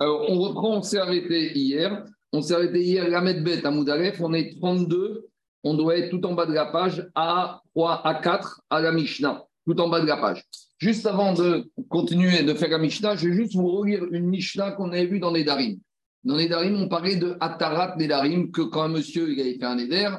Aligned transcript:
Alors, 0.00 0.30
on 0.30 0.38
reprend, 0.38 0.76
on 0.76 0.82
s'est 0.82 0.98
arrêté 0.98 1.56
hier. 1.56 2.04
On 2.32 2.42
s'est 2.42 2.54
arrêté 2.54 2.82
hier, 2.82 3.08
la 3.08 3.20
Medbet 3.20 3.64
à 3.64 3.70
Moudalef. 3.70 4.20
On 4.20 4.32
est 4.32 4.56
32. 4.58 5.26
On 5.64 5.74
doit 5.74 5.96
être 5.96 6.10
tout 6.10 6.24
en 6.24 6.34
bas 6.34 6.46
de 6.46 6.52
la 6.52 6.66
page, 6.66 7.08
à 7.14 7.60
3, 7.74 8.06
à 8.06 8.14
4, 8.14 8.62
à 8.70 8.80
la 8.80 8.92
Mishnah, 8.92 9.44
tout 9.66 9.80
en 9.80 9.88
bas 9.88 10.00
de 10.00 10.06
la 10.06 10.16
page. 10.16 10.44
Juste 10.78 11.04
avant 11.06 11.34
de 11.34 11.68
continuer 11.88 12.44
de 12.44 12.54
faire 12.54 12.70
la 12.70 12.78
Mishnah, 12.78 13.16
je 13.16 13.28
vais 13.28 13.34
juste 13.34 13.56
vous 13.56 13.68
relire 13.68 14.04
une 14.12 14.26
Mishnah 14.26 14.72
qu'on 14.72 14.92
avait 14.92 15.06
vue 15.06 15.18
dans 15.18 15.32
les 15.32 15.42
Darim. 15.42 15.78
Dans 16.22 16.36
les 16.36 16.48
Darim, 16.48 16.80
on 16.80 16.88
parlait 16.88 17.16
de 17.16 17.36
Atarat 17.40 17.96
Darim, 17.96 18.52
que 18.52 18.62
quand 18.62 18.82
un 18.82 18.88
monsieur 18.88 19.32
il 19.32 19.40
avait 19.40 19.54
fait 19.54 19.64
un 19.64 19.74
Neder, 19.74 20.10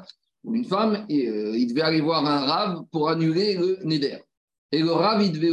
ou 0.44 0.56
une 0.56 0.66
femme, 0.66 1.06
euh, 1.10 1.58
il 1.58 1.68
devait 1.68 1.82
aller 1.82 2.02
voir 2.02 2.26
un 2.26 2.40
Rav 2.46 2.84
pour 2.92 3.10
annuler 3.10 3.56
le 3.56 3.80
Neder. 3.84 4.18
Et 4.72 4.82
le 4.82 4.92
Rav, 4.92 5.24
il 5.24 5.32
devait, 5.32 5.50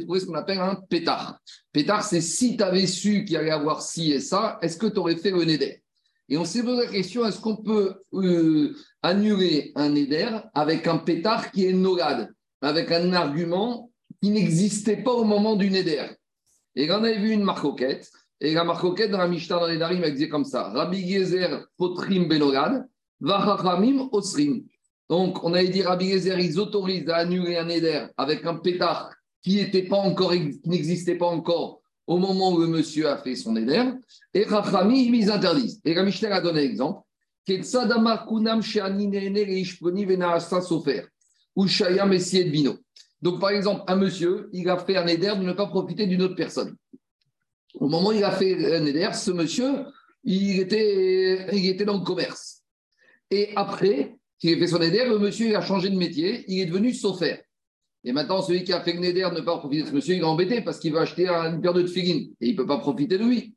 trouver 0.00 0.20
ce 0.20 0.26
qu'on 0.26 0.34
appelle 0.34 0.60
un 0.60 0.76
pétard. 0.88 1.38
Pétard, 1.72 2.04
c'est 2.04 2.20
si 2.20 2.56
tu 2.56 2.62
avais 2.62 2.86
su 2.86 3.24
qu'il 3.24 3.36
allait 3.36 3.50
avoir 3.50 3.82
ci 3.82 4.12
et 4.12 4.20
ça, 4.20 4.58
est-ce 4.62 4.76
que 4.76 4.86
tu 4.86 4.98
aurais 4.98 5.16
fait 5.16 5.32
le 5.32 5.44
Neder? 5.44 5.82
Et 6.28 6.38
on 6.38 6.44
s'est 6.44 6.62
posé 6.62 6.86
la 6.86 6.90
question 6.90 7.26
est-ce 7.26 7.40
qu'on 7.40 7.56
peut 7.56 7.96
euh, 8.14 8.74
annuler 9.02 9.72
un 9.74 9.90
Neder 9.90 10.28
avec 10.54 10.86
un 10.86 10.98
pétard 10.98 11.50
qui 11.50 11.66
est 11.66 11.72
nogade, 11.72 12.32
avec 12.62 12.92
un 12.92 13.12
argument 13.12 13.90
qui 14.22 14.30
n'existait 14.30 15.02
pas 15.02 15.12
au 15.12 15.24
moment 15.24 15.56
du 15.56 15.68
Neder? 15.68 16.06
Et 16.76 16.86
là, 16.86 16.98
on 17.00 17.04
avait 17.04 17.18
vu 17.18 17.30
une 17.30 17.42
marcoquette. 17.42 18.10
Et 18.40 18.54
la 18.54 18.64
marcoquette 18.64 19.10
dans 19.10 19.18
la 19.18 19.28
Mishnah 19.28 19.58
dans 19.58 19.66
les 19.66 19.78
Darim, 19.78 20.02
elle 20.04 20.12
disait 20.12 20.28
comme 20.28 20.44
ça 20.44 20.70
Rabbi 20.70 21.08
Gezer 21.08 21.66
potrim 21.76 22.28
benogad, 22.28 22.86
vachachamim 23.20 24.08
osrim. 24.12 24.64
Donc, 25.08 25.44
on 25.44 25.52
avait 25.52 25.68
dit 25.68 25.82
Rabbi 25.82 26.10
Gezer, 26.10 26.38
ils 26.38 26.58
autorisent 26.58 27.08
à 27.08 27.16
annuler 27.16 27.56
un 27.56 27.68
éder 27.68 28.06
avec 28.16 28.44
un 28.46 28.56
pétard 28.56 29.10
qui 29.42 29.56
n'existait 29.56 31.16
pas 31.16 31.26
encore 31.26 31.82
au 32.06 32.18
moment 32.18 32.52
où 32.52 32.58
le 32.58 32.66
monsieur 32.66 33.08
a 33.08 33.18
fait 33.18 33.34
son 33.36 33.56
éder. 33.56 33.82
Et 34.32 34.44
Rachamim, 34.44 35.14
ils 35.14 35.30
interdisent. 35.30 35.80
Et 35.84 35.94
Mishnah 36.02 36.36
a 36.36 36.40
donné 36.40 36.62
l'exemple. 36.62 37.02
Donc, 43.22 43.40
par 43.40 43.50
exemple, 43.50 43.82
un 43.86 43.96
monsieur, 43.96 44.48
il 44.52 44.68
a 44.68 44.78
fait 44.78 44.96
un 44.96 45.06
éder 45.06 45.32
de 45.36 45.42
ne 45.42 45.52
pas 45.52 45.66
profiter 45.66 46.06
d'une 46.06 46.22
autre 46.22 46.34
personne. 46.34 46.74
Au 47.74 47.88
moment 47.88 48.08
où 48.08 48.12
il 48.12 48.24
a 48.24 48.30
fait 48.30 48.76
un 48.76 48.86
éder, 48.86 49.08
ce 49.12 49.30
monsieur, 49.30 49.84
il 50.22 50.60
était, 50.60 51.54
il 51.54 51.66
était 51.66 51.84
dans 51.84 51.98
le 51.98 52.04
commerce. 52.04 52.62
Et 53.30 53.50
après, 53.56 54.16
qu'il 54.44 54.54
a 54.54 54.58
fait 54.58 54.66
son 54.66 54.82
éder, 54.82 55.06
le 55.06 55.18
monsieur 55.18 55.56
a 55.56 55.62
changé 55.62 55.88
de 55.88 55.96
métier, 55.96 56.44
il 56.48 56.60
est 56.60 56.66
devenu 56.66 56.92
sofer. 56.92 57.38
Et 58.04 58.12
maintenant, 58.12 58.42
celui 58.42 58.62
qui 58.62 58.74
a 58.74 58.82
fait 58.82 58.92
le 58.92 58.98
néder 58.98 59.22
ne 59.22 59.38
peut 59.38 59.44
pas 59.44 59.56
profiter 59.56 59.84
de 59.84 59.88
ce 59.88 59.94
monsieur, 59.94 60.14
il 60.16 60.20
est 60.20 60.24
embêté 60.24 60.60
parce 60.60 60.78
qu'il 60.78 60.92
va 60.92 61.00
acheter 61.00 61.26
une 61.26 61.62
paire 61.62 61.72
de 61.72 61.80
tefillin 61.80 62.26
et 62.42 62.48
il 62.48 62.52
ne 62.52 62.56
peut 62.58 62.66
pas 62.66 62.76
profiter 62.76 63.16
de 63.16 63.24
lui. 63.24 63.54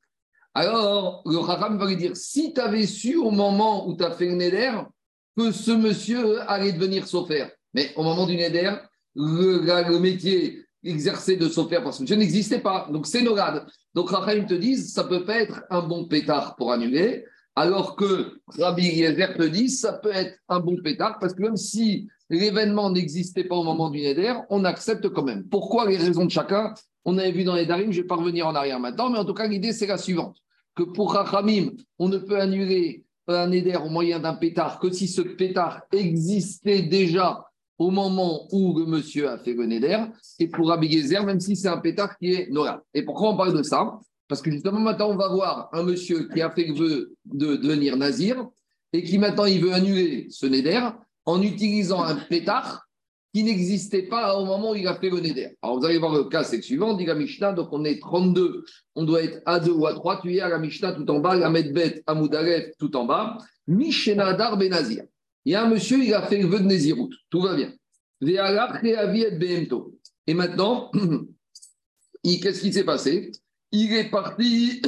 Alors, 0.54 1.24
le 1.26 1.40
Raham 1.40 1.78
va 1.78 1.88
lui 1.88 1.98
dire 1.98 2.16
si 2.16 2.54
tu 2.54 2.62
avais 2.62 2.86
su 2.86 3.18
au 3.18 3.32
moment 3.32 3.86
où 3.90 3.98
tu 3.98 4.04
as 4.06 4.12
fait 4.12 4.28
le 4.28 4.36
néder 4.36 4.72
que 5.36 5.52
ce 5.52 5.72
monsieur 5.72 6.40
allait 6.50 6.72
devenir 6.72 7.06
sofer. 7.06 7.48
Mais 7.74 7.92
au 7.98 8.04
moment 8.04 8.26
du 8.26 8.38
néder, 8.38 8.74
le, 9.14 10.00
métier 10.00 10.64
exercé 10.86 11.36
de 11.36 11.50
sofer 11.50 11.82
par 11.84 11.94
ce 11.94 12.02
monsieur 12.02 12.16
n'existait 12.16 12.60
pas. 12.60 12.88
Donc, 12.90 13.08
c'est 13.08 13.24
norade. 13.24 13.68
Donc, 13.94 14.10
Raham 14.10 14.46
te 14.46 14.54
dit 14.54 14.78
ça 14.78 15.04
peut 15.04 15.26
pas 15.26 15.42
être 15.42 15.64
un 15.70 15.82
bon 15.82 16.06
pétard 16.06 16.56
pour 16.56 16.72
annuler. 16.72 17.26
Alors 17.58 17.96
que 17.96 18.40
Rabbi 18.60 18.84
Yezer 18.84 19.36
te 19.36 19.42
dit, 19.42 19.70
ça 19.70 19.94
peut 19.94 20.14
être 20.14 20.38
un 20.48 20.60
bon 20.60 20.78
pétard, 20.84 21.18
parce 21.20 21.34
que 21.34 21.42
même 21.42 21.58
si 21.58 22.08
l'événement 22.30 22.92
n'existait 22.92 23.46
pas 23.46 23.56
au 23.56 23.64
moment 23.64 23.90
du 23.90 24.00
Neder, 24.00 24.36
on 24.52 24.64
accepte 24.64 25.10
quand 25.10 25.24
même. 25.24 25.44
Pourquoi 25.50 25.90
les 25.90 25.98
raisons 25.98 26.26
de 26.26 26.30
chacun 26.30 26.76
On 27.04 27.18
avait 27.18 27.32
vu 27.32 27.44
dans 27.44 27.56
les 27.56 27.66
Darim, 27.66 27.92
je 27.92 27.98
ne 27.98 28.04
vais 28.04 28.08
pas 28.08 28.16
revenir 28.16 28.46
en 28.46 28.54
arrière 28.54 28.80
maintenant, 28.80 29.10
mais 29.10 29.18
en 29.18 29.26
tout 29.26 29.34
cas, 29.34 29.48
l'idée, 29.48 29.74
c'est 29.74 29.88
la 29.88 29.98
suivante 29.98 30.38
que 30.76 30.84
pour 30.84 31.14
Rachamim, 31.14 31.72
on 31.98 32.10
ne 32.10 32.20
peut 32.20 32.40
annuler 32.40 33.04
un 33.28 33.48
Neder 33.48 33.78
au 33.78 33.90
moyen 33.90 34.20
d'un 34.20 34.36
pétard 34.36 34.78
que 34.78 34.92
si 34.92 35.08
ce 35.08 35.22
pétard 35.24 35.82
existait 35.92 36.84
déjà 36.84 37.44
au 37.80 37.90
moment 37.90 38.48
où 38.52 38.78
le 38.78 38.86
monsieur 38.86 39.30
a 39.30 39.40
fait 39.40 39.56
le 39.56 39.66
Neder, 39.66 40.04
et 40.38 40.48
pour 40.48 40.67
Rabbi 40.67 40.90
Yezer, 40.90 41.26
même 41.26 41.40
si 41.40 41.56
c'est 41.56 41.70
un 41.70 41.80
pétard 41.80 42.20
qui 42.20 42.34
est 42.34 42.52
noir. 42.52 42.82
Et 42.94 43.02
pourquoi 43.02 43.32
on 43.32 43.36
parle 43.36 43.58
de 43.58 43.64
ça? 43.64 44.00
Parce 44.27 44.42
que 44.42 44.52
justement, 44.52 44.80
maintenant, 44.80 45.10
on 45.10 45.15
va 45.15 45.30
voir 45.30 45.70
un 45.73 45.83
monsieur 45.83 46.27
qui 46.33 46.42
a 46.42 46.52
fait 46.52 46.65
le 46.65 46.73
vœu 46.73 47.15
de 47.26 47.55
devenir 47.55 47.95
nazir 47.98 48.48
et 48.93 49.04
qui 49.04 49.17
maintenant, 49.17 49.45
il 49.45 49.61
veut 49.61 49.73
annuler 49.73 50.27
ce 50.30 50.45
néder 50.45 50.80
en 51.26 51.42
utilisant 51.42 52.04
un 52.04 52.15
pétard 52.15 52.87
qui 53.33 53.43
n'existait 53.43 54.04
pas 54.04 54.37
au 54.37 54.45
moment 54.45 54.71
où 54.71 54.76
il 54.76 54.87
a 54.87 54.95
fait 54.95 55.10
le 55.10 55.20
néder. 55.20 55.58
Alors, 55.61 55.80
vous 55.80 55.86
allez 55.86 55.98
voir 55.98 56.14
le 56.14 56.23
cas, 56.26 56.43
c'est 56.43 56.58
le 56.58 56.61
suivant, 56.61 56.93
dit 56.93 57.05
la 57.05 57.16
Mishnah, 57.16 57.54
donc 57.54 57.70
on 57.71 57.83
est 57.86 57.99
32, 57.99 58.66
on 58.95 59.04
doit 59.04 59.23
être 59.23 59.42
à 59.45 59.60
2 59.60 59.71
ou 59.71 59.86
à 59.86 59.93
3, 59.93 60.21
tu 60.21 60.36
es 60.36 60.39
à 60.39 60.49
la 60.49 60.60
Mishnah 60.60 60.93
tout 60.93 61.10
en 61.11 61.20
bas, 61.20 61.36
la 61.36 61.49
Medbet, 61.49 62.04
à 62.08 62.16
Moudalef 62.16 62.71
tout 62.80 62.95
en 62.95 63.05
bas, 63.05 63.37
Mishenadar 63.67 64.58
Benazir. 64.58 65.04
Il 65.45 65.52
y 65.52 65.55
a 65.55 65.64
un 65.64 65.70
monsieur, 65.70 66.04
il 66.04 66.14
a 66.14 66.23
fait 66.23 66.42
le 66.42 66.48
vœu 66.48 66.60
de 66.60 66.66
Nézirout, 66.66 67.10
tout 67.30 67.42
va 67.42 67.55
bien. 67.55 67.71
Et 70.26 70.33
maintenant, 70.33 70.92
qu'est-ce 72.23 72.61
qui 72.61 72.73
s'est 72.73 72.83
passé? 72.83 73.32
Il 73.72 73.94
est 73.94 74.10
parti 74.10 74.82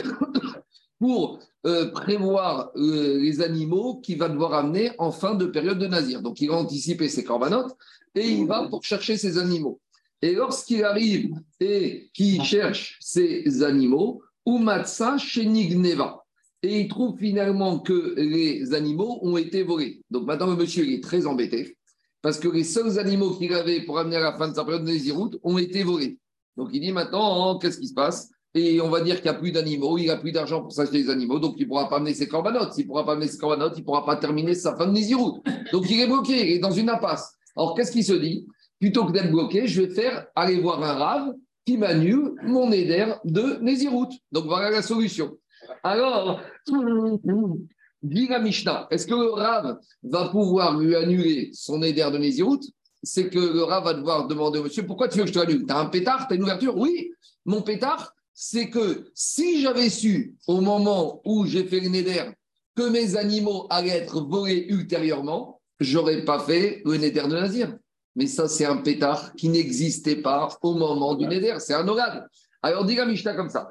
pour 0.99 1.39
euh, 1.65 1.91
prévoir 1.91 2.71
euh, 2.75 3.19
les 3.19 3.41
animaux 3.41 3.99
qu'il 4.01 4.17
va 4.17 4.29
devoir 4.29 4.53
amener 4.53 4.91
en 4.97 5.11
fin 5.11 5.35
de 5.35 5.45
période 5.45 5.79
de 5.79 5.87
nazir. 5.87 6.21
Donc, 6.21 6.41
il 6.41 6.49
va 6.49 6.55
anticiper 6.55 7.09
ses 7.09 7.23
corbanotes 7.23 7.75
et 8.15 8.27
il 8.27 8.47
va 8.47 8.67
pour 8.67 8.83
chercher 8.83 9.17
ses 9.17 9.37
animaux. 9.37 9.79
Et 10.21 10.33
lorsqu'il 10.33 10.83
arrive 10.83 11.31
et 11.59 12.09
qu'il 12.13 12.43
cherche 12.43 12.97
ces 12.99 13.63
animaux, 13.63 14.21
Umatsa 14.45 15.17
Shenigneva. 15.17 16.25
Et 16.61 16.81
il 16.81 16.87
trouve 16.89 17.17
finalement 17.17 17.79
que 17.79 18.15
les 18.17 18.73
animaux 18.73 19.19
ont 19.21 19.37
été 19.37 19.63
volés. 19.63 20.01
Donc 20.09 20.25
maintenant, 20.25 20.47
le 20.47 20.57
monsieur 20.57 20.89
est 20.89 21.01
très 21.01 21.25
embêté 21.25 21.77
parce 22.21 22.37
que 22.37 22.49
les 22.49 22.65
seuls 22.65 22.99
animaux 22.99 23.35
qu'il 23.35 23.53
avait 23.53 23.81
pour 23.81 23.97
amener 23.97 24.17
à 24.17 24.21
la 24.21 24.37
fin 24.37 24.49
de 24.49 24.55
sa 24.55 24.65
période 24.65 24.83
de 24.83 24.91
Naziroute 24.91 25.39
ont 25.43 25.57
été 25.57 25.83
volés. 25.83 26.19
Donc 26.57 26.69
il 26.73 26.81
dit 26.81 26.91
maintenant, 26.91 27.51
oh, 27.51 27.59
qu'est-ce 27.59 27.79
qui 27.79 27.87
se 27.87 27.93
passe? 27.93 28.29
Et 28.55 28.81
on 28.81 28.89
va 28.89 29.01
dire 29.01 29.15
qu'il 29.15 29.29
n'y 29.29 29.37
a 29.37 29.39
plus 29.39 29.51
d'animaux, 29.51 29.97
il 29.97 30.07
n'a 30.07 30.17
plus 30.17 30.31
d'argent 30.31 30.61
pour 30.61 30.71
s'acheter 30.71 31.03
des 31.03 31.09
animaux, 31.09 31.39
donc 31.39 31.55
il 31.57 31.63
ne 31.63 31.67
pourra 31.67 31.87
pas 31.87 31.97
amener 31.97 32.15
ses 32.15 32.27
corbanotes. 32.27 32.73
S'il 32.73 32.85
ne 32.85 32.87
pourra 32.87 33.05
pas 33.05 33.11
amener 33.13 33.27
ses 33.27 33.37
corbanotes, 33.37 33.73
il 33.75 33.81
ne 33.81 33.85
pourra 33.85 34.05
pas 34.05 34.15
terminer 34.15 34.55
sa 34.55 34.75
fin 34.75 34.87
de 34.87 34.91
Nézirut. 34.91 35.41
Donc 35.71 35.89
il 35.89 35.99
est 35.99 36.07
bloqué, 36.07 36.49
il 36.49 36.55
est 36.55 36.59
dans 36.59 36.71
une 36.71 36.89
impasse. 36.89 37.35
Alors 37.55 37.75
qu'est-ce 37.75 37.91
qu'il 37.91 38.03
se 38.03 38.13
dit? 38.13 38.47
Plutôt 38.79 39.05
que 39.05 39.11
d'être 39.11 39.29
bloqué, 39.29 39.67
je 39.67 39.83
vais 39.83 39.93
faire 39.93 40.25
aller 40.35 40.59
voir 40.59 40.83
un 40.83 40.93
rave 40.93 41.33
qui 41.65 41.77
m'annule 41.77 42.33
mon 42.43 42.71
éder 42.71 43.13
de 43.23 43.59
Nézirut. 43.61 44.07
Donc 44.31 44.45
voilà 44.45 44.71
la 44.71 44.81
solution. 44.81 45.37
Alors, 45.83 46.41
dit 48.01 48.27
la 48.27 48.39
Mishnah, 48.39 48.87
est-ce 48.89 49.05
que 49.05 49.13
le 49.13 49.29
rave 49.29 49.77
va 50.01 50.29
pouvoir 50.29 50.79
lui 50.79 50.95
annuler 50.95 51.51
son 51.53 51.83
éder 51.83 52.07
de 52.11 52.17
Nézirut? 52.17 52.61
C'est 53.03 53.29
que 53.29 53.39
le 53.39 53.63
rave 53.63 53.83
va 53.83 53.93
devoir 53.93 54.27
demander 54.27 54.57
au 54.57 54.63
monsieur 54.63 54.85
pourquoi 54.85 55.07
tu 55.07 55.19
veux 55.19 55.25
que 55.25 55.29
je 55.29 55.33
te 55.33 55.39
annule 55.39 55.65
Tu 55.67 55.71
as 55.71 55.77
un 55.77 55.85
pétard? 55.85 56.27
Tu 56.27 56.33
as 56.33 56.37
une 56.37 56.43
ouverture? 56.43 56.75
Oui, 56.75 57.11
mon 57.45 57.61
pétard, 57.61 58.13
c'est 58.41 58.69
que 58.69 59.11
si 59.13 59.61
j'avais 59.61 59.89
su 59.89 60.33
au 60.47 60.61
moment 60.61 61.21
où 61.25 61.45
j'ai 61.45 61.65
fait 61.65 61.81
le 61.81 61.89
Neder 61.89 62.31
que 62.73 62.89
mes 62.89 63.17
animaux 63.17 63.67
allaient 63.69 63.97
être 63.97 64.21
volés 64.21 64.65
ultérieurement, 64.69 65.59
j'aurais 65.81 66.23
pas 66.23 66.39
fait 66.39 66.81
le 66.85 66.95
Neder 66.95 67.23
de 67.23 67.35
Nazir. 67.35 67.77
Mais 68.15 68.27
ça, 68.27 68.47
c'est 68.47 68.63
un 68.63 68.77
pétard 68.77 69.33
qui 69.33 69.49
n'existait 69.49 70.21
pas 70.21 70.47
au 70.61 70.73
moment 70.75 71.15
du 71.15 71.27
Neder. 71.27 71.55
C'est 71.59 71.73
un 71.73 71.85
orade. 71.85 72.29
Alors, 72.61 72.85
dis 72.85 72.95
la 72.95 73.05
Mishnah 73.05 73.35
comme 73.35 73.49
ça. 73.49 73.67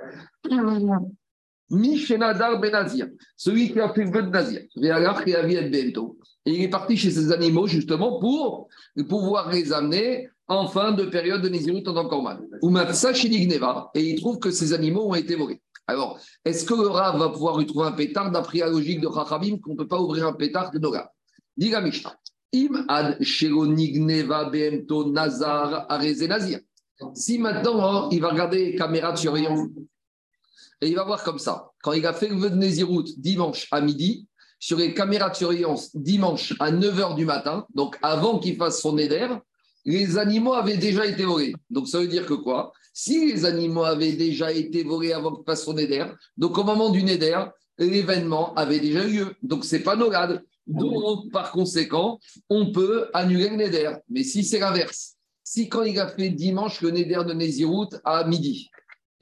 Mishenadar 1.70 2.60
Benazir, 2.60 3.08
celui 3.38 3.72
qui 3.72 3.80
a 3.80 3.88
fait 3.94 4.04
le 4.04 4.10
vœu 4.10 4.22
de 4.22 4.28
Nazir, 4.28 4.60
et 6.44 6.54
il 6.54 6.62
est 6.62 6.68
parti 6.68 6.94
chez 6.94 7.10
ses 7.10 7.32
animaux 7.32 7.66
justement 7.66 8.18
pour 8.20 8.68
pouvoir 9.08 9.50
les 9.50 9.72
amener 9.72 10.28
en 10.48 10.66
fin 10.66 10.92
de 10.92 11.04
période 11.04 11.42
de 11.42 11.48
Nézirut 11.48 11.86
en 11.86 11.96
encore 11.96 12.22
mal. 12.22 12.40
Et 13.94 14.00
il 14.00 14.20
trouve 14.20 14.38
que 14.38 14.50
ces 14.50 14.72
animaux 14.72 15.10
ont 15.10 15.14
été 15.14 15.36
volés. 15.36 15.60
Alors, 15.86 16.18
est-ce 16.44 16.64
que 16.64 16.74
le 16.74 16.88
Rav 16.88 17.18
va 17.18 17.28
pouvoir 17.28 17.58
lui 17.58 17.66
trouver 17.66 17.86
un 17.86 17.92
pétard 17.92 18.30
d'après 18.30 18.58
la 18.58 18.68
logique 18.68 19.00
de 19.00 19.08
Chachamim 19.12 19.58
qu'on 19.58 19.72
ne 19.72 19.76
peut 19.76 19.88
pas 19.88 20.00
ouvrir 20.00 20.26
un 20.26 20.32
pétard 20.32 20.70
de 20.70 20.78
Noga? 20.78 21.10
Dit 21.56 21.70
la 21.70 21.80
Mishnah. 21.80 22.14
Im 22.54 22.84
ad 22.88 23.18
bento 24.52 25.10
nazar 25.10 25.86
nazir. 25.88 26.60
Si 27.14 27.38
maintenant 27.38 28.06
hein, 28.06 28.08
il 28.10 28.20
va 28.20 28.30
regarder 28.30 28.72
les 28.72 28.74
caméras 28.74 29.12
de 29.12 29.18
surveillance 29.18 29.68
et 30.80 30.88
il 30.88 30.96
va 30.96 31.04
voir 31.04 31.22
comme 31.22 31.38
ça, 31.38 31.70
quand 31.82 31.92
il 31.92 32.06
a 32.06 32.12
fait 32.12 32.28
le 32.28 32.36
vœu 32.36 32.50
de 32.50 32.56
Nézirut 32.56 33.04
dimanche 33.16 33.68
à 33.70 33.80
midi, 33.80 34.26
sur 34.60 34.78
les 34.78 34.94
caméras 34.94 35.30
de 35.30 35.36
surveillance 35.36 35.94
dimanche 35.94 36.54
à 36.58 36.70
9h 36.72 37.14
du 37.14 37.24
matin, 37.24 37.66
donc 37.74 37.98
avant 38.02 38.38
qu'il 38.38 38.56
fasse 38.56 38.80
son 38.80 38.96
éder, 38.98 39.28
les 39.88 40.18
animaux 40.18 40.52
avaient 40.52 40.76
déjà 40.76 41.06
été 41.06 41.24
volés. 41.24 41.54
Donc 41.70 41.88
ça 41.88 41.98
veut 41.98 42.08
dire 42.08 42.26
que 42.26 42.34
quoi? 42.34 42.72
Si 42.92 43.32
les 43.32 43.46
animaux 43.46 43.84
avaient 43.84 44.12
déjà 44.12 44.52
été 44.52 44.82
volés 44.82 45.14
avant 45.14 45.34
qu'il 45.34 45.44
fasse 45.46 45.64
son 45.64 45.74
donc 46.36 46.58
au 46.58 46.64
moment 46.64 46.90
du 46.90 47.02
néder, 47.02 47.42
l'événement 47.78 48.52
avait 48.54 48.80
déjà 48.80 49.06
eu 49.06 49.12
lieu. 49.12 49.34
Donc 49.42 49.64
c'est 49.64 49.80
pas 49.80 49.96
nogade. 49.96 50.42
Donc 50.66 51.32
par 51.32 51.52
conséquent, 51.52 52.18
on 52.50 52.70
peut 52.70 53.08
annuler 53.14 53.48
le 53.48 53.56
néder. 53.56 53.90
Mais 54.10 54.24
si 54.24 54.44
c'est 54.44 54.58
l'inverse, 54.58 55.14
si 55.42 55.70
quand 55.70 55.84
il 55.84 55.98
a 55.98 56.08
fait 56.08 56.28
dimanche 56.28 56.82
le 56.82 56.90
néder 56.90 57.22
de 57.26 57.32
Nézirut 57.32 57.88
à 58.04 58.24
midi, 58.24 58.70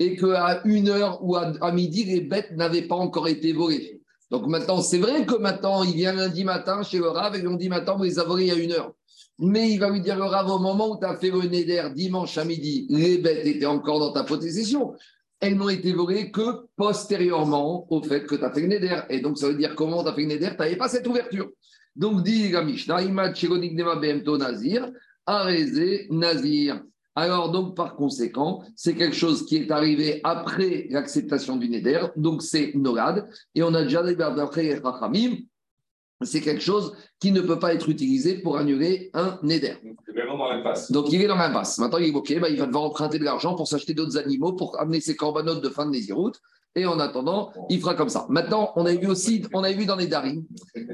et 0.00 0.16
qu'à 0.16 0.62
une 0.64 0.88
heure 0.88 1.24
ou 1.24 1.36
à, 1.36 1.72
midi, 1.72 2.04
les 2.04 2.22
bêtes 2.22 2.50
n'avaient 2.56 2.88
pas 2.88 2.96
encore 2.96 3.28
été 3.28 3.52
volées. 3.52 4.02
Donc 4.32 4.48
maintenant, 4.48 4.82
c'est 4.82 4.98
vrai 4.98 5.24
que 5.24 5.36
maintenant, 5.36 5.84
il 5.84 5.94
vient 5.94 6.12
lundi 6.12 6.42
matin 6.42 6.82
chez 6.82 6.98
le 6.98 7.08
Rav 7.08 7.36
et 7.36 7.56
dit 7.56 7.68
Maintenant, 7.68 7.96
vous 7.96 8.02
les 8.02 8.18
avez 8.18 8.28
volées 8.28 8.44
il 8.46 8.48
y 8.48 8.50
a 8.50 8.56
une 8.56 8.72
heure. 8.72 8.92
Mais 9.38 9.70
il 9.70 9.78
va 9.78 9.90
lui 9.90 10.00
dire 10.00 10.16
le 10.16 10.24
Rav, 10.24 10.48
au 10.48 10.58
moment 10.58 10.92
où 10.92 10.98
tu 10.98 11.04
as 11.04 11.16
fait 11.16 11.30
le 11.30 11.42
Neder 11.42 11.90
dimanche 11.94 12.38
à 12.38 12.44
midi, 12.44 12.86
les 12.88 13.18
bêtes 13.18 13.46
étaient 13.46 13.66
encore 13.66 13.98
dans 13.98 14.12
ta 14.12 14.24
possession. 14.24 14.94
Elles 15.40 15.56
n'ont 15.56 15.68
été 15.68 15.92
volées 15.92 16.30
que 16.30 16.66
postérieurement 16.76 17.86
au 17.90 18.02
fait 18.02 18.24
que 18.24 18.34
tu 18.34 18.44
as 18.44 18.50
fait 18.50 18.62
le 18.62 18.68
Neder. 18.68 19.00
Et 19.10 19.20
donc, 19.20 19.36
ça 19.36 19.48
veut 19.48 19.54
dire 19.54 19.74
comment 19.74 20.02
tu 20.02 20.08
as 20.08 20.14
fait 20.14 20.22
le 20.22 20.28
Neder? 20.28 20.50
Tu 20.52 20.56
n'avais 20.56 20.76
pas 20.76 20.88
cette 20.88 21.06
ouverture. 21.06 21.50
Donc, 21.94 22.22
dit 22.22 22.50
la 22.50 22.62
Mishnah, 22.62 23.02
Nazir, 24.38 24.90
Arezé 25.26 26.06
Nazir. 26.10 26.82
Alors, 27.14 27.50
donc, 27.50 27.74
par 27.74 27.96
conséquent, 27.96 28.62
c'est 28.74 28.94
quelque 28.94 29.16
chose 29.16 29.46
qui 29.46 29.56
est 29.56 29.70
arrivé 29.70 30.20
après 30.22 30.86
l'acceptation 30.90 31.56
du 31.56 31.68
Neder, 31.68 32.06
donc 32.16 32.42
c'est 32.42 32.72
Norad. 32.74 33.26
Et 33.54 33.62
on 33.62 33.72
a 33.72 33.82
déjà 33.82 34.02
d'après 34.02 34.74
Rachamim, 34.74 35.36
c'est 36.22 36.40
quelque 36.40 36.62
chose 36.62 36.96
qui 37.20 37.30
ne 37.32 37.40
peut 37.40 37.58
pas 37.58 37.74
être 37.74 37.88
utilisé 37.88 38.38
pour 38.38 38.56
annuler 38.56 39.10
un 39.14 39.38
Neder. 39.42 39.76
Donc, 40.90 41.12
il 41.12 41.20
est 41.20 41.26
dans 41.26 41.36
l'impasse. 41.36 41.78
Maintenant, 41.78 41.98
il 41.98 42.08
est 42.08 42.14
OK, 42.14 42.38
bah, 42.40 42.48
il 42.48 42.58
va 42.58 42.66
devoir 42.66 42.84
emprunter 42.84 43.18
de 43.18 43.24
l'argent 43.24 43.54
pour 43.54 43.68
s'acheter 43.68 43.94
d'autres 43.94 44.16
animaux, 44.16 44.54
pour 44.54 44.80
amener 44.80 45.00
ses 45.00 45.14
corbanotes 45.14 45.62
de 45.62 45.68
fin 45.68 45.84
de 45.84 45.90
Nézirut. 45.90 46.32
Et 46.74 46.86
en 46.86 46.98
attendant, 47.00 47.52
il 47.70 47.80
fera 47.80 47.94
comme 47.94 48.08
ça. 48.08 48.26
Maintenant, 48.28 48.72
on 48.76 48.84
a 48.86 48.94
vu 48.94 49.06
aussi, 49.06 49.42
on 49.54 49.64
a 49.64 49.72
vu 49.72 49.86
dans 49.86 49.96
les 49.96 50.06
Darim 50.06 50.44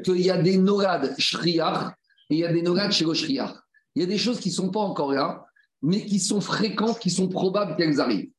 qu'il 0.05 0.21
y 0.21 0.31
a 0.31 0.39
des 0.39 0.57
Norad 0.57 1.15
Shriar 1.19 1.95
et 2.31 2.35
il 2.35 2.39
y 2.39 2.45
a 2.45 2.53
des 2.53 2.63
Norad 2.63 2.93
chez 2.93 3.05
Il 3.05 4.01
y 4.01 4.03
a 4.03 4.07
des 4.07 4.19
choses 4.19 4.39
qui 4.39 4.51
ne 4.51 4.55
sont 4.55 4.71
pas 4.71 4.81
encore 4.81 5.13
là 5.13 5.45
mais 5.83 6.05
qui 6.05 6.21
sont 6.21 6.41
fréquentes, 6.41 7.01
qui 7.01 7.11
sont 7.11 7.29
probables 7.29 7.77
qu'elles 7.77 8.01
arrivent. 8.01 8.31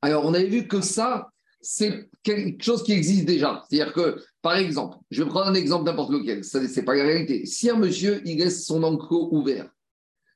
Alors, 0.00 0.24
on 0.24 0.34
avait 0.34 0.46
vu 0.46 0.68
que 0.68 0.80
ça, 0.80 1.28
c'est 1.60 2.08
quelque 2.22 2.62
chose 2.62 2.84
qui 2.84 2.92
existe 2.92 3.26
déjà. 3.26 3.64
C'est-à-dire 3.68 3.92
que, 3.92 4.22
par 4.46 4.58
exemple, 4.58 4.98
je 5.10 5.24
vais 5.24 5.28
prendre 5.28 5.48
un 5.48 5.54
exemple 5.54 5.86
n'importe 5.86 6.12
lequel, 6.12 6.44
ce 6.44 6.58
n'est 6.58 6.84
pas 6.84 6.94
la 6.94 7.02
réalité. 7.02 7.46
Si 7.46 7.68
un 7.68 7.76
monsieur, 7.76 8.22
il 8.24 8.38
laisse 8.38 8.64
son 8.64 8.84
enclos 8.84 9.28
ouvert, 9.32 9.68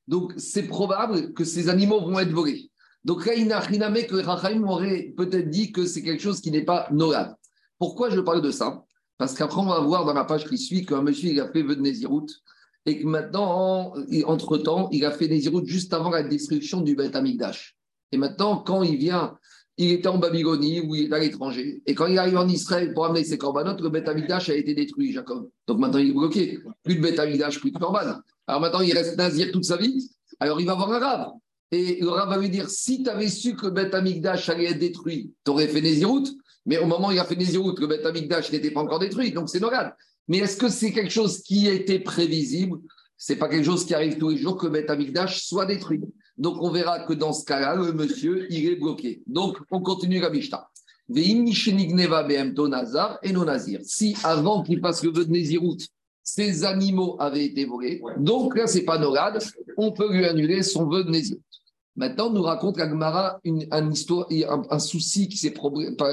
donc 0.09 0.33
c'est 0.37 0.65
probable 0.65 1.33
que 1.33 1.45
ces 1.45 1.69
animaux 1.69 2.01
vont 2.01 2.19
être 2.19 2.33
volés. 2.33 2.73
Donc 3.05 3.25
là, 3.25 3.35
il 3.35 3.47
n'a 3.47 3.61
rien 3.61 4.03
que 4.03 4.17
Rachaim 4.17 4.65
aurait 4.65 5.15
peut-être 5.17 5.49
dit 5.49 5.71
que 5.71 5.87
c'est 5.87 6.03
quelque 6.03 6.21
chose 6.21 6.41
qui 6.41 6.51
n'est 6.51 6.65
pas 6.65 6.89
normal. 6.91 7.37
Pourquoi 7.79 8.11
je 8.11 8.19
parle 8.19 8.43
de 8.43 8.51
ça? 8.51 8.83
Parce 9.17 9.35
qu'après, 9.35 9.61
on 9.61 9.67
va 9.67 9.79
voir 9.79 10.05
dans 10.05 10.12
la 10.12 10.25
page 10.25 10.45
qui 10.45 10.59
suit 10.59 10.85
qu'un 10.85 11.03
monsieur, 11.03 11.31
il 11.31 11.39
a 11.39 11.49
fait 11.53 11.62
venir 11.62 11.95
et 12.87 13.01
que 13.01 13.07
maintenant, 13.07 13.95
entre-temps, 14.25 14.89
il 14.91 15.05
a 15.05 15.12
fait 15.12 15.29
des 15.29 15.37
Nézirut 15.37 15.65
juste 15.67 15.95
avant 15.95 16.11
la 16.11 16.25
destruction 16.25 16.81
du 16.81 16.97
Beth 16.97 17.15
Amikdash. 17.15 17.77
Et 18.11 18.17
maintenant, 18.17 18.57
quand 18.57 18.83
il 18.83 18.97
vient, 18.97 19.39
il 19.81 19.93
était 19.93 20.09
en 20.09 20.19
Babylonie 20.19 20.81
ou 20.81 20.94
il 20.94 21.06
est 21.06 21.12
à 21.12 21.19
l'étranger. 21.19 21.82
Et 21.87 21.94
quand 21.94 22.06
il 22.06 22.19
arrive 22.19 22.37
en 22.37 22.47
Israël 22.47 22.93
pour 22.93 23.06
amener 23.06 23.25
ses 23.25 23.38
corbanotes, 23.38 23.81
le 23.81 23.88
Beth 23.88 24.06
Amikdash 24.09 24.50
a 24.50 24.55
été 24.55 24.75
détruit, 24.75 25.11
Jacob. 25.11 25.49
Donc 25.67 25.79
maintenant, 25.79 25.99
il 25.99 26.11
est 26.11 26.12
bloqué. 26.12 26.59
Plus 26.82 26.97
de 26.97 27.00
Beth 27.00 27.19
Amikdash, 27.19 27.61
plus 27.61 27.71
de 27.71 27.79
corban. 27.79 28.21
Alors 28.47 28.61
maintenant, 28.61 28.82
il 28.82 28.93
reste 28.93 29.17
Nazir 29.17 29.50
toute 29.53 29.65
sa 29.65 29.79
vie. 29.79 30.11
Alors 30.38 30.61
il 30.61 30.67
va 30.67 30.75
voir 30.75 30.93
un 30.93 30.99
rave. 30.99 31.29
Et 31.73 31.99
le 31.99 32.09
rave 32.09 32.29
va 32.29 32.37
lui 32.37 32.50
dire 32.50 32.69
si 32.69 33.03
tu 33.03 33.09
avais 33.09 33.29
su 33.29 33.56
que 33.56 33.67
le 33.67 33.73
Beth 33.73 33.94
Amikdash 33.94 34.50
allait 34.50 34.67
être 34.67 34.79
détruit, 34.79 35.32
tu 35.44 35.50
aurais 35.50 35.69
fait 35.69 35.81
Nézirut. 35.81 36.25
Mais 36.67 36.76
au 36.76 36.87
moment 36.87 37.09
où 37.09 37.12
il 37.12 37.19
a 37.19 37.25
fait 37.25 37.37
Nézirut, 37.37 37.75
le 37.79 37.87
Beth 37.87 38.05
Amikdash 38.05 38.53
n'était 38.53 38.71
pas 38.71 38.81
encore 38.81 38.99
détruit. 38.99 39.33
Donc 39.33 39.49
c'est 39.49 39.61
normal. 39.61 39.97
Mais 40.29 40.38
est-ce 40.38 40.59
que 40.59 40.69
c'est 40.69 40.93
quelque 40.93 41.12
chose 41.12 41.41
qui 41.41 41.69
était 41.69 42.00
prévisible? 42.00 42.79
Ce 43.17 43.33
n'est 43.33 43.38
pas 43.38 43.49
quelque 43.49 43.65
chose 43.65 43.87
qui 43.87 43.94
arrive 43.94 44.19
tous 44.19 44.29
les 44.31 44.37
jours 44.37 44.59
que 44.59 44.67
Beth 44.67 44.91
Amikdash 44.91 45.43
soit 45.43 45.65
détruit. 45.65 46.03
Donc 46.41 46.57
on 46.63 46.71
verra 46.71 47.01
que 47.01 47.13
dans 47.13 47.35
ce 47.35 47.45
cas-là, 47.45 47.77
le 47.77 47.93
monsieur, 47.93 48.47
il 48.51 48.67
est 48.67 48.77
bloqué. 48.77 49.23
Donc 49.27 49.59
on 49.71 49.81
continue 49.83 50.21
la 50.21 50.31
Mishnah. 50.31 50.67
Si 53.83 54.17
avant 54.25 54.63
qu'il 54.63 54.81
passe 54.81 55.05
le 55.05 55.11
vœu 55.11 55.27
de 55.27 55.31
Nézirut, 55.31 55.77
ces 56.23 56.65
animaux 56.65 57.17
avaient 57.19 57.45
été 57.45 57.67
volés, 57.67 58.01
donc 58.17 58.57
là, 58.57 58.67
c'est 58.67 58.85
pas 58.85 58.97
norade, 58.97 59.43
on 59.77 59.93
peut 59.93 60.11
lui 60.11 60.25
annuler 60.25 60.63
son 60.63 60.87
vœu 60.87 61.05
de 61.05 61.11
Nézirut. 61.11 61.43
Maintenant, 61.95 62.31
nous 62.31 62.43
raconte 62.43 62.81
Agmara 62.81 63.39
un, 63.45 63.91
un, 64.71 64.79
souci 64.79 65.29
qui 65.29 65.53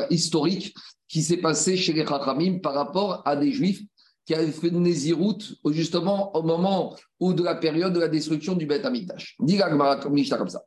historique 0.09 0.75
qui 1.07 1.21
s'est 1.21 1.38
passé 1.38 1.77
chez 1.77 1.94
les 1.94 2.06
Chachamim 2.06 2.59
par 2.59 2.73
rapport 2.73 3.21
à 3.23 3.38
des 3.38 3.53
Juifs 3.53 3.83
qui 4.27 4.35
avait 4.35 4.51
fait 4.51 4.69
de 4.69 4.77
Nézirut 4.77 5.38
justement 5.69 6.35
au 6.35 6.44
moment 6.44 6.94
ou 7.19 7.31
de 7.33 7.41
la 7.41 7.56
période 7.56 7.94
de 7.94 8.00
la 8.00 8.09
destruction 8.09 8.56
du 8.56 8.65
Beth 8.65 8.85
Amikdash. 8.85 9.38
Dit 9.39 9.57
comme 9.57 10.50
ça. 10.50 10.63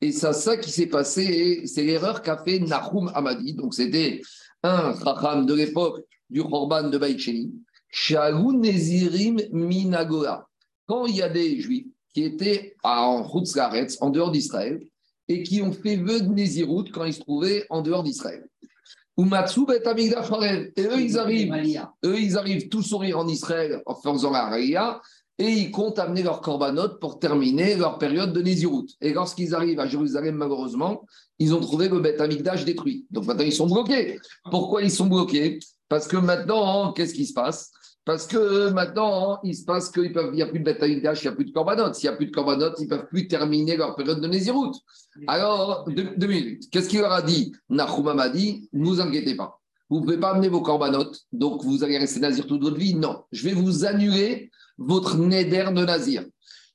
Et 0.00 0.12
c'est 0.12 0.32
ça 0.32 0.56
qui 0.56 0.70
s'est 0.70 0.86
passé, 0.86 1.62
c'est 1.66 1.84
l'erreur 1.84 2.22
qu'a 2.22 2.42
fait 2.42 2.60
Nahum 2.60 3.12
Amadi. 3.14 3.52
Donc 3.52 3.74
c'était 3.74 4.22
un 4.62 4.94
Chacham 4.98 5.44
de 5.44 5.52
l'époque 5.52 6.02
du 6.30 6.42
Khorban 6.42 6.88
de 6.88 6.96
Baïcheni. 6.96 7.52
Nezirim 8.54 9.38
Minagola. 9.52 10.46
Quand 10.86 11.06
il 11.06 11.16
y 11.16 11.22
a 11.22 11.28
des 11.28 11.60
Juifs 11.60 11.88
qui 12.14 12.24
étaient 12.24 12.74
en 12.82 13.28
Chutzlaretz, 13.28 13.98
en 14.00 14.08
dehors 14.08 14.30
d'Israël, 14.30 14.80
et 15.28 15.42
qui 15.42 15.60
ont 15.60 15.72
fait 15.72 15.96
vœu 15.96 16.20
de 16.20 16.28
Nézirut 16.28 16.90
quand 16.90 17.04
ils 17.04 17.12
se 17.12 17.20
trouvaient 17.20 17.66
en 17.68 17.82
dehors 17.82 18.02
d'Israël. 18.02 18.48
Et 20.76 20.82
eux, 20.82 21.00
ils 21.00 21.18
arrivent, 21.18 21.54
eux, 22.04 22.20
ils 22.20 22.36
arrivent 22.36 22.68
tous 22.68 22.82
sourire 22.82 23.18
en 23.18 23.26
Israël 23.26 23.82
en 23.86 23.94
faisant 23.94 24.30
la 24.30 24.44
Raya 24.46 25.00
et 25.38 25.48
ils 25.48 25.70
comptent 25.70 25.98
amener 25.98 26.22
leur 26.22 26.40
korbanot 26.40 26.98
pour 27.00 27.18
terminer 27.18 27.76
leur 27.76 27.98
période 27.98 28.32
de 28.32 28.42
Nézirut. 28.42 28.86
Et 29.00 29.12
lorsqu'ils 29.12 29.54
arrivent 29.54 29.80
à 29.80 29.86
Jérusalem, 29.86 30.36
malheureusement, 30.36 31.04
ils 31.38 31.54
ont 31.54 31.60
trouvé 31.60 31.88
le 31.88 32.00
Beth 32.00 32.20
Amikdash 32.20 32.64
détruit. 32.64 33.06
Donc 33.10 33.26
maintenant, 33.26 33.44
ils 33.44 33.52
sont 33.52 33.66
bloqués. 33.66 34.18
Pourquoi 34.50 34.82
ils 34.82 34.90
sont 34.90 35.06
bloqués? 35.06 35.58
Parce 35.88 36.08
que 36.08 36.16
maintenant, 36.16 36.92
qu'est-ce 36.92 37.14
qui 37.14 37.26
se 37.26 37.32
passe? 37.32 37.70
Parce 38.06 38.28
que 38.28 38.70
maintenant, 38.70 39.40
il 39.42 39.56
se 39.56 39.64
passe 39.64 39.90
qu'il 39.90 40.12
n'y 40.32 40.40
a 40.40 40.46
plus 40.46 40.60
de 40.60 40.64
bête 40.64 40.78
il 40.82 41.00
n'y 41.00 41.06
a 41.08 41.32
plus 41.32 41.44
de 41.44 41.50
korbanot. 41.50 41.92
S'il 41.92 42.08
n'y 42.08 42.14
a 42.14 42.16
plus 42.16 42.26
de 42.26 42.30
korbanot, 42.30 42.70
ils 42.78 42.84
ne 42.84 42.88
peuvent 42.88 43.08
plus 43.08 43.26
terminer 43.26 43.76
leur 43.76 43.96
période 43.96 44.20
de 44.20 44.28
Nézirut. 44.28 44.70
Alors, 45.26 45.84
deux, 45.88 46.26
minutes. 46.28 46.70
Qu'est-ce 46.70 46.88
qu'il 46.88 47.00
leur 47.00 47.10
a 47.10 47.20
dit? 47.20 47.52
Nahum 47.68 48.14
m'a 48.14 48.28
dit 48.28 48.70
ne 48.72 48.84
vous 48.84 49.00
inquiétez 49.00 49.34
pas. 49.34 49.60
Vous 49.90 49.98
ne 49.98 50.04
pouvez 50.04 50.18
pas 50.18 50.30
amener 50.30 50.48
vos 50.48 50.60
corbanotes, 50.60 51.26
donc 51.32 51.64
vous 51.64 51.82
allez 51.82 51.98
rester 51.98 52.20
nazir 52.20 52.46
toute 52.46 52.62
votre 52.62 52.76
vie. 52.76 52.94
Non, 52.94 53.24
je 53.32 53.42
vais 53.48 53.54
vous 53.54 53.84
annuler 53.84 54.52
votre 54.78 55.16
néder 55.16 55.64
de 55.64 55.84
nazir. 55.84 56.24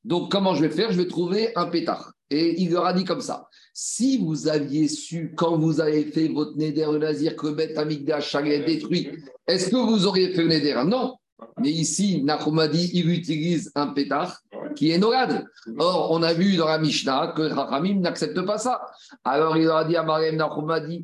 Donc, 0.03 0.29
comment 0.31 0.53
je 0.53 0.65
vais 0.65 0.69
faire? 0.69 0.91
Je 0.91 0.97
vais 0.97 1.07
trouver 1.07 1.55
un 1.55 1.67
pétard. 1.67 2.11
Et 2.29 2.61
il 2.61 2.71
leur 2.71 2.85
a 2.85 2.93
dit 2.93 3.05
comme 3.05 3.21
ça 3.21 3.47
si 3.73 4.17
vous 4.17 4.49
aviez 4.49 4.87
su, 4.89 5.33
quand 5.35 5.57
vous 5.57 5.79
avez 5.79 6.03
fait 6.03 6.27
votre 6.27 6.57
néder 6.57 6.85
de 6.85 6.97
nazir, 6.97 7.35
que 7.35 7.47
Beth 7.47 7.77
Amigdash 7.77 8.35
allait 8.35 8.65
détruit, 8.65 9.09
est-ce 9.47 9.69
que 9.69 9.77
vous 9.77 10.05
auriez 10.07 10.33
fait 10.33 10.41
le 10.41 10.49
néder 10.49 10.73
Non. 10.85 11.15
Mais 11.59 11.71
ici, 11.71 12.23
Nachumadi, 12.23 12.91
il 12.93 13.09
utilise 13.09 13.71
un 13.75 13.87
pétard 13.87 14.41
qui 14.75 14.91
est 14.91 14.97
norad. 14.97 15.45
Or, 15.77 16.11
on 16.11 16.23
a 16.23 16.33
vu 16.33 16.55
dans 16.55 16.67
la 16.67 16.79
Mishnah 16.79 17.33
que 17.35 17.41
Rachamim 17.41 17.99
n'accepte 17.99 18.41
pas 18.41 18.57
ça. 18.57 18.81
Alors, 19.23 19.57
il 19.57 19.69
a 19.69 19.83
dit 19.83 19.95
à 19.95 20.03
Mariam 20.03 20.35
Nachumadi, 20.35 21.03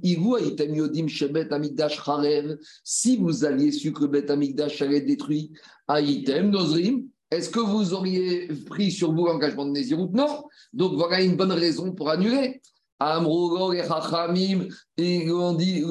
si 2.83 3.17
vous 3.17 3.45
aviez 3.45 3.71
su 3.71 3.93
que 3.93 4.05
Bet 4.05 4.31
Amigdash 4.31 4.81
allait 4.81 5.01
détruit, 5.01 5.51
Aïtem 5.87 6.49
Nozrim, 6.49 7.03
est-ce 7.29 7.49
que 7.49 7.59
vous 7.59 7.93
auriez 7.93 8.47
pris 8.67 8.91
sur 8.91 9.13
vous 9.13 9.25
l'engagement 9.25 9.65
de 9.65 9.71
Nézirut? 9.71 10.09
Non. 10.13 10.45
Donc, 10.73 10.93
voilà 10.93 11.21
une 11.21 11.35
bonne 11.35 11.51
raison 11.51 11.91
pour 11.91 12.09
annuler. 12.09 12.61
Amro 12.99 13.73
et 13.73 13.81
Rachamim, 13.81 14.67
ils 14.97 15.31
ont 15.31 15.53
dit, 15.53 15.83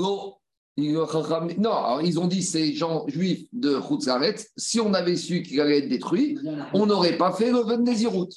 non, 0.79 2.01
ils 2.01 2.21
ont 2.21 2.27
dit 2.27 2.43
ces 2.43 2.75
gens 2.75 3.07
juifs 3.09 3.47
de 3.53 3.79
Khutzaret, 3.79 4.37
si 4.59 4.79
on 4.79 4.93
avait 4.93 5.17
su 5.17 5.43
qu'il 5.43 5.59
allait 5.61 5.79
être 5.79 5.89
détruit, 5.89 6.39
on 6.75 6.85
n'aurait 6.85 7.17
pas 7.17 7.33
fait 7.33 7.51
le 7.51 7.61
vœu 7.61 7.79
de 7.79 7.83
Nézirut. 7.83 8.29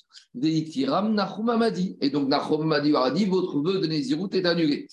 Et 0.41 2.09
donc 2.09 2.29
Nahum 2.29 2.65
Madi 2.65 2.95
a 2.95 3.11
dit 3.11 3.25
votre 3.25 3.59
vœu 3.61 3.79
de 3.79 3.87
Nézirut 3.87 4.29
est 4.31 4.45
annulé. 4.45 4.87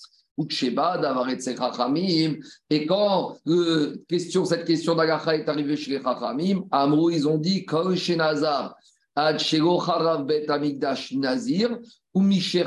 Et 2.70 2.86
quand 2.86 3.36
euh, 3.46 4.04
question, 4.08 4.44
cette 4.44 4.64
question 4.66 4.94
d'Agacha 4.94 5.36
est 5.36 5.48
arrivée 5.48 5.76
chez 5.76 5.92
les 5.92 6.02
Chachamim, 6.02 6.64
Amrou, 6.70 7.10
ils 7.10 7.26
ont 7.26 7.38
dit 7.38 7.64
Nazar, 8.16 8.76
Ad 9.14 9.40
Harav 9.40 10.26
Bet 10.26 10.50
Amigdash 10.50 11.12
Nazir, 11.12 11.78
ou 12.12 12.22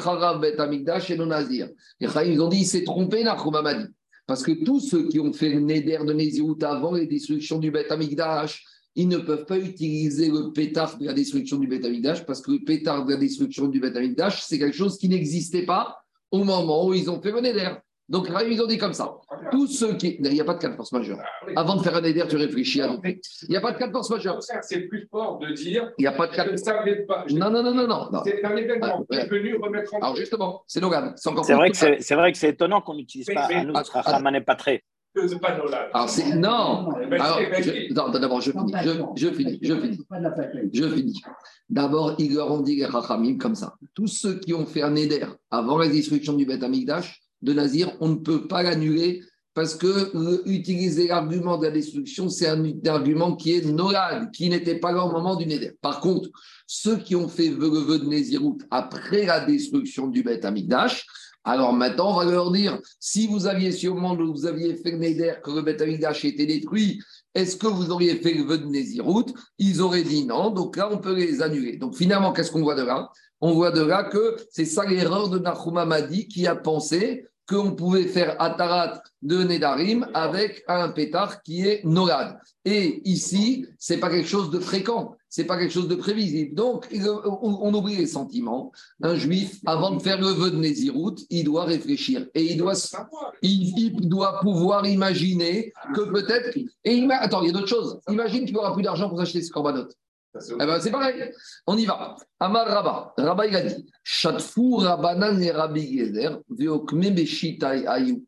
Harav 0.05 0.39
Bet 0.39 0.59
Amigdash 0.59 1.11
et 1.11 1.17
Nazir. 1.17 1.69
Les 1.99 2.07
ils 2.31 2.41
ont 2.41 2.47
dit 2.47 2.61
il 2.61 2.65
s'est 2.65 2.85
trompé, 2.85 3.23
Nahum 3.23 3.61
Madi. 3.61 3.85
Parce 4.29 4.43
que 4.43 4.51
tous 4.63 4.79
ceux 4.79 5.09
qui 5.09 5.19
ont 5.19 5.33
fait 5.33 5.49
le 5.49 5.59
Neder 5.59 6.01
de 6.05 6.13
Nézirut 6.13 6.61
avant 6.61 6.93
les 6.93 7.07
destructions 7.07 7.57
du 7.57 7.71
Beth 7.71 7.91
Amikdash, 7.91 8.63
ils 8.93 9.07
ne 9.07 9.17
peuvent 9.17 9.47
pas 9.47 9.57
utiliser 9.57 10.29
le 10.29 10.53
pétard 10.53 10.99
de 10.99 11.07
la 11.07 11.13
destruction 11.13 11.57
du 11.57 11.65
Beth 11.65 11.83
Amikdash 11.83 12.23
parce 12.27 12.39
que 12.39 12.51
le 12.51 12.59
pétard 12.59 13.05
de 13.05 13.13
la 13.13 13.17
destruction 13.17 13.65
du 13.65 13.79
Beth 13.79 13.97
Amikdash, 13.97 14.43
c'est 14.43 14.59
quelque 14.59 14.77
chose 14.77 14.99
qui 14.99 15.09
n'existait 15.09 15.65
pas 15.65 15.97
au 16.29 16.43
moment 16.43 16.85
où 16.85 16.93
ils 16.93 17.09
ont 17.09 17.19
fait 17.19 17.31
le 17.31 17.41
Neder. 17.41 17.71
Donc, 18.09 18.27
ils 18.49 18.61
ont 18.61 18.65
dit 18.65 18.79
comme 18.79 18.93
ça. 18.93 19.17
Tous 19.51 19.67
ceux 19.67 19.93
qui. 19.93 20.17
Il 20.19 20.33
n'y 20.33 20.41
a 20.41 20.43
pas 20.43 20.55
de 20.55 20.59
cas 20.59 20.69
de 20.69 20.75
force 20.75 20.91
majeure. 20.91 21.19
Avant 21.55 21.75
de 21.75 21.83
faire 21.83 21.95
un 21.95 22.03
éder, 22.03 22.23
tu 22.27 22.37
réfléchis 22.37 22.81
à 22.81 22.89
Il 23.05 23.19
n'y 23.49 23.55
a 23.55 23.61
pas 23.61 23.71
de 23.71 23.77
cas 23.77 23.87
de 23.87 23.91
force 23.91 24.09
majeure. 24.09 24.39
C'est 24.61 24.81
plus 24.81 25.07
fort 25.11 25.37
de 25.37 25.53
dire. 25.53 25.91
Il 25.99 26.01
n'y 26.01 26.07
a 26.07 26.11
pas 26.11 26.25
de 26.27 26.35
cas. 26.35 26.45
Non, 27.31 27.51
non, 27.51 27.61
non, 27.61 27.73
non. 27.73 27.87
non. 27.87 28.21
C'est 28.25 28.43
un 28.43 28.55
événement 28.57 29.05
Ah, 29.11 29.13
qui 29.13 29.19
est 29.19 29.29
venu 29.29 29.55
remettre 29.57 29.93
en 29.93 29.97
Alors, 29.99 30.15
justement, 30.15 30.63
c'est 30.65 30.79
Logan. 30.79 31.13
C'est 31.15 31.29
encore 31.29 31.45
C'est 31.45 31.53
plus 31.53 32.15
vrai 32.15 32.31
que 32.31 32.37
c'est 32.37 32.49
étonnant 32.49 32.81
qu'on 32.81 32.95
n'utilise 32.95 33.27
Mais- 33.27 33.35
pas 33.35 33.63
nous, 33.63 33.73
Ah, 33.75 33.83
Rachaman 34.01 34.35
et 34.35 34.41
Patré. 34.41 34.83
cause. 35.15 35.29
C'est 35.31 35.39
pas 35.39 35.55
Nolan. 35.55 35.77
Alors, 35.93 36.09
c'est. 36.09 36.35
Non. 36.35 36.89
Alors, 37.11 37.39
c'est- 37.61 37.89
ben, 37.89 37.93
non, 37.95 38.09
d'abord, 38.09 38.41
je 38.41 38.51
finis. 38.51 38.73
Je, 39.15 39.27
finis. 39.31 39.59
Je 39.61 39.75
finis. 39.75 39.99
Je 40.73 40.89
finis. 40.89 41.21
D'abord, 41.69 42.15
ils 42.17 42.33
leur 42.33 42.51
ont 42.51 42.61
dit 42.61 42.75
les 42.75 43.37
comme 43.37 43.55
ça. 43.55 43.75
Tous 43.93 44.07
ceux 44.07 44.39
qui 44.39 44.53
ont 44.55 44.65
fait 44.65 44.81
un 44.81 44.95
éder 44.95 45.23
avant 45.51 45.77
la 45.77 45.87
destruction 45.87 46.33
du 46.33 46.45
Beth 46.45 46.63
Amikdash, 46.63 47.21
de 47.41 47.53
Nazir, 47.53 47.95
on 47.99 48.09
ne 48.09 48.15
peut 48.15 48.47
pas 48.47 48.63
l'annuler 48.63 49.21
parce 49.53 49.75
que 49.75 50.15
euh, 50.15 50.41
utiliser 50.45 51.07
l'argument 51.07 51.57
de 51.57 51.65
la 51.65 51.71
destruction, 51.71 52.29
c'est 52.29 52.47
un, 52.47 52.63
argument 52.87 53.35
qui 53.35 53.53
est 53.55 53.65
nolad, 53.65 54.31
qui 54.31 54.49
n'était 54.49 54.79
pas 54.79 54.91
là 54.91 55.03
au 55.03 55.11
moment 55.11 55.35
du 55.35 55.45
Néder. 55.45 55.73
Par 55.81 55.99
contre, 55.99 56.29
ceux 56.65 56.97
qui 56.97 57.15
ont 57.15 57.27
fait 57.27 57.49
le 57.49 57.67
vœu 57.67 57.99
de 57.99 58.05
Nézirut 58.05 58.57
après 58.71 59.25
la 59.25 59.45
destruction 59.45 60.07
du 60.07 60.23
Beth 60.23 60.45
Amikdash, 60.45 61.05
alors 61.43 61.73
maintenant, 61.73 62.11
on 62.11 62.17
va 62.17 62.25
leur 62.25 62.51
dire, 62.51 62.79
si 62.99 63.27
vous 63.27 63.47
aviez 63.47 63.71
su 63.71 63.87
au 63.87 63.95
moment 63.95 64.13
où 64.13 64.31
vous 64.31 64.45
aviez 64.45 64.75
fait 64.75 64.91
le 64.91 64.97
Néder, 64.97 65.33
que 65.43 65.51
le 65.51 65.61
Beth 65.61 65.81
Amikdash 65.81 66.25
était 66.25 66.45
détruit, 66.45 67.01
est-ce 67.33 67.57
que 67.57 67.67
vous 67.67 67.91
auriez 67.91 68.15
fait 68.15 68.33
le 68.33 68.43
vœu 68.43 68.59
de 68.59 68.65
Nézirut? 68.65 69.25
Ils 69.57 69.81
auraient 69.81 70.03
dit 70.03 70.25
non, 70.25 70.51
donc 70.51 70.77
là, 70.77 70.89
on 70.91 70.99
peut 70.99 71.15
les 71.15 71.41
annuler. 71.41 71.77
Donc 71.77 71.95
finalement, 71.95 72.33
qu'est-ce 72.33 72.51
qu'on 72.51 72.61
voit 72.61 72.75
de 72.75 72.83
là? 72.83 73.09
On 73.41 73.53
voit 73.53 73.71
de 73.71 73.81
là 73.81 74.03
que 74.03 74.35
c'est 74.51 74.65
ça 74.65 74.85
l'erreur 74.85 75.29
de 75.29 75.39
Nahum 75.39 75.77
Hamadi 75.77 76.27
qui 76.27 76.45
a 76.45 76.55
pensé 76.55 77.25
qu'on 77.49 77.71
pouvait 77.71 78.05
faire 78.05 78.39
Atarat 78.39 79.01
de 79.23 79.43
Nedarim 79.43 80.07
avec 80.13 80.63
un 80.67 80.89
pétard 80.89 81.41
qui 81.41 81.67
est 81.67 81.83
Nolad. 81.83 82.39
Et 82.63 83.01
ici, 83.09 83.65
c'est 83.79 83.97
pas 83.97 84.09
quelque 84.09 84.27
chose 84.27 84.51
de 84.51 84.59
fréquent, 84.59 85.15
c'est 85.29 85.45
pas 85.45 85.57
quelque 85.57 85.71
chose 85.71 85.87
de 85.87 85.95
prévisible. 85.95 86.53
Donc, 86.53 86.87
on, 86.93 87.73
oublie 87.73 87.95
les 87.95 88.05
sentiments. 88.05 88.71
Un 89.01 89.15
juif, 89.15 89.59
avant 89.65 89.91
de 89.95 90.01
faire 90.01 90.21
le 90.21 90.27
vœu 90.27 90.51
de 90.51 90.57
Nézirut, 90.57 91.15
il 91.31 91.45
doit 91.45 91.65
réfléchir 91.65 92.27
et 92.35 92.51
il 92.51 92.57
doit, 92.57 92.73
il, 93.41 93.73
il 93.77 94.07
doit 94.07 94.39
pouvoir 94.41 94.85
imaginer 94.85 95.73
que 95.95 96.01
peut-être. 96.01 96.55
Et 96.83 97.07
attends, 97.11 97.41
il 97.41 97.47
y 97.47 97.49
a 97.49 97.53
d'autres 97.53 97.67
choses. 97.67 97.99
Imagine 98.09 98.45
qu'il 98.45 98.53
n'aura 98.53 98.73
plus 98.73 98.83
d'argent 98.83 99.09
pour 99.09 99.17
s'acheter 99.17 99.41
ce 99.41 99.51
corbanotes. 99.51 99.95
Eh 100.35 100.65
ben, 100.65 100.79
c'est 100.79 100.91
pareil. 100.91 101.31
On 101.65 101.77
y 101.77 101.85
va. 101.85 102.15
Amar 102.39 102.67
Rabba. 102.67 103.13
Rabba, 103.17 103.47
il 103.47 103.55
a 103.55 103.61
dit 103.61 103.85
Chatfou 104.03 104.77
Rabbanan 104.77 105.41
et 105.41 105.51
Rabbi 105.51 105.97
Gezer, 105.97 106.39
Veokme 106.49 107.09
Beshitai 107.09 107.87
Ayou. 107.87 108.25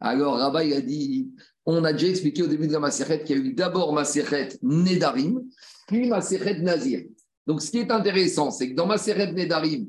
Alors, 0.00 0.38
Rabba, 0.38 0.64
il 0.64 0.74
a 0.74 0.80
dit 0.80 1.28
on 1.66 1.82
a 1.84 1.92
déjà 1.92 2.08
expliqué 2.08 2.42
au 2.42 2.46
début 2.46 2.68
de 2.68 2.72
la 2.72 2.80
Maseret 2.80 3.24
qu'il 3.24 3.38
y 3.38 3.40
a 3.40 3.42
eu 3.42 3.54
d'abord 3.54 3.92
Maseret 3.92 4.50
Nedarim, 4.62 5.40
puis 5.86 6.08
Maseret 6.08 6.60
Nazir. 6.60 7.04
Donc, 7.46 7.62
ce 7.62 7.70
qui 7.70 7.78
est 7.78 7.90
intéressant, 7.90 8.50
c'est 8.50 8.70
que 8.70 8.74
dans 8.74 8.86
Maseret 8.86 9.32
Nedarim, 9.32 9.86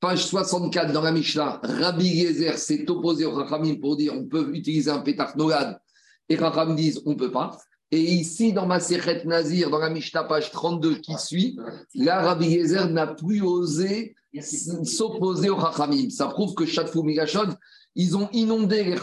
page 0.00 0.26
64 0.26 0.92
dans 0.92 1.02
la 1.02 1.12
Mishnah, 1.12 1.60
Rabbi 1.62 2.20
Gezer 2.20 2.58
s'est 2.58 2.90
opposé 2.90 3.24
au 3.24 3.32
Rachamim 3.32 3.76
pour 3.76 3.96
dire 3.96 4.14
on 4.14 4.24
peut 4.24 4.50
utiliser 4.52 4.90
un 4.90 4.98
pétard 4.98 5.36
Nogad, 5.36 5.80
et 6.28 6.36
Racham 6.36 6.74
disent 6.74 7.00
on 7.06 7.10
ne 7.10 7.16
peut 7.16 7.30
pas. 7.30 7.56
Et 7.92 8.00
ici, 8.00 8.54
dans 8.54 8.66
Maseret 8.66 9.22
Nazir, 9.26 9.68
dans 9.68 9.78
la 9.78 9.90
Mishnah, 9.90 10.24
page 10.24 10.50
32 10.50 10.96
qui 10.96 11.12
suit, 11.18 11.58
là, 11.94 12.22
Rabbi 12.22 12.46
Yezer 12.46 12.88
n'a 12.88 13.06
plus 13.06 13.42
osé 13.42 14.14
s'opposer 14.40 15.50
aux 15.50 15.60
Chachamim. 15.60 16.08
Ça 16.08 16.26
prouve 16.28 16.54
que 16.54 16.64
Chatfou 16.64 17.02
Migashon, 17.02 17.54
ils 17.94 18.16
ont 18.16 18.30
inondé 18.32 18.82
les 18.82 18.96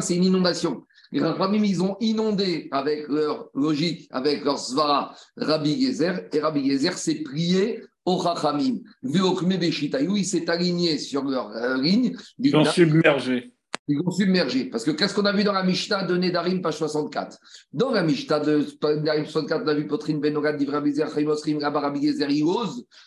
c'est 0.00 0.16
une 0.16 0.24
inondation. 0.24 0.84
Les 1.12 1.20
Chachamim, 1.20 1.62
ils 1.62 1.80
ont 1.80 1.96
inondé 2.00 2.68
avec 2.72 3.06
leur 3.06 3.50
logique, 3.54 4.08
avec 4.10 4.44
leur 4.44 4.58
svara, 4.58 5.14
Rabbi 5.36 5.70
Yezer, 5.70 6.22
et 6.32 6.40
Rabbi 6.40 6.62
Yezer 6.62 6.98
s'est 6.98 7.22
plié 7.22 7.84
aux 8.04 8.20
Chachamim. 8.20 8.78
Veokme 9.04 9.58
Beshitayou, 9.58 10.16
il 10.16 10.24
s'est 10.24 10.50
aligné 10.50 10.98
sur 10.98 11.22
leur 11.22 11.50
euh, 11.50 11.80
ligne. 11.80 12.16
Ils 12.40 12.56
ont 12.56 12.64
submergé. 12.64 13.52
Ils 13.90 14.00
ont 14.04 14.10
submergé. 14.10 14.66
Parce 14.66 14.84
que 14.84 14.90
qu'est-ce 14.90 15.14
qu'on 15.14 15.24
a 15.24 15.32
vu 15.32 15.44
dans 15.44 15.52
la 15.52 15.62
Mishnah 15.62 16.04
de 16.04 16.14
Nedarim, 16.16 16.60
page 16.60 16.76
64 16.76 17.38
Dans 17.72 17.90
la 17.90 18.02
Mishnah 18.02 18.40
de 18.40 18.66
Nedarim 18.82 19.24
64, 19.24 19.62
on 19.64 19.68
a 19.68 19.74
vu 19.74 19.86
Potrine 19.86 20.20
Benogad, 20.20 20.58
Divra 20.58 20.82
Bizer, 20.82 21.08
Chaim 21.12 21.26
Osrim, 21.26 21.58
Rabba 21.58 21.80
Rabbi 21.80 22.06
Gezer, 22.06 22.28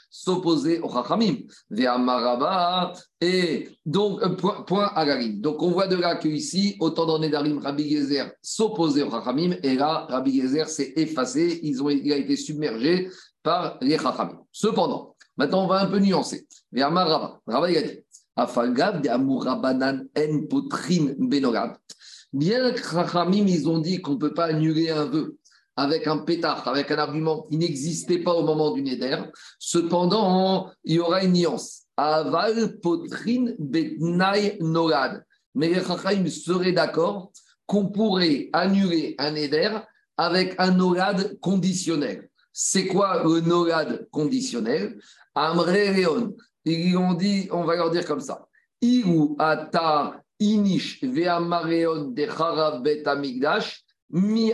s'opposer 0.09 0.79
au 0.79 0.89
Chachamim. 0.89 1.37
Ve'amaraba. 1.69 2.93
Et 3.21 3.69
donc, 3.85 4.23
euh, 4.23 4.29
point, 4.29 4.63
point. 4.63 4.91
Donc, 5.35 5.61
on 5.61 5.69
voit 5.69 5.87
de 5.87 5.97
là 5.97 6.15
qu'ici, 6.15 6.77
autant 6.79 7.05
dans 7.05 7.19
Nedarim, 7.19 7.59
Rabbi 7.59 7.87
Gezer 7.87 8.31
s'opposait 8.41 9.03
au 9.03 9.11
Chachamim, 9.11 9.57
et 9.61 9.75
là, 9.75 10.07
Rabbi 10.09 10.41
Gezer 10.41 10.67
s'est 10.67 10.93
effacé, 10.95 11.59
ils 11.61 11.83
ont, 11.83 11.89
il 11.89 12.11
a 12.11 12.17
été 12.17 12.35
submergé 12.35 13.07
par 13.43 13.77
les 13.81 13.99
Chachamim. 13.99 14.39
Cependant, 14.51 15.15
maintenant, 15.37 15.65
on 15.65 15.67
va 15.67 15.81
un 15.81 15.87
peu 15.87 15.99
nuancer. 15.99 16.47
Ve'amaraba. 16.71 17.39
Rabba, 17.45 17.69
il 17.69 17.77
a. 17.77 17.81
Afagav 18.35 19.01
de 19.01 19.09
Amourabanan 19.09 20.07
en 20.17 21.25
benogad. 21.25 21.75
Bien 22.33 22.71
que 22.71 22.81
Chachamim, 22.81 23.45
ils 23.47 23.67
ont 23.67 23.79
dit 23.79 24.01
qu'on 24.01 24.13
ne 24.13 24.17
peut 24.17 24.33
pas 24.33 24.45
annuler 24.45 24.89
un 24.89 25.05
vœu 25.05 25.37
avec 25.75 26.07
un 26.07 26.19
pétard, 26.19 26.67
avec 26.67 26.91
un 26.91 26.97
argument 26.97 27.43
qui 27.43 27.57
n'existait 27.57 28.19
pas 28.19 28.33
au 28.33 28.43
moment 28.43 28.71
du 28.71 28.81
Neder. 28.81 29.17
Cependant, 29.59 30.71
il 30.83 30.95
y 30.95 30.99
aura 30.99 31.23
une 31.23 31.33
nuance. 31.33 31.83
Aval 31.97 32.79
potrin 32.79 33.53
betnai 33.59 34.57
nogad. 34.61 35.25
Mais 35.55 35.67
les 35.67 35.83
Chachamim 35.83 36.27
seraient 36.29 36.71
d'accord 36.71 37.31
qu'on 37.65 37.87
pourrait 37.87 38.49
annuler 38.53 39.15
un 39.17 39.31
Neder 39.31 39.79
avec 40.17 40.55
un 40.57 40.71
nogad 40.71 41.37
conditionnel. 41.39 42.29
C'est 42.53 42.87
quoi 42.87 43.23
le 43.23 43.41
nogad 43.41 44.07
conditionnel? 44.11 44.99
Amre. 45.35 46.33
On 46.65 47.63
va 47.63 47.75
leur 47.75 47.91
dire 47.91 48.05
comme 48.05 48.19
ça. 48.19 48.47
Ata 49.39 50.21
inish 50.39 51.03
ve'amareon 51.03 52.11
de 52.11 52.81
bet 52.83 53.07
amigdash 53.07 53.83
mi 54.09 54.51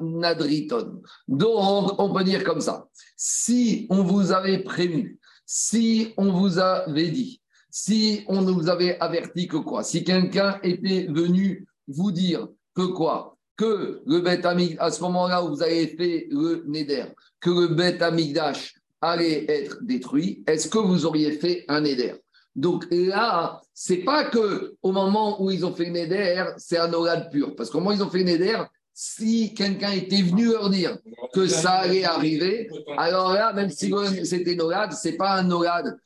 nadriton. 0.00 1.02
Donc, 1.28 1.98
on 1.98 2.12
peut 2.12 2.24
dire 2.24 2.44
comme 2.44 2.60
ça. 2.60 2.86
Si 3.16 3.86
on 3.90 4.02
vous 4.02 4.32
avait 4.32 4.62
prévenu, 4.62 5.18
si 5.46 6.12
on 6.16 6.32
vous 6.32 6.58
avait 6.58 7.10
dit, 7.10 7.40
si 7.70 8.24
on 8.28 8.42
vous 8.42 8.68
avait 8.68 8.98
averti 9.00 9.48
que 9.48 9.56
quoi? 9.56 9.82
Si 9.82 10.04
quelqu'un 10.04 10.58
était 10.62 11.06
venu 11.08 11.66
vous 11.88 12.12
dire 12.12 12.48
que 12.74 12.82
quoi? 12.82 13.36
Que 13.56 14.02
le 14.06 14.20
bet 14.20 14.44
amig, 14.44 14.76
à 14.78 14.90
ce 14.90 15.00
moment-là 15.02 15.44
où 15.44 15.48
vous 15.50 15.62
avez 15.62 15.88
fait 15.88 16.26
le 16.30 16.64
neder, 16.66 17.06
que 17.40 17.50
le 17.50 17.68
bet 17.68 18.02
amigdash 18.02 18.74
allait 19.02 19.44
être 19.50 19.78
détruit, 19.82 20.42
est-ce 20.46 20.68
que 20.68 20.78
vous 20.78 21.04
auriez 21.04 21.32
fait 21.32 21.64
un 21.68 21.84
éder 21.84 22.14
Donc 22.56 22.86
là, 22.90 23.60
c'est 23.74 23.98
pas 23.98 24.24
que 24.24 24.74
au 24.82 24.92
moment 24.92 25.42
où 25.42 25.50
ils 25.50 25.66
ont 25.66 25.74
fait 25.74 25.88
un 25.88 25.94
éder, 25.94 26.44
c'est 26.56 26.78
un 26.78 26.92
orade 26.92 27.30
pur. 27.30 27.54
Parce 27.56 27.68
qu'au 27.70 27.78
moment 27.80 27.90
où 27.90 27.94
ils 27.94 28.02
ont 28.02 28.10
fait 28.10 28.22
un 28.22 28.26
éder, 28.26 28.56
si 28.94 29.54
quelqu'un 29.54 29.90
était 29.92 30.22
venu 30.22 30.46
leur 30.46 30.68
dire 30.70 30.98
que 31.34 31.46
ça 31.46 31.72
allait 31.72 32.04
arriver, 32.04 32.68
alors 32.98 33.32
là, 33.32 33.52
même 33.52 33.70
si 33.70 33.92
c'était 34.24 34.54
un 34.54 34.60
orade, 34.60 34.92
c'est 34.92 35.16
pas 35.16 35.32
un 35.40 35.50
orade 35.50 35.96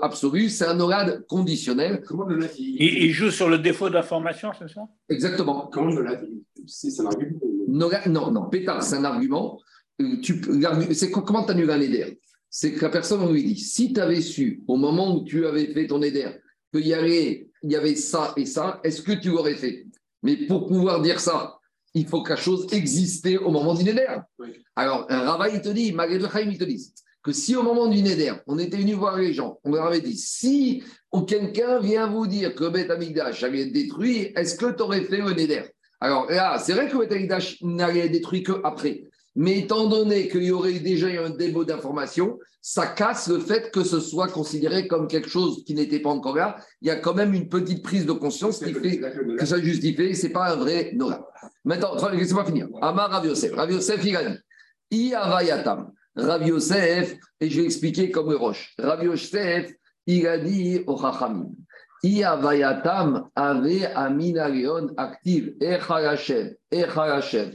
absolu, 0.00 0.48
c'est 0.48 0.64
un 0.66 0.78
orade 0.80 1.24
conditionnel. 1.28 2.02
Comment 2.06 2.24
le 2.24 2.48
Il, 2.58 3.04
il 3.04 3.12
joue 3.12 3.30
sur 3.30 3.48
le 3.48 3.58
défaut 3.58 3.90
d'information, 3.90 4.50
c'est 4.58 4.68
ça? 4.72 4.82
Exactement. 5.08 5.68
Comment 5.72 5.90
dit 5.90 6.44
C'est 6.66 7.00
un 7.00 7.06
argument. 7.06 7.40
Non, 7.68 8.30
non, 8.30 8.44
pétard, 8.48 8.82
c'est 8.82 8.96
un 8.96 9.04
argument. 9.04 9.60
Euh, 10.00 10.20
Tu, 10.22 10.40
c'est 10.92 11.10
co- 11.10 11.22
comment 11.22 11.44
tu 11.44 11.52
annules 11.52 11.70
un 11.70 11.80
éder 11.80 12.20
C'est 12.58 12.72
que 12.72 12.80
la 12.80 12.88
personne 12.88 13.20
on 13.20 13.30
lui 13.30 13.44
dit 13.44 13.58
si 13.58 13.92
tu 13.92 14.00
avais 14.00 14.22
su 14.22 14.62
au 14.66 14.76
moment 14.76 15.14
où 15.14 15.24
tu 15.24 15.44
avais 15.44 15.66
fait 15.74 15.88
ton 15.88 16.00
éder 16.00 16.26
qu'il 16.72 16.86
y 16.86 16.94
avait, 16.94 17.50
il 17.62 17.70
y 17.70 17.76
avait 17.76 17.96
ça 17.96 18.32
et 18.38 18.46
ça, 18.46 18.80
est-ce 18.82 19.02
que 19.02 19.12
tu 19.12 19.28
l'aurais 19.28 19.56
fait? 19.56 19.84
Mais 20.22 20.36
pour 20.46 20.66
pouvoir 20.66 21.02
dire 21.02 21.20
ça, 21.20 21.58
il 21.92 22.06
faut 22.06 22.22
que 22.22 22.30
la 22.30 22.36
chose 22.36 22.66
existait 22.72 23.36
au 23.36 23.50
moment 23.50 23.74
du 23.74 23.84
néder. 23.84 24.06
Oui. 24.38 24.54
Alors, 24.74 25.04
un 25.10 25.30
rabbin, 25.30 25.48
il 25.48 25.60
te 25.60 25.68
dit, 25.68 25.92
Maguette 25.92 26.22
de 26.22 26.28
Chaim, 26.28 26.48
il 26.50 26.56
te 26.56 26.64
dit 26.64 26.94
que 27.22 27.30
si 27.30 27.54
au 27.54 27.62
moment 27.62 27.88
du 27.88 28.00
néder, 28.00 28.32
on 28.46 28.58
était 28.58 28.78
venu 28.78 28.94
voir 28.94 29.18
les 29.18 29.34
gens, 29.34 29.60
on 29.62 29.72
leur 29.72 29.84
avait 29.84 30.00
dit 30.00 30.16
si 30.16 30.82
quelqu'un 31.28 31.78
vient 31.78 32.06
vous 32.06 32.26
dire 32.26 32.54
que 32.54 32.64
Beth 32.70 32.90
Amigdash 32.90 33.42
allait 33.42 33.66
être 33.66 33.72
détruit, 33.72 34.32
est-ce 34.34 34.56
que 34.56 34.74
tu 34.74 34.82
aurais 34.82 35.02
fait 35.02 35.18
le 35.18 35.34
néder 35.34 35.62
alors 36.00 36.30
là, 36.30 36.58
c'est 36.58 36.74
vrai 36.74 36.88
que 36.88 36.96
Beth 36.96 37.12
Amikdash 37.12 37.60
n'allait 37.62 38.06
être 38.06 38.12
détruit 38.12 38.42
qu'après. 38.42 39.04
Mais 39.36 39.58
étant 39.58 39.86
donné 39.86 40.28
qu'il 40.28 40.44
y 40.44 40.50
aurait 40.50 40.80
déjà 40.80 41.08
eu 41.08 41.18
un 41.18 41.30
démo 41.30 41.64
d'information, 41.64 42.38
ça 42.62 42.86
casse 42.86 43.28
le 43.28 43.38
fait 43.38 43.70
que 43.70 43.84
ce 43.84 44.00
soit 44.00 44.28
considéré 44.28 44.88
comme 44.88 45.06
quelque 45.06 45.28
chose 45.28 45.62
qui 45.64 45.74
n'était 45.74 46.00
pas 46.00 46.10
encore 46.10 46.36
là. 46.36 46.56
Il 46.80 46.88
y 46.88 46.90
a 46.90 46.96
quand 46.96 47.14
même 47.14 47.34
une 47.34 47.48
petite 47.48 47.82
prise 47.82 48.06
de 48.06 48.12
conscience 48.12 48.58
qui 48.58 48.72
fait 48.72 48.98
que 49.38 49.44
ça 49.44 49.60
justifie, 49.60 50.16
c'est 50.16 50.30
pas 50.30 50.52
un 50.52 50.56
vrai 50.56 50.90
Nora. 50.94 51.28
Maintenant, 51.64 51.94
laissez-moi 52.08 52.46
finir. 52.46 52.66
Amar 52.80 53.10
Rav 53.10 53.26
Yosef. 53.26 53.52
Il 54.04 54.16
a 54.16 54.24
dit 54.24 54.38
I 54.90 55.14
avayatam. 55.14 55.92
Rav 56.16 56.46
Yosef, 56.46 57.14
et 57.40 57.50
je 57.50 57.60
vais 57.60 57.66
expliquer 57.66 58.10
comme 58.10 58.30
le 58.30 58.36
roche. 58.36 58.74
Rav 58.78 59.04
Yosef, 59.04 59.70
il 60.06 60.26
a 60.26 60.38
dit 60.38 60.82
au 60.86 60.98
Chachamim 60.98 61.50
Iavayatam 62.02 63.28
ave 63.34 63.84
aminareon 63.94 64.94
active. 64.96 65.54
Hashem, 65.60 66.54
Echal 66.72 67.10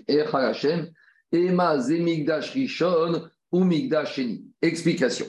Hashem. 0.08 0.92
Ema 1.32 1.80
zemigdash 1.80 2.54
rishon 2.54 3.28
ou 3.52 3.64
migdash 3.64 4.16
sheni. 4.16 4.46
Explication. 4.62 5.28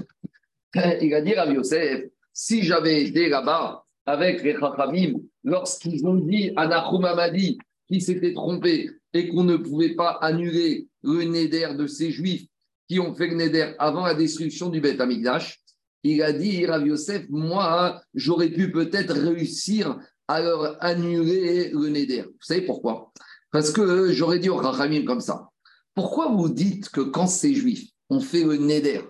Il 0.74 1.10
va 1.10 1.20
dire 1.20 1.40
à 1.40 1.46
Yosef, 1.46 2.04
si 2.32 2.62
j'avais 2.62 3.04
été 3.04 3.28
là-bas 3.28 3.84
avec 4.06 4.42
les 4.42 4.54
Chachamim, 4.58 5.20
lorsqu'ils 5.44 6.06
ont 6.06 6.14
dit 6.14 6.52
à 6.56 6.66
Nahum 6.66 7.04
Amadi 7.04 7.58
qui 7.88 8.00
s'était 8.00 8.32
trompé 8.32 8.90
et 9.12 9.28
qu'on 9.28 9.44
ne 9.44 9.56
pouvait 9.56 9.94
pas 9.94 10.18
annuler 10.22 10.88
le 11.02 11.24
Neder 11.24 11.74
de 11.76 11.86
ces 11.86 12.10
Juifs 12.10 12.46
qui 12.88 12.98
ont 13.00 13.14
fait 13.14 13.28
le 13.28 13.36
Neder 13.36 13.74
avant 13.78 14.06
la 14.06 14.14
destruction 14.14 14.68
du 14.70 14.80
Beth 14.80 15.00
Amigdash, 15.00 15.60
il 16.02 16.22
a 16.22 16.32
dit, 16.32 16.66
Rav 16.66 16.86
Yosef, 16.86 17.26
moi, 17.28 18.00
j'aurais 18.14 18.48
pu 18.48 18.72
peut-être 18.72 19.14
réussir 19.14 19.98
à 20.26 20.40
leur 20.40 20.82
annuler 20.82 21.70
le 21.70 21.88
Neder. 21.88 22.22
Vous 22.22 22.32
savez 22.40 22.62
pourquoi? 22.62 23.12
Parce 23.50 23.70
que 23.70 24.10
j'aurais 24.12 24.38
dit 24.38 24.48
au 24.48 24.60
Chachamim 24.62 25.04
comme 25.04 25.20
ça. 25.20 25.51
Pourquoi 25.94 26.28
vous 26.28 26.48
dites 26.48 26.88
que 26.88 27.00
quand 27.00 27.26
ces 27.26 27.54
Juifs 27.54 27.90
ont 28.10 28.20
fait 28.20 28.44
le 28.44 28.56
Neder, 28.56 29.02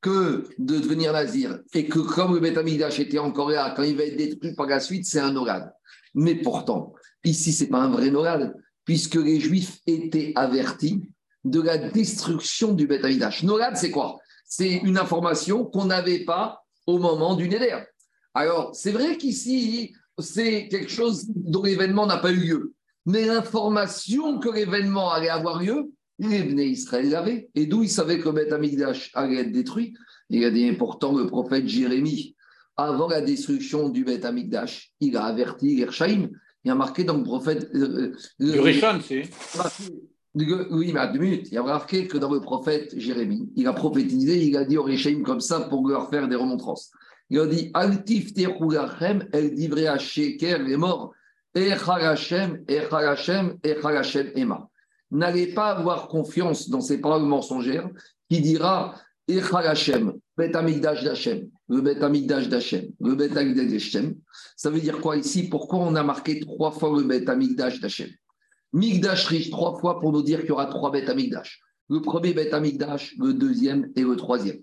que 0.00 0.48
de 0.58 0.78
devenir 0.78 1.12
nazir, 1.12 1.58
et 1.74 1.86
que 1.86 1.98
comme 1.98 2.34
le 2.34 2.40
Beth 2.40 2.58
Amigdash 2.58 3.00
était 3.00 3.18
encore 3.18 3.50
là, 3.50 3.72
quand 3.76 3.82
il 3.82 3.96
va 3.96 4.04
être 4.04 4.16
détruit 4.16 4.54
par 4.54 4.66
la 4.66 4.80
suite, 4.80 5.06
c'est 5.06 5.20
un 5.20 5.32
Norad. 5.32 5.72
Mais 6.14 6.36
pourtant, 6.36 6.94
ici, 7.24 7.52
ce 7.52 7.64
n'est 7.64 7.70
pas 7.70 7.80
un 7.80 7.90
vrai 7.90 8.10
Norad, 8.10 8.54
puisque 8.84 9.16
les 9.16 9.40
Juifs 9.40 9.78
étaient 9.86 10.32
avertis 10.36 11.02
de 11.44 11.60
la 11.60 11.78
destruction 11.78 12.72
du 12.72 12.86
Beth 12.86 13.04
Amigdash. 13.04 13.42
Norad, 13.42 13.76
c'est 13.76 13.90
quoi? 13.90 14.18
C'est 14.44 14.76
une 14.76 14.98
information 14.98 15.64
qu'on 15.64 15.86
n'avait 15.86 16.24
pas 16.24 16.64
au 16.86 16.98
moment 16.98 17.34
du 17.34 17.48
Neder. 17.48 17.78
Alors, 18.34 18.74
c'est 18.74 18.92
vrai 18.92 19.16
qu'ici, 19.16 19.94
c'est 20.18 20.68
quelque 20.68 20.90
chose 20.90 21.26
dont 21.28 21.62
l'événement 21.62 22.06
n'a 22.06 22.18
pas 22.18 22.30
eu 22.30 22.36
lieu. 22.36 22.74
Mais 23.04 23.26
l'information 23.26 24.38
que 24.38 24.48
l'événement 24.48 25.10
allait 25.10 25.28
avoir 25.28 25.62
lieu, 25.62 25.90
les 26.18 26.42
Bnei 26.42 26.70
Israël 26.70 27.08
l'avaient. 27.10 27.48
Et 27.54 27.66
d'où 27.66 27.82
ils 27.82 27.88
savaient 27.90 28.18
que 28.18 28.26
le 28.28 28.32
Beth 28.32 28.52
Amigdash 28.52 29.10
allait 29.14 29.40
être 29.40 29.52
détruit 29.52 29.94
Il 30.30 30.44
a 30.44 30.50
dit 30.50 30.70
pourtant 30.72 31.16
le 31.16 31.26
prophète 31.26 31.66
Jérémie, 31.68 32.34
avant 32.76 33.08
la 33.08 33.20
destruction 33.20 33.88
du 33.88 34.04
Beth 34.04 34.24
Amigdash, 34.24 34.92
il 35.00 35.16
a 35.16 35.24
averti 35.24 35.76
les 35.76 35.84
Rechaïm. 35.84 36.30
Il 36.64 36.70
a 36.70 36.74
marqué 36.74 37.04
dans 37.04 37.16
le 37.16 37.22
prophète. 37.22 37.70
euh, 37.74 38.12
euh, 38.40 38.52
Du 38.52 38.60
Rishon, 38.60 39.00
c'est. 39.06 39.22
oui, 40.34 40.92
mais 40.92 41.00
à 41.00 41.06
deux 41.06 41.18
minutes. 41.18 41.48
Il 41.50 41.54
y 41.54 41.58
a 41.58 41.62
marqué 41.62 42.06
que 42.06 42.18
dans 42.18 42.32
le 42.32 42.40
prophète 42.40 42.98
Jérémie, 42.98 43.48
il 43.56 43.66
a 43.66 43.72
prophétisé, 43.72 44.44
il 44.44 44.56
a 44.56 44.64
dit 44.64 44.76
aux 44.76 44.82
Réchaïm 44.82 45.22
comme 45.22 45.40
ça 45.40 45.60
pour 45.60 45.88
leur 45.88 46.10
faire 46.10 46.28
des 46.28 46.36
remontrances. 46.36 46.90
Il 47.30 47.38
a 47.40 47.46
dit 47.46 47.70
Altif 47.74 48.32
terulachem, 48.32 49.28
el 49.32 49.54
divrei 49.54 49.86
sheker 49.98 50.62
les 50.62 50.76
morts, 50.76 51.12
echal 51.54 52.02
Hashem, 52.02 52.64
echal 52.68 53.06
Hashem, 53.06 53.58
echal 53.62 53.96
Hashem 53.96 54.30
ema. 54.34 54.68
N'allez 55.10 55.48
pas 55.48 55.70
avoir 55.70 56.08
confiance 56.08 56.68
dans 56.68 56.80
ces 56.80 57.00
paroles 57.00 57.22
mensongères 57.22 57.88
qui 58.30 58.40
dira 58.40 58.94
echal 59.26 59.66
Hashem, 59.66 60.12
bet 60.36 60.54
amigdash 60.54 61.02
d'Hashem, 61.04 61.48
le 61.68 61.80
bet 61.80 62.02
amigdash 62.02 62.48
d'Hashem, 62.48 62.90
le 63.00 63.14
bet 63.14 63.36
amigdash 63.36 63.70
d'Hashem. 63.70 64.14
Ça 64.56 64.70
veut 64.70 64.80
dire 64.80 65.00
quoi 65.00 65.16
ici? 65.16 65.48
Pourquoi 65.48 65.80
on 65.80 65.94
a 65.94 66.02
marqué 66.02 66.40
trois 66.40 66.70
fois 66.70 66.98
le 66.98 67.04
bet 67.04 67.28
amigdash 67.28 67.80
d'Hashem? 67.80 68.10
Migdash 68.72 69.26
riche 69.26 69.50
trois 69.50 69.78
fois 69.78 69.98
pour 69.98 70.12
nous 70.12 70.22
dire 70.22 70.40
qu'il 70.40 70.50
y 70.50 70.52
aura 70.52 70.66
trois 70.66 70.92
bêtes 70.92 71.08
Amigdash. 71.08 71.62
Le 71.88 72.02
premier 72.02 72.34
bête 72.34 72.52
Amigdash, 72.52 73.14
le 73.18 73.32
deuxième 73.32 73.90
et 73.96 74.02
le 74.02 74.14
troisième. 74.14 74.58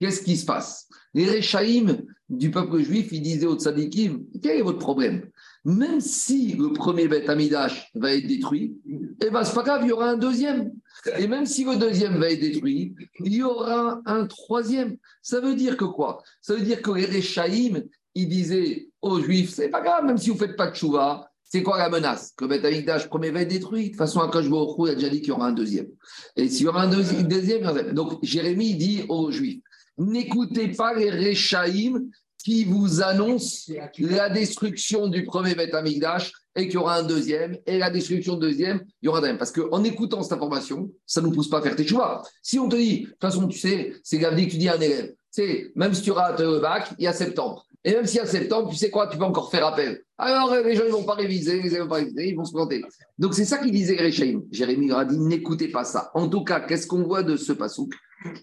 Qu'est-ce 0.00 0.22
qui 0.22 0.36
se 0.36 0.46
passe? 0.46 0.88
Les 1.12 1.26
Réchaïm 1.26 2.04
du 2.28 2.52
peuple 2.52 2.78
juif, 2.82 3.08
ils 3.10 3.20
disaient 3.20 3.46
aux 3.46 3.58
tzadikim, 3.58 4.22
quel 4.40 4.58
est 4.58 4.62
votre 4.62 4.78
problème? 4.78 5.28
Même 5.64 6.00
si 6.00 6.54
le 6.54 6.72
premier 6.72 7.08
bête 7.08 7.28
Amigdash 7.28 7.90
va 7.94 8.14
être 8.14 8.26
détruit, 8.26 8.76
eh 9.24 9.30
ben 9.30 9.44
c'est 9.44 9.54
pas 9.54 9.62
grave, 9.62 9.80
il 9.84 9.88
y 9.88 9.92
aura 9.92 10.10
un 10.10 10.16
deuxième. 10.16 10.72
Et 11.18 11.26
même 11.26 11.46
si 11.46 11.64
le 11.64 11.76
deuxième 11.76 12.16
va 12.18 12.30
être 12.30 12.40
détruit, 12.40 12.94
il 13.24 13.34
y 13.34 13.42
aura 13.42 14.00
un 14.06 14.26
troisième. 14.26 14.96
Ça 15.22 15.40
veut 15.40 15.54
dire 15.54 15.76
que 15.76 15.84
quoi? 15.84 16.22
Ça 16.40 16.54
veut 16.54 16.62
dire 16.62 16.80
que 16.80 16.90
les 16.92 17.04
Réchaïm, 17.04 17.82
ils 18.14 18.28
disaient 18.28 18.88
aux 19.02 19.20
juifs, 19.20 19.50
c'est 19.54 19.68
pas 19.68 19.80
grave, 19.80 20.04
même 20.04 20.18
si 20.18 20.30
vous 20.30 20.38
faites 20.38 20.56
pas 20.56 20.70
de 20.70 20.74
chouva, 20.76 21.30
c'est 21.44 21.62
quoi 21.62 21.78
la 21.78 21.88
menace? 21.88 22.32
Que 22.36 22.44
Beth 22.44 22.64
Amikdash 22.64 23.08
premier 23.08 23.30
va 23.30 23.40
être 23.42 23.48
détruit. 23.48 23.84
De 23.84 23.88
toute 23.90 23.96
façon, 23.98 24.20
Akash 24.20 24.48
Baruch 24.48 24.76
Hu 24.78 24.90
a 24.90 24.94
déjà 24.94 25.08
dit 25.08 25.20
qu'il 25.20 25.28
y 25.28 25.32
aura 25.32 25.46
un 25.46 25.52
deuxième. 25.52 25.88
Et 26.36 26.48
s'il 26.48 26.66
y 26.66 26.68
aura 26.68 26.82
un 26.82 26.90
deuxi- 26.90 27.26
deuxième, 27.26 27.58
il 27.58 27.62
y 27.62 27.64
aura 27.64 27.70
un 27.70 27.74
deuxième. 27.74 27.94
donc 27.94 28.18
Jérémie 28.22 28.74
dit 28.74 29.04
aux 29.08 29.30
Juifs 29.30 29.60
n'écoutez 30.00 30.68
pas 30.68 30.94
les 30.94 31.10
Réchaïm 31.10 32.10
qui 32.48 32.64
vous 32.64 33.02
annoncent 33.02 33.70
la 33.98 34.30
destruction 34.30 35.08
du 35.08 35.22
premier 35.24 35.54
Beth 35.54 35.74
Amikdash 35.74 36.32
et 36.56 36.62
qu'il 36.62 36.74
y 36.74 36.76
aura 36.78 36.96
un 36.96 37.02
deuxième, 37.02 37.58
et 37.66 37.76
la 37.76 37.90
destruction 37.90 38.36
du 38.36 38.40
deuxième, 38.40 38.80
il 39.02 39.06
y 39.06 39.08
aura 39.10 39.18
un 39.18 39.20
deuxième. 39.20 39.36
Parce 39.36 39.52
qu'en 39.52 39.84
écoutant 39.84 40.22
cette 40.22 40.32
information, 40.32 40.90
ça 41.04 41.20
ne 41.20 41.26
nous 41.26 41.32
pousse 41.32 41.50
pas 41.50 41.58
à 41.58 41.62
faire 41.62 41.76
tes 41.76 41.86
choix. 41.86 42.22
Si 42.42 42.58
on 42.58 42.66
te 42.66 42.76
dit, 42.76 43.00
de 43.00 43.06
toute 43.08 43.20
façon, 43.20 43.46
tu 43.48 43.58
sais, 43.58 43.92
c'est 44.02 44.16
Gavdi 44.16 44.46
que 44.46 44.52
tu 44.52 44.56
dis 44.56 44.68
à 44.70 44.76
un 44.76 44.80
élève, 44.80 45.12
sais, 45.30 45.70
même 45.76 45.92
si 45.92 46.00
tu 46.00 46.10
rates 46.10 46.40
le 46.40 46.58
bac, 46.58 46.88
il 46.98 47.04
y 47.04 47.06
a 47.06 47.12
septembre. 47.12 47.66
Et 47.84 47.92
même 47.92 48.06
s'il 48.06 48.16
y 48.16 48.20
a 48.20 48.26
septembre, 48.26 48.70
tu 48.70 48.76
sais 48.76 48.88
quoi, 48.88 49.08
tu 49.08 49.18
peux 49.18 49.24
encore 49.24 49.50
faire 49.50 49.66
appel. 49.66 50.00
Alors, 50.16 50.50
euh, 50.50 50.62
les 50.62 50.74
gens 50.74 50.84
ne 50.84 50.88
vont 50.88 51.04
pas 51.04 51.16
réviser, 51.16 51.60
ils 51.62 52.34
vont 52.34 52.46
se 52.46 52.52
planter. 52.52 52.82
Donc, 53.18 53.34
c'est 53.34 53.44
ça 53.44 53.58
qu'il 53.58 53.72
disait 53.72 53.96
Réchaïm. 53.96 54.42
Jérémie 54.50 54.88
leur 54.88 55.00
a 55.00 55.04
n'écoutez 55.04 55.68
pas 55.68 55.84
ça. 55.84 56.10
En 56.14 56.28
tout 56.28 56.44
cas, 56.44 56.60
qu'est-ce 56.60 56.86
qu'on 56.86 57.02
voit 57.02 57.22
de 57.22 57.36
ce 57.36 57.52
pasouk? 57.52 57.92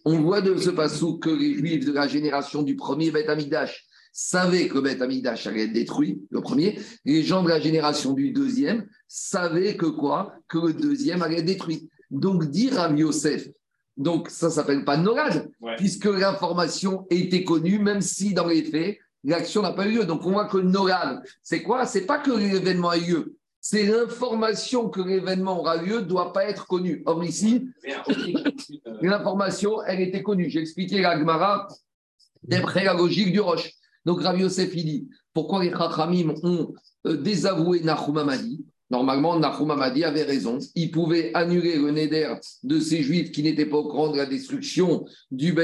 On 0.06 0.22
voit 0.22 0.42
de 0.42 0.56
ce 0.58 0.70
pasouk 0.70 1.24
que 1.24 1.32
les 1.32 1.56
juifs 1.56 1.86
de 1.86 1.92
la 1.92 2.08
génération 2.08 2.62
du 2.62 2.76
premier 2.76 3.10
Beth 3.10 3.30
Amigdash 3.30 3.88
savaient 4.18 4.70
que 4.70 4.80
Beth 4.80 5.02
Amigdash 5.02 5.46
allait 5.46 5.64
être 5.64 5.74
détruit, 5.74 6.22
le 6.30 6.40
premier. 6.40 6.80
Les 7.04 7.22
gens 7.22 7.44
de 7.44 7.50
la 7.50 7.60
génération 7.60 8.14
du 8.14 8.32
deuxième 8.32 8.88
savaient 9.10 9.76
que 9.76 9.88
quoi? 9.88 10.34
Que 10.48 10.58
le 10.58 10.74
deuxième 10.74 11.22
allait 11.22 11.40
être 11.40 11.46
détruit. 11.46 11.90
Donc, 12.12 12.46
dire 12.46 12.80
à 12.80 12.90
Yosef, 12.90 13.50
donc 13.98 14.30
ça 14.30 14.50
s'appelle 14.50 14.86
pas 14.86 14.96
Norad, 14.96 15.50
Ouais. 15.60 15.76
puisque 15.76 16.06
l'information 16.06 17.06
était 17.10 17.44
connue, 17.44 17.78
même 17.80 18.00
si 18.00 18.34
dans 18.34 18.48
les 18.48 18.64
faits, 18.64 18.98
l'action 19.26 19.62
n'a 19.62 19.74
pas 19.74 19.86
eu 19.86 19.92
lieu. 19.98 20.06
Donc 20.06 20.26
on 20.26 20.32
voit 20.32 20.46
que 20.48 20.60
Norad, 20.60 21.22
c'est 21.44 21.62
quoi? 21.62 21.86
C'est 21.86 22.06
pas 22.06 22.20
que 22.20 22.32
l'événement 22.32 22.90
a 22.92 22.98
eu 22.98 23.02
lieu, 23.12 23.36
c'est 23.60 23.84
l'information 23.84 24.88
que 24.90 25.02
l'événement 25.02 25.60
aura 25.60 25.76
lieu 25.76 25.96
ne 25.98 26.06
doit 26.06 26.32
pas 26.32 26.46
être 26.46 26.68
connue. 26.68 27.04
Or 27.06 27.22
ici, 27.24 27.68
l'information, 29.02 29.82
elle 29.84 30.00
était 30.02 30.24
connue. 30.24 30.50
J'ai 30.50 30.62
expliqué 30.62 31.02
la 31.02 31.18
Gemara 31.18 31.68
d'après 32.44 32.84
la 32.86 32.94
logique 32.94 33.32
du 33.34 33.40
Roche. 33.40 33.72
Donc 34.06 34.22
il 34.22 34.86
dit, 34.86 35.08
pourquoi 35.34 35.64
les 35.64 35.72
Chachamim 35.72 36.34
ont 36.44 36.74
euh, 37.08 37.18
désavoué 37.18 37.82
Nahum 37.82 38.18
Amadi? 38.18 38.64
Normalement, 38.92 39.40
Nahum 39.40 39.72
Amadi 39.72 40.04
avait 40.04 40.24
raison. 40.24 40.60
Il 40.76 40.92
pouvait 40.92 41.32
annuler 41.34 41.78
le 41.78 41.90
Neder 41.90 42.36
de 42.64 42.80
ces 42.80 43.02
Juifs 43.02 43.32
qui 43.32 43.42
n'étaient 43.42 43.66
pas 43.66 43.78
au 43.78 43.88
courant 43.88 44.12
de 44.12 44.18
la 44.18 44.28
destruction 44.28 45.06
du 45.32 45.56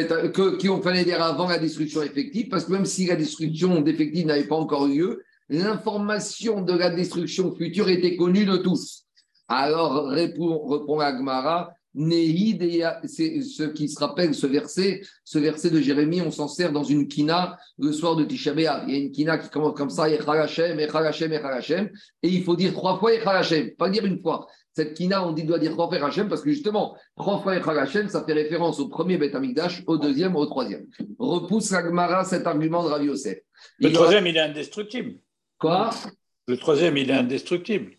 qui 0.59 0.69
ont 0.69 0.81
fait 0.81 0.93
Neder 0.93 1.13
avant 1.13 1.47
la 1.47 1.59
destruction 1.59 2.01
effective, 2.01 2.49
parce 2.49 2.65
que 2.65 2.71
même 2.71 2.85
si 2.85 3.05
la 3.05 3.15
destruction 3.15 3.81
d'effective 3.81 4.25
n'avait 4.25 4.47
pas 4.47 4.55
encore 4.55 4.87
eu 4.87 4.97
lieu, 4.97 5.23
l'information 5.49 6.61
de 6.61 6.73
la 6.73 6.89
destruction 6.89 7.53
future 7.55 7.89
était 7.89 8.15
connue 8.15 8.45
de 8.45 8.57
tous. 8.57 9.05
Alors, 9.47 10.07
répond, 10.07 10.65
répond 10.65 10.99
Agmara, 10.99 11.73
c'est 11.93 13.41
ce 13.41 13.63
qui 13.63 13.89
se 13.89 13.99
rappelle, 13.99 14.33
ce 14.33 14.47
verset, 14.47 15.01
ce 15.23 15.39
verset 15.39 15.69
de 15.69 15.81
Jérémie, 15.81 16.21
on 16.21 16.31
s'en 16.31 16.47
sert 16.47 16.71
dans 16.71 16.83
une 16.83 17.07
kina 17.07 17.57
le 17.77 17.91
soir 17.91 18.15
de 18.15 18.23
Tisha. 18.23 18.53
Il 18.55 18.61
y 18.61 18.67
a 18.67 18.97
une 18.97 19.11
kina 19.11 19.37
qui 19.37 19.49
commence 19.49 19.75
comme 19.75 19.89
ça, 19.89 20.09
Echal 20.09 20.39
Hashem, 20.39 20.79
Echal 20.79 21.05
Hashem, 21.05 21.33
Echal 21.33 21.53
Hashem, 21.53 21.89
et 22.23 22.29
il 22.29 22.43
faut 22.43 22.55
dire 22.55 22.73
trois 22.73 22.97
fois 22.97 23.13
Echal 23.13 23.35
Hashem, 23.35 23.71
pas 23.71 23.89
dire 23.89 24.05
une 24.05 24.21
fois. 24.21 24.47
Cette 24.73 24.93
kina, 24.93 25.27
on 25.27 25.33
dit, 25.33 25.43
doit 25.43 25.59
dire 25.59 25.71
trois 25.71 25.89
fois 25.89 26.07
Hashem, 26.07 26.29
parce 26.29 26.41
que 26.41 26.49
justement, 26.49 26.95
trois 27.17 27.41
fois 27.41 27.57
Echal 27.57 27.77
Hashem, 27.77 28.07
ça 28.07 28.23
fait 28.23 28.33
référence 28.33 28.79
au 28.79 28.87
premier 28.87 29.17
Beth 29.17 29.35
Amikdash, 29.35 29.83
au 29.85 29.97
deuxième, 29.97 30.35
au 30.35 30.45
troisième. 30.45 30.85
Repousse 31.19 31.73
Agmara 31.73 32.23
cet 32.23 32.47
argument 32.47 32.83
de 32.83 32.89
Rav 32.89 33.03
Yosef. 33.03 33.39
Le 33.79 33.89
Il 33.89 33.93
troisième, 33.93 34.27
il 34.27 34.37
est 34.37 34.41
indestructible. 34.41 35.15
Quoi? 35.59 35.89
Le 36.47 36.57
troisième, 36.57 36.97
il 36.97 37.09
est 37.09 37.13
indestructible. 37.13 37.91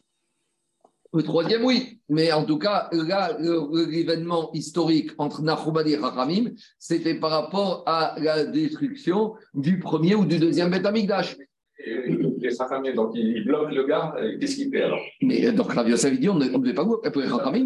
Le 1.14 1.22
troisième, 1.22 1.64
oui. 1.64 2.00
Mais 2.08 2.32
en 2.32 2.44
tout 2.44 2.58
cas, 2.58 2.88
là, 2.92 3.36
l'événement 3.38 4.50
historique 4.52 5.10
entre 5.18 5.42
Nahumadi 5.42 5.92
et 5.92 5.96
Rachamim, 5.96 6.50
c'était 6.78 7.14
par 7.14 7.30
rapport 7.30 7.82
à 7.86 8.14
la 8.18 8.44
destruction 8.44 9.34
du 9.52 9.78
premier 9.78 10.14
ou 10.14 10.24
du 10.24 10.38
deuxième 10.38 10.70
Beth 10.70 10.86
Amikdash. 10.86 11.36
Les 11.84 12.50
Sachamim, 12.50 12.94
donc 12.94 13.12
ils 13.14 13.44
bloquent 13.44 13.74
le 13.74 13.84
gars, 13.84 14.14
qu'est-ce 14.40 14.56
qu'il 14.56 14.70
fait 14.70 14.82
alors? 14.82 15.00
Mais 15.20 15.46
euh, 15.46 15.52
donc, 15.52 15.72
Rav 15.72 15.88
Yosef 15.88 16.18
dit, 16.18 16.28
on 16.28 16.34
ne 16.34 16.46
on 16.48 16.58
ne 16.58 16.64
devait 16.64 16.74
pas 16.74 16.84
bloquer. 16.84 17.10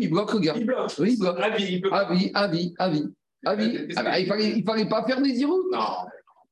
Il 0.01 0.11
bloque 0.11 0.33
le 0.35 0.41
gars. 0.41 0.55
Il 0.57 0.67
bloque. 0.67 0.93
Oui, 0.99 1.13
il 1.13 1.19
bloque. 1.19 1.37
Ah, 1.39 1.51
oui, 1.57 1.67
il 1.71 1.81
peut 1.81 1.89
Ah 1.93 2.09
oui, 2.11 2.31
ah 2.35 2.51
ah. 2.79 2.91
Ah. 2.91 2.91
Ah 3.49 3.55
bah, 4.03 4.19
il 4.19 4.27
fallait, 4.27 4.59
il 4.59 4.65
fallait 4.65 4.89
pas 4.89 5.05
faire 5.05 5.23
des 5.23 5.35
zéros. 5.35 5.63
Non. 5.73 5.79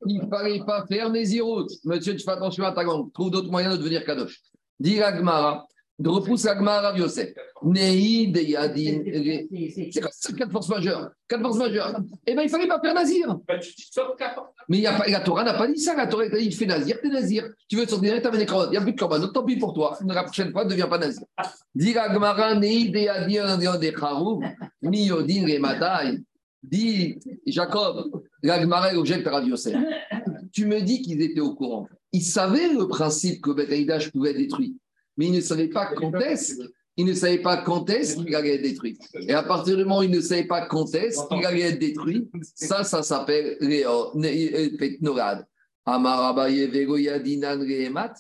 Il 0.06 0.20
ne 0.20 0.26
fallait 0.28 0.60
pas 0.64 0.84
faire 0.86 1.10
des 1.10 1.24
zéros. 1.24 1.66
Monsieur, 1.84 2.14
tu 2.14 2.22
fais 2.22 2.30
attention 2.30 2.64
à 2.64 2.72
ta 2.72 2.82
langue. 2.82 3.12
Trouve 3.12 3.30
d'autres 3.30 3.50
moyens 3.50 3.74
de 3.74 3.78
devenir 3.78 4.04
kadosh. 4.04 4.40
Dit 4.78 4.98
la 4.98 5.16
Gemara, 5.16 5.66
de 5.98 6.08
repousser 6.08 6.48
Agmar 6.48 6.82
Rav 6.82 6.98
Yosef. 6.98 7.32
Nei 7.62 8.26
de 8.26 8.40
Yadin. 8.40 9.02
C'est 9.90 10.00
quoi 10.00 10.10
ça, 10.12 10.32
quatre 10.32 10.50
forces 10.50 10.68
majeures? 10.68 11.10
Quatre 11.28 11.42
forces 11.42 11.58
majeures. 11.58 12.00
Eh 12.26 12.32
bien, 12.32 12.42
il 12.42 12.46
ne 12.46 12.50
fallait 12.50 12.66
pas 12.66 12.80
faire 12.80 12.94
Nazir. 12.94 13.38
Bah, 13.46 13.58
tu 13.58 13.74
tu. 13.74 13.84
Mais 14.68 14.78
il 14.78 14.82
y 14.82 14.86
a 14.86 14.94
pas, 14.94 15.06
la 15.06 15.20
Torah 15.20 15.44
n'a 15.44 15.54
pas 15.54 15.68
dit 15.68 15.78
ça. 15.78 15.94
La 15.94 16.06
Torah 16.06 16.24
a 16.24 16.28
dit 16.28 16.50
fais 16.52 16.66
Nazir, 16.66 17.00
t'es 17.00 17.08
Nazir. 17.08 17.48
Tu 17.68 17.76
veux 17.76 17.86
sortir, 17.86 18.20
t'as 18.20 18.30
des 18.30 18.46
corbanes. 18.46 18.68
Il 18.68 18.72
n'y 18.72 18.76
a 18.78 18.80
plus 18.80 18.92
de 18.92 18.98
corbanes. 18.98 19.30
Tant 19.32 19.44
pis 19.44 19.56
pour 19.56 19.72
toi. 19.72 19.96
La 20.06 20.24
prochaine 20.24 20.50
fois, 20.50 20.64
ne 20.64 20.70
deviens 20.70 20.88
pas 20.88 20.98
Nazir. 20.98 21.24
Dit 21.74 21.96
Agmara, 21.96 22.54
Nei 22.54 22.90
de 22.90 22.98
Yadin, 22.98 23.56
de 23.56 23.92
Charou, 23.98 24.42
Mi 24.82 25.04
Yodin, 25.04 25.46
Rematai. 25.46 26.18
Dit 26.62 27.18
Jacob, 27.46 28.22
l'Agmara 28.42 28.94
objecte 28.94 29.26
Rav 29.28 29.46
Yosef. 29.46 29.76
Tu 30.52 30.66
me 30.66 30.80
dis 30.80 31.02
qu'ils 31.02 31.20
étaient 31.22 31.40
au 31.40 31.54
courant. 31.54 31.88
Ils 32.12 32.22
savaient 32.22 32.72
le 32.72 32.86
principe 32.86 33.42
que 33.42 33.50
Beth 33.50 34.12
pouvait 34.12 34.30
être 34.30 34.36
détruit, 34.36 34.76
mais 35.16 35.26
ils 35.26 35.32
ne 35.32 35.40
savaient 35.40 35.68
pas 35.68 35.86
quand 35.94 36.14
est-ce. 36.20 36.54
Ils 36.96 37.06
ne 37.06 37.14
savaient 37.14 37.42
pas 37.42 37.56
quand 37.56 37.90
est-ce 37.90 38.16
qu'il 38.16 38.34
allait 38.36 38.54
être 38.54 38.62
détruit. 38.62 38.96
Et 39.26 39.32
à 39.32 39.42
partir 39.42 39.76
du 39.76 39.82
moment 39.82 39.98
où 39.98 40.02
ils 40.04 40.10
ne 40.10 40.20
savaient 40.20 40.46
pas 40.46 40.66
quand 40.66 40.94
est-ce 40.94 41.26
qu'il 41.28 41.44
allait 41.44 41.62
être 41.62 41.78
détruit, 41.80 42.28
ça, 42.54 42.84
ça 42.84 43.02
s'appelle 43.02 43.56
Né- 43.60 44.70
Petnorad. 44.78 45.44
Amarabaye 45.86 46.66
Vegoyadinan 46.68 47.58
Rehemat. 47.58 48.14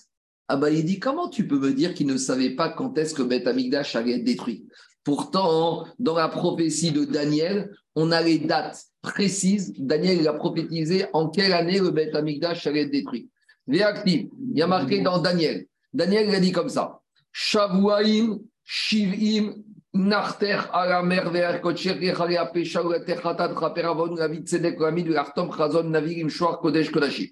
Ah 0.48 0.56
bah 0.56 0.70
il 0.70 0.84
dit 0.84 0.98
comment 0.98 1.28
tu 1.28 1.46
peux 1.46 1.58
me 1.58 1.72
dire 1.72 1.94
qu'ils 1.94 2.06
ne 2.06 2.16
savaient 2.18 2.50
pas 2.54 2.68
quand 2.68 2.98
est-ce 2.98 3.14
que 3.14 3.22
Beth 3.22 3.46
Amigdash 3.46 3.96
allait 3.96 4.16
être 4.16 4.24
détruit? 4.24 4.66
Pourtant, 5.04 5.86
dans 5.98 6.16
la 6.16 6.28
prophétie 6.28 6.90
de 6.90 7.04
Daniel, 7.04 7.70
on 7.94 8.10
a 8.10 8.20
les 8.22 8.38
dates 8.38 8.82
précises. 9.02 9.72
Daniel 9.78 10.18
il 10.20 10.28
a 10.28 10.32
prophétisé 10.34 11.06
en 11.12 11.28
quelle 11.30 11.52
année 11.52 11.78
le 11.78 11.90
Beth 11.90 12.14
Amigdash 12.14 12.66
allait 12.66 12.82
être 12.82 12.90
détruit. 12.90 13.30
Réactif, 13.68 14.26
il 14.50 14.58
y 14.58 14.62
a 14.62 14.66
marqué 14.66 15.00
dans 15.00 15.18
Daniel. 15.18 15.66
Daniel 15.94 16.28
il 16.28 16.34
a 16.34 16.40
dit 16.40 16.52
comme 16.52 16.68
ça. 16.68 17.00
Shavuaim, 17.32 18.40
Shivim, 18.64 19.54
Narter, 19.94 20.60
Alamer, 20.72 21.22
Ve'er, 21.30 21.60
Kocher, 21.60 21.96
Yechale, 22.00 22.36
Ape, 22.36 22.64
Shaul, 22.64 22.94
Ater, 22.94 23.16
Chatat, 23.22 23.54
Chaper, 23.58 23.84
Avon, 23.84 24.14
Navid, 24.14 24.44
Tzedek, 24.44 24.78
Ramid, 24.78 25.14
Artom, 25.14 25.50
Chazon, 25.50 25.84
Navirim, 25.84 26.28
Shoar, 26.28 26.60
Kodesh, 26.60 26.90
Kodashim. 26.90 27.28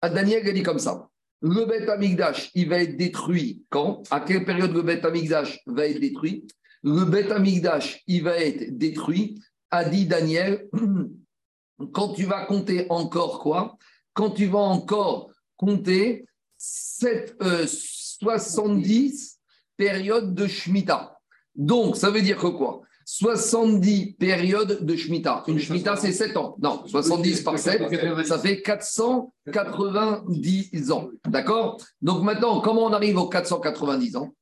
À 0.00 0.08
Daniel, 0.08 0.42
il 0.44 0.50
a 0.50 0.52
dit 0.52 0.62
comme 0.62 0.78
ça. 0.78 1.08
Le 1.42 1.64
Beth 1.64 1.88
Amigdash, 1.88 2.50
il 2.54 2.68
va 2.68 2.82
être 2.82 2.96
détruit 2.96 3.64
quand? 3.70 4.02
À 4.10 4.20
quelle 4.20 4.44
période 4.44 4.72
le 4.72 4.82
Beth 4.82 5.04
Amigdash 5.04 5.58
va 5.66 5.86
être 5.86 5.98
détruit? 5.98 6.46
Le 6.82 7.04
Beth 7.04 7.32
Amigdash, 7.32 8.02
il 8.06 8.22
va 8.22 8.36
être 8.36 8.76
détruit, 8.78 9.42
a 9.70 9.84
dit 9.84 10.06
Daniel, 10.06 10.68
quand 11.92 12.12
tu 12.12 12.24
vas 12.24 12.44
compter 12.44 12.86
encore 12.90 13.40
quoi? 13.40 13.76
Quand 14.12 14.30
tu 14.30 14.46
vas 14.46 14.58
encore 14.58 15.30
compter 15.56 16.26
sept- 16.64 17.34
euh, 17.42 17.66
70 17.66 19.38
périodes 19.76 20.34
de 20.34 20.46
Shemitah. 20.46 21.16
Donc, 21.56 21.96
ça 21.96 22.10
veut 22.10 22.22
dire 22.22 22.36
que 22.36 22.46
quoi? 22.48 22.82
70 23.06 24.12
périodes 24.18 24.84
de 24.84 24.94
Shemitah. 24.96 25.42
Une 25.48 25.58
Shemitah, 25.58 25.96
c'est 25.96 26.12
7 26.12 26.36
ans. 26.36 26.54
Non, 26.62 26.82
70 26.86 27.42
par 27.42 27.58
7, 27.58 27.80
ça 28.24 28.38
fait 28.38 28.60
490 28.62 30.90
ans. 30.92 31.08
D'accord? 31.26 31.78
Donc 32.02 32.22
maintenant, 32.22 32.60
comment 32.60 32.84
on 32.84 32.92
arrive 32.92 33.16
aux 33.18 33.28
490 33.28 34.14
ans? 34.16 34.32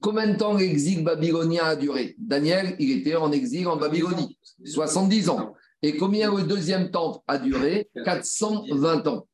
Combien 0.00 0.28
de 0.28 0.36
temps 0.36 0.54
l'exil 0.54 1.02
babylonien 1.02 1.64
a 1.64 1.76
duré? 1.76 2.14
Daniel, 2.18 2.76
il 2.78 2.92
était 2.98 3.16
en 3.16 3.32
exil 3.32 3.66
en 3.68 3.76
Babylonie. 3.76 4.38
70 4.64 5.28
ans. 5.30 5.54
Et 5.82 5.96
combien 5.96 6.30
le 6.34 6.42
deuxième 6.42 6.90
temple 6.90 7.20
a 7.26 7.38
duré? 7.38 7.88
420 8.04 9.06
ans. 9.08 9.26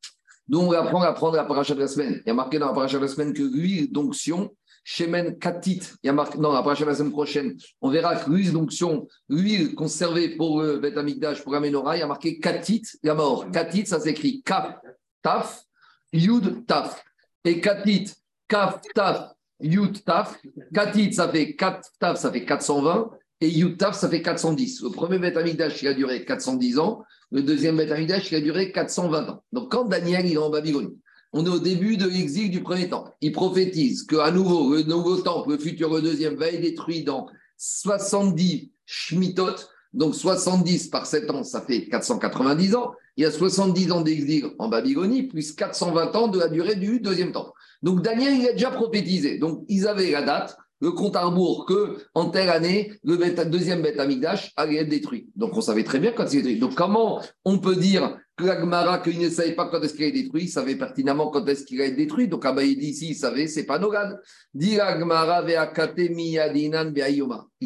Donc 0.49 0.65
on 0.65 0.71
va 0.71 0.81
apprendre 0.81 1.05
à 1.05 1.13
prendre 1.13 1.37
la 1.37 1.45
paracha 1.45 1.75
de 1.75 1.81
la 1.81 1.89
semaine. 1.89 2.21
Il 2.25 2.29
y 2.29 2.31
a 2.31 2.35
marqué 2.35 2.59
dans 2.59 2.67
la 2.67 2.73
paracha 2.73 2.99
de 2.99 3.03
la 3.03 3.09
semaine 3.09 3.33
que 3.33 3.43
l'huile 3.43 3.93
d'onction, 3.93 4.55
Shemen 4.85 5.37
Katit, 5.39 5.81
il 6.03 6.07
y 6.07 6.09
a 6.09 6.13
marqué 6.13 6.39
dans 6.39 6.53
la 6.53 6.63
paracha 6.63 6.85
de 6.85 6.91
la 6.91 6.95
semaine 6.95 7.11
prochaine, 7.11 7.57
on 7.81 7.91
verra 7.91 8.15
que 8.15 8.31
l'huile 8.31 8.53
d'onction, 8.53 9.09
l'huile 9.29 9.75
conservée 9.75 10.37
pour 10.37 10.63
le 10.63 10.99
Amikdash, 10.99 11.43
pour 11.43 11.53
la 11.53 11.59
menorah, 11.59 11.97
il 11.97 12.01
y 12.01 12.03
a 12.03 12.07
marqué 12.07 12.39
Katit, 12.39 12.83
la 13.03 13.15
mort. 13.15 13.51
Katit, 13.51 13.87
ça 13.87 13.99
s'écrit 13.99 14.43
Kaf, 14.43 14.77
Taf, 15.23 15.65
Yud, 16.13 16.65
Taf. 16.67 17.03
Et 17.45 17.61
Katit, 17.61 18.13
Kaf, 18.47 18.81
Taf, 18.95 19.33
Yud, 19.61 20.05
Taf. 20.05 20.41
Katit, 20.73 21.13
ça 21.13 21.29
fait 21.29 21.57
4, 21.57 21.91
Taf, 21.99 22.19
ça 22.19 22.31
fait 22.31 22.45
420. 22.45 23.11
Et 23.41 23.49
Yud, 23.49 23.77
Taf, 23.77 23.97
ça 23.97 24.09
fait 24.09 24.23
410. 24.23 24.83
Le 24.83 24.91
premier 24.91 25.19
Beth 25.19 25.37
Amikdash, 25.37 25.83
il 25.83 25.89
a 25.89 25.95
duré 25.95 26.25
410 26.25 26.79
ans. 26.79 27.03
Le 27.31 27.43
deuxième 27.43 27.77
Beth 27.77 27.93
il 27.99 28.35
a 28.35 28.41
duré 28.41 28.73
420 28.73 29.29
ans. 29.29 29.43
Donc 29.53 29.71
quand 29.71 29.85
Daniel 29.85 30.27
est 30.27 30.37
en 30.37 30.49
Babylonie, 30.49 30.97
on 31.33 31.45
est 31.45 31.51
au 31.51 31.59
début 31.59 31.97
de 31.97 32.07
l'exil 32.07 32.51
du 32.51 32.63
premier 32.63 32.89
temple. 32.89 33.11
Il 33.21 33.33
prophétise 33.33 34.05
qu'à 34.05 34.31
nouveau, 34.31 34.75
le 34.75 34.83
nouveau 34.85 35.17
temple, 35.17 35.51
le 35.51 35.59
futur, 35.59 35.93
le 35.93 36.01
deuxième, 36.01 36.37
va 36.37 36.49
être 36.49 36.63
détruit 36.63 37.05
dans 37.05 37.27
70 37.59 38.71
Shmitot. 38.87 39.57
Donc 39.93 40.15
70 40.15 40.89
par 40.89 41.07
7 41.07 41.31
ans, 41.31 41.43
ça 41.43 41.61
fait 41.61 41.89
490 41.89 42.75
ans. 42.75 42.93
Il 43.17 43.23
y 43.23 43.27
a 43.27 43.31
70 43.31 43.93
ans 43.93 44.01
d'exil 44.03 44.47
en 44.59 44.69
Babylonie, 44.69 45.25
plus 45.25 45.53
420 45.53 46.17
ans 46.17 46.29
de 46.29 46.39
la 46.39 46.49
durée 46.49 46.77
du 46.77 47.01
deuxième 47.01 47.33
temple. 47.33 47.51
Donc 47.83 48.03
Daniel, 48.03 48.35
il 48.39 48.49
a 48.49 48.53
déjà 48.53 48.71
prophétisé. 48.71 49.39
Donc 49.39 49.65
ils 49.69 49.87
avaient 49.87 50.11
la 50.11 50.23
date, 50.23 50.57
le 50.81 50.93
compte 50.93 51.17
à 51.17 51.25
rebours, 51.25 51.67
que 51.67 51.97
en 52.15 52.31
telle 52.31 52.51
année, 52.51 52.93
le 53.03 53.17
deuxième 53.47 53.83
Beth 53.83 53.99
Amikdash 53.99 54.53
allait 54.57 54.77
être 54.77 54.89
détruit. 54.89 55.29
Donc 55.35 55.57
on 55.57 55.61
savait 55.61 55.85
très 55.85 55.99
bien 55.99 56.13
quand 56.13 56.33
il 56.33 56.41
est 56.41 56.43
détruit. 56.43 56.61
Donc 56.61 56.75
comment 56.75 57.23
on 57.45 57.59
peut 57.59 57.77
dire 57.77 58.19
que 58.37 58.45
l'Agmara, 58.45 58.99
qu'il 58.99 59.19
ne 59.19 59.31
savait 59.31 59.55
pas 59.55 59.69
quand 59.69 59.81
est-ce 59.81 59.95
qu'il 59.95 60.05
est 60.05 60.13
détruit, 60.13 60.43
il 60.45 60.49
savait 60.49 60.77
pertinemment 60.77 61.31
quand 61.31 61.47
est-ce 61.47 61.65
qu'il 61.65 61.81
allait 61.81 61.93
être 61.93 61.97
détruit. 61.97 62.29
Donc 62.29 62.45
Abba, 62.45 62.63
il 62.63 62.79
dit 62.79 62.89
ici, 62.89 63.09
il 63.11 63.15
savait, 63.15 63.47
c'est 63.47 63.65
pas 63.65 63.79
Nogad. 63.79 64.21
Il 64.55 64.79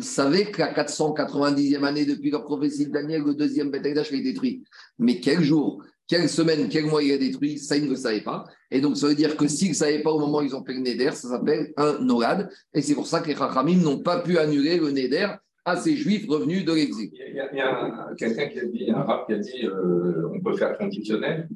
savait 0.03 0.51
qu'à 0.53 0.73
490e 0.73 1.85
année 1.85 2.05
depuis 2.05 2.31
la 2.31 2.39
prophétie 2.39 2.87
de 2.87 2.93
Daniel, 2.93 3.23
le 3.23 3.35
deuxième 3.35 3.71
Beth 3.71 3.85
Amikdash 3.85 4.11
allait 4.11 4.19
être 4.19 4.25
détruit. 4.25 4.63
Mais 5.01 5.19
quel 5.19 5.43
jour? 5.43 5.83
Quelle 6.11 6.29
semaine, 6.29 6.69
quel 6.69 6.87
mois 6.87 7.05
il 7.05 7.13
a 7.13 7.19
détruit, 7.19 7.57
ça, 7.57 7.77
il 7.77 7.85
ne 7.85 7.91
le 7.91 7.95
savait 7.95 8.21
pas. 8.21 8.45
Et 8.73 8.81
donc, 8.81 8.97
ça 8.97 9.07
veut 9.07 9.15
dire 9.15 9.37
que 9.37 9.47
s'ils 9.47 9.69
ne 9.69 9.75
savaient 9.75 10.03
pas 10.03 10.11
au 10.11 10.19
moment 10.19 10.39
où 10.39 10.43
ils 10.43 10.57
ont 10.57 10.65
fait 10.65 10.73
le 10.75 10.81
Neder, 10.81 11.13
ça 11.13 11.29
s'appelle 11.29 11.73
un 11.77 12.01
Nogad. 12.01 12.51
Et 12.75 12.83
c'est 12.83 12.95
pour 12.97 13.07
ça 13.07 13.21
que 13.21 13.29
les 13.29 13.37
Chachamim 13.37 13.77
n'ont 13.77 14.01
pas 14.01 14.21
pu 14.21 14.37
annuler 14.37 14.77
le 14.79 14.91
Neder 14.91 15.29
à 15.65 15.77
ces 15.77 15.95
Juifs 15.95 16.27
revenus 16.29 16.65
de 16.65 16.73
l'exil. 16.73 17.11
Il 17.15 17.37
y 17.37 17.41
a, 17.41 18.09
quelqu'un 18.19 18.49
qui 18.49 18.59
a 18.59 18.65
dit, 18.65 18.91
un 18.91 19.03
rap 19.03 19.29
qui 19.29 19.35
a 19.35 19.39
dit 19.39 19.65
euh, 19.65 20.29
on 20.35 20.41
peut 20.41 20.57
faire 20.57 20.77
conditionnel. 20.77 21.49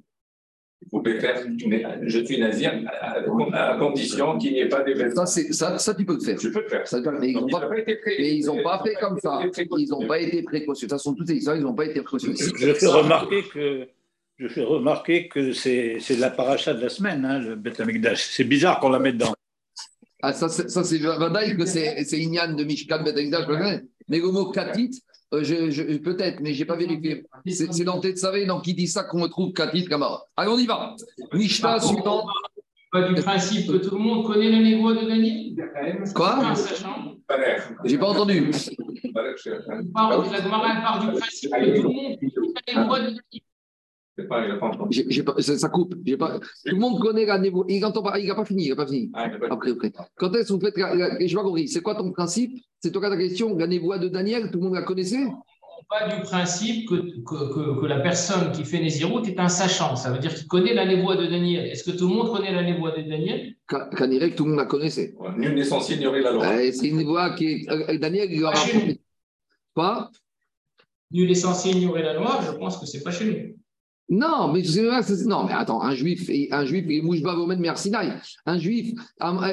Vous 0.92 1.02
pouvez 1.02 1.18
faire 1.18 1.42
je 2.02 2.24
suis 2.24 2.38
nazir 2.38 2.70
à, 3.00 3.14
à 3.54 3.78
condition 3.78 4.36
qu'il 4.38 4.52
n'y 4.52 4.60
ait 4.60 4.68
pas 4.68 4.82
d'événement. 4.82 5.24
Ça, 5.26 5.42
ça, 5.50 5.78
ça, 5.78 5.94
tu 5.94 6.04
peux 6.04 6.14
le 6.14 6.20
faire. 6.20 6.38
Je 6.38 6.48
peux 6.50 6.60
le 6.62 6.68
faire. 6.68 6.86
Ça, 6.86 7.00
mais 7.20 7.30
ils 7.30 7.34
n'ont 7.34 7.48
pas, 7.48 7.60
n'a 7.60 7.66
pas 7.68 7.78
été 7.78 7.96
pré- 7.96 8.16
mais 8.18 8.36
ils 8.36 8.50
ont 8.50 8.62
pas 8.62 8.82
fait 8.84 8.94
comme 9.00 9.18
ça. 9.18 9.42
Ils 9.78 9.88
n'ont 9.88 10.06
pas 10.06 10.20
été 10.20 10.42
précautionneux. 10.42 10.88
De 10.88 10.94
toute 10.94 10.98
façon, 11.00 11.14
toutes 11.14 11.26
ces 11.28 11.36
histoires, 11.36 11.56
ils 11.56 11.62
n'ont 11.62 11.74
pas 11.74 11.86
été 11.86 12.02
précautionneux. 12.02 12.36
Je 12.36 12.72
fais 12.74 12.86
remarquer 12.86 13.42
que, 13.44 13.88
je 14.38 14.48
fais 14.48 14.62
remarquer 14.64 15.28
que 15.28 15.52
c'est 15.52 15.98
c'est 16.00 16.16
la 16.16 16.30
paracha 16.30 16.74
de 16.74 16.80
la 16.80 16.88
semaine, 16.88 17.24
hein, 17.24 17.38
le 17.38 17.54
Beth. 17.56 17.80
C'est 18.16 18.44
bizarre 18.44 18.80
qu'on 18.80 18.88
la 18.90 18.98
mette 18.98 19.16
dedans. 19.16 19.34
Ah, 20.22 20.32
ça, 20.32 20.48
c'est 20.48 20.70
ça, 20.70 20.82
c'est 20.84 20.98
Vadaï 20.98 21.56
que 21.56 21.66
c'est 21.66 22.04
c'est 22.04 22.18
Ignan 22.18 22.54
de 22.54 22.64
Mishkan 22.64 23.02
Betekdash. 23.02 23.46
Mais 24.08 24.18
le 24.18 24.30
mot 24.32 24.50
Katit, 24.50 25.02
euh, 25.32 25.42
je, 25.44 25.70
je- 25.70 25.98
peut-être, 25.98 26.40
mais 26.40 26.52
je 26.54 26.60
n'ai 26.60 26.64
pas 26.64 26.76
vérifié. 26.76 27.24
C'est 27.46 27.72
c'est 27.72 27.84
dans 27.84 28.00
Tetzavé, 28.00 28.44
dans 28.46 28.60
qui 28.60 28.74
dit 28.74 28.86
ça 28.88 29.04
qu'on 29.04 29.22
retrouve 29.22 29.52
Katit 29.52 29.84
Kamara. 29.86 30.24
Allez, 30.36 30.50
on 30.50 30.58
y 30.58 30.66
va. 30.66 30.94
Mishnah 31.32 31.80
suivant. 31.80 32.26
Pas 32.90 33.08
du 33.08 33.14
principe 33.20 33.66
que 33.66 33.76
tout 33.78 33.96
le 33.96 34.02
monde 34.02 34.24
connaît 34.24 34.50
la 34.50 34.60
névoie 34.60 34.94
de 34.94 35.06
Daniel 35.08 35.54
Quoi. 36.14 36.54
J'ai 37.84 37.98
pas 37.98 38.06
entendu. 38.06 38.50
La 39.14 40.40
Gemara 40.42 40.80
part 40.82 41.00
du 41.04 41.18
principe 41.18 41.50
que 41.50 41.76
tout 41.80 41.88
le 41.88 41.94
monde 41.94 42.16
connaît 42.20 42.74
la 42.74 42.82
névoie 42.82 43.00
de 43.00 43.04
Daniel. 43.06 43.42
Pas- 44.22 44.44
il 44.46 44.50
a 44.52 44.56
pas 44.56 44.70
pas- 44.70 45.42
ça, 45.42 45.58
ça 45.58 45.68
coupe. 45.68 45.94
Pas, 46.18 46.38
tout 46.38 46.74
le 46.74 46.80
monde 46.80 47.00
connaît 47.00 47.26
la 47.26 47.38
névo. 47.38 47.64
Il 47.68 47.80
n'entend 47.80 48.02
pas. 48.02 48.18
Il 48.18 48.28
n'a 48.28 48.34
pas 48.36 48.44
fini. 48.44 48.64
Il 48.66 48.70
n'a 48.70 48.76
pas 48.76 48.86
fini. 48.86 49.10
Ah, 49.12 49.26
il 49.28 49.34
a 49.34 49.38
pas- 49.38 49.54
Après, 49.54 49.72
après. 49.72 49.92
Quand 50.16 50.32
est-ce 50.34 50.52
qu'on 50.52 50.60
fait. 50.60 50.72
la- 50.76 50.94
la- 50.94 51.26
Je 51.26 51.34
pas 51.34 51.42
compris. 51.42 51.66
C'est 51.68 51.82
quoi 51.82 51.94
ton 51.96 52.12
principe? 52.12 52.52
C'est 52.80 52.92
toi 52.92 53.08
ta 53.10 53.16
question. 53.16 53.56
La 53.56 53.66
névoie 53.66 53.98
de 53.98 54.08
Daniel, 54.08 54.50
tout 54.50 54.58
le 54.58 54.64
monde 54.64 54.74
la 54.74 54.82
connaissait? 54.82 55.24
On 55.26 55.84
part 55.90 56.16
du 56.16 56.22
principe 56.22 56.88
que, 56.88 56.94
que, 56.94 57.52
que, 57.52 57.80
que 57.80 57.86
la 57.86 58.00
personne 58.00 58.52
qui 58.52 58.64
fait 58.64 58.78
Nézirut 58.80 59.22
est 59.28 59.38
un 59.38 59.48
sachant. 59.48 59.96
Ça 59.96 60.12
veut 60.12 60.18
dire 60.18 60.32
qu'il 60.34 60.46
connaît 60.46 60.72
la 60.72 60.86
névoie 60.86 61.16
de 61.16 61.26
Daniel. 61.26 61.66
Est-ce 61.66 61.84
que 61.90 61.96
tout 61.96 62.08
le 62.08 62.14
monde 62.14 62.30
connaît 62.30 62.52
la 62.52 62.62
névoie 62.62 62.92
de 62.92 63.02
Daniel? 63.02 63.54
Ka- 63.68 63.90
Kanirek, 63.96 64.34
tout 64.36 64.44
le 64.44 64.50
monde 64.50 64.60
la 64.60 64.66
connaissait. 64.66 65.14
Ouais, 65.18 65.28
Nul 65.36 65.54
n'est 65.54 65.64
censé 65.64 65.94
ignorer 65.96 66.20
la 66.22 66.32
loi. 66.32 66.46
Euh, 66.46 66.70
c'est 66.72 66.88
une 66.88 66.96
névoie 66.98 67.30
qui 67.34 67.46
est. 67.46 67.70
euh, 67.70 67.98
Daniel, 67.98 68.28
il 68.32 68.40
leur 68.40 68.52
a 68.52 68.66
Pas 69.74 70.10
Nul 71.10 71.30
est 71.30 71.34
censé 71.34 71.70
ignorer 71.70 72.02
la 72.02 72.14
loi, 72.14 72.40
je 72.46 72.52
pense 72.56 72.78
que 72.78 72.86
c'est 72.86 73.02
pas 73.02 73.10
chez 73.10 73.24
nous. 73.26 73.56
Non, 74.10 74.52
mais 74.52 74.62
non, 75.26 75.44
mais 75.44 75.52
attends, 75.54 75.82
un 75.82 75.94
juif, 75.94 76.28
un 76.50 76.64
juif, 76.66 76.84
il 76.88 77.02
mouche 77.02 77.22
Mersinaï. 77.60 78.12
Un 78.44 78.58
juif, 78.58 78.92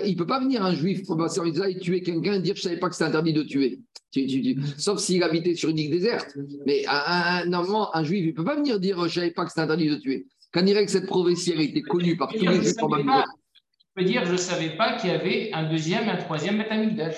il 0.05 0.15
peut 0.17 0.25
pas 0.25 0.41
venir 0.41 0.63
un 0.65 0.73
juif 0.75 1.05
passer 1.17 1.39
en 1.39 1.45
Israël 1.45 1.79
tuer 1.79 2.01
quelqu'un 2.01 2.33
et 2.33 2.39
dire 2.41 2.55
je 2.55 2.61
savais 2.61 2.77
pas 2.77 2.89
que 2.89 2.95
c'était 2.95 3.05
interdit 3.07 3.31
de 3.33 3.43
tuer. 3.43 3.79
Tu- 4.11 4.27
tu- 4.27 4.41
tu- 4.41 4.57
Sauf 4.77 4.99
s'il 4.99 5.23
habitait 5.23 5.55
sur 5.55 5.69
une 5.69 5.79
île 5.79 5.89
déserte. 5.91 6.35
Mais 6.65 6.83
un, 6.89 7.45
normalement, 7.45 7.95
un 7.95 8.03
juif, 8.03 8.25
il 8.25 8.33
peut 8.33 8.43
pas 8.43 8.55
venir 8.57 8.77
dire 8.79 9.07
je 9.07 9.13
savais 9.15 9.31
pas 9.31 9.43
que 9.45 9.49
c'était 9.51 9.61
interdit 9.61 9.87
de 9.89 9.95
tuer. 9.95 10.27
Quand 10.53 10.59
il 10.59 10.65
dirait 10.65 10.85
que 10.85 10.91
cette 10.91 11.07
prophétie 11.07 11.51
elle 11.53 11.61
était 11.61 11.81
connue 11.81 12.17
par 12.17 12.27
tous 12.33 12.45
les 12.45 12.61
juifs 12.61 12.73
en 12.81 12.89
Babylone. 12.89 13.23
peut 13.95 14.03
dire 14.03 14.25
je 14.25 14.33
ne 14.33 14.37
savais 14.37 14.75
pas 14.75 14.97
qu'il 14.97 15.11
y 15.11 15.13
avait 15.13 15.49
un 15.53 15.69
deuxième 15.69 16.03
et 16.05 16.09
un 16.11 16.17
troisième 16.17 16.57
Beth 16.57 16.67
Amikdash. 16.71 17.15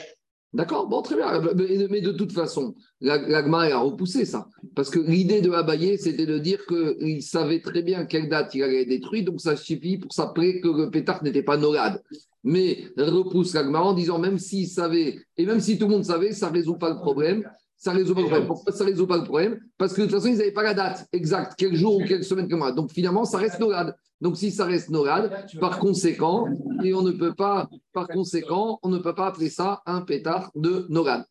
D'accord, 0.53 0.87
bon, 0.87 1.01
très 1.01 1.15
bien. 1.15 1.41
Mais, 1.89 2.01
de 2.01 2.11
toute 2.11 2.31
façon, 2.31 2.75
la- 3.01 3.17
l'Agma 3.27 3.61
a 3.63 3.79
repoussé 3.79 4.23
ça. 4.23 4.47
Parce 4.75 4.91
que 4.91 4.99
l'idée 4.99 5.41
de 5.41 5.49
Abaye, 5.51 5.97
c'était 5.97 6.27
de 6.27 6.37
dire 6.37 6.63
qu'il 6.67 7.23
savait 7.23 7.59
très 7.59 7.81
bien 7.81 8.05
quelle 8.05 8.29
date 8.29 8.53
il 8.53 8.61
allait 8.61 8.83
être 8.83 8.89
détruit, 8.89 9.23
donc 9.23 9.41
ça 9.41 9.55
suffit 9.57 9.97
pour 9.97 10.13
s'appeler 10.13 10.61
que 10.61 10.67
le 10.67 10.91
pétard 10.91 11.23
n'était 11.23 11.41
pas 11.41 11.57
Norad. 11.57 12.03
Mais 12.43 12.85
repousse 12.97 13.53
l'Agma 13.55 13.81
en 13.81 13.93
disant 13.93 14.19
même 14.19 14.37
s'il 14.37 14.67
savait, 14.67 15.17
et 15.37 15.45
même 15.45 15.59
si 15.59 15.79
tout 15.79 15.87
le 15.87 15.93
monde 15.93 16.05
savait, 16.05 16.33
ça 16.33 16.49
ne 16.49 16.53
résout 16.53 16.75
pas 16.77 16.89
le 16.91 16.97
problème. 16.97 17.43
Ça 17.83 17.91
ne 17.91 17.97
résout 17.97 18.15
pas 18.15 18.21
le 18.21 18.27
problème. 18.27 18.47
Pourquoi 18.47 18.71
ça 18.71 18.85
ne 18.85 18.89
résout 18.91 19.07
pas 19.07 19.17
le 19.17 19.23
problème? 19.25 19.59
Parce 19.77 19.91
que 19.93 20.01
de 20.01 20.05
toute 20.07 20.15
façon, 20.15 20.27
ils 20.29 20.37
n'avaient 20.37 20.53
pas 20.53 20.63
la 20.63 20.73
date 20.73 21.05
exacte, 21.11 21.55
quel 21.57 21.75
jour 21.75 21.97
ou 21.97 22.05
quelle 22.05 22.23
semaine, 22.23 22.47
mois. 22.55 22.71
Donc 22.71 22.93
finalement, 22.93 23.25
ça 23.25 23.37
reste 23.37 23.59
Norad. 23.59 23.93
Donc 24.21 24.37
si 24.37 24.51
ça 24.51 24.63
reste 24.63 24.89
Norad, 24.89 25.45
par 25.59 25.79
conséquent, 25.79 26.47
et 26.81 26.93
on 26.93 27.01
ne 27.01 27.11
peut 27.11 27.33
pas, 27.33 27.67
par 27.91 28.07
conséquent, 28.07 28.79
on 28.83 28.87
ne 28.87 28.99
peut 28.99 29.13
pas 29.13 29.27
appeler 29.27 29.49
ça 29.49 29.81
un 29.85 29.99
pétard 29.99 30.49
de 30.55 30.85
Norad. 30.87 31.25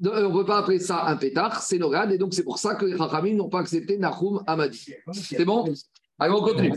De- 0.00 0.08
euh, 0.08 0.28
on 0.28 0.32
ne 0.32 0.38
peut 0.38 0.46
pas 0.46 0.58
appeler 0.60 0.78
ça 0.78 1.04
un 1.04 1.16
pétard, 1.16 1.60
c'est 1.60 1.76
Norad, 1.76 2.10
et 2.10 2.16
donc 2.16 2.32
c'est 2.32 2.42
pour 2.44 2.56
ça 2.58 2.74
que 2.74 2.86
les 2.86 2.94
Rachamim 2.94 3.34
n'ont 3.34 3.50
pas 3.50 3.60
accepté 3.60 3.98
Nahum 3.98 4.42
Amadi. 4.46 4.94
C'est 5.12 5.44
bon? 5.44 5.64
Allez, 6.18 6.32
on 6.32 6.40
continue. 6.42 6.72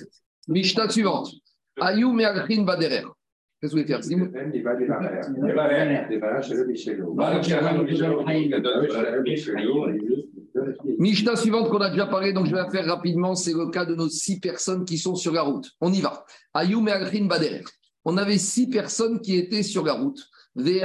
Mishnah 0.50 0.90
suivante. 0.90 1.32
Ayou 1.80 2.12
Me'alchin 2.12 2.64
Baderer. 2.64 3.06
Qu'est-ce 3.62 3.74
que 3.74 3.78
vous 3.78 3.84
voulez 3.84 3.94
faire 3.94 4.04
Simon 4.04 4.32
Mishnah 10.98 11.36
suivante 11.36 11.70
qu'on 11.70 11.78
a 11.78 11.92
déjà 11.92 12.08
parlé, 12.08 12.34
donc 12.34 12.48
je 12.48 12.52
vais 12.52 12.58
la 12.58 12.72
faire 12.72 12.86
rapidement, 12.86 13.36
c'est 13.36 13.54
le 13.54 13.70
cas 13.70 13.86
de 13.86 13.94
nos 13.94 14.10
six 14.10 14.40
personnes 14.40 14.84
qui 14.84 14.98
sont 14.98 15.14
sur 15.14 15.32
la 15.32 15.44
route. 15.44 15.70
On 15.80 15.94
y 15.94 16.02
va. 16.02 16.26
Ayou 16.56 16.82
Me'alchin 16.82 17.26
Baderer. 17.26 17.64
On 18.04 18.18
avait 18.18 18.40
six 18.40 18.68
personnes 18.68 19.22
qui 19.22 19.38
étaient 19.38 19.62
sur 19.62 19.86
la 19.86 19.94
route. 19.94 20.28
Et. 20.58 20.82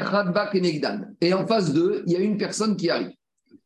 Et 1.23 1.33
en 1.35 1.47
face 1.47 1.73
d'eux, 1.73 2.03
il 2.07 2.13
y 2.13 2.17
a 2.17 2.21
une 2.21 2.37
personne 2.37 2.77
qui 2.77 2.91
arrive. 2.91 3.13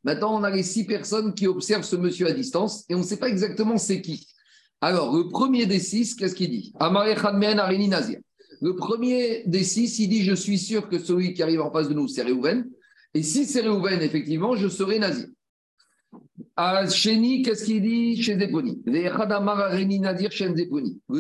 Maintenant, 0.05 0.39
on 0.39 0.45
a 0.45 0.51
les 0.51 0.63
six 0.63 0.87
personnes 0.87 1.35
qui 1.35 1.49
observent 1.49 1.83
ce 1.83 1.97
monsieur 1.97 2.29
à 2.29 2.33
distance 2.33 2.85
et 2.89 2.95
on 2.95 2.99
ne 2.99 3.05
sait 3.05 3.19
pas 3.19 3.29
exactement 3.29 3.77
c'est 3.77 4.01
qui. 4.01 4.27
Alors, 4.81 5.15
le 5.15 5.29
premier 5.29 5.67
des 5.67 5.81
six, 5.81 6.15
qu'est-ce 6.15 6.35
qu'il 6.35 6.51
dit? 6.51 6.73
Amare 6.79 7.19
Chadmen 7.21 7.59
Arini 7.59 7.89
Nazir. 7.89 8.21
Le 8.61 8.77
premier 8.77 9.43
des 9.47 9.65
six, 9.65 9.99
il 9.99 10.09
dit 10.09 10.23
Je 10.23 10.35
suis 10.35 10.59
sûr 10.59 10.89
que 10.89 10.99
celui 10.99 11.35
qui 11.35 11.43
arrive 11.43 11.61
en 11.61 11.71
face 11.71 11.89
de 11.89 11.95
nous, 11.95 12.09
c'est 12.09 12.23
Réhouven. 12.23 12.69
Et 13.15 13.23
si 13.23 13.47
c'est 13.47 13.61
Réhouven, 13.61 14.03
effectivement, 14.03 14.57
je 14.57 14.69
serai 14.69 14.99
Nazir. 14.99 15.29
À 16.57 16.89
Chéni, 16.89 17.43
qu'est-ce 17.43 17.65
qu'il 17.65 17.83
dit 17.83 18.21
chez 18.23 18.39
Zeponi? 18.39 18.83
Le 18.85 20.03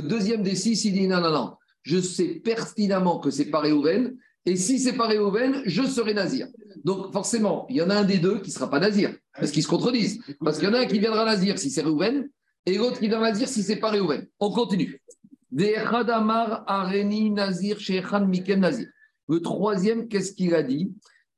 deuxième 0.02 0.42
des 0.42 0.54
six, 0.54 0.84
il 0.84 0.92
dit 0.92 1.08
Non, 1.08 1.20
non, 1.20 1.30
non. 1.30 1.52
Je 1.82 1.98
sais 1.98 2.40
pertinemment 2.44 3.20
que 3.20 3.30
c'est 3.30 3.46
pas 3.46 3.60
Réhouven. 3.60 4.14
Et 4.46 4.56
si 4.56 4.78
c'est 4.78 4.94
pas 4.94 5.06
Réhouven, 5.06 5.62
je 5.66 5.82
serai 5.82 6.14
Nazir. 6.14 6.48
Donc 6.84 7.12
forcément, 7.12 7.66
il 7.68 7.76
y 7.76 7.82
en 7.82 7.90
a 7.90 7.96
un 7.96 8.04
des 8.04 8.18
deux 8.18 8.40
qui 8.40 8.50
ne 8.50 8.54
sera 8.54 8.70
pas 8.70 8.80
Nazir, 8.80 9.14
parce 9.34 9.50
qu'ils 9.50 9.62
se 9.62 9.68
contredisent. 9.68 10.20
Parce 10.40 10.58
qu'il 10.58 10.68
y 10.68 10.70
en 10.70 10.74
a 10.74 10.80
un 10.80 10.86
qui 10.86 10.98
viendra 10.98 11.24
Nazir 11.24 11.58
si 11.58 11.70
c'est 11.70 11.82
Réhouven, 11.82 12.28
et 12.66 12.76
l'autre 12.76 13.00
qui 13.00 13.08
viendra 13.08 13.30
Nazir 13.30 13.48
si 13.48 13.62
c'est 13.62 13.76
pas 13.76 13.90
Réhouven. 13.90 14.26
On 14.38 14.50
continue. 14.50 15.02
Areni 16.66 17.30
Nazir 17.30 17.76
Mikem 18.26 18.60
Nazir. 18.60 18.88
Le 19.28 19.40
troisième, 19.40 20.08
qu'est-ce 20.08 20.32
qu'il 20.32 20.54
a 20.54 20.62
dit? 20.62 20.92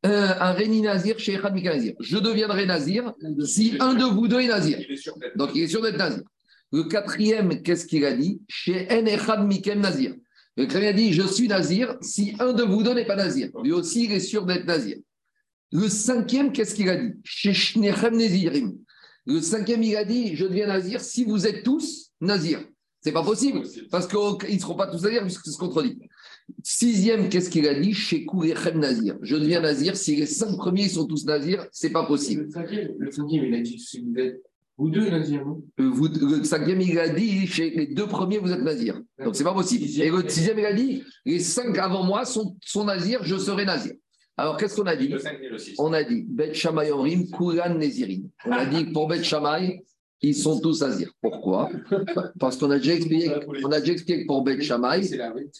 Euh, 0.04 0.34
Areni 0.38 0.80
Nazir 0.82 1.18
Shechan 1.18 1.52
Mikem 1.52 1.74
Nazir. 1.74 1.94
Je 2.00 2.18
deviendrai 2.18 2.66
Nazir 2.66 3.12
si 3.44 3.76
un 3.80 3.94
de 3.94 4.04
vous 4.04 4.28
deux 4.28 4.40
est 4.40 4.48
Nazir. 4.48 4.78
Donc, 5.36 5.50
il 5.54 5.62
est 5.62 5.68
sûr 5.68 5.82
d'être 5.82 5.98
nazir. 5.98 6.22
Le 6.72 6.84
quatrième, 6.84 7.62
qu'est-ce 7.62 7.86
qu'il 7.86 8.04
a 8.04 8.14
dit? 8.14 8.40
Chez 8.48 8.88
En 8.90 9.04
Echad 9.04 9.46
Mikem 9.46 9.80
Nazir. 9.80 10.14
Le 10.56 10.64
quatrième 10.64 10.94
a 10.94 10.98
dit 10.98 11.12
Je 11.12 11.22
suis 11.22 11.48
nazir 11.48 11.96
si 12.00 12.34
un 12.38 12.52
de 12.52 12.62
vous 12.62 12.82
deux 12.82 12.94
n'est 12.94 13.06
pas 13.06 13.16
nazir. 13.16 13.50
Lui 13.62 13.72
aussi, 13.72 14.04
il 14.04 14.12
est 14.12 14.20
sûr 14.20 14.46
d'être 14.46 14.66
nazir. 14.66 14.96
Le 15.70 15.88
cinquième, 15.88 16.52
qu'est-ce 16.52 16.74
qu'il 16.74 16.88
a 16.88 16.96
dit? 16.96 17.14
Chez 17.24 17.54
Shnechem 17.54 18.16
Nazirim. 18.16 18.76
Le 19.26 19.40
cinquième, 19.40 19.82
il 19.82 19.96
a 19.96 20.04
dit 20.04 20.34
Je 20.34 20.46
deviens 20.46 20.66
nazir 20.66 21.00
si 21.00 21.24
vous 21.24 21.46
êtes 21.46 21.62
tous 21.62 22.10
nazir. 22.20 22.60
C'est 23.02 23.12
pas 23.12 23.24
possible, 23.24 23.62
parce 23.90 24.06
qu'ils 24.06 24.54
ne 24.54 24.60
seront 24.60 24.76
pas 24.76 24.86
tous 24.86 25.02
nazirs 25.02 25.22
puisque 25.22 25.44
c'est 25.44 25.50
se 25.50 25.58
contredit. 25.58 25.98
Sixième, 26.62 27.28
qu'est-ce 27.28 27.50
qu'il 27.50 27.66
a 27.66 27.74
dit 27.74 27.94
Chez 27.94 28.24
Kourechem 28.24 28.78
Nazir? 28.78 29.16
Je 29.22 29.36
deviens 29.36 29.60
nazir 29.60 29.96
si 29.96 30.16
les 30.16 30.26
cinq 30.26 30.56
premiers 30.56 30.88
sont 30.88 31.06
tous 31.06 31.24
nazirs, 31.24 31.66
c'est 31.72 31.90
pas 31.90 32.04
possible. 32.04 32.44
Le 32.44 32.50
cinquième, 32.50 32.94
le 32.98 33.10
cinquième, 33.10 33.44
il 33.44 33.54
a 33.54 33.60
dit 33.60 33.78
si 33.78 34.00
vous 34.00 34.16
êtes 34.18 34.42
vous 34.78 34.88
deux, 34.88 35.10
Nazir, 35.10 35.44
non? 35.44 35.62
Euh, 35.80 35.90
vous, 35.90 36.08
le 36.08 36.44
cinquième, 36.44 36.80
il 36.80 36.98
a 36.98 37.08
dit, 37.08 37.46
chez 37.46 37.70
les 37.70 37.86
deux 37.88 38.06
premiers, 38.06 38.38
vous 38.38 38.50
êtes 38.52 38.62
nazir. 38.62 39.00
Donc, 39.22 39.36
c'est 39.36 39.44
pas 39.44 39.52
possible. 39.52 39.84
Et 40.02 40.10
le 40.10 40.28
sixième, 40.28 40.58
il 40.58 40.64
a 40.64 40.72
dit, 40.72 41.04
les 41.26 41.40
cinq 41.40 41.76
avant 41.78 42.02
moi 42.04 42.24
sont, 42.24 42.56
sont 42.64 42.84
nazirs, 42.84 43.22
je 43.22 43.36
serai 43.36 43.66
nazir. 43.66 43.92
Alors, 44.36 44.56
qu'est-ce 44.56 44.74
qu'on 44.74 44.86
a 44.86 44.96
dit? 44.96 45.08
Le 45.08 45.18
5 45.18 45.38
et 45.42 45.48
le 45.50 45.58
6. 45.58 45.74
On 45.78 45.92
a 45.92 46.02
dit, 46.02 46.24
Bet 46.26 46.54
Shammai 46.54 46.90
Omrim, 46.90 47.30
Kuran 47.30 47.74
Nezirin. 47.74 48.22
On 48.46 48.52
a 48.52 48.64
dit 48.64 48.86
que 48.86 48.92
pour 48.92 49.06
Bet 49.06 49.22
Shammai, 49.22 49.84
ils 50.22 50.34
sont 50.36 50.60
tous 50.60 50.80
nazirs. 50.80 51.12
Pourquoi? 51.20 51.68
Parce 52.38 52.56
qu'on 52.56 52.70
a 52.70 52.78
déjà 52.78 52.94
expliqué, 52.94 53.30
on 53.64 53.70
a 53.72 53.80
déjà 53.80 53.92
expliqué 53.92 54.22
que 54.22 54.26
pour 54.26 54.42
Bet 54.44 54.58
oui. 54.60 55.10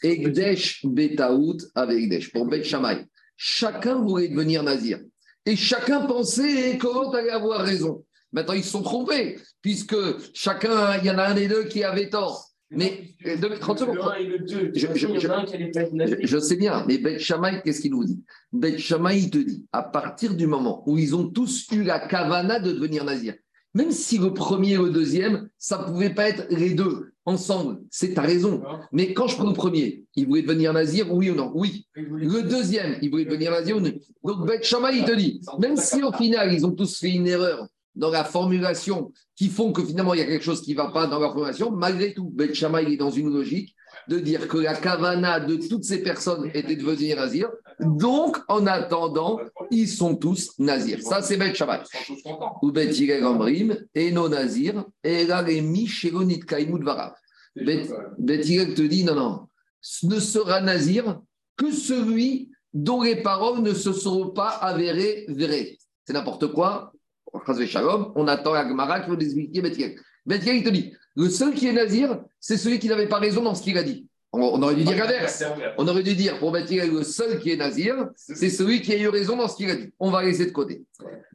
Egdesh 0.02 0.86
Betaout 0.86 1.58
avec 1.74 1.98
Egdesh, 1.98 2.32
pour 2.32 2.46
Bet 2.46 2.62
Shammai. 2.64 3.04
Chacun 3.36 3.96
voulait 4.02 4.28
devenir 4.28 4.62
nazir. 4.62 5.00
Et 5.44 5.56
chacun 5.56 6.02
pensait 6.06 6.78
comment 6.78 7.10
allait 7.10 7.30
avoir 7.30 7.60
raison. 7.62 8.04
Maintenant, 8.32 8.54
ils 8.54 8.62
se 8.64 8.70
sont 8.70 8.82
trompés, 8.82 9.36
puisque 9.60 9.96
chacun, 10.32 10.96
il 10.98 11.06
y 11.06 11.10
en 11.10 11.18
a 11.18 11.24
un 11.24 11.34
des 11.34 11.48
deux 11.48 11.64
qui 11.64 11.82
avait 11.84 12.08
tort. 12.08 12.48
Mais, 12.70 13.10
euh, 13.26 13.36
deux- 13.36 13.58
30 13.58 13.80
secondes. 13.80 13.96
Le 13.96 14.02
1 14.02 14.14
et 14.14 14.24
le 14.26 14.38
2. 14.38 14.70
Je- 14.74 14.86
je- 14.94 15.06
il 15.08 15.16
y 15.16 15.20
je- 15.20 15.28
en 15.28 15.32
a 15.32 15.36
un 15.40 15.44
qui 15.44 15.54
allait 15.56 15.70
pas 15.70 15.80
être 15.82 15.90
Je, 15.90 15.96
Nazir. 15.96 16.16
je 16.22 16.38
sais 16.38 16.56
bien, 16.56 16.84
mais 16.88 16.96
Bet 16.96 17.18
Shammai, 17.18 17.60
qu'est-ce 17.62 17.82
qu'il 17.82 17.90
nous 17.90 18.04
dit? 18.04 18.22
Bet 18.50 18.78
Shammai, 18.78 19.18
il 19.18 19.30
te 19.30 19.36
dit, 19.36 19.66
à 19.72 19.82
partir 19.82 20.34
du 20.34 20.46
moment 20.46 20.82
où 20.86 20.96
ils 20.96 21.14
ont 21.14 21.28
tous 21.28 21.66
eu 21.72 21.82
la 21.82 21.98
kavana 21.98 22.60
de 22.60 22.72
devenir 22.72 23.04
nazir, 23.04 23.34
même 23.74 23.92
si 23.92 24.18
le 24.18 24.34
premier 24.34 24.72
et 24.72 24.78
le 24.78 24.90
deuxième, 24.90 25.48
ça 25.58 25.78
ne 25.78 25.84
pouvait 25.84 26.14
pas 26.14 26.28
être 26.28 26.46
les 26.50 26.70
deux 26.74 27.12
ensemble, 27.24 27.78
c'est 27.90 28.14
ta 28.14 28.22
raison. 28.22 28.62
Mais 28.90 29.14
quand 29.14 29.28
je 29.28 29.36
prends 29.36 29.48
le 29.48 29.54
premier, 29.54 30.04
il 30.16 30.26
voulait 30.26 30.42
devenir 30.42 30.72
nazir, 30.72 31.12
oui 31.12 31.30
ou 31.30 31.34
non? 31.34 31.52
Oui. 31.54 31.86
Le 31.94 32.42
deuxième, 32.42 32.96
il 33.00 33.10
voulait 33.10 33.24
devenir 33.24 33.52
nazir 33.52 33.76
ou 33.76 33.80
non? 33.80 33.92
Donc 34.24 34.46
Bet 34.46 34.62
Shammai, 34.62 34.98
il 34.98 35.04
te 35.04 35.14
dit, 35.14 35.40
même 35.58 35.76
si 35.76 36.02
au 36.02 36.12
final, 36.12 36.52
ils 36.52 36.66
ont 36.66 36.72
tous 36.72 36.98
fait 36.98 37.10
une 37.10 37.28
erreur 37.28 37.66
dans 37.94 38.10
la 38.10 38.24
formulation 38.24 39.12
qui 39.36 39.48
font 39.48 39.72
que 39.72 39.84
finalement, 39.84 40.14
il 40.14 40.20
y 40.20 40.22
a 40.22 40.26
quelque 40.26 40.44
chose 40.44 40.62
qui 40.62 40.72
ne 40.72 40.76
va 40.76 40.88
pas 40.88 41.06
dans 41.06 41.18
leur 41.18 41.32
formulation, 41.32 41.70
malgré 41.70 42.12
tout, 42.12 42.30
Bet 42.30 42.54
Shammai, 42.54 42.84
il 42.84 42.92
est 42.94 42.96
dans 42.96 43.10
une 43.10 43.32
logique 43.32 43.74
de 44.08 44.18
dire 44.18 44.48
que 44.48 44.58
la 44.58 44.74
kavana 44.74 45.40
de 45.40 45.56
toutes 45.56 45.84
ces 45.84 46.02
personnes 46.02 46.50
était 46.54 46.76
de 46.76 46.82
devenir 46.82 47.16
nazir. 47.16 47.50
Donc, 47.80 48.38
en 48.48 48.66
attendant, 48.66 49.40
ils 49.70 49.88
sont 49.88 50.16
tous 50.16 50.52
nazirs. 50.58 51.02
Ça, 51.02 51.22
c'est 51.22 51.36
Bet 51.36 51.54
Shammai. 51.54 51.80
Ils 51.80 52.06
sont 52.06 52.14
tous 52.14 52.22
contents. 52.22 52.58
Ou 52.62 52.72
Bet 52.72 52.92
Yireh 52.92 53.20
Gambrim, 53.20 53.76
et 53.94 54.10
non 54.12 54.28
nazir, 54.28 54.84
et 55.02 55.24
là, 55.24 55.42
les 55.42 55.60
mi 55.60 55.86
Sheronit 55.86 56.40
Kaimut 56.40 56.82
Varav. 56.82 57.14
Bet 57.56 57.88
Bet 58.18 58.42
Yireh 58.42 58.74
te 58.74 58.82
dit 58.82 59.04
non, 59.04 59.14
non, 59.14 59.40
ce 59.80 60.06
ne 60.06 60.20
sera 60.20 60.60
nazir 60.60 61.20
que 61.56 61.70
celui 61.70 62.50
dont 62.72 63.02
les 63.02 63.16
paroles 63.16 63.60
ne 63.60 63.74
se 63.74 63.92
seront 63.92 64.30
pas 64.30 64.48
avérées 64.48 65.26
vraies. 65.28 65.78
C'est 66.06 66.12
n'importe 66.12 66.52
quoi. 66.52 66.92
On 67.34 68.28
attend 68.28 68.52
la 68.52 68.68
Gemara 68.68 69.00
qui 69.00 69.10
va 69.10 69.16
nous 69.16 69.22
expliquer 69.22 69.60
Bet 69.62 69.74
Yireh. 69.74 69.96
Bet 70.26 70.38
Yireh, 70.38 70.58
il 70.58 70.64
te 70.64 70.70
dit 70.70 70.92
le 71.14 71.28
seul 71.28 71.54
qui 71.54 71.66
est 71.66 71.72
nazir, 71.72 72.20
c'est 72.40 72.56
celui 72.56 72.78
qui 72.78 72.88
n'avait 72.88 73.08
pas 73.08 73.18
raison 73.18 73.42
dans 73.42 73.54
ce 73.54 73.62
qu'il 73.62 73.76
a 73.78 73.82
dit. 73.82 74.06
On 74.34 74.62
aurait 74.62 74.74
dû 74.74 74.84
dire 74.84 74.96
l'inverse. 74.96 75.44
On 75.76 75.86
aurait 75.86 76.02
dû 76.02 76.14
dire, 76.14 76.38
pour 76.38 76.52
bâtir 76.52 76.90
le 76.90 77.02
seul 77.02 77.38
qui 77.38 77.50
est 77.50 77.56
nazir, 77.56 78.08
c'est 78.16 78.48
celui 78.48 78.80
qui 78.80 78.94
a 78.94 78.96
eu 78.96 79.08
raison 79.08 79.36
dans 79.36 79.46
ce 79.46 79.56
qu'il 79.56 79.70
a 79.70 79.76
dit. 79.76 79.92
On 80.00 80.10
va 80.10 80.22
laisser 80.22 80.46
de 80.46 80.52
côté. 80.52 80.84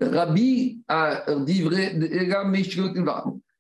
Rabbi 0.02 0.80
a 0.88 1.36
dit 1.46 1.62
vrai. 1.62 1.96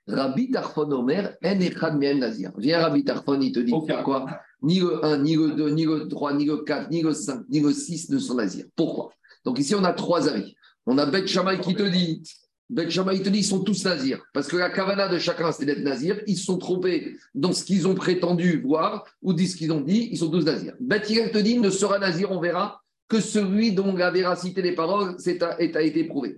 Rabbi 0.07 0.51
Tarfon 0.51 0.89
Omer, 0.91 1.35
en 1.43 1.59
echad 1.59 1.99
nazir. 1.99 2.51
Viens, 2.57 2.79
Rabbi 2.79 3.03
Tarfon, 3.03 3.39
il 3.41 3.51
te 3.51 3.59
dit 3.59 3.71
pourquoi 3.71 4.25
ni 4.63 4.79
le 4.79 5.05
1, 5.05 5.17
ni 5.19 5.35
le 5.35 5.51
2, 5.51 5.69
ni 5.69 5.85
le 5.85 6.07
3, 6.07 6.33
ni 6.33 6.45
le 6.45 6.57
4, 6.57 6.89
ni 6.89 7.03
le 7.03 7.13
5, 7.13 7.41
ni 7.49 7.59
le 7.59 7.71
6 7.71 8.09
ne 8.09 8.17
sont 8.17 8.35
nazirs. 8.35 8.65
Pourquoi? 8.75 9.11
Donc 9.45 9.59
ici, 9.59 9.75
on 9.75 9.83
a 9.83 9.93
trois 9.93 10.27
avis. 10.27 10.55
On 10.85 10.97
a 10.97 11.05
Bet 11.05 11.27
Shammai 11.27 11.59
qui 11.59 11.75
te 11.75 11.83
dit, 11.83 12.23
Bet 12.69 12.89
Shammai 12.89 13.21
te 13.21 13.29
dit, 13.29 13.39
ils 13.39 13.45
sont 13.45 13.63
tous 13.63 13.85
nazirs. 13.85 14.21
Parce 14.33 14.47
que 14.47 14.57
la 14.57 14.69
kavana 14.69 15.07
de 15.07 15.19
chacun, 15.19 15.51
c'est 15.51 15.65
d'être 15.65 15.83
nazir. 15.83 16.19
Ils 16.27 16.37
se 16.37 16.45
sont 16.45 16.57
trompés 16.57 17.17
dans 17.33 17.53
ce 17.53 17.63
qu'ils 17.63 17.87
ont 17.87 17.95
prétendu 17.95 18.61
voir 18.61 19.05
ou 19.21 19.33
dit 19.33 19.47
ce 19.47 19.55
qu'ils 19.55 19.71
ont 19.71 19.79
dit. 19.79 20.09
Ils 20.11 20.17
sont 20.17 20.29
tous 20.29 20.43
nazirs. 20.43 20.73
Hillel 21.07 21.31
te 21.31 21.37
dit, 21.37 21.57
ne 21.59 21.69
sera 21.69 21.97
nazir, 21.97 22.31
on 22.31 22.41
verra, 22.41 22.81
que 23.07 23.21
celui 23.21 23.71
dont 23.71 23.95
la 23.95 24.11
véracité 24.11 24.61
des 24.61 24.73
paroles 24.73 25.15
a, 25.41 25.61
été 25.61 26.03
prouvée. 26.03 26.37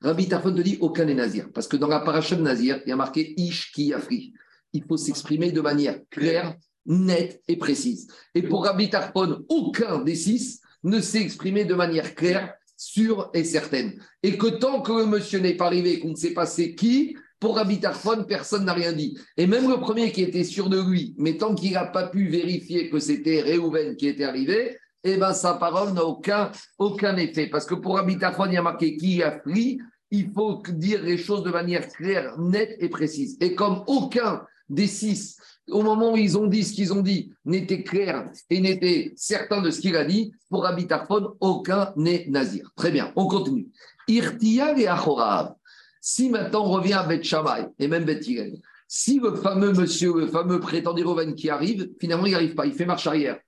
Rabbi 0.00 0.28
Tarfon 0.28 0.52
te 0.52 0.62
dit, 0.62 0.78
aucun 0.80 1.04
n'est 1.04 1.14
nazir. 1.14 1.48
Parce 1.54 1.68
que 1.68 1.76
dans 1.76 1.86
la 1.88 2.00
paracha 2.00 2.34
nazir, 2.36 2.80
il 2.84 2.88
y 2.88 2.92
a 2.92 2.96
marqué 2.96 3.34
Ish 3.40 3.72
afri. 3.94 4.32
Il 4.72 4.82
faut 4.84 4.96
s'exprimer 4.96 5.52
de 5.52 5.60
manière 5.60 6.00
claire, 6.10 6.56
nette 6.86 7.40
et 7.46 7.56
précise. 7.56 8.08
Et 8.34 8.42
pour 8.42 8.64
Rabbi 8.64 8.90
Tarfon, 8.90 9.44
aucun 9.48 10.02
des 10.02 10.16
six 10.16 10.60
ne 10.82 11.00
s'est 11.00 11.22
exprimé 11.22 11.64
de 11.64 11.74
manière 11.74 12.14
claire, 12.14 12.54
sûre 12.78 13.28
et 13.34 13.44
certaine. 13.44 14.00
Et 14.22 14.38
que 14.38 14.46
tant 14.46 14.80
que 14.80 14.92
le 14.92 15.06
monsieur 15.06 15.40
n'est 15.40 15.56
pas 15.56 15.66
arrivé, 15.66 15.98
qu'on 15.98 16.10
ne 16.10 16.16
sait 16.16 16.32
pas 16.32 16.46
c'est 16.46 16.74
qui, 16.74 17.14
Pour 17.40 17.56
Rabbi 17.56 17.78
Tarfon, 17.78 18.24
personne 18.24 18.64
n'a 18.64 18.72
rien 18.72 18.92
dit. 18.92 19.16
Et 19.36 19.46
même 19.46 19.68
le 19.68 19.78
premier 19.78 20.10
qui 20.10 20.22
était 20.22 20.44
sûr 20.44 20.68
de 20.68 20.80
lui, 20.80 21.14
mais 21.18 21.36
tant 21.36 21.54
qu'il 21.54 21.72
n'a 21.72 21.84
pas 21.84 22.08
pu 22.08 22.28
vérifier 22.28 22.88
que 22.90 22.98
c'était 22.98 23.42
Réhouven 23.42 23.94
qui 23.96 24.08
était 24.08 24.24
arrivé, 24.24 24.76
eh 25.04 25.16
ben, 25.16 25.32
sa 25.32 25.54
parole 25.54 25.92
n'a 25.92 26.04
aucun, 26.04 26.50
aucun 26.78 27.16
effet. 27.16 27.46
Parce 27.46 27.66
que 27.66 27.74
pour 27.74 27.96
Rabbi 27.96 28.18
Tarfon, 28.18 28.46
il 28.46 28.54
y 28.54 28.56
a 28.56 28.62
marqué 28.62 28.96
qui 28.96 29.22
a 29.22 29.30
pris, 29.30 29.78
il 30.10 30.32
faut 30.32 30.62
dire 30.68 31.02
les 31.02 31.18
choses 31.18 31.44
de 31.44 31.50
manière 31.50 31.88
claire, 31.88 32.36
nette 32.38 32.76
et 32.80 32.88
précise. 32.88 33.36
Et 33.40 33.54
comme 33.54 33.84
aucun 33.86 34.42
des 34.68 34.86
six, 34.86 35.36
au 35.70 35.82
moment 35.82 36.12
où 36.12 36.16
ils 36.16 36.38
ont 36.38 36.46
dit 36.46 36.64
ce 36.64 36.72
qu'ils 36.72 36.92
ont 36.92 37.02
dit, 37.02 37.32
n'était 37.44 37.82
clair 37.82 38.30
et 38.50 38.60
n'était 38.60 39.12
certain 39.16 39.62
de 39.62 39.70
ce 39.70 39.80
qu'il 39.80 39.96
a 39.96 40.04
dit, 40.04 40.32
pour 40.48 40.64
Rabbi 40.64 40.86
Tarfon, 40.86 41.34
aucun 41.40 41.92
n'est 41.96 42.26
nazir. 42.28 42.70
Très 42.76 42.90
bien, 42.90 43.12
on 43.16 43.26
continue. 43.26 43.68
Irtia 44.06 44.78
et 44.78 44.86
Achorav. 44.86 45.54
Si 46.00 46.30
maintenant 46.30 46.64
on 46.64 46.70
revient 46.70 46.94
à 46.94 47.02
Beth 47.02 47.24
Shammai 47.24 47.66
et 47.78 47.88
même 47.88 48.04
Beth 48.04 48.26
Hillel, 48.26 48.60
si 48.86 49.20
le 49.20 49.34
fameux 49.34 49.72
monsieur, 49.72 50.14
le 50.14 50.26
fameux 50.26 50.60
prétendu 50.60 51.04
Roven 51.04 51.34
qui 51.34 51.50
arrive, 51.50 51.90
finalement 52.00 52.26
il 52.26 52.32
n'arrive 52.32 52.54
pas, 52.54 52.66
il 52.66 52.72
fait 52.72 52.86
marche 52.86 53.06
arrière. 53.06 53.38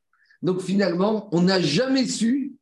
Donc 0.42 0.60
finalement, 0.60 1.28
on 1.32 1.42
n'a 1.42 1.60
jamais 1.60 2.06
su 2.06 2.52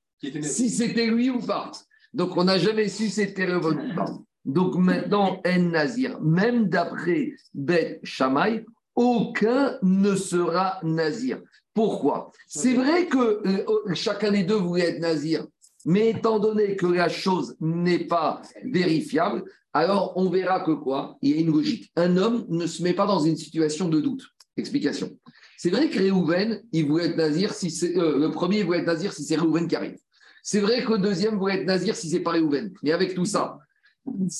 si 0.43 0.71
c'était 0.71 1.07
lui 1.07 1.31
ou 1.31 1.41
pas. 1.41 1.73
Donc 2.13 2.37
on 2.37 2.45
n'a 2.45 2.59
jamais 2.59 2.89
su 2.89 3.07
si 3.07 3.11
c'était 3.11 3.47
Reuven 3.47 3.91
ou 3.91 3.95
pas. 3.95 4.07
Donc 4.45 4.77
maintenant, 4.77 5.41
En 5.47 5.59
Nazir, 5.59 6.21
même 6.21 6.69
d'après 6.69 7.33
Beth 7.55 8.01
Shammai, 8.03 8.65
aucun 8.99 9.79
ne 9.81 10.17
sera 10.17 10.81
Nazir. 10.83 11.41
Pourquoi? 11.73 12.33
C'est 12.49 12.75
vrai 12.75 13.07
que 13.07 13.41
euh, 13.47 13.95
chacun 13.95 14.33
des 14.33 14.43
deux 14.43 14.57
voulait 14.57 14.89
être 14.89 15.01
Nazir, 15.01 15.47
mais 15.87 16.11
étant 16.11 16.41
donné 16.41 16.75
que 16.75 16.87
la 16.87 17.09
chose 17.09 17.57
n'est 17.61 18.07
pas 18.07 18.43
vérifiable, 18.65 19.45
alors 19.73 20.15
on 20.17 20.29
verra 20.29 20.61
que 20.61 20.73
quoi? 20.73 21.17
Il 21.23 21.31
y 21.31 21.35
a 21.35 21.41
une 21.41 21.53
logique. 21.53 21.93
Un 21.95 22.17
homme 22.17 22.45
ne 22.49 22.67
se 22.67 22.83
met 22.83 22.93
pas 22.93 23.07
dans 23.07 23.21
une 23.21 23.37
situation 23.37 23.89
de 23.89 24.01
doute. 24.01 24.25
Explication. 24.57 25.17
C'est 25.57 25.71
vrai 25.71 25.89
que 25.89 25.99
Réhouven, 25.99 26.61
il 26.73 26.87
voulait 26.87 27.07
être 27.07 27.17
nazir 27.17 27.55
si 27.55 27.71
c'est 27.71 27.97
euh, 27.97 28.19
le 28.19 28.33
premier, 28.33 28.59
il 28.59 28.67
voulait 28.67 28.81
être 28.81 28.87
nazir 28.87 29.13
si 29.13 29.23
c'est 29.23 29.37
Réhouven 29.37 29.69
qui 29.69 29.77
arrive. 29.77 29.99
C'est 30.43 30.61
vrai 30.61 30.85
que 30.85 30.93
le 30.93 30.99
deuxième 30.99 31.39
voulait 31.39 31.61
être 31.61 31.67
nazir 31.67 31.95
si 31.95 32.11
c'est 32.11 32.21
pas 32.21 32.33
Réhouven. 32.33 32.73
Mais 32.83 32.91
avec 32.91 33.15
tout 33.15 33.25
ça, 33.25 33.59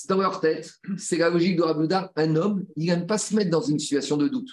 dans 0.09 0.19
leur 0.19 0.41
tête, 0.41 0.73
c'est 0.97 1.19
la 1.19 1.31
logique 1.31 1.57
de 1.57 1.63
Rabouda. 1.63 2.13
Un 2.17 2.37
homme, 2.37 2.65
il 2.77 2.87
n'aime 2.87 3.07
pas 3.07 3.19
se 3.19 3.35
mettre 3.35 3.51
dans 3.51 3.63
une 3.63 3.79
situation 3.79 4.17
de 4.17 4.29
doute. 4.29 4.51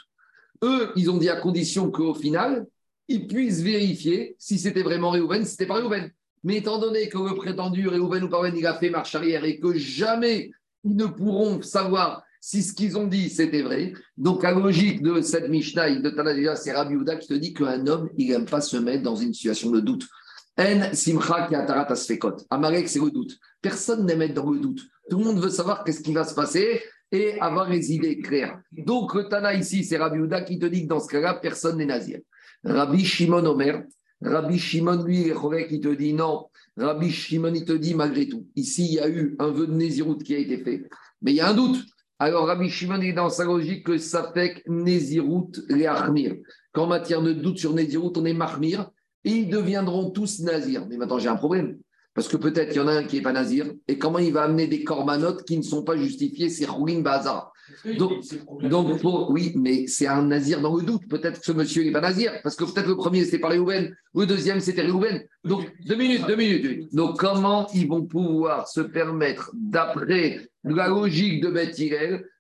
Eux, 0.64 0.92
ils 0.96 1.10
ont 1.10 1.18
dit 1.18 1.30
à 1.30 1.36
condition 1.36 1.92
qu'au 1.92 2.14
final, 2.14 2.66
ils 3.08 3.28
puissent 3.28 3.62
vérifier 3.62 4.36
si 4.40 4.58
c'était 4.58 4.84
vraiment 4.84 5.12
Réhouven, 5.12 5.46
si 5.46 5.52
c'était 5.52 5.68
pas 5.68 5.76
Réhouven. 5.76 6.12
Mais 6.44 6.58
étant 6.58 6.80
donné 6.80 7.10
que 7.10 7.18
le 7.18 7.36
prétendu 7.36 7.88
Réhouven 7.88 8.24
ou 8.24 8.30
Parven, 8.30 8.56
il 8.56 8.66
a 8.68 8.76
fait 8.76 8.90
marche 8.90 9.16
arrière 9.16 9.44
et 9.46 9.60
que 9.60 9.74
jamais 9.74 10.52
ils 10.84 10.96
ne 10.96 11.06
pourront 11.06 11.62
savoir 11.62 12.24
si 12.40 12.62
ce 12.62 12.74
qu'ils 12.74 12.98
ont 12.98 13.08
dit 13.08 13.30
c'était 13.30 13.64
vrai. 13.64 13.94
Donc, 14.18 14.44
la 14.44 14.52
logique 14.52 15.02
de 15.02 15.22
cette 15.22 15.50
Mishnah 15.50 15.96
de 15.96 16.10
Tanadija, 16.12 16.56
c'est 16.56 16.74
Rabbi 16.74 16.96
Ouda 16.96 17.16
qui 17.16 17.28
te 17.28 17.34
dit 17.34 17.54
qu'un 17.54 17.88
homme, 17.88 18.10
il 18.18 18.30
n'aime 18.30 18.46
pas 18.46 18.62
se 18.62 18.78
mettre 18.78 19.02
dans 19.02 19.16
une 19.16 19.34
situation 19.34 19.72
de 19.72 19.80
doute. 19.80 20.08
En 20.58 20.94
simcha 20.94 21.48
ki 21.48 21.56
atarat 21.56 21.92
asfekot. 21.92 22.38
Amalek, 22.50 22.88
c'est 22.88 23.00
le 23.00 23.12
doute. 23.12 23.38
Personne 23.62 24.06
n'aime 24.06 24.22
être 24.22 24.36
dans 24.36 24.50
le 24.50 24.60
doute. 24.60 24.82
Tout 25.10 25.20
le 25.20 25.26
monde 25.26 25.40
veut 25.40 25.50
savoir 25.50 25.84
qu'est-ce 25.84 26.02
qui 26.02 26.14
va 26.14 26.24
se 26.24 26.34
passer 26.34 26.82
et 27.12 27.40
avoir 27.40 27.70
les 27.70 27.94
idées 27.94 28.20
claires. 28.20 28.60
Donc, 28.72 29.14
le 29.14 29.28
Tana 29.28 29.54
ici, 29.54 29.84
c'est 29.84 29.98
Rabbi 29.98 30.20
Ouda 30.20 30.42
qui 30.42 30.58
te 30.58 30.66
dit 30.66 30.84
que 30.84 30.88
dans 30.88 31.00
ce 31.00 31.08
cas-là, 31.08 31.36
personne 31.36 31.78
n'est 31.78 31.86
nazir. 31.86 32.20
Rabbi 32.64 33.04
Shimon 33.04 33.46
Omer, 33.46 33.84
Rabbi 34.22 34.58
Shimon, 34.58 35.04
lui, 35.04 35.32
qui 35.68 35.80
te 35.82 35.94
dit 35.94 36.14
non. 36.14 36.48
Rabbi 36.78 37.12
Shimon, 37.12 37.54
il 37.54 37.66
te 37.66 37.74
dit 37.74 37.94
malgré 37.94 38.28
tout. 38.28 38.48
Ici, 38.56 38.86
il 38.86 38.94
y 38.94 39.00
a 39.00 39.10
eu 39.10 39.36
un 39.40 39.52
vœu 39.52 39.68
de 39.68 39.74
Nézirut 39.74 40.18
qui 40.18 40.36
a 40.36 40.40
été 40.40 40.58
fait, 40.58 40.88
mais 41.22 41.32
il 41.32 41.36
y 41.36 41.42
a 41.42 41.50
un 41.50 41.54
doute. 41.54 41.86
Alors, 42.18 42.48
Rabbi 42.48 42.70
Shimon 42.70 43.02
est 43.02 43.14
dans 43.14 43.30
sa 43.30 43.44
logique 43.44 43.86
que 43.86 43.98
ça 43.98 44.32
fait 44.34 44.56
que 44.56 44.72
Nézirut 44.72 45.52
les 45.68 45.86
Armir. 45.86 46.36
Qu'en 46.72 46.88
matière 46.88 47.22
de 47.22 47.34
doute 47.34 47.60
sur 47.60 47.74
Nézirut, 47.74 48.14
on 48.16 48.26
est 48.26 48.34
Marmir 48.34 48.90
et 49.26 49.32
ils 49.32 49.50
deviendront 49.50 50.12
tous 50.12 50.40
Nazirs. 50.40 50.86
Mais 50.88 50.98
maintenant, 50.98 51.20
j'ai 51.20 51.30
un 51.30 51.36
problème. 51.36 51.78
Parce 52.14 52.30
que 52.30 52.38
peut-être 52.38 52.70
qu'il 52.70 52.78
y 52.78 52.84
en 52.84 52.88
a 52.88 52.94
un 52.94 53.04
qui 53.04 53.18
n'est 53.18 53.22
pas 53.22 53.34
Nazir. 53.34 53.66
Et 53.90 53.98
comment 53.98 54.20
il 54.20 54.32
va 54.32 54.44
amener 54.44 54.68
des 54.68 54.86
corbanotes 54.86 55.44
qui 55.44 55.58
ne 55.58 55.64
sont 55.64 55.84
pas 55.84 55.98
justifiés? 55.98 56.50
C'est 56.50 56.66
Roulin 56.66 57.02
Bazar. 57.02 57.52
Donc, 57.98 58.24
donc 58.64 59.00
oui, 59.30 59.54
mais 59.56 59.88
c'est 59.88 60.08
un 60.08 60.24
nazir 60.24 60.62
dans 60.62 60.76
le 60.76 60.84
doute. 60.84 61.08
Peut-être 61.08 61.40
que 61.40 61.46
ce 61.46 61.52
monsieur 61.52 61.84
n'est 61.84 61.92
pas 61.92 62.02
nazir, 62.02 62.32
parce 62.44 62.56
que 62.56 62.64
peut-être 62.64 62.88
le 62.88 62.96
premier 62.96 63.24
c'était 63.26 63.40
pas 63.40 63.50
Réhouven, 63.50 63.96
le 64.14 64.26
deuxième 64.26 64.60
c'était 64.60 64.82
Réhouven. 64.82 65.24
Donc, 65.44 65.72
deux 65.86 65.96
minutes, 65.96 66.26
deux 66.28 66.36
minutes. 66.36 66.94
Donc, 66.94 67.18
comment 67.18 67.68
ils 67.74 67.88
vont 67.88 68.04
pouvoir 68.04 68.68
se 68.68 68.82
permettre, 68.82 69.52
d'après 69.54 70.50
la 70.64 70.88
logique 70.88 71.42
de 71.42 71.50
Beth 71.50 71.80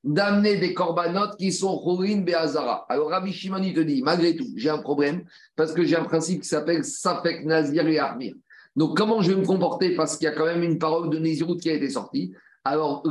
d'amener 0.04 0.58
des 0.58 0.74
corbanotes 0.74 1.38
qui 1.38 1.52
sont 1.52 1.76
Rorin 1.76 2.22
Beazara 2.22 2.86
Alors, 2.90 3.10
Rabbi 3.10 3.32
Shimon, 3.32 3.62
te 3.62 3.80
dit, 3.80 4.02
malgré 4.02 4.36
tout, 4.36 4.48
j'ai 4.56 4.70
un 4.70 4.80
problème, 4.80 5.24
parce 5.56 5.74
que 5.74 5.84
j'ai 5.84 5.96
un 5.96 6.04
principe 6.04 6.42
qui 6.42 6.48
s'appelle 6.48 6.84
Safek 6.84 7.46
Nazir 7.46 7.88
et 7.88 8.00
Armir. 8.00 8.34
Donc, 8.76 8.98
comment 8.98 9.22
je 9.22 9.32
vais 9.32 9.40
me 9.40 9.46
comporter? 9.46 9.96
Parce 9.96 10.18
qu'il 10.18 10.26
y 10.26 10.28
a 10.28 10.34
quand 10.34 10.46
même 10.46 10.64
une 10.64 10.80
parole 10.80 11.10
de 11.10 11.18
Nézirut 11.18 11.58
qui 11.58 11.70
a 11.70 11.74
été 11.74 11.90
sortie. 11.90 12.34
Alors, 12.68 13.04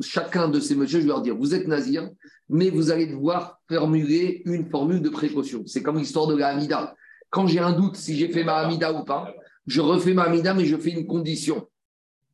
chacun 0.00 0.48
de 0.48 0.60
ces 0.60 0.74
messieurs, 0.74 1.00
je 1.00 1.04
vais 1.04 1.08
leur 1.08 1.22
dire, 1.22 1.34
vous 1.34 1.54
êtes 1.54 1.66
nazir, 1.66 2.10
mais 2.50 2.68
vous 2.68 2.90
allez 2.90 3.06
devoir 3.06 3.58
formuler 3.66 4.42
une 4.44 4.68
formule 4.68 5.00
de 5.00 5.08
précaution. 5.08 5.62
C'est 5.66 5.82
comme 5.82 5.96
l'histoire 5.96 6.26
de 6.26 6.36
la 6.36 6.48
Hamida. 6.48 6.94
Quand 7.30 7.46
j'ai 7.46 7.60
un 7.60 7.72
doute 7.72 7.96
si 7.96 8.14
j'ai 8.14 8.28
fait 8.28 8.44
ma 8.44 8.56
Hamida 8.56 8.92
ou 8.92 9.02
pas, 9.04 9.34
je 9.66 9.80
refais 9.80 10.12
ma 10.12 10.24
Hamida, 10.24 10.52
mais 10.52 10.66
je 10.66 10.76
fais 10.76 10.90
une 10.90 11.06
condition. 11.06 11.66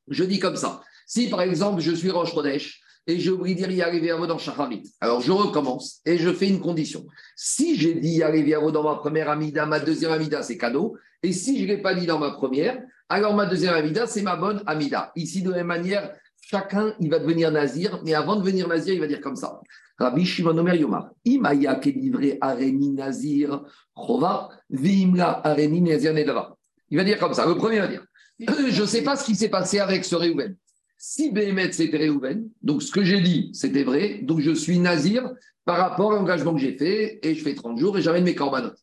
Je 0.08 0.24
dis 0.24 0.40
comme 0.40 0.56
ça. 0.56 0.82
Si, 1.06 1.30
par 1.30 1.40
exemple, 1.42 1.80
je 1.80 1.92
suis 1.92 2.10
Roche 2.10 2.32
Rodèche 2.32 2.82
et 3.06 3.20
j'ai 3.20 3.30
oublié 3.30 3.54
dire 3.54 3.86
arriver 3.86 4.10
à 4.10 4.16
vous 4.16 4.26
dans 4.26 4.38
Shacharit, 4.38 4.82
alors 5.00 5.20
je 5.20 5.30
recommence 5.30 6.00
et 6.04 6.18
je 6.18 6.32
fais 6.32 6.48
une 6.48 6.60
condition. 6.60 7.06
Si 7.36 7.76
j'ai 7.76 7.94
dit 7.94 8.24
arriver 8.24 8.54
à 8.54 8.58
vous 8.58 8.72
dans 8.72 8.82
ma 8.82 8.96
première 8.96 9.30
Hamida, 9.30 9.66
ma 9.66 9.78
deuxième 9.78 10.10
Hamida, 10.10 10.42
c'est 10.42 10.58
cadeau. 10.58 10.96
Et 11.22 11.32
si 11.32 11.58
je 11.58 11.62
ne 11.62 11.68
l'ai 11.68 11.78
pas 11.80 11.94
dit 11.94 12.06
dans 12.06 12.18
ma 12.18 12.32
première, 12.32 12.82
alors 13.08 13.34
ma 13.34 13.46
deuxième 13.46 13.74
Hamida, 13.74 14.08
c'est 14.08 14.22
ma 14.22 14.34
bonne 14.34 14.62
Hamida. 14.66 15.12
Ici, 15.14 15.42
de 15.42 15.50
la 15.50 15.58
même 15.58 15.68
manière, 15.68 16.12
chacun, 16.50 16.94
il 16.98 17.08
va 17.10 17.18
devenir 17.20 17.50
nazir, 17.52 18.00
mais 18.04 18.14
avant 18.14 18.34
de 18.34 18.40
devenir 18.40 18.66
nazir, 18.66 18.94
il 18.94 19.00
va 19.00 19.06
dire 19.06 19.20
comme 19.20 19.36
ça. 19.36 19.60
Rabbi 19.98 20.24
Shimon 20.24 20.58
Omer 20.58 20.74
Yomar, 20.74 21.10
Imaya 21.24 21.78
livré 21.84 22.38
areni 22.40 22.90
nazir, 22.90 23.62
chova, 23.94 24.48
vimla 24.68 25.40
areni 25.44 25.80
nazir 25.80 26.12
nedra. 26.12 26.56
Il 26.88 26.96
va 26.98 27.04
dire 27.04 27.18
comme 27.18 27.34
ça. 27.34 27.46
Le 27.46 27.54
premier 27.54 27.78
va 27.78 27.86
dire, 27.86 28.04
je 28.40 28.80
ne 28.80 28.86
sais 28.86 29.02
pas 29.02 29.14
ce 29.16 29.24
qui 29.24 29.36
s'est 29.36 29.48
passé 29.48 29.78
avec 29.78 30.04
ce 30.04 30.16
Réhouven. 30.16 30.56
Si 30.98 31.30
Béhémet 31.30 31.72
c'était 31.72 31.98
Réhouven, 31.98 32.48
donc 32.62 32.82
ce 32.82 32.90
que 32.90 33.04
j'ai 33.04 33.20
dit, 33.20 33.50
c'était 33.52 33.84
vrai, 33.84 34.20
donc 34.22 34.40
je 34.40 34.50
suis 34.50 34.78
nazir 34.78 35.30
par 35.64 35.78
rapport 35.78 36.12
à 36.12 36.16
l'engagement 36.16 36.52
que 36.52 36.60
j'ai 36.60 36.76
fait, 36.76 37.20
et 37.22 37.34
je 37.34 37.42
fais 37.44 37.54
30 37.54 37.78
jours 37.78 37.96
et 37.96 38.02
j'amène 38.02 38.24
mes 38.24 38.34
corbanotes. 38.34 38.80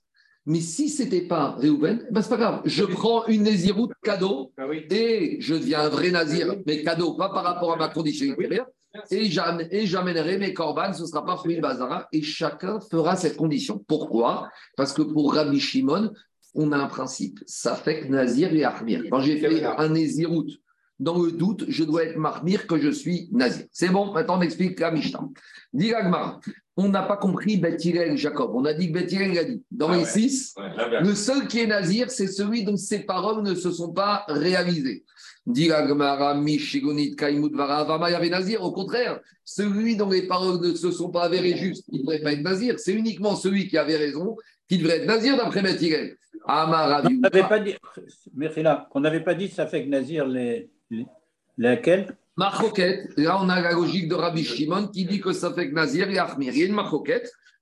Mais 0.49 0.61
si 0.61 0.87
ce 0.89 1.03
n'était 1.03 1.27
pas 1.27 1.55
Réhouven, 1.59 2.07
ben 2.09 2.21
c'est 2.21 2.29
pas 2.29 2.37
grave. 2.37 2.61
Je 2.65 2.85
prends 2.85 3.25
une 3.27 3.43
naziroute 3.43 3.91
cadeau 4.01 4.53
Ah 4.57 4.63
et 4.89 5.37
je 5.41 5.53
deviens 5.55 5.81
un 5.81 5.89
vrai 5.89 6.09
nazir, 6.09 6.55
mais 6.65 6.83
cadeau, 6.83 7.13
pas 7.15 7.29
par 7.29 7.43
rapport 7.43 7.73
à 7.73 7.75
ma 7.75 7.89
condition 7.89 8.31
intérieure. 8.31 8.65
Et 9.11 9.25
j'am- 9.25 9.61
et 9.69 9.85
j'amènerai 9.85 10.37
mes 10.39 10.53
corbanes, 10.53 10.93
ce 10.93 11.01
ne 11.01 11.07
sera 11.07 11.23
pas 11.25 11.35
fruit 11.35 11.59
bazara, 11.59 12.07
et 12.13 12.21
chacun 12.21 12.79
fera 12.79 13.15
cette 13.17 13.35
condition. 13.35 13.77
Pourquoi? 13.87 14.49
Parce 14.77 14.93
que 14.93 15.01
pour 15.03 15.33
Rabbi 15.33 15.59
Shimon, 15.59 16.11
on 16.55 16.71
a 16.71 16.77
un 16.77 16.87
principe, 16.87 17.39
ça 17.45 17.75
fait 17.75 17.99
que 17.99 18.07
nazir 18.07 18.51
et 18.53 18.63
armir. 18.63 19.03
Quand 19.11 19.19
j'ai 19.19 19.37
fait 19.37 19.63
un 19.65 19.89
naziroute, 19.89 20.51
dans 20.99 21.21
le 21.21 21.31
doute, 21.31 21.65
je 21.67 21.83
dois 21.83 22.05
être 22.05 22.17
marmir 22.17 22.65
que 22.67 22.79
je 22.79 22.89
suis 22.89 23.29
nazir. 23.31 23.65
C'est 23.71 23.89
bon, 23.89 24.11
maintenant 24.13 24.37
on 24.39 24.41
explique 24.41 24.79
la 24.79 24.91
Mishnah. 24.91 25.27
Dit 25.73 25.91
l'Agmara, 25.91 26.39
on 26.75 26.89
n'a 26.89 27.03
pas 27.03 27.17
compris 27.17 27.57
Beth 27.57 27.83
Hillel 27.83 28.13
et 28.13 28.17
Jacob. 28.17 28.51
On 28.55 28.65
a 28.65 28.73
dit 28.73 28.87
que 28.87 28.93
Beth 28.99 29.11
Hillel 29.11 29.37
a 29.37 29.43
dit. 29.43 29.61
Dans 29.71 29.89
Ah 29.89 29.93
les 29.93 29.99
ouais. 30.03 30.05
six, 30.05 30.53
Ouais, 30.57 31.01
le 31.01 31.13
seul 31.15 31.47
qui 31.47 31.59
est 31.59 31.67
nazir, 31.67 32.09
c'est 32.09 32.27
celui 32.27 32.63
dont 32.63 32.77
ses 32.77 32.99
paroles 32.99 33.43
ne 33.43 33.53
se 33.55 33.71
sont 33.71 33.93
pas 33.93 34.25
réalisées. 34.27 35.03
Dit 35.45 35.67
la 35.69 35.87
Gemara, 35.87 36.35
Mishigonit, 36.35 37.15
Kaimut, 37.15 37.53
Varavama, 37.55 38.09
il 38.09 38.13
y 38.13 38.15
avait 38.15 38.29
nazir. 38.29 38.63
Au 38.63 38.71
contraire, 38.71 39.19
celui 39.45 39.95
dont 39.95 40.09
les 40.09 40.27
paroles 40.27 40.59
ne 40.61 40.73
se 40.73 40.91
sont 40.91 41.09
pas 41.09 41.23
avérées 41.23 41.55
justes, 41.57 41.85
il 41.91 41.99
ne 41.99 42.03
devrait 42.03 42.21
pas 42.21 42.33
être 42.33 42.41
nazir. 42.43 42.79
C'est 42.79 42.93
uniquement 42.93 43.35
celui 43.35 43.67
qui 43.67 43.77
avait 43.77 43.95
raison 43.97 44.35
qui 44.67 44.77
devrait 44.77 44.97
être 44.97 45.07
nazir 45.07 45.37
d'après 45.37 45.61
Beth 45.61 45.81
Hillel. 45.81 46.17
Amar 46.45 46.89
Rabi 46.89 47.15
On 47.17 47.19
n'avait 47.21 47.39
Uda. 47.39 47.47
pas 47.47 47.59
dit, 47.59 47.75
merci 48.35 48.61
là, 48.61 48.87
qu'on 48.91 48.99
n'avait 48.99 49.23
pas 49.23 49.35
dit 49.35 49.47
ça 49.49 49.67
fait 49.67 49.83
que 49.83 49.89
Nazir 49.89 50.25
les, 50.27 50.69
lesquels 51.57 52.15
Marcoquette, 52.37 53.17
là 53.17 53.39
on 53.41 53.49
a 53.49 53.59
la 53.59 53.73
logique 53.73 54.07
de 54.07 54.13
Rabbi 54.13 54.43
Shimon 54.43 54.87
qui 54.89 55.05
dit 55.05 55.19
que 55.19 55.33
ça 55.33 55.51
fait 55.53 55.69
que 55.69 55.73
Nazir 55.73 56.07
et 56.09 56.19
Achmir. 56.19 56.53
Il 56.53 56.59
y 56.59 56.63
a 56.63 56.67
une 56.67 56.79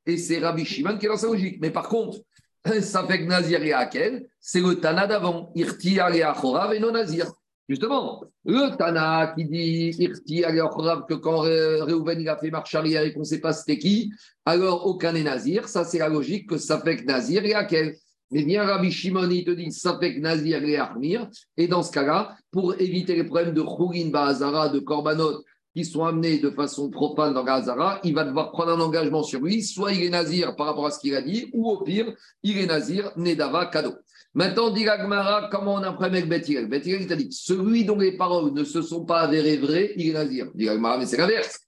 et 0.05 0.17
c'est 0.17 0.39
Rabbi 0.39 0.65
Shimon 0.65 0.97
qui 0.97 1.05
est 1.05 1.09
dans 1.09 1.17
sa 1.17 1.27
logique. 1.27 1.59
Mais 1.61 1.71
par 1.71 1.87
contre, 1.87 2.19
ça 2.81 3.05
fait 3.05 3.19
que 3.19 3.25
Nazir 3.25 3.63
et 3.63 3.71
Akel, 3.71 4.27
c'est 4.39 4.59
le 4.59 4.75
Tana 4.75 5.07
d'avant. 5.07 5.51
Irtia 5.55 6.13
et 6.13 6.23
Achorav 6.23 6.73
et 6.73 6.79
non 6.79 6.91
Nazir. 6.91 7.31
Justement, 7.69 8.23
le 8.43 8.75
Tana 8.75 9.33
qui 9.35 9.45
dit 9.45 9.95
Irtia 9.97 10.53
et 10.53 10.59
Achorav 10.59 11.05
que 11.07 11.13
quand 11.13 11.39
Réhouven 11.39 12.19
il 12.19 12.27
a 12.27 12.37
fait 12.37 12.51
marche 12.51 12.75
arrière 12.75 13.03
et 13.03 13.13
qu'on 13.13 13.21
ne 13.21 13.25
sait 13.25 13.39
pas 13.39 13.53
c'était 13.53 13.77
qui, 13.77 14.11
alors 14.45 14.85
aucun 14.85 15.13
n'est 15.13 15.23
Nazir. 15.23 15.69
Ça 15.69 15.85
c'est 15.85 15.99
la 15.99 16.09
logique 16.09 16.49
que 16.49 16.57
ça 16.57 16.81
fait 16.81 16.97
que 16.97 17.05
Nazir 17.05 17.45
et 17.45 17.53
Akel. 17.53 17.95
Mais 18.31 18.43
bien 18.43 18.63
Rabbi 18.63 18.91
Shimon, 18.91 19.29
il 19.29 19.43
te 19.43 19.51
dit 19.51 19.69
que 19.69 20.19
Nazir 20.19 20.63
et 20.63 20.77
Achmir. 20.77 21.29
Et 21.57 21.67
dans 21.67 21.83
ce 21.83 21.91
cas-là, 21.91 22.35
pour 22.51 22.73
éviter 22.79 23.15
les 23.15 23.23
problèmes 23.23 23.53
de 23.53 23.61
Khourin 23.61 24.09
Bahazara, 24.09 24.69
de 24.69 24.79
Korbanot, 24.79 25.43
qui 25.75 25.83
sont 25.83 26.05
amenés 26.05 26.39
de 26.39 26.49
façon 26.49 26.89
profane 26.89 27.33
dans 27.33 27.43
Gazara, 27.43 27.99
il 28.05 28.15
va 28.15 28.23
devoir 28.23 28.51
prendre 28.51 28.71
un 28.71 28.79
engagement 28.79 29.23
sur 29.23 29.41
lui. 29.41 29.61
Soit 29.61 29.91
il 29.91 30.03
est 30.03 30.09
nazir 30.09 30.55
par 30.55 30.67
rapport 30.67 30.85
à 30.85 30.91
ce 30.91 30.99
qu'il 30.99 31.13
a 31.15 31.21
dit, 31.21 31.49
ou 31.53 31.69
au 31.69 31.83
pire, 31.83 32.13
il 32.43 32.57
est 32.57 32.65
nazir, 32.65 33.11
Nedava, 33.17 33.65
cadeau. 33.65 33.93
Maintenant, 34.33 34.69
dit 34.69 34.85
Gmara, 34.85 35.49
comment 35.51 35.75
on 35.75 35.83
apprend 35.83 36.05
avec 36.05 36.29
Bethilel 36.29 36.67
Bethilel, 36.67 37.01
il 37.01 37.07
t'a 37.07 37.15
dit 37.15 37.27
celui 37.31 37.83
dont 37.83 37.97
les 37.97 38.15
paroles 38.15 38.53
ne 38.53 38.63
se 38.63 38.81
sont 38.81 39.05
pas 39.05 39.19
avérées 39.21 39.57
vraies, 39.57 39.93
il 39.97 40.09
est 40.09 40.13
nazir. 40.13 40.47
Dit 40.55 40.65
Gmara, 40.65 40.97
mais 40.97 41.05
c'est 41.05 41.17
l'inverse. 41.17 41.59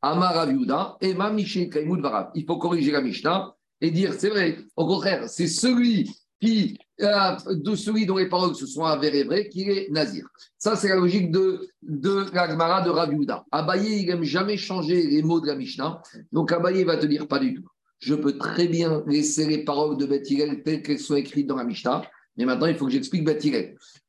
Amar 0.00 0.38
Aviuda, 0.38 0.96
Emma 1.00 1.30
Michel 1.30 1.68
Kaimoud 1.68 2.00
Varab. 2.00 2.30
Il 2.36 2.44
faut 2.44 2.58
corriger 2.58 2.92
la 2.92 3.00
Mishnah 3.00 3.55
et 3.80 3.90
dire 3.90 4.14
c'est 4.18 4.30
vrai. 4.30 4.58
Au 4.76 4.86
contraire, 4.86 5.28
c'est 5.28 5.46
celui 5.46 6.10
qui, 6.40 6.78
euh, 7.00 7.36
de 7.48 7.74
celui 7.74 8.06
dont 8.06 8.16
les 8.16 8.28
paroles 8.28 8.54
se 8.54 8.66
sont 8.66 8.84
avérées 8.84 9.24
vraies, 9.24 9.48
qui 9.48 9.62
est 9.62 9.90
nazir. 9.90 10.26
Ça, 10.58 10.76
c'est 10.76 10.88
la 10.88 10.96
logique 10.96 11.30
de, 11.30 11.68
de 11.82 12.26
la 12.32 12.82
de 12.82 12.90
Raviuda. 12.90 13.44
Abaye, 13.50 14.02
il 14.02 14.06
n'aime 14.06 14.22
jamais 14.22 14.56
changer 14.56 15.02
les 15.06 15.22
mots 15.22 15.40
de 15.40 15.46
la 15.46 15.56
Mishnah. 15.56 16.02
Donc 16.32 16.52
Abaye 16.52 16.84
va 16.84 16.96
te 16.96 17.06
dire 17.06 17.26
pas 17.26 17.38
du 17.38 17.54
tout. 17.54 17.66
Je 17.98 18.14
peux 18.14 18.36
très 18.36 18.68
bien 18.68 19.02
laisser 19.06 19.46
les 19.46 19.64
paroles 19.64 19.96
de 19.96 20.04
Beth 20.04 20.26
telles 20.64 20.82
qu'elles 20.82 20.98
sont 20.98 21.16
écrites 21.16 21.46
dans 21.46 21.56
la 21.56 21.64
Mishnah. 21.64 22.02
Mais 22.36 22.44
maintenant, 22.44 22.66
il 22.66 22.76
faut 22.76 22.86
que 22.86 22.92
j'explique 22.92 23.24
Beth. 23.24 23.44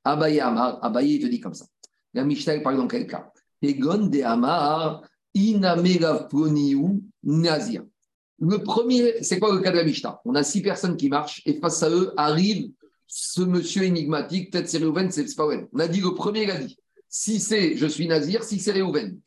Abaye 0.03 0.39
Amar, 0.39 0.80
Abaye, 0.84 1.15
il 1.15 1.22
te 1.22 1.28
dit 1.28 1.39
comme 1.39 1.53
ça. 1.53 1.65
La 2.13 2.24
Mishnah, 2.24 2.55
elle 2.55 2.63
parle 2.63 2.78
dans 2.78 2.88
quel 2.88 3.07
cas? 3.07 3.32
Egon 3.61 4.07
de 4.07 4.22
Amar, 4.22 5.03
Inamerafoniou 5.34 7.01
Nazir. 7.24 7.84
Le 8.39 8.61
premier, 8.61 9.23
c'est 9.23 9.39
quoi 9.39 9.53
le 9.53 9.61
cas 9.61 9.71
de 9.71 9.91
On 10.25 10.35
a 10.35 10.43
six 10.43 10.61
personnes 10.61 10.95
qui 10.95 11.09
marchent 11.09 11.41
et 11.45 11.59
face 11.59 11.81
à 11.81 11.89
eux 11.89 12.13
arrive 12.17 12.69
ce 13.07 13.41
monsieur 13.41 13.83
énigmatique, 13.83 14.51
peut-être 14.51 14.69
c'est 14.69 14.77
Réhouven, 14.77 15.09
c'est 15.11 15.33
pas 15.35 15.47
On 15.47 15.79
a 15.79 15.88
dit 15.88 16.01
le 16.01 16.13
premier, 16.13 16.43
il 16.43 16.51
a 16.51 16.57
dit 16.57 16.77
si 17.09 17.39
c'est 17.39 17.75
je 17.77 17.88
suis 17.88 18.07
Nazir, 18.07 18.43
si 18.43 18.59
c'est 18.59 18.73
Réhouven. 18.73 19.19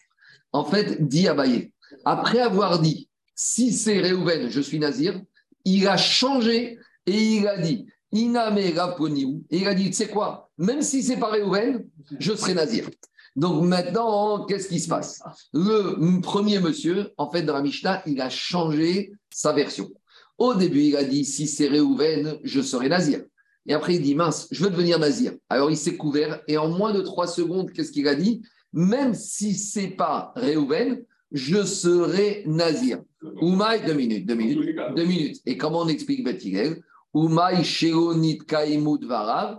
En 0.52 0.64
fait, 0.64 1.06
dit 1.06 1.26
Abaye. 1.28 1.72
Après 2.04 2.40
avoir 2.40 2.80
dit 2.80 3.08
si 3.34 3.72
c'est 3.72 3.98
Réhouven, 3.98 4.50
je 4.50 4.60
suis 4.60 4.78
Nazir, 4.78 5.20
il 5.64 5.88
a 5.88 5.96
changé 5.96 6.78
et 7.06 7.22
il 7.36 7.48
a 7.48 7.58
dit 7.58 7.86
Iname 8.12 8.60
Raponiou. 8.76 9.44
Et 9.50 9.58
il 9.58 9.66
a 9.66 9.74
dit 9.74 9.86
tu 9.86 9.94
sais 9.94 10.08
quoi? 10.08 10.50
Même 10.58 10.82
si 10.82 11.02
c'est 11.02 11.16
pas 11.16 11.30
Réhouven, 11.30 11.84
je 12.18 12.34
serai 12.34 12.54
Nazir. 12.54 12.88
Donc 13.36 13.64
maintenant, 13.64 14.44
qu'est-ce 14.44 14.68
qui 14.68 14.80
se 14.80 14.88
passe? 14.88 15.22
Le 15.52 16.20
premier 16.20 16.58
monsieur, 16.58 17.10
en 17.16 17.30
fait, 17.30 17.42
dans 17.42 17.54
la 17.54 17.62
Mishnah, 17.62 18.02
il 18.06 18.20
a 18.20 18.28
changé 18.28 19.12
sa 19.30 19.52
version. 19.52 19.88
Au 20.38 20.54
début, 20.54 20.82
il 20.82 20.96
a 20.96 21.04
dit 21.04 21.24
si 21.24 21.46
c'est 21.46 21.68
Réhouven, 21.68 22.38
je 22.42 22.60
serai 22.60 22.88
nazir. 22.88 23.22
Et 23.66 23.74
après, 23.74 23.96
il 23.96 24.02
dit 24.02 24.14
mince, 24.14 24.48
je 24.50 24.64
veux 24.64 24.70
devenir 24.70 24.98
nazir. 24.98 25.32
Alors 25.48 25.70
il 25.70 25.76
s'est 25.76 25.96
couvert 25.96 26.40
et 26.48 26.56
en 26.56 26.68
moins 26.68 26.92
de 26.92 27.02
trois 27.02 27.26
secondes, 27.26 27.70
qu'est-ce 27.72 27.92
qu'il 27.92 28.08
a 28.08 28.14
dit? 28.14 28.42
Même 28.72 29.14
si 29.14 29.54
c'est 29.54 29.88
pas 29.88 30.32
Réhouven, 30.34 31.04
je 31.30 31.64
serai 31.64 32.42
nazir. 32.46 33.02
Oumaï, 33.40 33.84
deux 33.84 33.92
minutes, 33.92 34.26
deux 34.26 34.34
minutes, 34.34 34.76
deux 34.96 35.04
minutes. 35.04 35.40
Et 35.46 35.56
comment 35.56 35.80
on 35.80 35.88
explique 35.88 36.24
Bethilel 36.24 36.82
Oumaï 37.12 37.62
Sheonit 37.62 38.38
Kaimud 38.38 39.04
Varav 39.04 39.58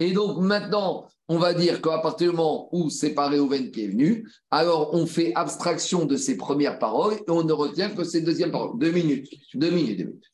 Et 0.00 0.12
donc 0.12 0.38
maintenant, 0.40 1.08
on 1.28 1.38
va 1.38 1.54
dire 1.54 1.80
qu'à 1.80 1.98
partir 1.98 2.30
du 2.30 2.36
moment 2.36 2.68
où 2.72 2.90
c'est 2.90 3.14
pas 3.14 3.28
Réhouven 3.28 3.70
qui 3.70 3.84
est 3.84 3.88
venu, 3.88 4.28
alors 4.50 4.92
on 4.92 5.06
fait 5.06 5.32
abstraction 5.34 6.04
de 6.04 6.16
ses 6.16 6.36
premières 6.36 6.78
paroles 6.78 7.14
et 7.14 7.30
on 7.30 7.42
ne 7.42 7.52
retient 7.52 7.90
que 7.90 8.04
ses 8.04 8.20
deuxièmes 8.20 8.50
paroles. 8.50 8.78
Deux 8.78 8.90
minutes, 8.90 9.28
deux 9.54 9.70
minutes, 9.70 9.98
deux 9.98 10.04
minutes. 10.04 10.24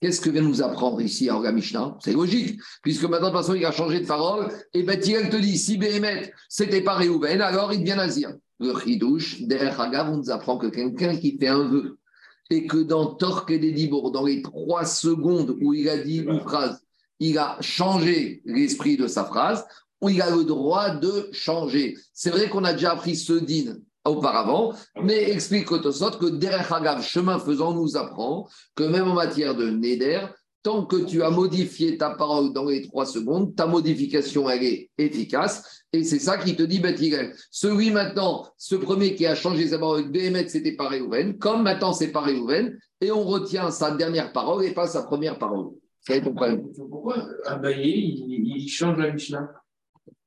Qu'est-ce 0.00 0.20
que 0.20 0.30
vient 0.30 0.42
nous 0.42 0.62
apprendre 0.62 1.00
ici 1.00 1.28
à 1.30 1.52
Mishnah 1.52 1.96
C'est 2.00 2.12
logique, 2.12 2.58
puisque 2.82 3.04
maintenant, 3.04 3.28
de 3.28 3.34
toute 3.34 3.42
façon, 3.42 3.54
il 3.54 3.64
a 3.64 3.70
changé 3.70 4.00
de 4.00 4.06
parole. 4.06 4.48
Et 4.74 4.82
Bethilel 4.82 5.30
te 5.30 5.36
dit, 5.36 5.56
si 5.56 5.78
Béhémet, 5.78 6.32
c'était 6.48 6.80
pas 6.80 6.94
Réhouven, 6.94 7.40
alors 7.40 7.72
il 7.72 7.80
devient 7.80 7.94
nazir. 7.94 8.32
Le 8.58 8.76
chidouche, 8.80 9.42
derrière 9.42 9.80
Hagav, 9.80 10.10
on 10.10 10.16
nous 10.16 10.30
apprend 10.30 10.58
que 10.58 10.66
quelqu'un 10.66 11.16
qui 11.16 11.38
fait 11.38 11.46
un 11.46 11.68
vœu, 11.68 11.98
et 12.52 12.66
que 12.66 12.76
dans 12.76 13.06
Torque 13.06 13.50
et 13.50 13.58
des 13.58 13.88
dans 13.88 14.24
les 14.24 14.42
trois 14.42 14.84
secondes 14.84 15.56
où 15.60 15.72
il 15.72 15.88
a 15.88 15.96
dit 15.96 16.18
une 16.18 16.40
phrase, 16.40 16.82
il 17.18 17.38
a 17.38 17.56
changé 17.60 18.42
l'esprit 18.44 18.96
de 18.96 19.06
sa 19.06 19.24
phrase, 19.24 19.64
il 20.02 20.20
a 20.20 20.30
le 20.30 20.44
droit 20.44 20.90
de 20.90 21.28
changer. 21.32 21.96
C'est 22.12 22.30
vrai 22.30 22.48
qu'on 22.48 22.64
a 22.64 22.72
déjà 22.72 22.92
appris 22.92 23.16
ce 23.16 23.32
din 23.32 23.78
auparavant, 24.04 24.74
mais 25.02 25.30
explique 25.30 25.70
Otosot 25.70 26.18
que 26.18 26.26
derrière 26.26 26.72
Hagav, 26.72 27.02
chemin 27.02 27.38
faisant, 27.38 27.72
nous 27.72 27.96
apprend 27.96 28.48
que 28.74 28.82
même 28.82 29.08
en 29.08 29.14
matière 29.14 29.54
de 29.54 29.70
Neder, 29.70 30.26
tant 30.62 30.86
que 30.86 30.96
tu 30.96 31.22
as 31.22 31.30
modifié 31.30 31.98
ta 31.98 32.10
parole 32.10 32.52
dans 32.52 32.66
les 32.66 32.82
trois 32.82 33.06
secondes, 33.06 33.54
ta 33.54 33.66
modification, 33.66 34.48
elle 34.48 34.62
est 34.62 34.90
efficace. 34.98 35.84
Et 35.92 36.04
c'est 36.04 36.18
ça 36.18 36.38
qui 36.38 36.56
te 36.56 36.62
dit 36.62 36.78
Bethilel. 36.78 37.34
Celui 37.50 37.90
maintenant, 37.90 38.46
ce 38.56 38.76
premier 38.76 39.14
qui 39.14 39.26
a 39.26 39.34
changé 39.34 39.68
sa 39.68 39.78
parole, 39.78 40.10
Béhémet, 40.10 40.48
c'était 40.48 40.76
pas 40.76 40.88
Réhouven. 40.88 41.38
Comme 41.38 41.62
maintenant, 41.62 41.92
c'est 41.92 42.12
pas 42.12 42.20
Réhouven. 42.20 42.78
Et 43.00 43.10
on 43.10 43.24
retient 43.24 43.70
sa 43.70 43.90
dernière 43.90 44.32
parole 44.32 44.64
et 44.64 44.72
pas 44.72 44.86
sa 44.86 45.02
première 45.02 45.38
parole. 45.38 45.70
C'est 46.00 46.22
ton 46.22 46.34
problème. 46.34 46.62
Pourquoi 46.74 47.28
Abaye, 47.46 48.24
il, 48.28 48.56
il 48.56 48.68
change 48.68 48.98
la 48.98 49.12
Mishnah? 49.12 49.48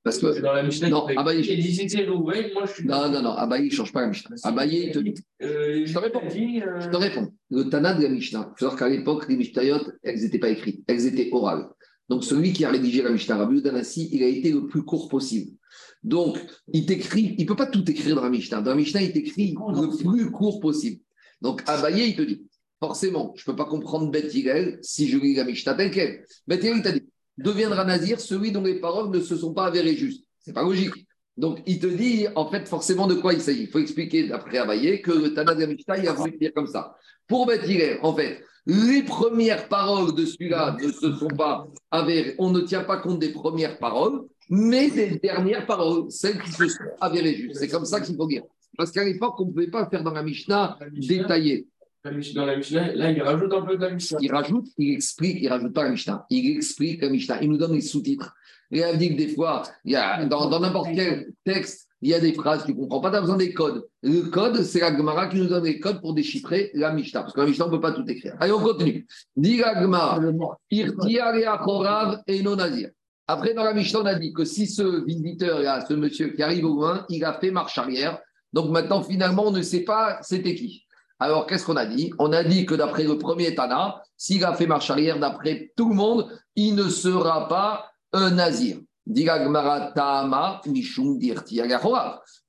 Parce 0.06 0.20
que 0.20 0.40
dans 0.40 0.54
la 0.54 0.62
Mishnah, 0.62 0.90
non, 0.90 1.08
Abaye, 1.08 1.42
il 1.42 1.96
Réhouven, 1.98 2.54
moi 2.54 2.66
je 2.68 2.74
suis. 2.74 2.86
Non, 2.86 3.10
non, 3.10 3.24
non, 3.24 3.32
Abaye, 3.32 3.64
il 3.64 3.70
ne 3.70 3.74
change 3.74 3.92
pas 3.92 4.02
la 4.02 4.08
Mishnah. 4.10 4.36
Abaye, 4.44 4.86
il 4.86 4.92
te 4.92 5.00
dit. 5.00 5.16
Euh, 5.42 5.82
je 5.84 5.92
te 5.92 5.98
réponds. 5.98 6.22
Dit, 6.30 6.62
euh... 6.62 6.80
Je 6.80 6.90
te 6.92 6.96
réponds. 6.96 7.34
Le 7.50 7.64
Tana 7.64 7.96
de 7.96 8.04
la 8.04 8.10
Mishnah, 8.10 8.42
il 8.42 8.50
faut 8.52 8.66
savoir 8.66 8.78
qu'à 8.78 8.88
l'époque, 8.88 9.28
les 9.28 9.36
Mishnayot, 9.36 9.80
elles 10.04 10.22
n'étaient 10.22 10.38
pas 10.38 10.50
écrites, 10.50 10.84
elles 10.88 11.08
étaient 11.08 11.30
orales. 11.32 11.68
Donc 12.08 12.24
celui 12.24 12.54
qui 12.54 12.66
a 12.66 12.70
rédigé 12.70 13.02
la 13.02 13.10
Mishnah, 13.10 13.36
Rabbi 13.36 13.64
Danassi, 13.64 14.08
il 14.12 14.22
a 14.22 14.28
été 14.28 14.52
le 14.52 14.68
plus 14.68 14.84
court 14.84 15.10
possible. 15.10 15.54
Donc, 16.04 16.38
il 16.72 16.86
t'écrit, 16.86 17.34
il 17.40 17.42
ne 17.42 17.48
peut 17.48 17.56
pas 17.56 17.66
tout 17.66 17.90
écrire 17.90 18.16
dans 18.16 18.24
la 18.24 18.30
Mishnah. 18.30 18.62
Dans 18.62 18.70
la 18.70 18.78
Mishnah, 18.78 19.02
il 19.02 19.12
t'écrit 19.12 19.56
le 19.58 19.98
plus 19.98 20.30
court 20.30 20.60
possible. 20.60 21.02
Donc, 21.42 21.64
Abaye, 21.66 22.10
il 22.10 22.16
te 22.16 22.22
dit, 22.22 22.46
forcément, 22.80 23.34
je 23.36 23.42
ne 23.42 23.46
peux 23.52 23.56
pas 23.56 23.66
comprendre 23.66 24.12
Beth 24.12 24.32
si 24.84 25.08
je 25.08 25.18
lis 25.18 25.34
la 25.34 25.46
Mishnah 25.46 25.74
telle 25.74 25.90
qu'elle. 25.90 26.24
Beth 26.48 26.64
il 26.64 26.84
t'a 26.84 26.92
dit, 26.92 27.02
deviendra 27.38 27.84
nazir 27.84 28.20
celui 28.20 28.52
dont 28.52 28.64
les 28.64 28.80
paroles 28.80 29.10
ne 29.10 29.20
se 29.20 29.36
sont 29.36 29.54
pas 29.54 29.66
avérées 29.66 29.96
justes. 29.96 30.26
C'est 30.40 30.54
pas 30.54 30.64
logique. 30.64 30.94
Donc, 31.38 31.62
il 31.66 31.80
te 31.80 31.88
dit, 31.88 32.28
en 32.36 32.50
fait, 32.50 32.68
forcément, 32.68 33.08
de 33.08 33.16
quoi 33.16 33.34
il 33.34 33.42
s'agit. 33.42 33.64
Il 33.64 33.70
faut 33.70 33.80
expliquer, 33.80 34.28
d'après 34.28 34.58
Abaye, 34.58 35.02
que 35.02 35.12
le 35.12 35.34
Tana 35.34 35.54
il 35.54 36.08
a 36.08 36.14
voulu 36.14 36.38
dire 36.38 36.54
comme 36.54 36.68
ça. 36.68 36.96
Pour 37.28 37.46
Beth 37.46 37.64
en 38.02 38.16
fait, 38.16 38.42
les 38.66 39.04
premières 39.04 39.68
paroles 39.68 40.16
de 40.16 40.26
celui-là 40.26 40.78
ne 40.82 40.92
se 40.92 41.12
sont 41.14 41.28
pas 41.28 41.68
avérées. 41.92 42.36
On 42.38 42.52
ne 42.52 42.62
tient 42.62 42.84
pas 42.84 42.98
compte 42.98 43.20
des 43.20 43.30
premières 43.30 43.78
paroles 43.80 44.22
mais 44.50 44.90
des 44.90 45.18
dernières 45.20 45.66
paroles, 45.66 46.10
celles 46.10 46.42
qui 46.42 46.52
se 46.52 46.68
sont 46.68 46.84
avérées 47.02 47.36
justes. 47.36 47.56
C'est 47.56 47.68
comme 47.68 47.86
ça 47.86 48.02
qu'il 48.02 48.16
faut 48.16 48.28
dire. 48.28 48.44
Parce 48.78 48.92
qu'à 48.92 49.04
l'époque, 49.04 49.40
on 49.40 49.46
ne 49.46 49.52
pouvait 49.52 49.68
pas 49.68 49.88
faire 49.90 50.04
dans 50.04 50.12
la 50.12 50.24
Mishnah, 50.24 50.78
détaillé. 50.92 51.68
Dans 52.06 52.46
la 52.46 52.56
Mishnah, 52.56 52.94
là, 52.94 53.10
il 53.10 53.22
rajoute 53.24 53.52
un 53.52 53.64
peu 53.64 53.78
de 53.78 53.82
la 53.82 53.90
Mishnah. 53.90 54.20
Il 54.22 54.32
rajoute, 54.32 54.68
il 54.78 54.94
explique, 54.94 55.38
il 55.42 55.48
rajoute 55.48 55.74
pas 55.74 55.86
la 55.86 55.90
Mishnah. 55.90 56.24
Il 56.30 56.56
explique 56.56 57.02
la 57.02 57.10
Mishnah. 57.10 57.42
Il 57.42 57.50
nous 57.50 57.58
donne 57.58 57.74
les 57.74 57.82
sous-titres. 57.82 58.36
Et 58.72 58.82
il 58.82 58.98
dit 59.00 59.10
que 59.10 59.18
des 59.18 59.30
fois, 59.30 59.64
il 59.84 59.94
y 59.94 59.96
a, 59.96 60.24
dans, 60.26 60.60
n'importe 60.60 60.90
quel 60.94 61.34
texte, 61.44 61.88
il 62.04 62.10
y 62.10 62.14
a 62.14 62.20
des 62.20 62.34
phrases 62.34 62.62
que 62.62 62.68
tu 62.68 62.74
ne 62.74 62.82
comprends 62.82 63.02
pas, 63.02 63.10
tu 63.10 63.16
as 63.16 63.22
besoin 63.22 63.38
des 63.38 63.54
codes. 63.54 63.88
Le 64.04 64.22
code, 64.30 64.62
c'est 64.62 64.82
la 64.82 64.96
Gemara 64.96 65.28
qui 65.30 65.38
nous 65.38 65.48
donne 65.48 65.64
les 65.64 65.80
codes 65.80 66.00
pour 66.00 66.14
déchiffrer 66.14 66.70
la 66.76 66.94
Mishnah. 66.94 67.22
Parce 67.22 67.34
que 67.34 67.42
la 67.42 67.48
Mishnah, 67.48 67.66
on 67.66 67.70
ne 67.70 67.76
peut 67.76 67.82
pas 67.82 67.94
tout 67.94 68.06
écrire. 68.08 68.36
Allez, 68.40 68.52
on 68.52 68.60
continue. 68.60 69.08
Dit 69.36 69.58
la 69.58 69.82
Gemara, 69.82 70.22
et 72.28 72.44
non 72.44 72.56
nazir. 72.56 72.90
Après, 73.28 73.56
dans 73.56 73.64
la 73.64 73.74
Mishnah, 73.74 74.02
on 74.02 74.06
a 74.06 74.14
dit 74.14 74.32
que 74.32 74.46
si 74.46 74.68
ce 74.68 75.04
visiteur, 75.04 75.84
ce 75.88 75.96
monsieur 75.96 76.28
qui 76.28 76.44
arrive 76.44 76.66
au 76.66 76.76
loin, 76.76 77.04
il 77.10 77.26
a 77.26 77.34
fait 77.34 77.50
marche 77.50 77.80
arrière. 77.80 78.20
Donc 78.54 78.70
maintenant, 78.70 79.02
finalement, 79.02 79.48
on 79.48 79.52
ne 79.52 79.64
sait 79.64 79.84
pas 79.84 80.20
c'était 80.22 80.54
qui. 80.54 80.85
Alors, 81.20 81.46
qu'est-ce 81.46 81.66
qu'on 81.66 81.78
a 81.78 81.86
dit? 81.86 82.12
On 82.20 82.34
a 82.34 82.44
dit 82.44 82.66
que 82.66 82.76
d'après 82.76 83.04
le 83.04 83.18
premier 83.18 83.56
Tana, 83.56 84.02
s'il 84.18 84.44
a 84.44 84.54
fait 84.54 84.68
marche 84.68 84.90
arrière, 84.90 85.20
d'après 85.20 85.72
tout 85.78 85.90
le 85.90 85.96
monde, 85.96 86.28
il 86.56 86.76
ne 86.76 86.90
sera 86.90 87.48
pas 87.48 87.90
un 88.12 88.32
nazir. 88.32 88.78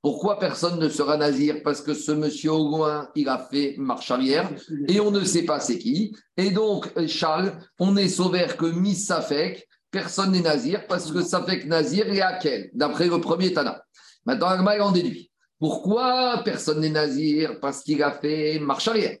Pourquoi 0.01 0.39
personne 0.39 0.79
ne 0.79 0.89
sera 0.89 1.17
nazir? 1.17 1.61
Parce 1.63 1.81
que 1.81 1.93
ce 1.93 2.11
monsieur 2.11 2.51
au 2.51 2.69
loin, 2.69 3.09
il 3.15 3.29
a 3.29 3.37
fait 3.37 3.75
marche 3.77 4.09
arrière 4.09 4.49
et 4.87 4.99
on 4.99 5.11
ne 5.11 5.23
sait 5.23 5.43
pas 5.43 5.59
c'est 5.59 5.77
qui. 5.77 6.15
Et 6.35 6.49
donc, 6.49 6.91
Charles, 7.07 7.59
on 7.79 7.95
est 7.95 8.09
sauvé 8.09 8.47
que 8.57 8.65
Missafek, 8.65 9.67
personne 9.91 10.31
n'est 10.31 10.41
nazir 10.41 10.87
parce 10.87 11.11
que 11.11 11.19
que 11.19 11.67
nazir 11.67 12.11
est 12.11 12.21
à 12.21 12.33
quel? 12.39 12.71
D'après 12.73 13.07
le 13.07 13.21
premier 13.21 13.53
Tana. 13.53 13.83
Maintenant, 14.25 14.47
Agma 14.47 14.83
en 14.83 14.91
déduit. 14.91 15.26
Pourquoi 15.59 16.41
personne 16.43 16.81
n'est 16.81 16.89
nazir? 16.89 17.59
Parce 17.59 17.81
qu'il 17.83 18.01
a 18.03 18.11
fait 18.11 18.59
marche 18.59 18.87
arrière. 18.87 19.17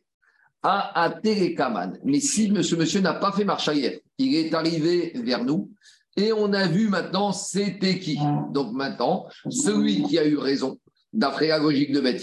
À 0.63 1.13
Télékaman. 1.23 1.97
Mais 2.03 2.19
si 2.19 2.47
ce 2.61 2.75
monsieur 2.75 2.99
n'a 2.99 3.13
pas 3.13 3.31
fait 3.31 3.45
marche 3.45 3.67
arrière, 3.67 3.97
il 4.17 4.35
est 4.35 4.53
arrivé 4.53 5.13
vers 5.15 5.43
nous 5.45 5.71
et 6.15 6.33
on 6.33 6.51
a 6.51 6.67
vu 6.67 6.89
maintenant 6.89 7.31
c'était 7.31 7.99
qui? 7.99 8.19
Donc 8.51 8.73
maintenant, 8.73 9.27
celui 9.49 10.03
qui 10.03 10.17
a 10.19 10.25
eu 10.25 10.37
raison, 10.37 10.77
d'après 11.13 11.47
la 11.47 11.59
logique 11.59 11.91
de 11.91 12.01
Beth 12.01 12.21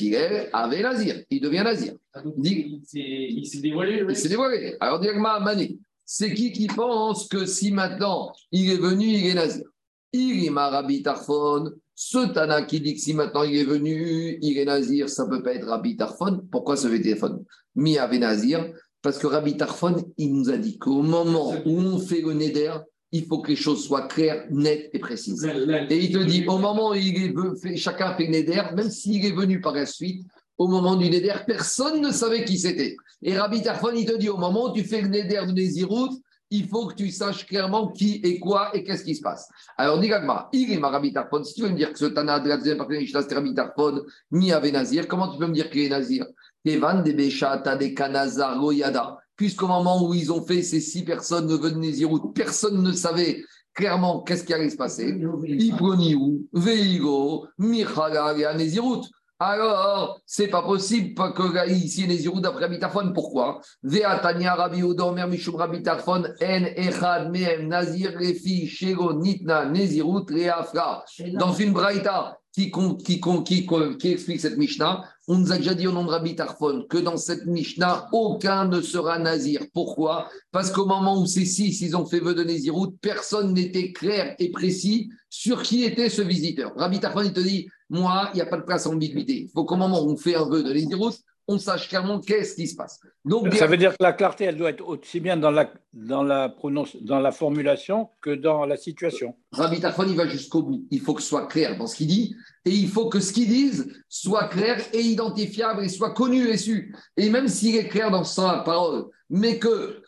avait 0.52 0.82
nazir. 0.82 1.22
Il 1.30 1.40
devient 1.40 1.62
nazir. 1.64 1.94
Il 2.36 3.46
s'est 3.46 3.60
dévoilé. 3.60 4.04
Il 4.08 4.16
s'est 4.16 4.28
dévoilé. 4.28 4.76
Alors, 4.78 5.00
Dirgma 5.00 5.40
Mané, 5.40 5.78
c'est 6.04 6.34
qui 6.34 6.52
qui 6.52 6.66
pense 6.66 7.28
que 7.28 7.46
si 7.46 7.72
maintenant 7.72 8.32
il 8.52 8.70
est 8.70 8.76
venu, 8.76 9.06
il 9.06 9.26
est 9.28 9.34
nazir? 9.34 9.64
Irima 10.12 10.68
Rabbi 10.68 11.02
Tarfon, 11.02 11.72
ce 11.94 12.32
Tana 12.32 12.62
qui 12.62 12.80
dit 12.80 12.94
que 12.94 13.00
si 13.00 13.14
maintenant 13.14 13.44
il 13.44 13.56
est 13.56 13.64
venu, 13.64 14.38
il 14.40 14.58
est 14.58 14.64
Nazir, 14.64 15.08
ça 15.08 15.24
ne 15.24 15.30
peut 15.30 15.42
pas 15.42 15.54
être 15.54 15.66
Rabbi 15.66 15.96
Tarfon. 15.96 16.42
Pourquoi 16.50 16.76
ce 16.76 16.88
téléphone 16.88 17.44
Mi 17.76 17.98
avait 17.98 18.18
Nazir 18.18 18.72
Parce 19.00 19.18
que 19.18 19.26
Rabbi 19.26 19.56
Tarfon, 19.56 20.04
il 20.18 20.34
nous 20.34 20.50
a 20.50 20.56
dit 20.56 20.78
qu'au 20.78 21.02
moment 21.02 21.54
où 21.64 21.78
on 21.78 21.98
fait 21.98 22.20
le 22.20 22.32
Neder, 22.32 22.72
il 23.12 23.26
faut 23.26 23.40
que 23.40 23.50
les 23.50 23.56
choses 23.56 23.84
soient 23.84 24.08
claires, 24.08 24.44
nettes 24.50 24.90
et 24.92 24.98
précises. 24.98 25.44
Et 25.88 25.98
il 25.98 26.12
te 26.12 26.24
dit, 26.24 26.44
au 26.48 26.58
moment 26.58 26.90
où 26.90 26.94
il 26.94 27.16
est, 27.16 27.60
fait, 27.62 27.76
chacun 27.76 28.16
fait 28.16 28.26
le 28.26 28.38
Neder, 28.38 28.62
même 28.74 28.90
s'il 28.90 29.24
est 29.24 29.30
venu 29.30 29.60
par 29.60 29.72
la 29.72 29.86
suite, 29.86 30.26
au 30.58 30.66
moment 30.66 30.96
du 30.96 31.08
Neder, 31.08 31.34
personne 31.46 32.00
ne 32.00 32.10
savait 32.10 32.44
qui 32.44 32.58
c'était. 32.58 32.96
Et 33.22 33.38
Rabbi 33.38 33.62
Tarfon, 33.62 33.92
il 33.94 34.04
te 34.04 34.16
dit, 34.16 34.28
au 34.28 34.36
moment 34.36 34.70
où 34.70 34.72
tu 34.72 34.82
fais 34.82 35.00
le 35.00 35.08
Neder 35.08 35.42
de 35.46 35.52
Nézirut, 35.52 36.10
il 36.54 36.68
faut 36.68 36.86
que 36.86 36.94
tu 36.94 37.10
saches 37.10 37.46
clairement 37.46 37.88
qui 37.88 38.20
est 38.22 38.38
quoi 38.38 38.74
et 38.76 38.84
qu'est-ce 38.84 39.04
qui 39.04 39.14
se 39.14 39.22
passe. 39.22 39.48
Alors, 39.76 39.98
dit 39.98 40.08
Gagma, 40.08 40.48
il 40.52 40.72
est 40.72 40.78
Rabbi 40.78 41.12
Tarfon. 41.12 41.42
Si 41.42 41.54
tu 41.54 41.62
veux 41.62 41.70
me 41.70 41.76
dire 41.76 41.92
que 41.92 41.98
ce 41.98 42.04
Tana 42.06 42.38
de 42.38 42.48
la 42.48 42.56
deuxième 42.56 42.78
partie 42.78 42.94
de 42.94 43.00
Mishnah, 43.00 43.22
c'était 43.22 43.34
Rabbi 43.34 43.54
Tarfon, 43.54 44.02
mi 44.30 44.52
avait 44.52 44.70
Nazir, 44.70 45.08
comment 45.08 45.28
tu 45.32 45.38
peux 45.38 45.46
me 45.46 45.52
dire 45.52 45.68
qu'il 45.68 45.82
est 45.82 45.88
Nazir? 45.88 46.26
Evan 46.64 47.02
de 47.02 47.12
Beshata 47.12 47.76
de 47.76 47.86
Kanazar 47.88 48.58
Goyada. 48.58 49.18
Puisqu'au 49.36 49.66
moment 49.66 50.06
où 50.06 50.14
ils 50.14 50.32
ont 50.32 50.44
fait 50.46 50.62
ces 50.62 50.80
six 50.80 51.04
personnes 51.04 51.48
de 51.48 51.70
Nézirut, 51.70 52.32
personne 52.32 52.80
ne 52.82 52.92
savait 52.92 53.42
clairement 53.74 54.22
qu'est-ce 54.22 54.44
qui 54.44 54.54
allait 54.54 54.70
se 54.70 54.76
passer. 54.76 55.20
Iproniou, 55.44 56.46
Veigo, 56.52 57.48
Michala 57.58 58.32
et. 58.54 59.02
Alors, 59.40 60.20
c'est 60.26 60.46
pas 60.46 60.62
possible 60.62 61.14
que 61.14 61.68
ici 61.68 62.06
les 62.06 62.22
Yirou 62.22 62.40
d'après 62.40 62.68
Bitafon. 62.68 63.12
Pourquoi 63.12 63.60
Veatania 63.82 64.54
Rabbi 64.54 64.82
Omer 64.84 65.26
Mishum 65.26 65.56
Rabbi 65.56 65.82
En 65.88 66.22
Echad 66.40 67.32
Mehem 67.32 67.66
Nazir 67.66 68.12
Refi 68.16 68.68
Shego 68.68 69.12
Nitna 69.14 69.66
Nezirut 69.66 70.26
Reafra. 70.30 71.04
Dans 71.32 71.52
une 71.52 71.72
braïta 71.72 72.38
qui, 72.54 72.70
qui, 72.70 73.20
qui, 73.44 73.66
qui, 73.98 74.08
explique 74.12 74.40
cette 74.40 74.56
Mishnah, 74.56 75.02
on 75.26 75.38
nous 75.38 75.50
a 75.50 75.58
déjà 75.58 75.74
dit 75.74 75.88
au 75.88 75.92
nom 75.92 76.04
de 76.04 76.10
Rabbi 76.10 76.36
Tarfon 76.36 76.86
que 76.88 76.98
dans 76.98 77.16
cette 77.16 77.46
Mishnah, 77.46 78.08
aucun 78.12 78.66
ne 78.66 78.80
sera 78.80 79.18
nazir. 79.18 79.62
Pourquoi? 79.72 80.28
Parce 80.52 80.70
qu'au 80.70 80.86
moment 80.86 81.20
où 81.20 81.26
ces 81.26 81.46
six, 81.46 81.80
ils 81.80 81.96
ont 81.96 82.06
fait 82.06 82.20
vœu 82.20 82.34
de 82.34 82.44
Nézirut, 82.44 82.92
personne 83.00 83.52
n'était 83.54 83.90
clair 83.90 84.36
et 84.38 84.52
précis 84.52 85.10
sur 85.28 85.62
qui 85.62 85.82
était 85.82 86.08
ce 86.08 86.22
visiteur. 86.22 86.72
Rabbi 86.76 87.00
Tarfon, 87.00 87.22
il 87.22 87.32
te 87.32 87.40
dit, 87.40 87.68
moi, 87.94 88.30
il 88.32 88.36
n'y 88.36 88.42
a 88.42 88.46
pas 88.46 88.56
de 88.56 88.62
place 88.62 88.86
à 88.86 88.90
ambiguïté. 88.90 89.44
Il 89.44 89.50
faut 89.50 89.64
qu'au 89.64 89.76
moment 89.76 90.02
où 90.02 90.10
on 90.10 90.16
fait 90.16 90.34
un 90.34 90.48
vœu 90.48 90.62
de 90.62 90.72
Nézirut, 90.72 91.14
on 91.46 91.58
sache 91.58 91.88
clairement 91.88 92.20
qu'est-ce 92.20 92.54
qui 92.54 92.66
se 92.66 92.74
passe. 92.74 93.00
Donc, 93.24 93.54
ça 93.54 93.66
veut 93.66 93.76
dire 93.76 93.92
que 93.92 94.02
la 94.02 94.12
clarté, 94.12 94.44
elle 94.44 94.56
doit 94.56 94.70
être 94.70 94.86
aussi 94.86 95.20
bien 95.20 95.36
dans 95.36 95.50
la, 95.50 95.70
dans 95.92 96.22
la, 96.22 96.48
prononce, 96.48 96.96
dans 97.02 97.20
la 97.20 97.32
formulation 97.32 98.08
que 98.22 98.30
dans 98.30 98.64
la 98.64 98.76
situation. 98.76 99.36
Rabbi 99.52 99.80
Tarfon, 99.80 100.06
il 100.08 100.16
va 100.16 100.26
jusqu'au 100.26 100.62
bout. 100.62 100.86
Il 100.90 101.00
faut 101.00 101.14
que 101.14 101.22
ce 101.22 101.28
soit 101.28 101.46
clair 101.46 101.76
dans 101.76 101.86
ce 101.86 101.96
qu'il 101.96 102.06
dit 102.06 102.34
et 102.64 102.70
il 102.70 102.88
faut 102.88 103.08
que 103.08 103.20
ce 103.20 103.32
qu'il 103.32 103.48
dise 103.48 103.92
soit 104.08 104.48
clair 104.48 104.80
et 104.92 105.00
identifiable 105.00 105.84
et 105.84 105.88
soit 105.88 106.14
connu 106.14 106.48
et 106.48 106.56
su. 106.56 106.96
Et 107.16 107.28
même 107.28 107.46
s'il 107.46 107.76
est 107.76 107.88
clair 107.88 108.10
dans 108.10 108.24
sa 108.24 108.62
parole, 108.64 109.06
mais 109.28 109.58
que 109.58 110.02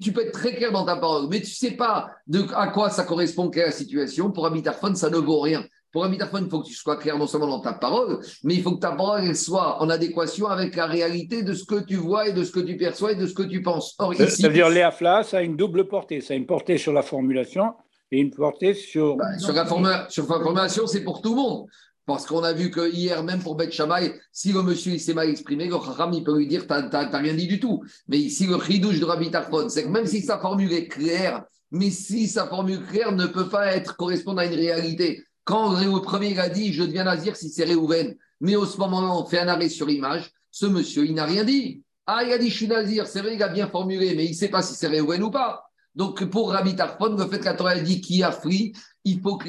tu 0.00 0.12
peux 0.12 0.22
être 0.22 0.32
très 0.32 0.54
clair 0.54 0.70
dans 0.70 0.84
ta 0.84 0.96
parole, 0.96 1.28
mais 1.28 1.40
tu 1.40 1.50
ne 1.50 1.70
sais 1.70 1.76
pas 1.76 2.10
de, 2.26 2.46
à 2.54 2.68
quoi 2.68 2.90
ça 2.90 3.04
correspond, 3.04 3.50
quelle 3.50 3.64
est 3.64 3.66
la 3.66 3.72
situation, 3.72 4.30
pour 4.30 4.44
Rabbi 4.44 4.62
Tarfon, 4.62 4.94
ça 4.94 5.10
ne 5.10 5.16
vaut 5.16 5.40
rien. 5.40 5.64
Pour 5.96 6.04
un 6.04 6.10
métaphone, 6.10 6.42
il 6.44 6.50
faut 6.50 6.60
que 6.60 6.66
tu 6.66 6.74
sois 6.74 6.96
clair 6.96 7.16
non 7.16 7.26
seulement 7.26 7.46
dans 7.46 7.60
ta 7.60 7.72
parole, 7.72 8.18
mais 8.44 8.52
il 8.52 8.62
faut 8.62 8.72
que 8.72 8.80
ta 8.80 8.92
parole 8.92 9.34
soit 9.34 9.80
en 9.80 9.88
adéquation 9.88 10.46
avec 10.46 10.76
la 10.76 10.84
réalité 10.84 11.42
de 11.42 11.54
ce 11.54 11.64
que 11.64 11.82
tu 11.82 11.94
vois 11.94 12.28
et 12.28 12.34
de 12.34 12.44
ce 12.44 12.52
que 12.52 12.60
tu 12.60 12.76
perçois 12.76 13.12
et 13.12 13.14
de 13.14 13.26
ce 13.26 13.32
que 13.32 13.44
tu 13.44 13.62
penses. 13.62 13.94
Or, 13.98 14.12
ici, 14.12 14.42
ça 14.42 14.48
veut 14.48 14.52
dire 14.52 14.68
Léafla, 14.68 15.22
ça 15.22 15.38
a 15.38 15.40
une 15.40 15.56
double 15.56 15.88
portée. 15.88 16.20
Ça 16.20 16.34
a 16.34 16.36
une 16.36 16.44
portée 16.44 16.76
sur 16.76 16.92
la 16.92 17.00
formulation 17.00 17.72
et 18.12 18.20
une 18.20 18.30
portée 18.30 18.74
sur. 18.74 19.16
Bah, 19.16 19.38
sur, 19.38 19.54
la 19.54 20.06
sur 20.10 20.24
la 20.24 20.38
formulation, 20.38 20.86
c'est 20.86 21.02
pour 21.02 21.22
tout 21.22 21.30
le 21.30 21.36
monde. 21.36 21.66
Parce 22.04 22.26
qu'on 22.26 22.44
a 22.44 22.52
vu 22.52 22.70
que 22.70 22.92
hier, 22.92 23.24
même 23.24 23.40
pour 23.40 23.54
Beth 23.54 23.72
Shammai, 23.72 24.12
si 24.30 24.52
le 24.52 24.60
monsieur 24.60 24.92
il 24.92 25.00
s'est 25.00 25.14
mal 25.14 25.30
exprimé, 25.30 25.64
le 25.64 25.76
Chacham, 25.82 26.12
il 26.12 26.24
peut 26.24 26.36
lui 26.36 26.46
dire 26.46 26.66
T'as 26.66 27.18
rien 27.18 27.32
dit 27.32 27.46
du 27.46 27.58
tout. 27.58 27.82
Mais 28.06 28.18
ici, 28.18 28.46
le 28.46 28.60
chidouche 28.60 29.00
de 29.00 29.06
Rabbi 29.06 29.30
Tarfon, 29.30 29.70
c'est 29.70 29.84
que 29.84 29.88
même 29.88 30.04
si 30.04 30.20
sa 30.20 30.36
formule 30.36 30.74
est 30.74 30.88
claire, 30.88 31.42
mais 31.70 31.88
si 31.88 32.28
sa 32.28 32.46
formule 32.46 32.84
claire 32.84 33.12
ne 33.12 33.24
peut 33.24 33.48
pas 33.48 33.74
être 33.74 33.96
correspondre 33.96 34.40
à 34.40 34.44
une 34.44 34.54
réalité, 34.54 35.22
quand 35.46 35.80
le 35.80 36.02
premier 36.02 36.38
a 36.38 36.48
dit 36.48 36.72
je 36.72 36.82
deviens 36.82 37.04
nazir 37.04 37.36
si 37.36 37.48
c'est 37.48 37.64
Réhouven, 37.64 38.16
mais 38.40 38.56
au 38.56 38.66
ce 38.66 38.76
moment-là, 38.78 39.12
on 39.12 39.24
fait 39.24 39.38
un 39.38 39.48
arrêt 39.48 39.68
sur 39.68 39.88
image, 39.88 40.32
ce 40.50 40.66
monsieur, 40.66 41.06
il 41.06 41.14
n'a 41.14 41.24
rien 41.24 41.44
dit. 41.44 41.82
Ah, 42.04 42.24
il 42.24 42.32
a 42.32 42.38
dit 42.38 42.50
je 42.50 42.56
suis 42.56 42.68
nazir, 42.68 43.06
c'est 43.06 43.20
vrai, 43.20 43.36
il 43.36 43.42
a 43.42 43.48
bien 43.48 43.68
formulé, 43.68 44.14
mais 44.16 44.24
il 44.24 44.32
ne 44.32 44.36
sait 44.36 44.48
pas 44.48 44.60
si 44.60 44.74
c'est 44.74 44.88
Réhouven 44.88 45.22
ou 45.22 45.30
pas. 45.30 45.70
Donc, 45.94 46.22
pour 46.26 46.50
Rabbi 46.50 46.76
Tarfon, 46.76 47.16
le 47.16 47.26
fait 47.26 47.38
que 47.38 47.62
la 47.62 47.80
dit 47.80 48.02
qui 48.02 48.22
a 48.22 48.30
fri, 48.30 48.74
il 49.04 49.20
faut 49.20 49.38
que 49.38 49.48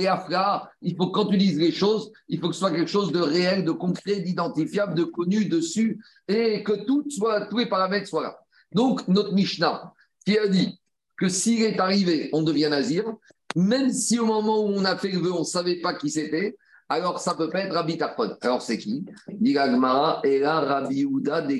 il 0.82 0.96
faut 0.96 1.08
que 1.08 1.12
quand 1.12 1.26
tu 1.26 1.38
dises 1.38 1.60
les 1.60 1.74
choses, 1.74 2.12
il 2.30 2.40
faut 2.40 2.48
que 2.48 2.54
ce 2.54 2.60
soit 2.60 2.72
quelque 2.72 2.90
chose 2.90 3.12
de 3.12 3.20
réel, 3.20 3.66
de 3.66 3.72
concret, 3.72 4.22
d'identifiable, 4.22 4.94
de 4.94 5.04
connu 5.04 5.46
dessus, 5.46 6.00
et 6.28 6.64
que 6.64 6.86
tout 6.86 7.04
soit, 7.10 7.48
tous 7.48 7.58
les 7.58 7.66
paramètres 7.66 8.08
soient 8.08 8.24
là. 8.24 8.40
Donc, 8.72 9.06
notre 9.10 9.34
Mishnah, 9.34 9.94
qui 10.26 10.38
a 10.38 10.48
dit 10.48 10.80
que 11.18 11.28
s'il 11.28 11.64
est 11.64 11.80
arrivé, 11.80 12.30
on 12.32 12.44
devient 12.44 12.70
nazir, 12.70 13.04
même 13.56 13.92
si 13.92 14.20
au 14.20 14.26
moment 14.26 14.60
où 14.60 14.70
on 14.70 14.86
a 14.86 14.98
fait 14.98 15.10
le 15.10 15.20
vœu, 15.20 15.32
on 15.32 15.40
ne 15.40 15.46
savait 15.46 15.80
pas 15.80 15.94
qui 15.94 16.10
c'était, 16.10 16.58
alors 16.90 17.20
ça 17.20 17.36
peut 17.36 17.50
pas 17.50 17.62
être 17.62 17.74
Rabbi 17.74 17.98
Tarfon. 17.98 18.36
Alors 18.42 18.62
c'est 18.62 18.78
qui? 18.78 19.06
Et 19.44 19.54
là 20.40 20.60
Rabbi 20.62 21.06
Houda 21.06 21.42
de 21.42 21.56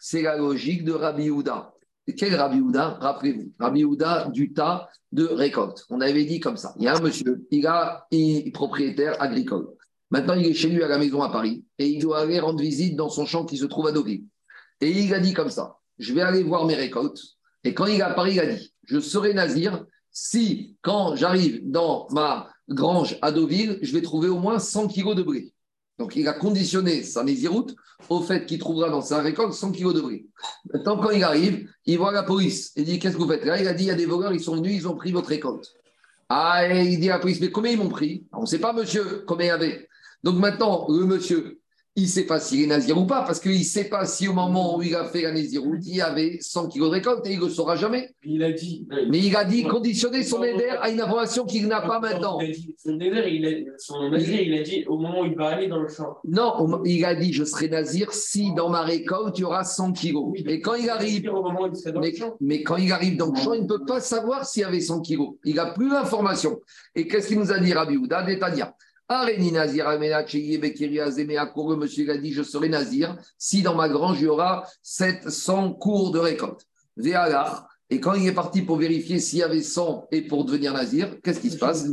C'est 0.00 0.22
la 0.22 0.36
logique 0.36 0.84
de 0.84 0.92
Rabbi 0.92 1.30
Houda. 1.30 1.72
Quel 2.16 2.34
Rabbi 2.34 2.60
Houda 2.60 2.98
Rappelez-vous, 3.00 3.52
Rabbi 3.58 3.84
Houda 3.84 4.28
du 4.32 4.52
tas 4.52 4.88
de 5.12 5.24
récolte. 5.24 5.86
On 5.88 6.00
avait 6.00 6.24
dit 6.24 6.40
comme 6.40 6.56
ça. 6.56 6.74
Il 6.78 6.84
y 6.84 6.88
a 6.88 6.96
un 6.96 7.00
monsieur, 7.00 7.46
il, 7.50 7.66
est 8.12 8.52
propriétaire 8.52 9.20
agricole. 9.22 9.68
Maintenant, 10.10 10.34
il 10.34 10.46
est 10.46 10.54
chez 10.54 10.68
lui 10.68 10.82
à 10.82 10.88
la 10.88 10.98
maison 10.98 11.22
à 11.22 11.30
Paris 11.30 11.64
et 11.78 11.86
il 11.86 12.00
doit 12.00 12.20
aller 12.20 12.38
rendre 12.40 12.60
visite 12.60 12.96
dans 12.96 13.08
son 13.08 13.24
champ 13.24 13.46
qui 13.46 13.56
se 13.56 13.64
trouve 13.64 13.86
à 13.86 13.92
Deauville. 13.92 14.24
Et 14.80 14.90
il 14.90 15.14
a 15.14 15.20
dit 15.20 15.32
comme 15.32 15.50
ça, 15.50 15.78
je 15.98 16.12
vais 16.12 16.20
aller 16.20 16.42
voir 16.42 16.66
mes 16.66 16.74
récoltes. 16.74 17.22
Et 17.62 17.72
quand 17.72 17.86
il 17.86 17.96
est 17.96 18.02
à 18.02 18.12
Paris, 18.12 18.32
il 18.34 18.40
a 18.40 18.46
dit, 18.46 18.74
je 18.84 19.00
serai 19.00 19.32
nazir 19.32 19.84
si, 20.14 20.76
quand 20.80 21.16
j'arrive 21.16 21.68
dans 21.68 22.06
ma 22.10 22.48
grange 22.68 23.18
à 23.20 23.32
Deauville, 23.32 23.80
je 23.82 23.92
vais 23.92 24.00
trouver 24.00 24.28
au 24.28 24.38
moins 24.38 24.60
100 24.60 24.86
kilos 24.86 25.16
de 25.16 25.24
blé. 25.24 25.52
Donc, 25.98 26.14
il 26.14 26.26
a 26.28 26.32
conditionné 26.32 27.02
sa 27.02 27.24
nésiroute 27.24 27.74
au 28.08 28.20
fait 28.20 28.46
qu'il 28.46 28.60
trouvera 28.60 28.90
dans 28.90 29.00
sa 29.00 29.20
récolte 29.20 29.52
100 29.52 29.72
kilos 29.72 29.92
de 29.92 30.00
blé. 30.00 30.26
Maintenant, 30.72 30.98
quand 30.98 31.10
il 31.10 31.24
arrive, 31.24 31.68
il 31.84 31.98
voit 31.98 32.12
la 32.12 32.22
police. 32.22 32.72
Il 32.76 32.84
dit 32.84 33.00
Qu'est-ce 33.00 33.16
que 33.16 33.22
vous 33.22 33.28
faites 33.28 33.44
Là, 33.44 33.60
il 33.60 33.66
a 33.66 33.74
dit 33.74 33.84
Il 33.84 33.88
y 33.88 33.90
a 33.90 33.96
des 33.96 34.06
voleurs, 34.06 34.32
ils 34.32 34.40
sont 34.40 34.54
venus, 34.54 34.74
ils 34.76 34.88
ont 34.88 34.94
pris 34.94 35.10
votre 35.10 35.28
récolte. 35.28 35.74
Ah, 36.28 36.68
et 36.68 36.84
il 36.84 37.00
dit 37.00 37.10
à 37.10 37.14
la 37.14 37.20
police 37.20 37.40
Mais 37.40 37.50
combien 37.50 37.72
ils 37.72 37.78
m'ont 37.78 37.88
pris? 37.88 38.24
On 38.32 38.42
ne 38.42 38.46
sait 38.46 38.60
pas, 38.60 38.72
monsieur, 38.72 39.24
combien 39.26 39.46
il 39.46 39.48
y 39.48 39.52
avait. 39.52 39.88
Donc, 40.22 40.36
maintenant, 40.36 40.86
le 40.88 41.06
monsieur, 41.06 41.60
il 41.96 42.04
ne 42.04 42.08
sait 42.08 42.26
pas 42.26 42.40
s'il 42.40 42.60
est 42.62 42.66
nazir 42.66 42.98
ou 42.98 43.06
pas, 43.06 43.22
parce 43.22 43.38
qu'il 43.38 43.56
ne 43.56 43.62
sait 43.62 43.84
pas 43.84 44.04
si 44.04 44.26
au 44.26 44.32
moment 44.32 44.76
où 44.76 44.82
il 44.82 44.96
a 44.96 45.04
fait 45.04 45.22
la 45.22 45.30
naziroute, 45.30 45.86
il 45.86 45.96
y 45.96 46.00
avait 46.00 46.38
100 46.40 46.68
kilos 46.68 46.88
de 46.88 46.94
récolte 46.94 47.24
et 47.26 47.34
il 47.34 47.38
ne 47.38 47.44
le 47.44 47.50
saura 47.50 47.76
jamais. 47.76 48.10
Il 48.24 48.42
a 48.42 48.50
dit. 48.50 48.84
Mais 49.10 49.18
il 49.18 49.36
a 49.36 49.44
dit 49.44 49.62
conditionner 49.62 50.24
son 50.24 50.42
éder 50.42 50.68
à 50.80 50.90
une 50.90 51.00
information 51.00 51.44
qu'il 51.44 51.68
n'a 51.68 51.82
pas 51.82 52.00
maintenant. 52.00 52.40
son 52.78 52.98
éder, 52.98 53.28
il 53.30 53.46
a, 53.46 53.78
son 53.78 54.10
nazir, 54.10 54.40
il 54.40 54.58
a 54.58 54.62
dit 54.62 54.84
au 54.88 54.98
moment 54.98 55.20
où 55.20 55.26
il 55.26 55.36
va 55.36 55.50
aller 55.50 55.68
dans 55.68 55.80
le 55.80 55.88
champ. 55.88 56.16
Non, 56.24 56.82
il 56.84 57.04
a 57.04 57.14
dit 57.14 57.32
je 57.32 57.44
serai 57.44 57.68
nazir 57.68 58.12
si 58.12 58.52
dans 58.54 58.70
ma 58.70 58.82
récolte 58.82 59.38
il 59.38 59.42
y 59.42 59.44
aura 59.44 59.62
100 59.62 59.92
kilos. 59.92 60.32
Et 60.46 60.60
quand 60.60 60.74
il 60.74 60.90
arrive. 60.90 61.30
mais, 62.40 62.64
quand 62.64 62.76
il 62.76 62.90
arrive 62.90 63.16
dans 63.16 63.30
le 63.30 63.38
champ, 63.38 63.52
il 63.52 63.62
ne 63.62 63.68
peut 63.68 63.84
pas 63.86 64.00
savoir 64.00 64.46
s'il 64.46 64.62
y 64.62 64.64
avait 64.64 64.80
100 64.80 65.00
kilos. 65.02 65.34
Il 65.44 65.54
n'a 65.54 65.66
plus 65.66 65.88
l'information. 65.88 66.58
Et 66.96 67.06
qu'est-ce 67.06 67.28
qu'il 67.28 67.38
nous 67.38 67.52
a 67.52 67.58
dit 67.60 67.72
Rabbi 67.72 67.96
Houda 67.96 68.24
Détania 68.24 68.74
Areni 69.08 69.52
Nazir 69.52 69.86
le 69.90 71.76
monsieur 71.76 72.10
a 72.10 72.16
dit 72.16 72.32
Je 72.32 72.42
serai 72.42 72.68
Nazir 72.68 73.16
si 73.38 73.62
dans 73.62 73.74
ma 73.74 73.88
grange 73.88 74.20
il 74.20 74.24
y 74.24 74.28
aura 74.28 74.66
700 74.82 75.74
cours 75.74 76.10
de 76.10 76.18
récolte. 76.18 76.66
Et 77.90 78.00
quand 78.00 78.14
il 78.14 78.26
est 78.26 78.32
parti 78.32 78.62
pour 78.62 78.78
vérifier 78.78 79.18
s'il 79.18 79.40
y 79.40 79.42
avait 79.42 79.62
100 79.62 80.08
et 80.10 80.22
pour 80.22 80.46
devenir 80.46 80.72
Nazir, 80.72 81.16
qu'est-ce 81.22 81.40
qui 81.40 81.50
se 81.50 81.58
passe? 81.58 81.86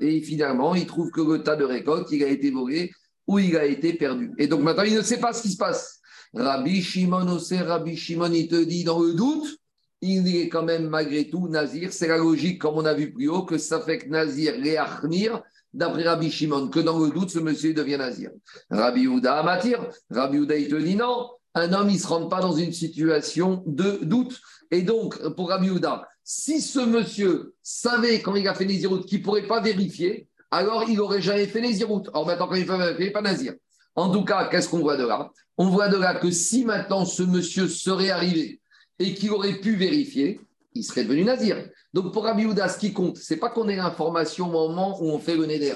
Et 0.00 0.20
finalement, 0.20 0.74
il 0.74 0.86
trouve 0.86 1.10
que 1.10 1.22
le 1.22 1.42
tas 1.42 1.56
de 1.56 1.64
récolte, 1.64 2.08
il 2.12 2.22
a 2.22 2.28
été 2.28 2.50
volé 2.50 2.92
ou 3.26 3.38
il 3.38 3.56
a 3.56 3.64
été 3.64 3.94
perdu. 3.94 4.32
Et 4.36 4.48
donc 4.48 4.60
maintenant, 4.60 4.82
il 4.82 4.94
ne 4.94 5.02
sait 5.02 5.18
pas 5.18 5.32
ce 5.32 5.42
qui 5.42 5.50
se 5.50 5.56
passe. 5.56 6.00
Rabbi 6.34 6.82
Shimon, 6.82 7.38
Rabbi 7.50 7.96
Shimon, 7.96 8.32
il 8.32 8.48
te 8.48 8.62
dit 8.62 8.84
dans 8.84 9.00
le 9.00 9.14
doute, 9.14 9.56
il 10.04 10.36
est 10.36 10.48
quand 10.48 10.62
même 10.62 10.88
malgré 10.88 11.28
tout 11.28 11.48
Nazir. 11.48 11.92
C'est 11.92 12.08
la 12.08 12.18
logique, 12.18 12.60
comme 12.60 12.74
on 12.76 12.84
a 12.84 12.94
vu 12.94 13.12
plus 13.12 13.28
haut, 13.28 13.44
que 13.44 13.58
ça 13.58 13.80
fait 13.80 13.98
que 13.98 14.08
Nazir 14.08 14.54
réachmir, 14.54 15.42
d'après 15.72 16.02
Rabbi 16.02 16.30
Shimon, 16.30 16.68
que 16.68 16.80
dans 16.80 16.98
le 16.98 17.10
doute, 17.10 17.30
ce 17.30 17.38
monsieur 17.38 17.72
devient 17.72 17.96
Nazir. 17.96 18.30
Rabbi 18.70 19.06
Houda 19.06 19.38
Amatir, 19.38 19.88
Rabbi 20.10 20.38
Houda, 20.38 20.56
il 20.56 20.68
te 20.68 20.74
dit 20.76 20.94
non, 20.94 21.30
un 21.54 21.72
homme, 21.72 21.88
il 21.88 21.94
ne 21.94 21.98
se 21.98 22.06
rend 22.06 22.28
pas 22.28 22.40
dans 22.40 22.52
une 22.54 22.72
situation 22.72 23.62
de 23.66 24.00
doute. 24.02 24.40
Et 24.70 24.82
donc, 24.82 25.16
pour 25.34 25.48
Rabbi 25.48 25.70
Houda, 25.70 26.06
si 26.22 26.60
ce 26.60 26.80
monsieur 26.80 27.54
savait 27.62 28.20
quand 28.20 28.34
il 28.34 28.46
a 28.46 28.54
fait 28.54 28.66
Nézirut 28.66 29.04
qu'il 29.04 29.20
ne 29.20 29.24
pourrait 29.24 29.46
pas 29.46 29.60
vérifier, 29.60 30.28
alors 30.50 30.84
il 30.88 30.96
n'aurait 30.96 31.22
jamais 31.22 31.46
fait 31.46 31.60
Nézirut. 31.60 32.02
Or 32.12 32.26
maintenant, 32.26 32.48
quand 32.48 32.56
il 32.56 32.66
fait 32.66 33.10
pas 33.10 33.22
Nazir. 33.22 33.54
En 33.96 34.10
tout 34.10 34.24
cas, 34.24 34.48
qu'est-ce 34.48 34.68
qu'on 34.68 34.80
voit 34.80 34.96
de 34.96 35.06
là? 35.06 35.30
On 35.56 35.68
voit 35.68 35.88
de 35.88 35.96
là 35.96 36.14
que 36.16 36.30
si 36.30 36.64
maintenant 36.64 37.04
ce 37.04 37.22
monsieur 37.22 37.68
serait 37.68 38.10
arrivé 38.10 38.60
et 38.98 39.14
qu'il 39.14 39.30
aurait 39.32 39.60
pu 39.60 39.76
vérifier, 39.76 40.40
il 40.74 40.84
serait 40.84 41.04
devenu 41.04 41.24
nazir. 41.24 41.68
Donc 41.92 42.12
pour 42.12 42.24
Rabbi 42.24 42.46
Houda, 42.46 42.68
ce 42.68 42.78
qui 42.78 42.92
compte, 42.92 43.16
c'est 43.16 43.36
pas 43.36 43.50
qu'on 43.50 43.68
ait 43.68 43.76
l'information 43.76 44.48
au 44.48 44.68
moment 44.68 45.00
où 45.00 45.10
on 45.10 45.18
fait 45.18 45.36
le 45.36 45.46
neder. 45.46 45.74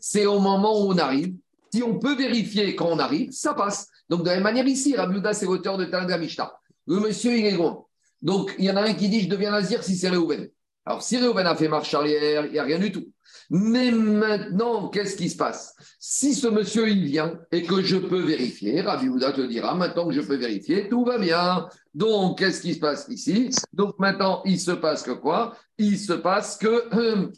C'est 0.00 0.26
au 0.26 0.38
moment 0.38 0.82
où 0.82 0.92
on 0.92 0.98
arrive. 0.98 1.34
Si 1.72 1.82
on 1.82 1.98
peut 1.98 2.16
vérifier 2.16 2.74
quand 2.74 2.88
on 2.88 2.98
arrive, 2.98 3.30
ça 3.30 3.52
passe. 3.52 3.88
Donc 4.08 4.22
de 4.22 4.28
la 4.28 4.34
même 4.36 4.44
manière 4.44 4.66
ici, 4.66 4.96
Rabbi 4.96 5.18
Houda, 5.18 5.34
c'est 5.34 5.46
l'auteur 5.46 5.76
de 5.76 5.84
Talmud 5.84 6.18
Mishnah. 6.18 6.52
Le 6.86 7.00
monsieur, 7.00 7.36
il 7.36 7.44
est 7.44 7.52
loin. 7.52 7.84
Donc 8.22 8.54
il 8.58 8.64
y 8.64 8.70
en 8.70 8.76
a 8.76 8.82
un 8.82 8.94
qui 8.94 9.08
dit 9.08 9.20
je 9.20 9.28
deviens 9.28 9.50
nazir 9.50 9.82
si 9.82 9.96
c'est 9.96 10.08
Réhouven. 10.08 10.48
Alors 10.86 11.02
si 11.02 11.18
Réhouven 11.18 11.46
a 11.46 11.54
fait 11.54 11.68
marche 11.68 11.92
arrière, 11.92 12.46
il 12.46 12.52
n'y 12.52 12.58
a 12.58 12.64
rien 12.64 12.78
du 12.78 12.90
tout. 12.90 13.04
Mais 13.50 13.90
maintenant, 13.90 14.88
qu'est-ce 14.88 15.16
qui 15.16 15.30
se 15.30 15.36
passe? 15.36 15.74
Si 15.98 16.34
ce 16.34 16.48
monsieur, 16.48 16.88
il 16.88 17.04
vient 17.04 17.38
et 17.50 17.62
que 17.62 17.82
je 17.82 17.96
peux 17.96 18.20
vérifier, 18.20 18.82
Rabbi 18.82 19.08
Houda 19.08 19.32
te 19.32 19.40
dira, 19.40 19.74
maintenant 19.74 20.06
que 20.06 20.14
je 20.14 20.20
peux 20.20 20.36
vérifier, 20.36 20.88
tout 20.88 21.04
va 21.04 21.18
bien. 21.18 21.66
Donc, 21.94 22.38
qu'est-ce 22.38 22.60
qui 22.60 22.74
se 22.74 22.80
passe 22.80 23.06
ici? 23.08 23.50
Donc, 23.72 23.98
maintenant, 23.98 24.42
il 24.44 24.60
se 24.60 24.72
passe 24.72 25.02
que 25.02 25.12
quoi? 25.12 25.54
Il 25.78 25.98
se 25.98 26.12
passe 26.12 26.58
que... 26.58 27.30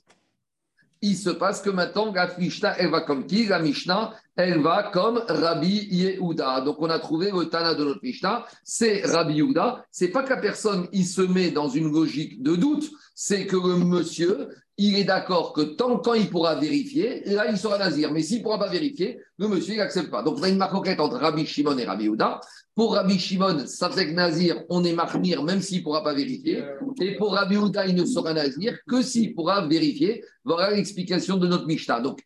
il 1.02 1.16
se 1.16 1.30
passe 1.30 1.62
que 1.62 1.70
maintenant, 1.70 2.12
la 2.12 2.28
Mishnah, 2.36 2.76
elle 2.78 2.90
va 2.90 3.00
comme 3.02 3.24
qui? 3.26 3.46
La 3.46 3.60
Mishnah, 3.60 4.12
elle 4.36 4.60
va 4.60 4.90
comme 4.92 5.22
Rabbi 5.28 5.88
Yehuda. 5.90 6.62
Donc, 6.62 6.76
on 6.80 6.90
a 6.90 6.98
trouvé 6.98 7.30
le 7.30 7.44
Tana 7.46 7.74
de 7.74 7.84
notre 7.84 8.00
Mishnah, 8.02 8.44
c'est 8.64 9.06
Rabbi 9.06 9.34
Yehuda. 9.34 9.84
C'est 9.90 10.08
pas 10.08 10.24
que 10.24 10.30
la 10.30 10.40
personne, 10.40 10.88
il 10.92 11.06
se 11.06 11.22
met 11.22 11.50
dans 11.52 11.68
une 11.68 11.92
logique 11.92 12.42
de 12.42 12.56
doute, 12.56 12.90
c'est 13.22 13.44
que 13.46 13.56
le 13.56 13.76
monsieur, 13.76 14.48
il 14.78 14.98
est 14.98 15.04
d'accord 15.04 15.52
que 15.52 15.60
tant 15.60 15.98
quand 15.98 16.14
il 16.14 16.30
pourra 16.30 16.54
vérifier, 16.54 17.22
là, 17.26 17.50
il 17.50 17.58
sera 17.58 17.76
nazir. 17.76 18.10
Mais 18.14 18.22
s'il 18.22 18.38
ne 18.38 18.42
pourra 18.44 18.58
pas 18.58 18.70
vérifier, 18.70 19.20
le 19.36 19.46
monsieur, 19.46 19.74
il 19.74 19.76
n'accepte 19.76 20.10
pas. 20.10 20.22
Donc, 20.22 20.38
on 20.38 20.42
a 20.42 20.48
une 20.48 20.56
marque 20.56 20.74
entre 20.74 21.18
Rabbi 21.18 21.44
Shimon 21.44 21.76
et 21.76 21.84
Rabbi 21.84 22.04
Yehuda. 22.04 22.40
Pour 22.74 22.94
Rabbi 22.94 23.18
Shimon, 23.18 23.66
ça 23.66 23.90
fait 23.90 24.06
que 24.06 24.14
nazir, 24.14 24.64
on 24.70 24.82
est 24.84 24.94
marmire 24.94 25.42
même 25.42 25.60
s'il 25.60 25.80
ne 25.80 25.82
pourra 25.82 26.02
pas 26.02 26.14
vérifier. 26.14 26.64
Et 26.98 27.16
pour 27.16 27.34
Rabbi 27.34 27.56
Yehuda, 27.56 27.88
il 27.88 27.94
ne 27.94 28.06
sera 28.06 28.32
nazir 28.32 28.78
que 28.88 29.02
s'il 29.02 29.34
pourra 29.34 29.66
vérifier. 29.66 30.24
Voilà 30.42 30.70
l'explication 30.70 31.36
de 31.36 31.46
notre 31.46 31.66
Mishnah. 31.66 32.00
Donc, 32.00 32.20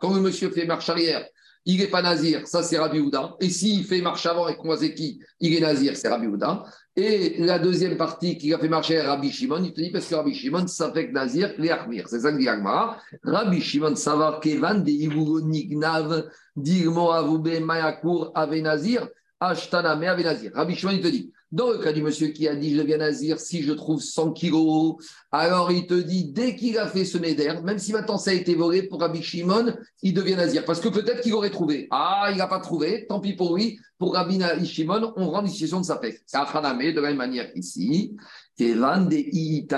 quand 0.00 0.14
le 0.14 0.20
monsieur 0.22 0.48
fait 0.48 0.64
marche 0.64 0.88
arrière, 0.88 1.26
il 1.66 1.78
n'est 1.78 1.86
pas 1.86 2.02
nazir, 2.02 2.46
ça 2.46 2.62
c'est 2.62 2.78
Rabbi 2.78 3.00
Houda. 3.00 3.36
Et 3.40 3.48
s'il 3.48 3.84
fait 3.84 4.02
marche 4.02 4.26
avant 4.26 4.48
et 4.48 4.56
qu'on 4.56 4.76
il 4.76 5.54
est 5.54 5.60
nazir, 5.60 5.96
c'est 5.96 6.08
Rabbi 6.08 6.26
Houda. 6.26 6.64
Et 6.96 7.34
la 7.38 7.58
deuxième 7.58 7.96
partie 7.96 8.38
qui 8.38 8.54
a 8.54 8.58
fait 8.58 8.68
marcher 8.68 9.00
Rabbi 9.00 9.32
Shimon, 9.32 9.64
il 9.64 9.72
te 9.72 9.80
dit 9.80 9.90
parce 9.90 10.06
que 10.06 10.14
Rabbi 10.14 10.32
Shimon, 10.32 10.64
que 10.64 11.12
nazir, 11.12 11.52
les 11.58 11.70
armir. 11.70 12.06
C'est 12.08 12.20
ça 12.20 12.30
que 12.30 12.38
dit 12.38 12.48
Agmara. 12.48 12.98
Rabbi 13.24 13.60
Shimon, 13.60 13.94
va 13.94 14.38
kevan 14.40 14.84
de 14.84 15.42
Nignav, 15.42 16.30
dirmo 16.54 17.10
avoube 17.10 17.58
mayakur 17.60 18.30
ave 18.36 18.62
nazir, 18.62 19.08
ashtana 19.50 19.96
me 19.96 20.06
ave 20.06 20.22
nazir. 20.22 20.52
Rabbi 20.54 20.74
Shimon, 20.74 20.92
il 20.92 21.00
te 21.00 21.08
dit, 21.08 21.32
dans 21.52 21.70
le 21.70 21.78
cas 21.78 21.92
du 21.92 22.02
monsieur 22.02 22.28
qui 22.28 22.48
a 22.48 22.56
dit 22.56 22.74
je 22.74 22.80
deviens 22.80 22.96
nazir, 22.96 23.38
si 23.38 23.62
je 23.62 23.72
trouve 23.72 24.02
100 24.02 24.32
kilos, 24.32 24.96
alors 25.30 25.70
il 25.70 25.86
te 25.86 25.94
dit 25.94 26.32
dès 26.32 26.56
qu'il 26.56 26.76
a 26.78 26.88
fait 26.88 27.04
ce 27.04 27.16
neder, 27.16 27.60
même 27.62 27.78
si 27.78 27.92
maintenant 27.92 28.18
ça 28.18 28.32
a 28.32 28.34
été 28.34 28.56
volé 28.56 28.82
pour 28.82 29.00
Rabbi 29.00 29.22
Shimon, 29.22 29.72
il 30.02 30.14
devient 30.14 30.34
nazir. 30.34 30.64
Parce 30.64 30.80
que 30.80 30.88
peut-être 30.88 31.20
qu'il 31.20 31.34
aurait 31.34 31.50
trouvé. 31.50 31.86
Ah, 31.92 32.28
il 32.32 32.38
n'a 32.38 32.48
pas 32.48 32.58
trouvé, 32.58 33.06
tant 33.08 33.20
pis 33.20 33.34
pour 33.34 33.56
lui. 33.56 33.78
Pour 33.98 34.14
Rabbi 34.14 34.40
Shimon, 34.64 35.12
on 35.16 35.30
rend 35.30 35.42
l'initiation 35.42 35.80
de 35.80 35.86
sa 35.86 35.96
paix. 35.96 36.18
C'est 36.26 36.38
Achaname 36.38 36.92
de 36.92 37.00
la 37.00 37.08
même 37.08 37.18
manière 37.18 37.50
ici. 37.54 38.16
Rabbi 38.58 39.72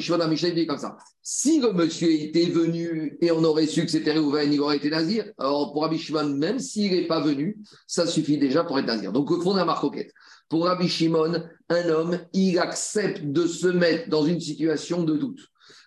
Shimon 0.00 0.28
dit 0.54 0.66
comme 0.66 0.78
ça. 0.78 0.96
Si 1.24 1.60
le 1.60 1.72
monsieur 1.72 2.10
était 2.10 2.46
venu 2.46 3.16
et 3.20 3.30
on 3.30 3.44
aurait 3.44 3.68
su 3.68 3.84
que 3.84 3.90
c'était 3.90 4.10
Réhouven, 4.10 4.52
il 4.52 4.60
aurait 4.60 4.78
été 4.78 4.90
nazir. 4.90 5.24
Alors 5.38 5.72
pour 5.72 5.82
Rabbi 5.82 5.96
Shimon, 5.96 6.36
même 6.36 6.58
s'il 6.58 6.90
n'est 6.92 7.06
pas 7.06 7.20
venu, 7.20 7.58
ça 7.86 8.08
suffit 8.08 8.38
déjà 8.38 8.64
pour 8.64 8.76
être 8.78 8.86
nazir. 8.86 9.12
Donc 9.12 9.30
au 9.30 9.40
fond 9.40 9.52
de 9.52 9.58
la 9.58 9.64
marcoquette. 9.64 10.12
Pour 10.48 10.66
Rabbi 10.66 10.88
Shimon, 10.88 11.44
un 11.68 11.88
homme, 11.88 12.18
il 12.32 12.58
accepte 12.58 13.24
de 13.24 13.46
se 13.46 13.68
mettre 13.68 14.08
dans 14.08 14.24
une 14.24 14.40
situation 14.40 15.04
de 15.04 15.16
doute. 15.16 15.40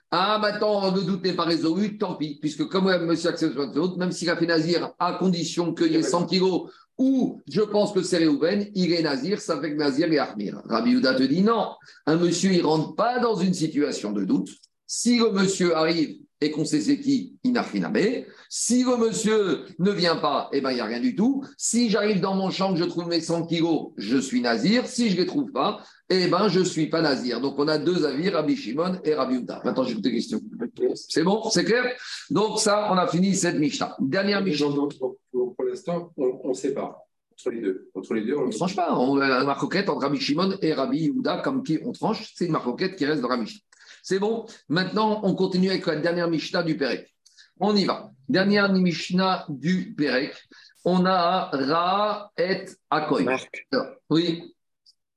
Ah, 0.09 0.39
maintenant, 0.39 0.95
le 0.95 1.01
doute 1.01 1.25
n'est 1.25 1.33
pas 1.33 1.43
résolu, 1.43 1.97
tant 1.97 2.15
pis, 2.15 2.37
puisque 2.39 2.65
comme 2.69 2.85
monsieur 3.05 3.29
accepte 3.29 3.57
de 3.57 3.65
doute, 3.73 3.97
même 3.97 4.13
s'il 4.13 4.29
a 4.29 4.37
fait 4.37 4.45
nazir 4.45 4.93
à 4.99 5.15
condition 5.15 5.73
qu'il 5.73 5.91
y 5.91 5.95
ait 5.95 6.03
100 6.03 6.27
kilos 6.27 6.71
ou 6.97 7.41
je 7.49 7.61
pense 7.61 7.91
que 7.91 8.01
c'est 8.01 8.19
Réhouven, 8.19 8.71
il 8.73 8.93
est 8.93 9.01
nazir, 9.01 9.41
ça 9.41 9.59
fait 9.59 9.71
que 9.71 9.77
nazir 9.77 10.09
et 10.13 10.17
armir. 10.17 10.61
Rabbi 10.65 10.95
Houda 10.95 11.13
te 11.13 11.23
dit 11.23 11.41
non, 11.41 11.71
un 12.05 12.15
monsieur, 12.15 12.53
il 12.53 12.65
rentre 12.65 12.95
pas 12.95 13.19
dans 13.19 13.35
une 13.35 13.53
situation 13.53 14.13
de 14.13 14.23
doute. 14.23 14.49
Si 14.87 15.17
le 15.17 15.31
monsieur 15.31 15.75
arrive 15.75 16.19
et 16.41 16.51
qu'on 16.51 16.65
sait 16.65 16.81
c'est 16.81 16.99
qui, 16.99 17.37
il 17.43 17.53
n'a 17.53 17.61
rien 17.61 17.91
Si 18.49 18.83
le 18.83 18.97
monsieur 18.97 19.65
ne 19.79 19.91
vient 19.91 20.17
pas, 20.17 20.49
eh 20.51 20.61
ben, 20.61 20.71
il 20.71 20.75
n'y 20.75 20.81
a 20.81 20.85
rien 20.85 20.99
du 20.99 21.15
tout. 21.15 21.43
Si 21.57 21.89
j'arrive 21.89 22.19
dans 22.19 22.35
mon 22.35 22.49
champ, 22.49 22.73
que 22.73 22.79
je 22.79 22.83
trouve 22.83 23.07
mes 23.07 23.21
100 23.21 23.47
kilos, 23.47 23.93
je 23.97 24.17
suis 24.17 24.41
nazir. 24.41 24.85
Si 24.85 25.09
je 25.09 25.15
ne 25.15 25.21
les 25.21 25.25
trouve 25.25 25.51
pas, 25.51 25.81
eh 26.09 26.27
ben, 26.27 26.47
je 26.49 26.59
ne 26.59 26.65
suis 26.65 26.87
pas 26.87 27.01
nazir. 27.01 27.41
Donc, 27.41 27.57
on 27.57 27.67
a 27.67 27.77
deux 27.77 28.05
avis, 28.05 28.29
Rabbi 28.29 28.55
Shimon 28.55 28.99
et 29.03 29.15
Rabbi 29.15 29.37
Houda. 29.37 29.61
Maintenant, 29.63 29.83
j'ai 29.83 29.95
des 29.95 30.11
questions. 30.11 30.41
C'est 30.93 31.23
bon? 31.23 31.49
C'est 31.49 31.63
clair? 31.63 31.85
Donc, 32.29 32.59
ça, 32.59 32.89
on 32.91 32.97
a 32.97 33.07
fini 33.07 33.33
cette 33.33 33.57
Mishnah. 33.57 33.95
Dernière 33.99 34.43
Mishnah. 34.43 34.67
Pour, 34.99 35.65
l'instant, 35.65 36.11
on 36.17 36.49
ne 36.49 36.53
sait 36.53 36.73
pas. 36.73 37.01
Entre 37.31 37.49
les 37.49 37.61
deux. 37.61 37.89
Entre 37.95 38.13
les 38.13 38.21
deux, 38.21 38.35
on 38.35 38.47
ne 38.47 38.51
tranche 38.51 38.75
pas. 38.75 38.95
On 38.97 39.19
a 39.19 39.39
une 39.39 39.45
marcoquette 39.45 39.89
entre 39.89 40.01
Rabbi 40.03 40.19
Shimon 40.19 40.57
et 40.61 40.73
Rabbi 40.73 41.09
Houda, 41.09 41.37
comme 41.37 41.63
qui 41.63 41.79
on 41.83 41.91
tranche. 41.91 42.33
C'est 42.35 42.45
une 42.45 42.51
marcoquette 42.51 42.95
qui 42.97 43.05
reste 43.05 43.21
dans 43.21 43.29
la 43.29 43.37
Mishnah. 43.37 43.61
C'est 44.07 44.19
bon 44.19 44.45
Maintenant, 44.69 45.21
on 45.23 45.33
continue 45.33 45.71
avec 45.71 45.87
la 45.87 45.95
dernière 45.95 46.29
Mishnah 46.29 46.61
du 46.61 46.77
Pérec. 46.77 47.11
On 47.59 47.75
y 47.75 47.85
va. 47.85 48.11
Dernière 48.29 48.71
Mishnah 48.71 49.47
du 49.49 49.95
Pérec. 49.95 50.31
On 50.85 51.07
a 51.07 51.49
Ra 51.51 52.31
et 52.37 52.65
Akoy. 52.91 53.23
Marc. 53.23 53.67
Oui. 54.11 54.53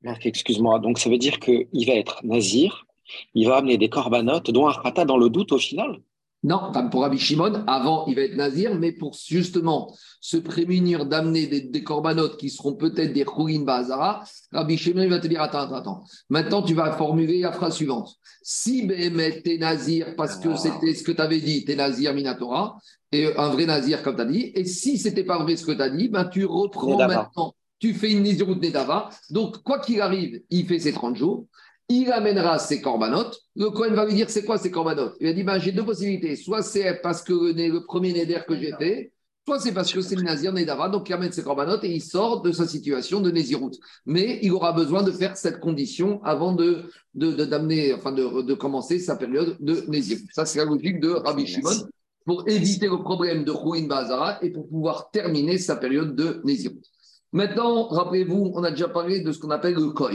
Marc, 0.01 0.25
excuse-moi. 0.25 0.79
Donc, 0.79 0.99
ça 0.99 1.11
veut 1.11 1.19
dire 1.19 1.39
qu'il 1.39 1.87
va 1.87 1.93
être 1.97 2.25
nazir, 2.25 2.87
il 3.35 3.47
va 3.47 3.59
amener 3.59 3.77
des 3.77 3.91
corbanotes, 3.91 4.51
dont 4.51 4.67
un 4.69 4.73
rata 4.73 5.05
dans 5.05 5.19
le 5.19 5.29
doute 5.29 5.53
au 5.53 5.59
final 5.59 6.01
non, 6.45 6.71
pour 6.91 7.03
Rabbi 7.03 7.19
Shimon, 7.19 7.65
avant, 7.67 8.07
il 8.07 8.15
va 8.15 8.23
être 8.23 8.37
nazir, 8.37 8.77
mais 8.77 8.93
pour 8.93 9.17
justement 9.27 9.93
se 10.21 10.37
prémunir 10.37 11.05
d'amener 11.05 11.49
des, 11.49 11.63
des, 11.63 11.83
corbanotes 11.83 12.37
qui 12.37 12.49
seront 12.49 12.75
peut-être 12.75 13.13
des 13.13 13.25
Khourin 13.25 13.63
Bazara, 13.63 14.23
Rabbi 14.53 14.77
Shimon 14.77 15.03
il 15.03 15.11
va 15.11 15.19
te 15.19 15.27
dire 15.27 15.43
Attends, 15.43 15.63
attends, 15.63 15.75
attends. 15.75 16.05
Maintenant, 16.29 16.63
tu 16.63 16.75
vas 16.75 16.93
formuler 16.93 17.41
la 17.41 17.51
phrase 17.51 17.75
suivante. 17.75 18.15
Si 18.41 18.87
Béhémet, 18.87 19.43
t'es 19.43 19.59
nazir 19.59 20.15
parce 20.17 20.37
que 20.37 20.57
c'était 20.57 20.95
ce 20.95 21.03
que 21.03 21.11
tu 21.11 21.21
avais 21.21 21.41
dit, 21.41 21.65
t'es 21.65 21.75
nazir 21.75 22.15
Minatora, 22.15 22.79
et 23.11 23.37
un 23.37 23.49
vrai 23.49 23.67
nazir 23.67 24.05
comme 24.05 24.15
tu 24.15 24.23
as 24.23 24.27
dit, 24.27 24.53
et 24.55 24.65
si 24.65 24.97
c'était 24.97 25.25
pas 25.25 25.39
vrai 25.43 25.57
ce 25.57 25.67
que 25.67 25.73
tu 25.73 25.83
as 25.83 25.91
dit, 25.91 26.09
ben, 26.09 26.25
tu 26.27 26.45
reprends 26.45 26.99
maintenant, 26.99 27.53
tu 27.81 27.95
fais 27.95 28.13
une 28.13 28.43
route 28.43 28.63
Nedava. 28.63 29.09
Donc, 29.31 29.63
quoi 29.65 29.81
qu'il 29.81 30.01
arrive, 30.01 30.41
il 30.51 30.67
fait 30.67 30.79
ses 30.79 30.93
30 30.93 31.17
jours 31.17 31.47
il 31.89 32.13
amènera 32.13 32.59
ses 32.59 32.81
corbanotes. 32.81 33.41
Le 33.57 33.71
Cohen 33.71 33.95
va 33.95 34.05
lui 34.05 34.15
dire 34.15 34.31
c'est 34.31 34.45
quoi 34.45 34.59
ces 34.59 34.71
corbanotes 34.71 35.17
Il 35.21 35.27
va 35.27 35.33
dire 35.33 35.45
ben, 35.45 35.59
j'ai 35.59 35.73
deux 35.73 35.85
possibilités. 35.85 36.37
Soit 36.37 36.63
c'est 36.63 37.01
parce 37.03 37.23
que 37.23 37.33
le 37.33 37.85
premier 37.85 38.13
Néder 38.13 38.41
que 38.47 38.57
j'ai 38.57 38.73
fait, 38.79 39.13
soit 39.47 39.59
c'est 39.59 39.73
parce 39.73 39.93
que 39.93 40.03
c'est 40.03 40.17
le 40.17 40.23
Nazir 40.23 40.53
Nédara, 40.53 40.91
donc 40.91 41.09
il 41.09 41.15
amène 41.15 41.33
ses 41.33 41.43
corbanotes 41.43 41.83
et 41.85 41.91
il 41.91 42.03
sort 42.03 42.43
de 42.43 42.53
sa 42.53 42.67
situation 42.67 43.21
de 43.21 43.31
Nézirout. 43.31 43.73
Mais 44.05 44.39
il 44.43 44.53
aura 44.53 44.73
besoin 44.73 45.03
de 45.03 45.11
faire 45.11 45.37
cette 45.37 45.61
condition 45.61 46.23
avant 46.23 46.53
de, 46.53 46.91
d'amener, 47.15 47.95
enfin 47.95 48.13
de, 48.13 48.55
commencer 48.55 48.99
sa 48.99 49.17
période 49.17 49.57
de 49.61 49.85
Nézirout. 49.89 50.27
Ça, 50.33 50.45
c'est 50.45 50.59
la 50.59 50.67
logique 50.67 51.01
de 51.01 51.11
Rabbi 51.11 51.47
Shimon 51.47 51.89
pour 52.27 52.47
éviter 52.47 52.89
le 52.89 52.99
problème 52.99 53.45
de 53.45 53.51
Rouin 53.51 53.87
Bazara 53.87 54.39
et 54.43 54.51
pour 54.51 54.69
pouvoir 54.69 55.11
terminer 55.11 55.57
sa 55.57 55.77
période 55.77 56.15
de 56.15 56.43
Nézirout. 56.45 56.83
Maintenant, 57.33 57.89
rappelez-vous, 57.89 58.53
on 58.55 58.65
a 58.65 58.71
déjà 58.71 58.89
parlé 58.89 59.21
de 59.21 59.33
ce 59.33 59.39
qu'on 59.39 59.51
appelle 59.51 59.75
le 59.75 59.91
koi. 59.91 60.13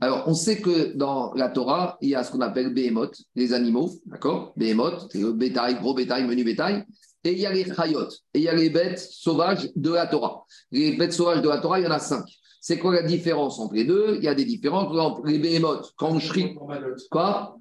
Alors, 0.00 0.24
on 0.26 0.34
sait 0.34 0.60
que 0.60 0.94
dans 0.96 1.32
la 1.34 1.48
Torah, 1.48 1.98
il 2.00 2.10
y 2.10 2.14
a 2.14 2.22
ce 2.22 2.30
qu'on 2.30 2.40
appelle 2.40 2.72
behemoth, 2.72 3.16
les 3.34 3.52
animaux, 3.52 3.90
d'accord? 4.06 4.52
Behemoth, 4.56 5.12
le 5.14 5.32
bétail, 5.32 5.80
gros 5.80 5.94
bétail, 5.94 6.24
menu 6.24 6.44
bétail. 6.44 6.84
Et 7.24 7.32
il 7.32 7.38
y 7.38 7.46
a 7.46 7.52
les 7.52 7.64
chayot, 7.64 8.08
et 8.34 8.38
il 8.38 8.42
y 8.42 8.48
a 8.48 8.54
les 8.54 8.70
bêtes 8.70 8.98
sauvages 8.98 9.70
de 9.74 9.90
la 9.90 10.06
Torah. 10.06 10.44
Les 10.70 10.96
bêtes 10.96 11.12
sauvages 11.12 11.42
de 11.42 11.48
la 11.48 11.58
Torah, 11.58 11.80
il 11.80 11.84
y 11.84 11.86
en 11.86 11.92
a 11.92 11.98
cinq. 11.98 12.24
C'est 12.60 12.78
quoi 12.78 12.94
la 12.94 13.02
différence 13.02 13.58
entre 13.58 13.74
les 13.74 13.84
deux? 13.84 14.16
Il 14.18 14.24
y 14.24 14.28
a 14.28 14.34
des 14.34 14.44
différences. 14.44 14.84
Par 14.84 14.92
exemple, 14.92 15.28
les 15.28 15.38
behemoths, 15.38 15.92
quand 15.96 16.10
on 16.10 16.20
shrit. 16.20 16.56
Quoi? 17.10 17.56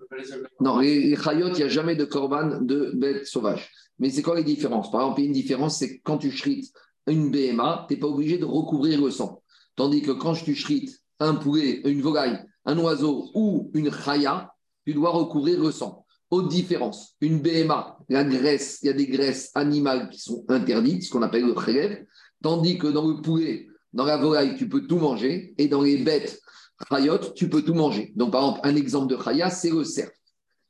Non, 0.60 0.78
les, 0.78 1.16
chayot, 1.16 1.48
il 1.48 1.56
n'y 1.56 1.64
a 1.64 1.70
jamais 1.70 1.96
de 1.96 2.06
korban 2.06 2.62
de 2.62 2.92
bêtes 2.94 3.26
sauvages. 3.26 3.68
Mais 3.98 4.12
c'est 4.12 4.22
quoi 4.22 4.36
les 4.36 4.44
différences? 4.44 4.92
Par 4.92 5.02
exemple, 5.02 5.22
une 5.22 5.32
différence, 5.32 5.78
c'est 5.78 6.00
quand 6.00 6.20
tu 6.20 6.30
shrites 6.32 6.72
une 7.08 7.32
BMA, 7.32 7.86
tu 7.88 7.94
n'es 7.94 8.00
pas 8.00 8.08
obligé 8.08 8.38
de 8.38 8.46
recouvrir 8.46 9.02
le 9.02 9.12
sang. 9.12 9.42
Tandis 9.76 10.02
que 10.02 10.12
quand 10.12 10.34
tu 10.34 10.56
shrites 10.56 11.00
un 11.20 11.36
poulet, 11.36 11.82
une 11.86 12.02
volaille, 12.02 12.40
un 12.66 12.78
oiseau 12.78 13.32
ou 13.34 13.72
une 13.74 13.92
chaya, 13.92 14.52
tu 14.86 14.94
dois 14.94 15.12
recouvrir 15.12 15.62
le 15.62 15.72
sang. 15.72 16.06
Autre 16.30 16.48
différence, 16.48 17.16
une 17.20 17.40
BMA, 17.42 18.00
la 18.10 18.24
graisse, 18.24 18.80
il 18.82 18.88
y 18.88 18.90
a 18.90 18.94
des 18.94 19.08
graisses 19.08 19.52
animales 19.54 20.10
qui 20.10 20.20
sont 20.20 20.46
interdites, 20.48 21.04
ce 21.04 21.10
qu'on 21.10 21.22
appelle 21.22 21.46
le 21.46 21.54
khelev, 21.54 22.06
tandis 22.42 22.78
que 22.78 22.88
dans 22.88 23.08
le 23.08 23.22
poulet, 23.22 23.68
dans 23.92 24.06
la 24.06 24.18
volaille, 24.18 24.56
tu 24.56 24.70
peux 24.70 24.88
tout 24.88 24.98
manger, 24.98 25.54
et 25.58 25.68
dans 25.68 25.82
les 25.82 25.98
bêtes 25.98 26.42
chayot, 26.90 27.20
tu 27.36 27.50
peux 27.50 27.62
tout 27.62 27.74
manger. 27.74 28.14
Donc, 28.16 28.32
par 28.32 28.42
exemple, 28.42 28.60
un 28.64 28.76
exemple 28.76 29.08
de 29.08 29.22
chaya, 29.22 29.50
c'est 29.50 29.72
le 29.72 29.84
cerf. 29.84 30.10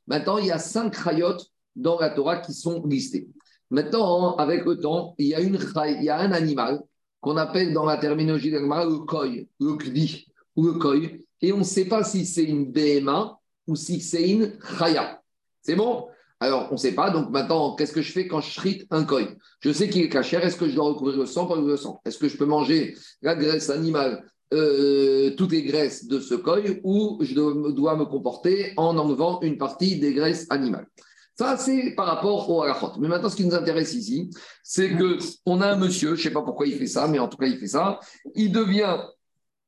Maintenant, 0.06 0.38
il 0.38 0.46
y 0.46 0.50
a 0.50 0.58
cinq 0.58 0.94
chayot 0.94 1.36
dans 1.76 1.98
la 1.98 2.10
Torah 2.10 2.38
qui 2.38 2.52
sont 2.52 2.84
listés. 2.84 3.28
Maintenant, 3.72 4.36
avec 4.36 4.66
le 4.66 4.78
temps, 4.78 5.14
il 5.16 5.28
y 5.28 5.34
a, 5.34 5.40
une, 5.40 5.58
il 5.98 6.04
y 6.04 6.10
a 6.10 6.18
un 6.18 6.30
animal 6.32 6.82
qu'on 7.22 7.38
appelle 7.38 7.72
dans 7.72 7.86
la 7.86 7.96
terminologie 7.96 8.50
d'Agmara 8.50 8.84
le 8.84 8.98
koi, 8.98 9.28
le 9.60 9.76
kli 9.76 10.26
ou 10.56 10.66
le 10.66 10.72
koi, 10.74 10.96
et 11.40 11.54
on 11.54 11.58
ne 11.58 11.64
sait 11.64 11.86
pas 11.86 12.04
si 12.04 12.26
c'est 12.26 12.44
une 12.44 12.70
BMA 12.70 13.38
ou 13.66 13.74
si 13.74 14.02
c'est 14.02 14.28
une 14.28 14.58
chaya. 14.78 15.22
C'est 15.62 15.74
bon? 15.74 16.06
Alors, 16.38 16.68
on 16.68 16.74
ne 16.74 16.78
sait 16.78 16.92
pas. 16.92 17.08
Donc 17.08 17.30
maintenant, 17.30 17.74
qu'est-ce 17.74 17.94
que 17.94 18.02
je 18.02 18.12
fais 18.12 18.28
quand 18.28 18.42
je 18.42 18.50
shrite 18.50 18.86
un 18.90 19.04
koi? 19.04 19.22
Je 19.60 19.72
sais 19.72 19.88
qu'il 19.88 20.02
est 20.02 20.10
cachère. 20.10 20.44
Est-ce 20.44 20.56
que 20.56 20.68
je 20.68 20.74
dois 20.74 20.88
recouvrir 20.88 21.16
le 21.16 21.24
sang 21.24 21.46
par 21.46 21.58
le 21.58 21.76
sang 21.78 21.98
Est-ce 22.04 22.18
que 22.18 22.28
je 22.28 22.36
peux 22.36 22.44
manger 22.44 22.94
la 23.22 23.34
graisse 23.34 23.70
animale 23.70 24.22
euh, 24.52 25.30
toutes 25.38 25.52
les 25.52 25.62
graisses 25.62 26.06
de 26.06 26.20
ce 26.20 26.34
koi 26.34 26.58
ou 26.84 27.16
je 27.22 27.32
dois 27.32 27.96
me 27.96 28.04
comporter 28.04 28.74
en 28.76 28.98
enlevant 28.98 29.40
une 29.40 29.56
partie 29.56 29.98
des 29.98 30.12
graisses 30.12 30.46
animales? 30.50 30.86
Ça, 31.34 31.56
c'est 31.56 31.94
par 31.94 32.06
rapport 32.06 32.48
au 32.50 32.62
halachot. 32.62 32.92
Mais 33.00 33.08
maintenant, 33.08 33.30
ce 33.30 33.36
qui 33.36 33.46
nous 33.46 33.54
intéresse 33.54 33.94
ici, 33.94 34.30
c'est 34.62 34.90
que 34.90 35.18
on 35.46 35.60
a 35.60 35.68
un 35.68 35.76
monsieur, 35.76 36.14
je 36.14 36.20
ne 36.20 36.24
sais 36.24 36.30
pas 36.30 36.42
pourquoi 36.42 36.66
il 36.66 36.76
fait 36.76 36.86
ça, 36.86 37.08
mais 37.08 37.18
en 37.18 37.28
tout 37.28 37.38
cas, 37.38 37.46
il 37.46 37.58
fait 37.58 37.68
ça. 37.68 37.98
Il 38.34 38.52
devient 38.52 38.98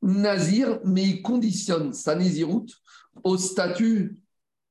nazir, 0.03 0.79
mais 0.85 1.03
il 1.03 1.23
conditionne 1.23 1.93
sa 1.93 2.15
naziroute 2.15 2.71
au 3.23 3.39
statut 3.39 4.19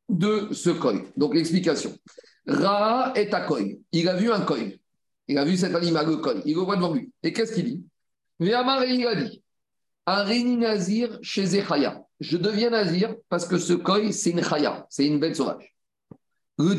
de 0.08 0.50
ce 0.52 0.70
koi. 0.70 1.02
Donc, 1.18 1.34
l'explication. 1.34 1.98
Ra 2.46 3.14
est 3.16 3.34
à 3.34 3.41
koi. 3.41 3.62
Il 3.91 4.08
a 4.08 4.16
vu 4.16 4.32
un 4.32 4.41
koi. 4.41 4.58
Il 5.28 5.38
a 5.38 5.46
vu 5.46 5.58
cet 5.58 5.74
animal, 5.74 6.08
le 6.08 6.18
koi. 6.18 6.36
Il 6.46 6.56
le 6.56 6.62
voit 6.62 6.76
devant 6.76 6.94
lui. 6.94 7.12
Et 7.24 7.34
qu'est-ce 7.34 7.54
qu'il 7.54 7.66
dit? 7.66 7.84
Il 8.39 8.54
a 8.54 9.16
dit 9.16 9.41
Aréni 10.06 10.58
Nazir 10.58 11.18
chez 11.22 11.46
Zechaya. 11.46 12.04
Je 12.20 12.38
deviens 12.38 12.70
Nazir 12.70 13.16
parce 13.30 13.48
que 13.48 13.58
ce 13.58 13.74
koi, 13.74 14.12
c'est 14.12 14.32
une 14.32 14.44
chaya, 14.44 14.86
c'est 14.89 15.06
une 15.06 15.20
bête 15.20 15.36
sauvage. 15.36 15.72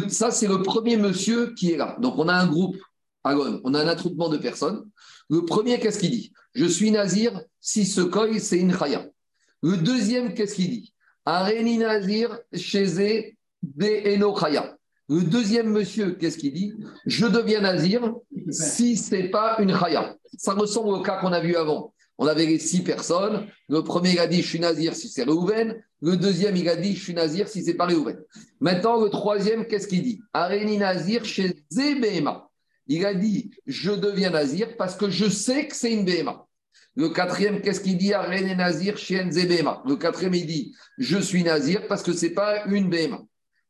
Ça, 0.09 0.31
c'est 0.31 0.47
le 0.47 0.62
premier 0.62 0.97
monsieur 0.97 1.53
qui 1.55 1.72
est 1.72 1.77
là. 1.77 1.97
Donc, 2.01 2.18
on 2.18 2.29
a 2.29 2.35
un 2.35 2.47
groupe, 2.47 2.77
on 3.25 3.75
a 3.75 3.81
un 3.81 3.89
attroupement 3.89 4.29
de 4.29 4.37
personnes. 4.37 4.85
Le 5.31 5.45
premier, 5.45 5.81
qu'est-ce 5.81 5.99
qu'il 5.99 6.11
dit? 6.11 6.33
Je 6.55 6.66
suis 6.66 6.91
Nazir 6.91 7.41
si 7.61 7.87
ce 7.87 8.03
koi, 8.03 8.39
c'est 8.39 8.59
une 8.59 8.77
chaya. 8.77 9.07
Le 9.62 9.77
deuxième, 9.79 10.35
qu'est-ce 10.35 10.55
qu'il 10.55 10.70
dit? 10.70 10.95
Aréni 11.25 11.79
Nazir 11.79 12.39
chez 12.53 13.35
Eno 13.81 14.37
chaya. 14.37 14.77
Le 15.09 15.22
deuxième 15.22 15.70
monsieur, 15.70 16.12
qu'est-ce 16.12 16.39
qu'il 16.39 16.53
dit? 16.53 16.75
Je 17.07 17.27
deviens 17.27 17.62
Nazir 17.62 18.14
si 18.51 18.97
ce 18.97 19.14
n'est 19.14 19.31
pas 19.31 19.57
une 19.59 19.75
chaya. 19.77 20.14
Ça 20.37 20.53
ressemble 20.53 20.91
au 20.91 21.03
cas 21.03 21.18
qu'on 21.20 21.33
a 21.33 21.41
vu 21.41 21.57
avant. 21.57 21.93
On 22.19 22.27
avait 22.27 22.47
les 22.47 22.59
six 22.59 22.83
personnes. 22.83 23.47
Le 23.69 23.83
premier, 23.83 24.12
il 24.12 24.19
a 24.19 24.27
dit 24.27 24.43
Je 24.43 24.49
suis 24.49 24.61
Nazir 24.61 24.95
si 24.95 25.09
c'est 25.09 25.25
Réhouven. 25.25 25.83
Le 26.01 26.17
deuxième, 26.17 26.57
il 26.57 26.69
a 26.69 26.77
dit 26.77 26.95
Je 26.95 27.03
suis 27.03 27.15
Nazir 27.15 27.49
si 27.49 27.65
c'est 27.65 27.75
pas 27.75 27.87
Réhouven. 27.87 28.19
Maintenant, 28.61 29.01
le 29.03 29.11
troisième, 29.11 29.67
qu'est-ce 29.67 29.89
qu'il 29.89 30.03
dit? 30.03 30.21
Aréni 30.33 30.79
Nazir 30.79 31.25
chez 31.25 31.55
Zébéma. 31.71 32.49
Il 32.87 33.05
a 33.07 33.15
dit 33.15 33.51
Je 33.67 33.91
deviens 33.91 34.31
Nazir 34.31 34.77
parce 34.77 34.97
que 34.97 35.11
je 35.11 35.29
sais 35.29 35.67
que 35.67 35.75
c'est 35.75 35.93
une 35.93 36.05
Béma. 36.05 36.47
Le 36.97 37.09
quatrième, 37.09 37.61
qu'est-ce 37.61 37.81
qu'il 37.81 37.97
dit? 37.97 38.15
Aréni 38.15 38.55
Nazir 38.55 38.97
chez 38.97 39.25
Nzébéma. 39.25 39.83
Le 39.87 39.97
quatrième, 39.97 40.35
il 40.35 40.47
dit 40.47 40.75
Je 40.99 41.19
suis 41.19 41.43
Nazir 41.43 41.89
parce 41.89 42.03
que 42.03 42.12
c'est 42.12 42.31
pas 42.31 42.65
une 42.67 42.89
Béma. 42.89 43.23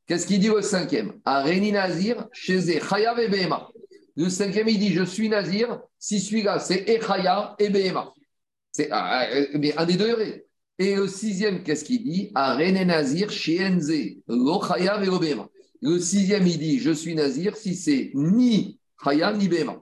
Qu'est-ce 0.06 0.26
qu'il 0.26 0.40
dit 0.40 0.50
au 0.50 0.60
cinquième? 0.60 1.14
Aréni 1.24 1.72
Nazir 1.72 2.28
chez 2.32 2.60
Chayav 2.60 3.18
et. 3.20 3.48
Le 4.16 4.28
cinquième, 4.28 4.68
il 4.68 4.78
dit 4.78 4.92
Je 4.92 5.04
suis 5.04 5.28
Nazir 5.28 5.80
si 5.98 6.20
celui-là, 6.20 6.58
c'est 6.58 6.84
Echaya 6.86 7.54
et. 7.58 7.70
C'est 8.74 8.88
ah, 8.90 9.28
ah, 9.30 9.82
un 9.82 9.86
des 9.86 9.94
deux 9.94 10.44
Et 10.80 10.96
le 10.96 11.06
sixième, 11.06 11.62
qu'est-ce 11.62 11.84
qu'il 11.84 12.02
dit? 12.02 12.32
René 12.34 12.84
Nazir, 12.84 13.28
Le 15.80 15.98
sixième, 16.00 16.46
il 16.46 16.58
dit 16.58 16.80
Je 16.80 16.90
suis 16.90 17.14
Nazir 17.14 17.56
si 17.56 17.76
c'est 17.76 18.10
ni 18.14 18.80
Chayav 19.02 19.38
ni 19.38 19.48
Bema. 19.48 19.80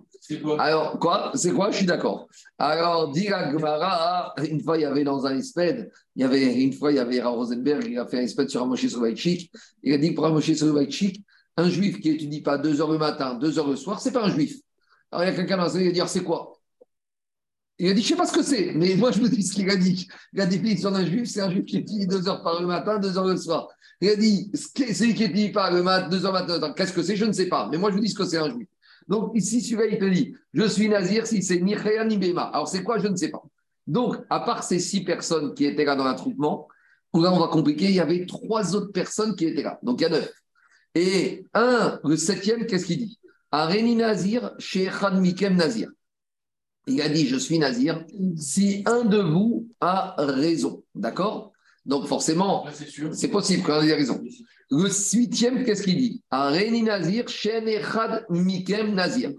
Alors, 0.59 0.99
quoi? 0.99 1.33
C'est 1.35 1.53
quoi? 1.53 1.71
Je 1.71 1.79
suis 1.79 1.87
d'accord. 1.87 2.29
Alors, 2.59 3.11
dit 3.13 3.29
Gemara, 3.29 4.35
une 4.47 4.61
fois, 4.61 4.77
il 4.77 4.83
y 4.83 4.85
avait 4.85 5.05
dans 5.05 5.25
un 5.25 5.39
espède, 5.39 5.91
il 6.15 6.23
y 6.23 6.25
avait, 6.25 6.63
une 6.63 6.75
fois, 6.75 6.93
il 6.93 6.97
y 6.97 7.01
avait 7.01 7.23
Rosenberg, 7.23 7.87
il 7.89 7.99
a 7.99 8.07
fait 8.07 8.19
un 8.19 8.23
espède 8.23 8.51
sur 8.51 8.63
un 8.63 8.67
Moshe 8.67 8.87
Sovaïchik. 8.87 9.51
Il 9.83 9.95
a 9.95 9.99
dit 9.99 10.13
pour 10.13 10.27
un 10.27 10.31
Moshe 10.31 10.53
Sovaïchik, 10.53 11.25
un 11.57 11.71
juif 11.71 11.99
qui 11.99 12.11
étudie 12.11 12.43
pas 12.43 12.59
deux 12.59 12.83
heures 12.83 12.93
le 12.93 12.99
matin, 12.99 13.35
deux 13.35 13.59
heures 13.59 13.69
le 13.69 13.77
soir, 13.77 14.01
c'est 14.01 14.13
pas 14.13 14.25
un 14.25 14.31
juif. 14.31 14.59
Alors, 15.11 15.25
il 15.25 15.29
y 15.29 15.33
a 15.33 15.35
quelqu'un 15.35 15.57
dans 15.57 15.65
la 15.65 15.81
il 15.81 15.87
va 15.87 15.93
dire 15.93 16.09
C'est 16.09 16.23
quoi? 16.23 16.53
Il 17.79 17.91
a 17.91 17.95
dit, 17.95 18.03
je 18.03 18.07
ne 18.07 18.09
sais 18.11 18.17
pas 18.17 18.27
ce 18.27 18.33
que 18.33 18.43
c'est, 18.43 18.73
mais 18.75 18.95
moi 18.97 19.11
je 19.11 19.21
me 19.21 19.29
dis 19.29 19.43
ce 19.43 19.55
qu'il 19.55 19.69
a 19.71 19.77
dit. 19.77 20.07
La 20.33 20.47
définition 20.47 20.91
d'un 20.91 21.05
juif, 21.05 21.29
c'est 21.29 21.41
un 21.41 21.51
juif 21.51 21.65
qui 21.65 21.79
étudie 21.79 22.07
deux 22.07 22.29
heures 22.29 22.43
par 22.43 22.61
le 22.61 22.67
matin, 22.67 22.99
deux 22.99 23.17
heures 23.19 23.27
le 23.27 23.37
soir. 23.37 23.69
Il 24.01 24.09
a 24.09 24.17
dit, 24.17 24.51
celui 24.55 25.15
qui 25.15 25.25
étudie 25.25 25.51
pas 25.51 25.71
le 25.71 25.83
matin, 25.83 26.09
deux 26.09 26.25
heures 26.27 26.33
matin, 26.33 26.73
qu'est-ce 26.77 26.93
que 26.93 27.03
c'est? 27.03 27.17
Je 27.17 27.25
ne 27.25 27.33
sais 27.33 27.47
pas. 27.47 27.69
Mais 27.71 27.79
moi 27.79 27.91
je 27.91 27.97
vous 27.97 28.01
dis 28.01 28.09
ce 28.09 28.15
que 28.15 28.25
c'est 28.25 28.39
un 28.39 28.51
juif. 28.51 28.69
Donc 29.09 29.33
ici, 29.35 29.61
celui-là, 29.61 29.87
il 29.87 29.99
te 29.99 30.05
dit, 30.05 30.35
je 30.55 30.65
suis 30.65 30.89
nazir 30.89 31.27
si 31.27 31.43
c'est 31.43 31.61
ni 31.61 31.75
Réa 31.75 32.05
ni 32.05 32.19
Béma. 32.19 32.43
Alors 32.43 32.69
c'est 32.69 32.83
quoi? 32.83 32.99
Je 32.99 33.09
ne 33.09 33.17
sais 33.17 33.31
pas. 33.31 33.43
Donc, 33.87 34.17
à 34.31 34.41
part 34.41 34.63
ces 34.63 34.79
six 34.79 35.03
personnes 35.03 35.55
qui 35.55 35.65
étaient 35.65 35.85
là 35.85 35.97
dans 35.97 36.05
l'attroupement, 36.05 36.69
là 37.15 37.33
on 37.33 37.41
va 37.41 37.49
compliquer, 37.49 37.87
il 37.87 37.95
y 37.95 38.01
avait 38.01 38.27
trois 38.27 38.77
autres 38.77 38.93
personnes 38.93 39.35
qui 39.35 39.47
étaient 39.47 39.63
là. 39.63 39.79
Donc 39.83 40.01
il 40.01 40.05
y 40.05 40.07
a 40.07 40.11
neuf. 40.11 40.33
Et 40.95 41.47
un, 41.53 41.99
le 42.05 42.17
septième, 42.17 42.67
qu'est-ce 42.67 42.87
qu'il 42.87 42.99
dit? 42.99 43.19
Areni 43.51 43.97
Nazir, 43.97 44.53
chez 44.59 44.89
Mikem 45.15 45.57
Nazir. 45.57 45.91
Il 46.87 47.01
a 47.01 47.09
dit, 47.09 47.27
je 47.27 47.37
suis 47.37 47.59
nazir, 47.59 48.05
si 48.37 48.83
un 48.87 49.05
de 49.05 49.19
vous 49.19 49.69
a 49.81 50.17
raison. 50.19 50.83
D'accord? 50.95 51.53
Donc 51.85 52.07
forcément, 52.07 52.67
c'est 53.13 53.29
possible 53.29 53.63
qu'on 53.63 53.83
ait 53.83 53.95
raison. 53.95 54.23
Le 54.71 54.89
huitième, 54.89 55.65
qu'est-ce 55.65 55.83
qu'il 55.83 55.97
dit? 55.97 56.23
Areni 56.31 56.83
nazir, 56.83 57.25
mikem 58.31 58.95
nazir. 58.95 59.33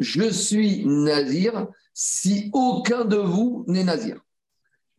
Je 0.00 0.30
suis 0.30 0.84
nazir 0.86 1.66
si 1.92 2.50
aucun 2.52 3.04
de 3.04 3.16
vous 3.16 3.64
n'est 3.68 3.84
nazir. 3.84 4.20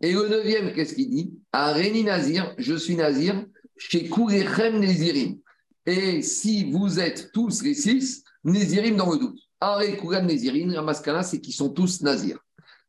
Et 0.01 0.13
le 0.13 0.29
neuvième, 0.29 0.73
qu'est-ce 0.73 0.93
qu'il 0.93 1.09
dit? 1.09 1.33
Areni 1.51 2.03
nazir, 2.03 2.53
je 2.57 2.75
suis 2.75 2.95
nazir 2.95 3.45
chez 3.77 4.07
Kourechem 4.07 4.79
Nézirim. 4.79 5.39
Et 5.85 6.21
si 6.21 6.69
vous 6.69 6.99
êtes 6.99 7.31
tous 7.33 7.61
les 7.63 7.73
six, 7.73 8.23
Nézirim 8.43 8.95
dans 8.95 9.11
le 9.11 9.17
doute. 9.17 9.39
Aré 9.61 9.97
Kougan 9.97 10.23
Nézirin, 10.23 10.73
Ramaskana, 10.73 11.23
c'est 11.23 11.39
qu'ils 11.39 11.53
sont 11.53 11.69
tous 11.69 12.01
nazirs. 12.01 12.39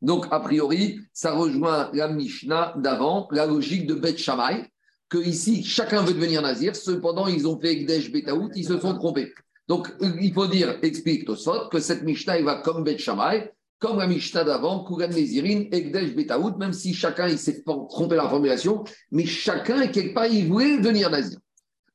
Donc, 0.02 0.26
a 0.30 0.40
priori, 0.40 1.00
ça 1.12 1.32
rejoint 1.32 1.90
la 1.92 2.08
Mishnah 2.08 2.74
d'avant, 2.76 3.28
la 3.32 3.46
logique 3.46 3.86
de 3.86 3.94
Beth 3.94 4.18
Shammai, 4.18 4.70
que 5.08 5.18
ici, 5.18 5.64
chacun 5.64 6.02
veut 6.02 6.14
devenir 6.14 6.40
nazir, 6.40 6.74
cependant, 6.76 7.26
ils 7.26 7.46
ont 7.46 7.60
fait 7.60 7.72
Ekdesh 7.72 8.12
Betaout, 8.12 8.50
ils 8.54 8.64
se 8.64 8.78
sont 8.78 8.94
trompés. 8.94 9.32
Donc, 9.68 9.92
il 10.00 10.32
faut 10.32 10.46
dire, 10.46 10.78
explique 10.82 11.26
Tosot, 11.26 11.68
que 11.68 11.80
cette 11.80 12.02
Mishnah, 12.02 12.38
il 12.38 12.44
va 12.44 12.56
comme 12.56 12.84
Beth 12.84 12.98
Shammai, 12.98 13.52
comme 13.78 13.98
la 13.98 14.06
Mishnah 14.06 14.44
d'avant, 14.44 14.84
Kougan 14.84 15.08
Nézirin, 15.08 15.64
Ekdesh 15.72 16.14
Betaout, 16.14 16.56
même 16.56 16.72
si 16.72 16.94
chacun, 16.94 17.28
il 17.28 17.38
s'est 17.38 17.62
trompé 17.62 18.14
la 18.14 18.28
formulation, 18.28 18.84
mais 19.10 19.26
chacun, 19.26 19.88
quelque 19.88 20.14
part, 20.14 20.26
il 20.26 20.48
voulait 20.48 20.78
devenir 20.78 21.10
nazir. 21.10 21.38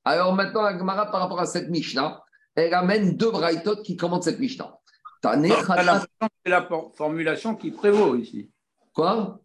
Alors 0.04 0.34
maintenant, 0.34 0.62
la 0.62 0.78
Gemara, 0.78 1.10
par 1.10 1.22
rapport 1.22 1.40
à 1.40 1.46
cette 1.46 1.70
Mishnah, 1.70 2.22
elle 2.56 2.74
amène 2.74 3.16
deux 3.16 3.32
braïtot 3.32 3.78
qui 3.84 3.96
commentent 3.98 4.24
cette 4.24 4.40
Mishnah. 4.40 4.78
C'est 5.24 6.50
la 6.50 6.68
formulation 6.96 7.56
qui 7.56 7.72
prévaut 7.72 8.16
ici. 8.16 8.50
Quoi? 8.94 9.40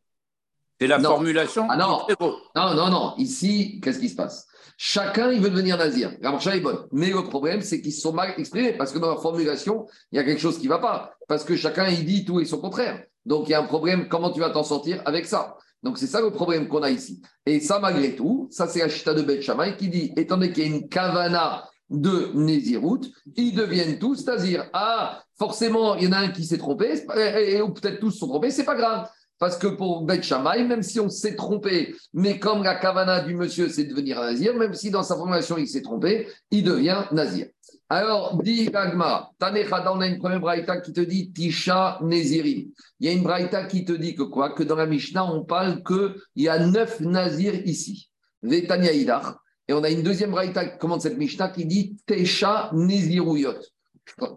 C'est 0.81 0.87
la 0.87 1.01
formulation 1.01 1.67
ah, 1.69 1.77
non. 1.77 1.99
qui 2.07 2.15
prévaut. 2.15 2.37
Non, 2.55 2.75
non, 2.75 2.91
non. 2.91 3.15
Ici, 3.19 3.81
qu'est-ce 3.83 3.99
qui 3.99 4.09
se 4.09 4.17
passe? 4.17 4.47
Chacun, 4.77 5.31
il 5.31 5.41
veut 5.41 5.51
devenir 5.51 5.77
nazir. 5.77 6.13
La 6.21 6.31
marche 6.31 6.47
est 6.47 6.61
bonne. 6.61 6.87
Mais 6.93 7.11
le 7.11 7.23
problème, 7.25 7.61
c'est 7.61 7.83
qu'ils 7.83 7.93
sont 7.93 8.15
mal 8.15 8.33
exprimés 8.39 8.73
parce 8.73 8.93
que 8.93 8.99
dans 8.99 9.11
la 9.15 9.21
formulation, 9.21 9.87
il 10.11 10.17
y 10.17 10.19
a 10.19 10.25
quelque 10.25 10.41
chose 10.41 10.59
qui 10.59 10.65
ne 10.65 10.71
va 10.71 10.79
pas. 10.79 11.13
Parce 11.29 11.45
que 11.45 11.55
chacun, 11.55 11.87
il 11.89 12.07
dit 12.07 12.25
tout 12.25 12.41
et 12.41 12.47
son 12.47 12.59
contraire. 12.59 13.05
Donc, 13.27 13.49
il 13.49 13.51
y 13.51 13.55
a 13.55 13.61
un 13.61 13.67
problème. 13.67 14.09
Comment 14.09 14.31
tu 14.31 14.41
vas 14.41 14.51
t'en 14.51 14.65
sortir 14.65 15.03
avec 15.05 15.27
ça? 15.27 15.59
Donc, 15.83 15.99
c'est 15.99 16.07
ça 16.07 16.21
le 16.21 16.31
problème 16.31 16.69
qu'on 16.69 16.83
a 16.83 16.91
ici. 16.91 17.21
Et 17.45 17.61
ça, 17.61 17.79
malgré 17.79 18.17
tout, 18.17 18.49
ça, 18.51 18.67
c'est 18.69 18.83
Ashita 18.83 19.13
de 19.13 19.23
Bet 19.23 19.41
qui 19.77 19.89
dit 19.89 20.13
étant 20.17 20.37
donné 20.37 20.53
qu'il 20.53 20.63
y 20.63 20.73
a 20.73 20.77
une 20.77 20.89
kavana 20.89 21.70
de 21.91 22.31
Nézirut, 22.35 23.01
ils 23.37 23.55
deviennent 23.55 23.99
tous 23.99 24.25
Nazir. 24.25 24.71
Ah, 24.73 25.23
forcément, 25.37 25.97
il 25.97 26.05
y 26.05 26.09
en 26.09 26.13
a 26.13 26.19
un 26.19 26.29
qui 26.29 26.45
s'est 26.45 26.59
trompé, 26.59 27.05
et, 27.17 27.59
peut-être 27.59 28.01
tous 28.01 28.13
sont 28.13 28.29
trompés, 28.29 28.51
c'est 28.51 28.65
pas 28.65 28.77
grave. 28.77 29.09
Parce 29.39 29.57
que 29.57 29.69
pour 29.69 30.03
Beth 30.03 30.23
Shammai, 30.23 30.65
même 30.65 30.83
si 30.83 31.01
on 31.01 31.09
s'est 31.09 31.35
trompé, 31.35 31.95
mais 32.13 32.39
comme 32.39 32.63
la 32.63 32.75
kavana 32.75 33.23
du 33.23 33.35
monsieur, 33.35 33.71
c'est 33.71 33.85
devenir 33.85 34.21
nazir, 34.21 34.55
même 34.55 34.75
si 34.75 34.91
dans 34.91 35.03
sa 35.03 35.17
formation 35.17 35.57
il 35.57 35.67
s'est 35.67 35.81
trompé, 35.81 36.29
il 36.51 36.63
devient 36.63 37.05
nazir. 37.11 37.47
Alors, 37.89 38.41
dit 38.43 38.71
Agma, 38.73 39.31
Tanechada, 39.39 39.93
on 39.93 40.01
a 40.01 40.07
une 40.07 40.19
première 40.19 40.41
braïta 40.41 40.81
qui 40.81 40.93
te 40.93 41.01
dit 41.01 41.33
Tisha 41.33 41.99
Nézirim. 42.03 42.69
Il 43.01 43.07
y 43.07 43.09
a 43.09 43.13
une 43.13 43.25
braïta 43.25 43.65
qui 43.65 43.85
te 43.85 43.93
dit 43.93 44.15
que 44.15 44.23
quoi? 44.23 44.51
Que 44.51 44.63
dans 44.63 44.77
la 44.77 44.87
Mishnah, 44.87 45.25
on 45.25 45.43
parle 45.43 45.83
qu'il 45.83 46.15
y 46.37 46.49
a 46.49 46.65
neuf 46.65 47.01
nazirs 47.01 47.67
ici. 47.67 48.11
Vetania 48.43 48.93
Idach. 48.93 49.35
Et 49.71 49.73
on 49.73 49.85
a 49.85 49.89
une 49.89 50.03
deuxième 50.03 50.33
braïta 50.33 50.67
qui 50.67 50.79
commande 50.79 51.01
cette 51.01 51.17
Mishnah 51.17 51.49
qui 51.51 51.65
dit 51.65 51.97
Tesha 52.05 52.73
Neziruyot. 52.75 53.55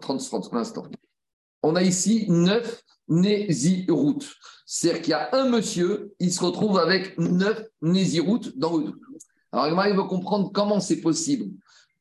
30 0.00 0.52
l'instant. 0.52 0.86
On 1.64 1.74
a 1.74 1.82
ici 1.82 2.26
neuf 2.28 2.84
Nezirut. 3.08 4.20
C'est-à-dire 4.64 5.02
qu'il 5.02 5.10
y 5.10 5.14
a 5.14 5.30
un 5.32 5.48
monsieur, 5.48 6.14
il 6.20 6.32
se 6.32 6.40
retrouve 6.40 6.78
avec 6.78 7.18
neuf 7.18 7.64
Nezirut 7.82 8.52
dans 8.54 8.76
le. 8.76 8.92
Alors, 9.50 9.86
il 9.88 9.96
veut 9.96 10.04
comprendre 10.04 10.52
comment 10.54 10.78
c'est 10.78 11.00
possible 11.00 11.50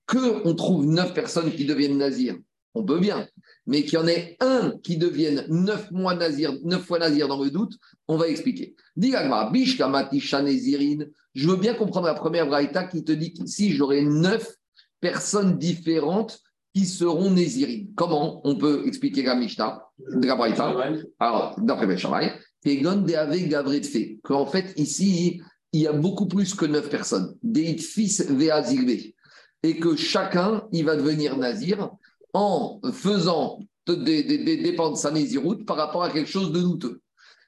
qu'on 0.05 0.53
trouve 0.53 0.85
neuf 0.85 1.15
personnes 1.15 1.51
qui 1.51 1.65
deviennent 1.65 1.97
nazirs. 1.97 2.37
On 2.75 2.83
peut 2.83 2.99
bien. 2.99 3.27
Mais 3.65 3.83
qu'il 3.83 3.93
y 3.93 3.97
en 3.97 4.07
ait 4.07 4.37
un 4.39 4.73
qui 4.83 4.97
devienne 4.97 5.45
neuf 5.49 5.89
mois 5.91 6.15
nazir, 6.15 6.53
neuf 6.63 6.85
fois 6.85 6.99
nazir 6.99 7.27
dans 7.27 7.41
le 7.41 7.49
doute, 7.49 7.77
on 8.07 8.17
va 8.17 8.27
expliquer. 8.27 8.75
Je 11.35 11.49
veux 11.49 11.55
bien 11.55 11.73
comprendre 11.73 12.07
la 12.07 12.13
première 12.13 12.47
braïta 12.47 12.85
qui 12.85 13.03
te 13.03 13.11
dit 13.11 13.33
qu'ici 13.33 13.71
j'aurai 13.71 14.03
neuf 14.03 14.55
personnes 14.99 15.57
différentes 15.57 16.39
qui 16.73 16.85
seront 16.85 17.29
nézirines. 17.29 17.89
Comment 17.95 18.41
on 18.45 18.55
peut 18.55 18.83
expliquer 18.85 19.23
la 19.23 19.35
Mishnah, 19.35 19.83
de 19.99 20.27
la 20.27 20.35
braïta 20.35 20.75
Alors, 21.19 21.55
d'après 21.59 21.97
Shammai, 21.97 22.33
Tegon 22.63 23.01
de 23.01 23.13
Ave 23.13 23.47
Gavret 23.47 23.83
fait 23.83 24.19
qu'en 24.23 24.45
fait, 24.45 24.73
ici, 24.77 25.41
il 25.71 25.81
y 25.81 25.87
a 25.87 25.93
beaucoup 25.93 26.27
plus 26.27 26.55
que 26.55 26.65
neuf 26.65 26.89
personnes. 26.89 27.35
Des 27.43 27.77
fils 27.77 28.25
Veazilve. 28.29 29.13
Et 29.65 29.79
que 29.79 29.95
chacun, 29.95 30.67
il 30.71 30.85
va 30.85 30.95
devenir 30.95 31.37
nazir 31.37 31.91
en 32.33 32.79
faisant 32.91 33.59
des, 33.87 34.23
des, 34.23 34.37
des 34.39 34.57
dépenses 34.57 35.01
sa 35.01 35.11
par 35.65 35.77
rapport 35.77 36.03
à 36.03 36.09
quelque 36.09 36.29
chose 36.29 36.51
de 36.51 36.61
douteux. 36.61 36.99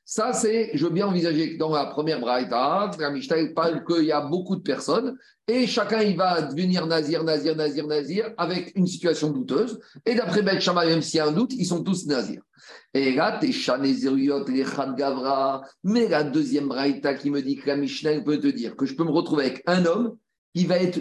Ça, 0.07 0.33
c'est, 0.33 0.69
je 0.75 0.86
veux 0.86 0.91
bien 0.91 1.07
envisager 1.07 1.53
que 1.53 1.57
dans 1.57 1.73
la 1.73 1.88
première 1.88 2.19
braïta, 2.19 2.91
la 2.99 3.09
Mishnah 3.09 3.38
parle 3.55 3.83
qu'il 3.83 4.05
y 4.05 4.11
a 4.11 4.21
beaucoup 4.21 4.55
de 4.55 4.61
personnes 4.61 5.17
et 5.47 5.65
chacun 5.65 6.03
il 6.03 6.15
va 6.15 6.43
devenir 6.43 6.86
nazir, 6.86 7.23
nazir, 7.23 7.55
nazir, 7.55 7.88
nazir 7.88 8.31
avec 8.38 8.71
une 8.75 8.86
situation 8.86 9.31
douteuse. 9.31 9.79
Et 10.05 10.13
d'après 10.13 10.43
Beth 10.43 10.61
Shammai, 10.61 10.86
même 10.86 11.01
s'il 11.01 11.17
y 11.17 11.21
a 11.21 11.25
un 11.25 11.31
doute, 11.31 11.53
ils 11.53 11.65
sont 11.65 11.83
tous 11.83 12.05
nazirs. 12.05 12.43
Et 12.93 13.13
là, 13.13 13.39
t'es 13.41 13.51
Chaneziriot, 13.51 14.45
les 14.47 14.63
Gavra. 14.95 15.63
Mais 15.83 16.07
la 16.07 16.23
deuxième 16.23 16.67
braïta 16.67 17.15
qui 17.15 17.31
me 17.31 17.41
dit 17.41 17.55
que 17.55 17.67
la 17.67 17.75
Mishnah 17.75 18.21
peut 18.21 18.39
te 18.39 18.47
dire 18.47 18.75
que 18.75 18.86
je 18.86 18.95
peux 18.95 19.03
me 19.03 19.11
retrouver 19.11 19.45
avec 19.45 19.63
un 19.65 19.86
homme 19.88 20.17
qui 20.53 20.65
va 20.65 20.77
être 20.77 20.99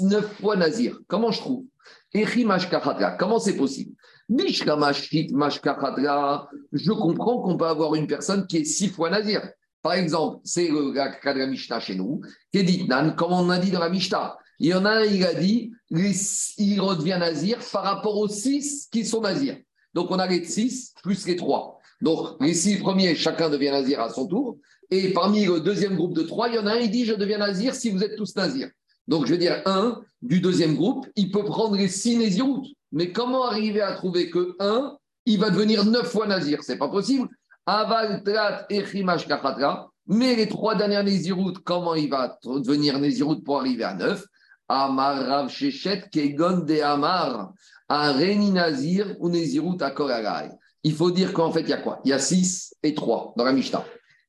neuf 0.00 0.40
fois 0.40 0.56
nazir. 0.56 0.98
Comment 1.06 1.32
je 1.32 1.40
trouve? 1.40 1.64
Comment 3.18 3.38
c'est 3.38 3.56
possible? 3.56 3.94
Je 4.30 4.64
comprends 6.92 7.42
qu'on 7.42 7.56
peut 7.56 7.66
avoir 7.66 7.94
une 7.94 8.06
personne 8.06 8.46
qui 8.46 8.58
est 8.58 8.64
six 8.64 8.88
fois 8.88 9.10
nazir. 9.10 9.48
Par 9.82 9.92
exemple, 9.94 10.40
c'est 10.44 10.68
le 10.68 10.92
cas 10.92 11.32
de 11.34 11.38
la 11.38 11.46
Mishnah 11.46 11.80
chez 11.80 11.94
nous, 11.94 12.20
qui 12.52 12.64
dit 12.64 12.86
Nan, 12.88 13.14
comme 13.14 13.32
on 13.32 13.48
a 13.50 13.58
dit 13.58 13.70
dans 13.70 13.80
la 13.80 13.88
Mishnah. 13.88 14.36
Il 14.58 14.68
y 14.68 14.74
en 14.74 14.84
a 14.84 14.90
un, 14.90 15.04
il 15.04 15.24
a 15.24 15.34
dit, 15.34 15.70
il 15.90 16.80
redevient 16.80 17.16
nazir 17.18 17.58
par 17.72 17.84
rapport 17.84 18.18
aux 18.18 18.28
six 18.28 18.88
qui 18.90 19.04
sont 19.04 19.20
nazirs. 19.20 19.58
Donc 19.94 20.10
on 20.10 20.18
a 20.18 20.26
les 20.26 20.44
six 20.44 20.92
plus 21.02 21.26
les 21.26 21.36
trois. 21.36 21.78
Donc 22.00 22.40
les 22.40 22.54
six 22.54 22.76
premiers, 22.76 23.14
chacun 23.14 23.48
devient 23.50 23.70
nazir 23.70 24.00
à 24.00 24.10
son 24.10 24.26
tour. 24.26 24.58
Et 24.90 25.12
parmi 25.12 25.44
le 25.44 25.60
deuxième 25.60 25.94
groupe 25.94 26.14
de 26.14 26.22
trois, 26.22 26.48
il 26.48 26.56
y 26.56 26.58
en 26.58 26.66
a 26.66 26.72
un, 26.72 26.78
il 26.78 26.90
dit, 26.90 27.04
je 27.04 27.14
deviens 27.14 27.38
nazir 27.38 27.74
si 27.74 27.90
vous 27.90 28.02
êtes 28.02 28.16
tous 28.16 28.34
nazirs. 28.34 28.70
Donc 29.08 29.26
je 29.26 29.32
veux 29.32 29.38
dire, 29.38 29.62
un 29.66 30.00
du 30.22 30.40
deuxième 30.40 30.76
groupe, 30.76 31.06
il 31.16 31.32
peut 31.32 31.44
prendre 31.44 31.76
les 31.76 31.88
six 31.88 32.16
naziroutes. 32.16 32.68
Mais 32.92 33.12
comment 33.12 33.44
arriver 33.44 33.80
à 33.80 33.94
trouver 33.94 34.30
que 34.30 34.54
un, 34.60 34.96
il 35.26 35.40
va 35.40 35.50
devenir 35.50 35.84
neuf 35.84 36.10
fois 36.10 36.26
nazir? 36.26 36.62
C'est 36.62 36.78
pas 36.78 36.88
possible. 36.88 37.28
Aval, 37.66 38.22
Trat 38.22 38.64
et 38.70 38.82
Mais 40.06 40.36
les 40.36 40.48
trois 40.48 40.74
dernières 40.74 41.04
Néziroutes, 41.04 41.58
comment 41.58 41.94
il 41.94 42.08
va 42.08 42.38
devenir 42.42 42.98
Néziroute 42.98 43.44
pour 43.44 43.58
arriver 43.60 43.84
à 43.84 43.94
neuf? 43.94 44.24
Amar 44.68 45.26
Rav 45.26 45.50
Shechet, 45.50 46.04
Kegon 46.10 46.60
de 46.60 46.80
Amar, 46.80 47.52
Areni 47.88 48.52
Nazir 48.52 49.16
ou 49.18 49.28
Néziroute 49.28 49.82
à. 49.82 49.92
Il 50.82 50.94
faut 50.94 51.10
dire 51.10 51.34
qu'en 51.34 51.52
fait, 51.52 51.60
il 51.60 51.68
y 51.68 51.74
a 51.74 51.78
quoi? 51.78 52.00
Il 52.04 52.08
y 52.10 52.14
a 52.14 52.18
six 52.18 52.74
et 52.82 52.94
trois 52.94 53.34
dans 53.36 53.44
la 53.44 53.52
Mishnah. 53.52 53.84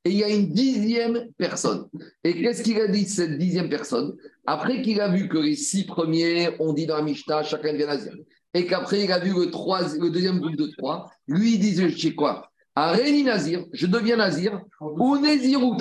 Et 0.09 0.13
il 0.13 0.17
y 0.17 0.23
a 0.23 0.29
une 0.29 0.49
dixième 0.49 1.27
personne. 1.37 1.85
Et 2.23 2.41
qu'est-ce 2.41 2.63
qu'il 2.63 2.81
a 2.81 2.87
dit, 2.87 3.05
cette 3.05 3.37
dixième 3.37 3.69
personne? 3.69 4.15
Après 4.47 4.81
qu'il 4.81 4.99
a 5.01 5.07
vu 5.07 5.29
que 5.29 5.37
les 5.37 5.55
six 5.55 5.85
premiers 5.85 6.59
ont 6.59 6.73
dit 6.73 6.87
dans 6.87 6.95
la 6.95 7.03
Mishnah, 7.03 7.43
chacun 7.43 7.73
devient 7.73 7.85
nazir. 7.85 8.13
Et 8.55 8.65
qu'après 8.65 9.03
il 9.03 9.11
a 9.11 9.19
vu 9.19 9.29
le, 9.29 9.45
le 9.45 10.09
deuxième 10.09 10.39
groupe 10.39 10.55
de 10.55 10.65
trois, 10.75 11.11
lui 11.27 11.53
il 11.53 11.59
disait, 11.59 11.89
je 11.89 11.97
sais 11.99 12.15
quoi, 12.15 12.48
à 12.79 12.91
Réni 12.93 13.23
Nazir, 13.23 13.65
je 13.73 13.87
deviens 13.87 14.15
Nazir, 14.15 14.61
ou 14.79 15.17
Nézirut, 15.17 15.75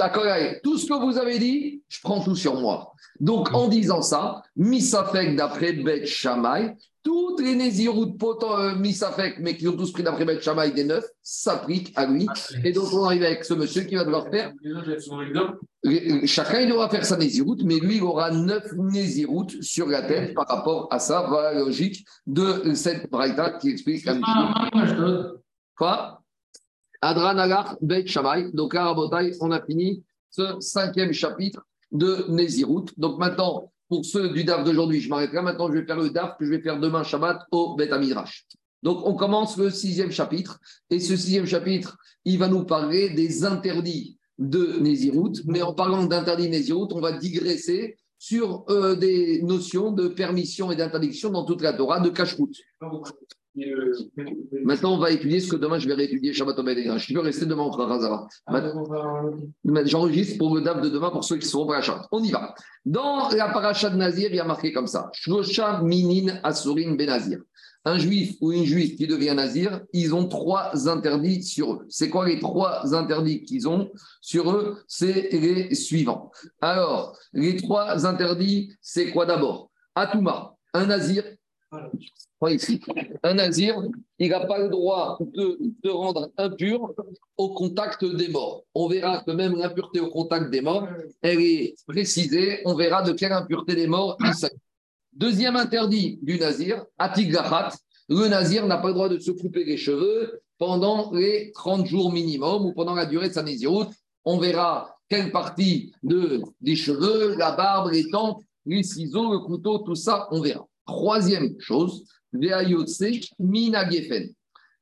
tout 0.64 0.78
ce 0.78 0.86
que 0.86 1.04
vous 1.04 1.16
avez 1.16 1.38
dit, 1.38 1.80
je 1.88 2.00
prends 2.02 2.20
tout 2.20 2.34
sur 2.34 2.60
moi. 2.60 2.92
Donc 3.20 3.54
en 3.54 3.68
disant 3.68 4.02
ça, 4.02 4.42
Misafek 4.56 5.36
d'après 5.36 5.74
Bet 5.74 6.06
Shamay, 6.06 6.74
toutes 7.04 7.40
les 7.40 7.54
Nézirut 7.54 8.16
euh, 8.20 8.74
Misafek, 8.74 9.36
mais 9.38 9.56
qui 9.56 9.68
ont 9.68 9.76
tous 9.76 9.92
pris 9.92 10.02
d'après 10.02 10.24
Bet 10.24 10.40
Shamay 10.40 10.72
des 10.72 10.82
neuf, 10.82 11.04
s'appliquent 11.22 11.92
à 11.94 12.04
lui. 12.06 12.26
Et 12.64 12.72
donc 12.72 12.92
on 12.92 13.04
arrive 13.04 13.22
avec 13.22 13.44
ce 13.44 13.54
monsieur 13.54 13.82
qui 13.82 13.94
va 13.94 14.04
devoir 14.04 14.28
faire. 14.28 14.52
Chacun 16.24 16.62
il 16.62 16.68
devra 16.68 16.88
faire 16.88 17.04
sa 17.04 17.16
Nézirut, 17.16 17.62
mais 17.64 17.78
lui 17.78 17.98
il 17.98 18.02
aura 18.02 18.32
neuf 18.32 18.72
Nézirut 18.76 19.62
sur 19.62 19.86
la 19.86 20.02
tête 20.02 20.34
par 20.34 20.48
rapport 20.48 20.88
à 20.90 20.98
ça. 20.98 21.26
Voilà 21.28 21.52
la 21.52 21.60
logique 21.60 22.04
de 22.26 22.74
cette 22.74 23.08
Braïta 23.08 23.50
qui 23.52 23.70
explique 23.70 24.04
la 24.04 24.14
Quoi 27.00 27.08
Adranagar 27.10 27.76
Beit 27.80 28.06
Shamay. 28.06 28.50
Donc 28.52 28.74
là, 28.74 28.94
on 29.40 29.50
a 29.50 29.64
fini 29.64 30.02
ce 30.30 30.56
cinquième 30.60 31.12
chapitre 31.12 31.66
de 31.92 32.26
Nézirut. 32.28 32.86
Donc 32.96 33.18
maintenant, 33.18 33.72
pour 33.88 34.04
ceux 34.04 34.30
du 34.30 34.44
DAF 34.44 34.64
d'aujourd'hui, 34.64 35.00
je 35.00 35.08
m'arrête 35.08 35.32
là. 35.32 35.42
Maintenant, 35.42 35.68
je 35.68 35.78
vais 35.78 35.86
faire 35.86 35.96
le 35.96 36.10
DAF 36.10 36.36
que 36.38 36.44
je 36.44 36.50
vais 36.50 36.60
faire 36.60 36.78
demain 36.78 37.02
Shabbat 37.02 37.40
au 37.50 37.76
Beit 37.76 37.90
Amidrash. 37.92 38.46
Donc 38.82 39.04
on 39.04 39.14
commence 39.14 39.56
le 39.56 39.70
sixième 39.70 40.12
chapitre. 40.12 40.60
Et 40.90 41.00
ce 41.00 41.16
sixième 41.16 41.46
chapitre, 41.46 41.96
il 42.24 42.38
va 42.38 42.48
nous 42.48 42.64
parler 42.64 43.10
des 43.10 43.44
interdits 43.44 44.18
de 44.38 44.78
Nézirut. 44.80 45.42
Mais 45.46 45.62
en 45.62 45.72
parlant 45.72 46.04
d'interdits 46.04 46.48
Nézirut, 46.48 46.88
on 46.92 47.00
va 47.00 47.12
digresser 47.12 47.96
sur 48.18 48.64
euh, 48.68 48.96
des 48.96 49.42
notions 49.42 49.92
de 49.92 50.08
permission 50.08 50.70
et 50.70 50.76
d'interdiction 50.76 51.30
dans 51.30 51.44
toute 51.44 51.62
la 51.62 51.72
Torah 51.72 52.00
de 52.00 52.10
cache 52.10 52.36
Maintenant, 54.64 54.94
on 54.94 54.98
va 54.98 55.10
étudier 55.10 55.40
ce 55.40 55.50
que 55.50 55.56
demain 55.56 55.78
je 55.78 55.88
vais 55.88 55.94
réétudier 55.94 56.32
Shabbat 56.32 56.56
Je 56.56 57.14
peux 57.14 57.20
rester 57.20 57.46
demain, 57.46 57.70
frère 57.72 57.90
Hazara. 57.90 58.28
J'enregistre 59.84 60.38
pour 60.38 60.54
le 60.54 60.62
DAF 60.62 60.80
de 60.80 60.88
demain 60.88 61.10
pour 61.10 61.24
ceux 61.24 61.36
qui 61.36 61.46
seront 61.46 61.68
Shabbat. 61.80 62.06
On 62.12 62.22
y 62.22 62.30
va. 62.30 62.54
Dans 62.84 63.28
la 63.30 63.48
paracha 63.50 63.90
de 63.90 63.96
Nazir, 63.96 64.30
il 64.30 64.36
y 64.36 64.40
a 64.40 64.44
marqué 64.44 64.72
comme 64.72 64.86
ça 64.86 65.10
Shlosha 65.12 65.82
Minin 65.82 66.40
Asurin 66.42 66.94
Benazir. 66.94 67.40
Un 67.84 67.96
juif 67.96 68.36
ou 68.40 68.52
une 68.52 68.64
juive 68.64 68.96
qui 68.96 69.06
devient 69.06 69.34
nazir, 69.34 69.80
ils 69.92 70.14
ont 70.14 70.28
trois 70.28 70.88
interdits 70.88 71.42
sur 71.42 71.74
eux. 71.74 71.86
C'est 71.88 72.10
quoi 72.10 72.26
les 72.26 72.38
trois 72.38 72.94
interdits 72.94 73.44
qu'ils 73.44 73.68
ont 73.68 73.90
sur 74.20 74.50
eux? 74.50 74.78
C'est 74.88 75.30
les 75.32 75.74
suivants. 75.74 76.30
Alors, 76.60 77.16
les 77.32 77.56
trois 77.56 78.04
interdits, 78.04 78.72
c'est 78.82 79.10
quoi 79.10 79.26
d'abord? 79.26 79.70
Atouma, 79.94 80.54
un 80.74 80.86
nazir 80.86 81.24
Un 82.40 83.34
nazir, 83.34 83.82
il 84.18 84.30
n'a 84.30 84.46
pas 84.46 84.58
le 84.58 84.68
droit 84.68 85.18
de 85.20 85.58
se 85.84 85.90
rendre 85.90 86.30
impur 86.36 86.94
au 87.36 87.54
contact 87.54 88.04
des 88.04 88.28
morts. 88.28 88.64
On 88.74 88.88
verra 88.88 89.24
que 89.24 89.32
même 89.32 89.56
l'impureté 89.56 90.00
au 90.00 90.08
contact 90.08 90.50
des 90.50 90.60
morts, 90.60 90.88
elle 91.22 91.40
est 91.40 91.74
précisée. 91.86 92.60
On 92.64 92.74
verra 92.74 93.02
de 93.02 93.12
quelle 93.12 93.32
impureté 93.32 93.74
des 93.74 93.88
morts 93.88 94.16
il 94.20 94.34
s'agit. 94.34 94.54
Deuxième 95.12 95.56
interdit 95.56 96.20
du 96.22 96.38
nazir, 96.38 96.84
atigachat. 96.96 97.70
Le 98.08 98.28
nazir 98.28 98.66
n'a 98.66 98.78
pas 98.78 98.88
le 98.88 98.94
droit 98.94 99.08
de 99.08 99.18
se 99.18 99.32
couper 99.32 99.64
les 99.64 99.76
cheveux 99.76 100.40
pendant 100.58 101.12
les 101.12 101.50
30 101.52 101.86
jours 101.86 102.12
minimum 102.12 102.66
ou 102.66 102.72
pendant 102.72 102.94
la 102.94 103.04
durée 103.06 103.28
de 103.28 103.34
sa 103.34 103.42
naziroute. 103.42 103.90
On 104.24 104.38
verra 104.38 104.96
quelle 105.08 105.32
partie 105.32 105.92
de, 106.04 106.40
des 106.60 106.76
cheveux, 106.76 107.34
la 107.36 107.52
barbe, 107.52 107.90
les 107.90 108.08
tempes, 108.10 108.42
les 108.64 108.82
ciseaux, 108.82 109.32
le 109.32 109.40
couteau, 109.40 109.78
tout 109.78 109.96
ça, 109.96 110.28
on 110.30 110.40
verra. 110.40 110.66
Troisième 110.86 111.58
chose. 111.58 112.04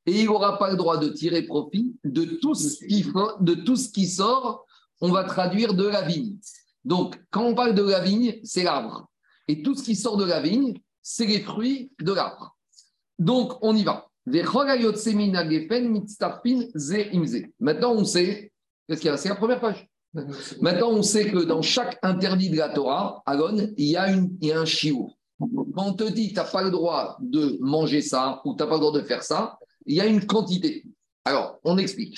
Et 0.05 0.21
il 0.21 0.25
n'aura 0.25 0.57
pas 0.57 0.71
le 0.71 0.77
droit 0.77 0.97
de 0.97 1.09
tirer 1.09 1.41
profit 1.41 1.95
de 2.03 2.23
tout, 2.25 2.55
ce 2.55 2.85
qui, 2.85 3.05
de 3.41 3.53
tout 3.55 3.75
ce 3.75 3.89
qui 3.89 4.07
sort, 4.07 4.65
on 5.01 5.11
va 5.11 5.23
traduire 5.23 5.73
de 5.73 5.85
la 5.85 6.01
vigne. 6.01 6.35
Donc, 6.85 7.21
quand 7.29 7.43
on 7.43 7.53
parle 7.53 7.75
de 7.75 7.83
la 7.83 7.99
vigne, 7.99 8.39
c'est 8.43 8.63
l'arbre. 8.63 9.09
Et 9.47 9.61
tout 9.61 9.75
ce 9.75 9.83
qui 9.83 9.95
sort 9.95 10.17
de 10.17 10.23
la 10.25 10.41
vigne, 10.41 10.79
c'est 11.01 11.25
les 11.25 11.41
fruits 11.41 11.91
de 11.99 12.13
l'arbre. 12.13 12.55
Donc, 13.19 13.53
on 13.61 13.75
y 13.75 13.83
va. 13.83 14.07
Maintenant, 17.59 17.93
on 17.93 18.05
sait, 18.05 18.51
qu'est-ce 18.87 19.01
qu'il 19.01 19.09
y 19.09 19.13
a? 19.13 19.17
C'est 19.17 19.29
la 19.29 19.35
première 19.35 19.59
page. 19.59 19.87
Maintenant, 20.61 20.89
on 20.91 21.01
sait 21.01 21.31
que 21.31 21.39
dans 21.39 21.61
chaque 21.61 21.97
interdit 22.01 22.49
de 22.49 22.57
la 22.57 22.69
Torah, 22.69 23.23
il 23.77 23.85
y 23.85 23.95
a, 23.95 24.11
une, 24.11 24.35
il 24.41 24.47
y 24.47 24.51
a 24.51 24.59
un 24.59 24.65
chiot. 24.65 25.11
Quand 25.39 25.85
on 25.85 25.93
te 25.93 26.09
dit 26.09 26.29
que 26.29 26.33
tu 26.33 26.35
n'as 26.35 26.45
pas 26.45 26.63
le 26.63 26.71
droit 26.71 27.17
de 27.19 27.57
manger 27.61 28.01
ça 28.01 28.41
ou 28.45 28.55
tu 28.55 28.63
n'as 28.63 28.67
pas 28.67 28.75
le 28.75 28.81
droit 28.81 28.91
de 28.91 29.01
faire 29.01 29.23
ça, 29.23 29.59
il 29.85 29.95
y 29.95 30.01
a 30.01 30.05
une 30.05 30.25
quantité. 30.25 30.85
Alors, 31.25 31.59
on 31.63 31.77
explique. 31.77 32.17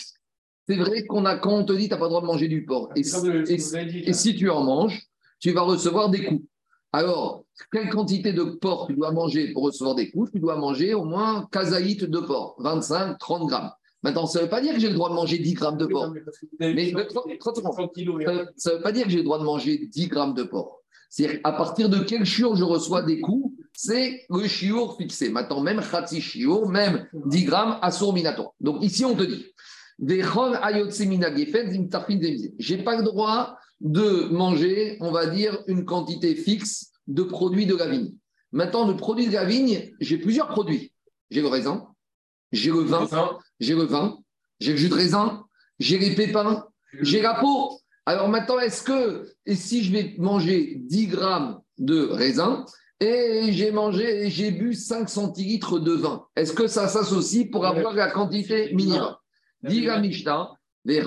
C'est 0.67 0.78
vrai 0.78 1.03
qu'on 1.05 1.26
a, 1.26 1.38
quand 1.38 1.53
on 1.53 1.65
te 1.65 1.74
dit 1.74 1.89
que 1.89 1.89
tu 1.89 1.93
n'as 1.93 1.97
pas 1.97 2.05
le 2.05 2.09
droit 2.09 2.22
de 2.22 2.28
manger 2.28 2.47
du 2.47 2.63
porc, 2.63 2.91
et, 2.95 3.03
si 3.03 4.36
tu 4.36 4.49
en 4.49 4.63
manges, 4.63 5.01
tu 5.39 5.51
vas 5.51 5.61
recevoir 5.61 6.09
des 6.09 6.24
coups. 6.26 6.43
Alors, 6.91 7.43
quelle 7.72 7.89
quantité 7.89 8.34
de 8.34 8.43
porc 8.43 8.88
tu 8.88 8.95
dois 8.95 9.11
manger 9.11 9.51
pour 9.51 9.63
recevoir 9.63 9.95
des 9.95 10.09
coups? 10.11 10.32
Tu 10.32 10.39
dois 10.39 10.55
manger 10.55 10.93
au 10.93 11.05
moins 11.05 11.47
kazaït 11.51 12.03
de 12.03 12.20
porc, 12.20 12.55
25, 12.59 13.17
30 13.17 13.47
grammes. 13.47 13.72
Maintenant, 14.01 14.26
ça 14.26 14.39
ne 14.39 14.45
veut 14.45 14.49
pas 14.49 14.61
dire 14.61 14.74
que 14.74 14.80
j'ai 14.80 14.88
le 14.88 14.93
droit 14.93 15.09
de 15.09 15.15
manger 15.15 15.39
10 15.39 15.53
grammes 15.55 15.78
de 15.78 15.86
porc. 15.86 16.13
Mais, 16.59 16.91
ça 16.91 18.72
ne 18.72 18.76
veut 18.76 18.82
pas 18.82 18.91
dire 18.91 19.03
que 19.03 19.09
j'ai 19.09 19.17
le 19.17 19.24
droit 19.24 19.39
de 19.39 19.43
manger 19.43 19.88
10 19.88 20.07
grammes 20.07 20.34
de 20.34 20.43
porc. 20.43 20.78
C'est-à-dire 21.10 21.39
à 21.43 21.51
partir 21.53 21.89
de 21.89 21.99
quel 21.99 22.24
chiour 22.24 22.55
je 22.55 22.64
reçois 22.64 23.01
des 23.01 23.20
coups, 23.20 23.53
c'est 23.74 24.26
le 24.30 24.47
chiour 24.47 24.97
fixé. 24.97 25.30
Maintenant, 25.30 25.62
même 25.62 25.82
Khatsi 25.82 26.22
chiour, 26.22 26.70
même 26.70 27.07
10 27.14 27.43
grammes, 27.45 27.80
assour 27.82 28.14
minatoire. 28.14 28.51
Donc 28.60 28.84
ici, 28.84 29.05
on 29.05 29.16
te 29.16 29.24
dit, 29.24 29.45
j'ai 32.60 32.78
pas 32.78 32.97
le 32.97 33.03
droit 33.03 33.57
de 33.82 34.30
manger, 34.32 34.97
on 35.01 35.12
va 35.12 35.26
dire, 35.26 35.64
une 35.68 35.86
quantité 35.86 36.36
fixe 36.36 36.91
de 37.07 37.24
produits 37.24 37.66
de 37.66 37.76
la 37.76 37.88
vigne. 37.88 38.14
Maintenant, 38.51 38.88
le 38.88 38.95
produit 38.95 39.28
de 39.28 39.34
la 39.34 39.45
vigne, 39.45 39.91
j'ai 39.99 40.18
plusieurs 40.18 40.47
produits. 40.49 40.93
J'ai 41.32 41.41
le 41.41 41.47
raisin, 41.47 41.88
j'ai 42.51 42.72
le 42.72 42.80
vin, 42.80 43.07
j'ai 43.60 43.76
le 43.76 43.84
vin, 43.84 44.18
j'ai 44.60 44.72
le 44.72 44.78
jus 44.78 44.89
de 44.89 44.95
raisin, 44.95 45.45
j'ai 45.80 45.97
les 45.99 46.16
pépins, 46.16 46.66
j'ai 47.01 47.22
la 47.22 47.36
peau. 47.36 47.80
Alors 48.10 48.28
maintenant, 48.28 48.57
est-ce 48.57 48.82
que, 48.82 49.30
et 49.45 49.53
si 49.53 49.84
je 49.84 49.91
vais 49.91 50.16
manger 50.18 50.78
10 50.80 51.07
grammes 51.10 51.62
de 51.78 52.07
raisin 52.07 52.66
et 52.99 53.51
j'ai 53.51 53.70
mangé, 53.70 54.32
j'ai 54.32 54.49
bu 54.49 54.74
5 54.74 55.07
centilitres 55.07 55.80
de 55.80 55.91
vin, 55.91 56.26
est-ce 56.36 56.51
que 56.51 56.66
ça 56.66 56.88
s'associe 56.88 57.51
pour 57.51 57.68
avoir 57.68 57.93
la 57.93 58.10
quantité 58.10 58.74
minimum 58.74 59.16
Dit 59.62 59.82
la 59.82 59.99
Mishnah, 59.99 60.49
les 60.86 61.03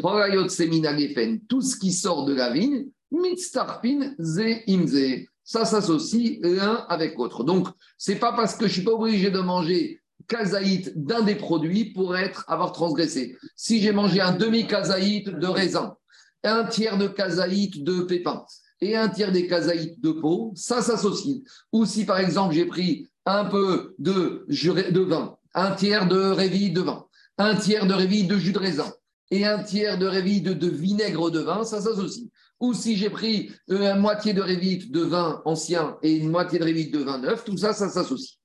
tout 1.49 1.61
ce 1.61 1.77
qui 1.77 1.91
sort 1.91 2.25
de 2.25 2.35
la 2.35 2.53
vigne, 2.53 2.87
mitztarpin 3.11 4.15
ze 4.21 4.63
imze. 4.69 5.27
Ça 5.43 5.65
s'associe 5.65 6.39
l'un 6.41 6.87
avec 6.89 7.17
l'autre. 7.17 7.43
Donc, 7.43 7.67
c'est 7.99 8.21
pas 8.21 8.33
parce 8.33 8.55
que 8.55 8.69
je 8.69 8.75
suis 8.75 8.85
pas 8.85 8.93
obligé 8.93 9.33
de 9.33 9.41
manger 9.41 10.01
kazaït 10.29 10.93
d'un 10.95 11.23
des 11.23 11.35
produits 11.35 11.87
pour 11.87 12.17
être, 12.17 12.45
avoir 12.47 12.71
transgressé. 12.71 13.37
Si 13.57 13.83
j'ai 13.83 13.91
mangé 13.91 14.21
un 14.21 14.37
demi-kazaït 14.37 15.29
de 15.29 15.47
raisin, 15.49 15.97
un 16.45 16.65
tiers 16.65 16.99
de 16.99 17.09
kazaït 17.09 17.83
de 17.83 18.03
pépins 18.03 18.45
et 18.81 18.97
un 18.97 19.09
tiers 19.09 19.33
des 19.33 19.47
kazaït 19.47 20.01
de 20.01 20.11
peau, 20.11 20.53
ça 20.57 20.83
s'associe. 20.83 21.43
Ou 21.73 21.87
si 21.87 22.05
par 22.05 22.19
exemple 22.19 22.55
j'ai 22.55 22.67
pris 22.67 23.09
un 23.27 23.45
peu 23.45 23.95
de, 23.99 24.45
de 24.49 25.01
vin, 25.01 25.37
un 25.55 25.71
tiers 25.73 26.09
de 26.09 26.19
réville 26.19 26.73
de 26.73 26.81
vin, 26.81 27.07
un 27.39 27.55
tiers 27.55 27.87
de 27.87 27.95
réville 27.95 28.27
de 28.27 28.39
jus 28.39 28.53
de 28.53 28.59
raisin 28.59 28.93
et 29.31 29.47
un 29.47 29.63
tiers 29.63 29.99
de 29.99 30.07
réville 30.07 30.43
de, 30.43 30.69
vinaigre 30.69 31.31
de 31.31 31.41
vin, 31.41 31.65
ça 31.65 31.81
s'associe. 31.81 32.27
Ou 32.61 32.75
si 32.75 32.97
j'ai 32.97 33.11
pris 33.11 33.51
une 33.69 33.99
moitié 33.99 34.35
de 34.35 34.43
réville 34.43 34.91
de 34.91 35.01
vin 35.01 35.43
ancien 35.45 35.97
et 36.03 36.13
une 36.13 36.31
moitié 36.31 36.59
de 36.59 36.65
réville 36.65 36.91
de 36.91 36.99
vin 36.99 37.19
neuf, 37.19 37.45
tout 37.45 37.57
ça, 37.57 37.73
ça 37.73 37.89
s'associe. 37.89 38.39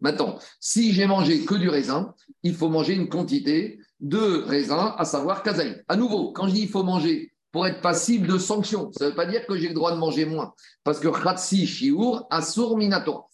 Maintenant, 0.00 0.38
si 0.60 0.92
j'ai 0.92 1.06
mangé 1.06 1.44
que 1.44 1.54
du 1.54 1.68
raisin, 1.68 2.12
il 2.42 2.54
faut 2.54 2.68
manger 2.68 2.94
une 2.94 3.08
quantité 3.08 3.78
de 4.04 4.44
raisin, 4.46 4.94
à 4.98 5.04
savoir 5.06 5.42
kazaï. 5.42 5.82
À 5.88 5.96
nouveau, 5.96 6.30
quand 6.32 6.46
je 6.46 6.52
dis 6.52 6.62
il 6.62 6.68
faut 6.68 6.82
manger 6.82 7.32
pour 7.50 7.66
être 7.66 7.80
passible 7.80 8.28
de 8.28 8.36
sanctions, 8.36 8.92
ça 8.92 9.06
ne 9.06 9.10
veut 9.10 9.16
pas 9.16 9.26
dire 9.26 9.46
que 9.46 9.56
j'ai 9.56 9.68
le 9.68 9.74
droit 9.74 9.92
de 9.92 9.98
manger 9.98 10.26
moins. 10.26 10.52
Parce 10.84 11.00
que 11.00 11.08
khatsi 11.08 11.66
shiur 11.66 12.26
asur 12.30 12.76
minato. 12.76 13.24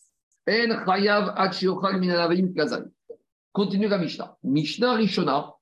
En 0.49 0.85
chayav 0.87 1.35
minanavim 1.99 2.55
kazaï. 2.55 2.85
Continue 3.53 3.89
la 3.89 3.99
Mishnah. 3.99 4.37
Mishnah 4.45 4.95
Rishona, 4.95 5.53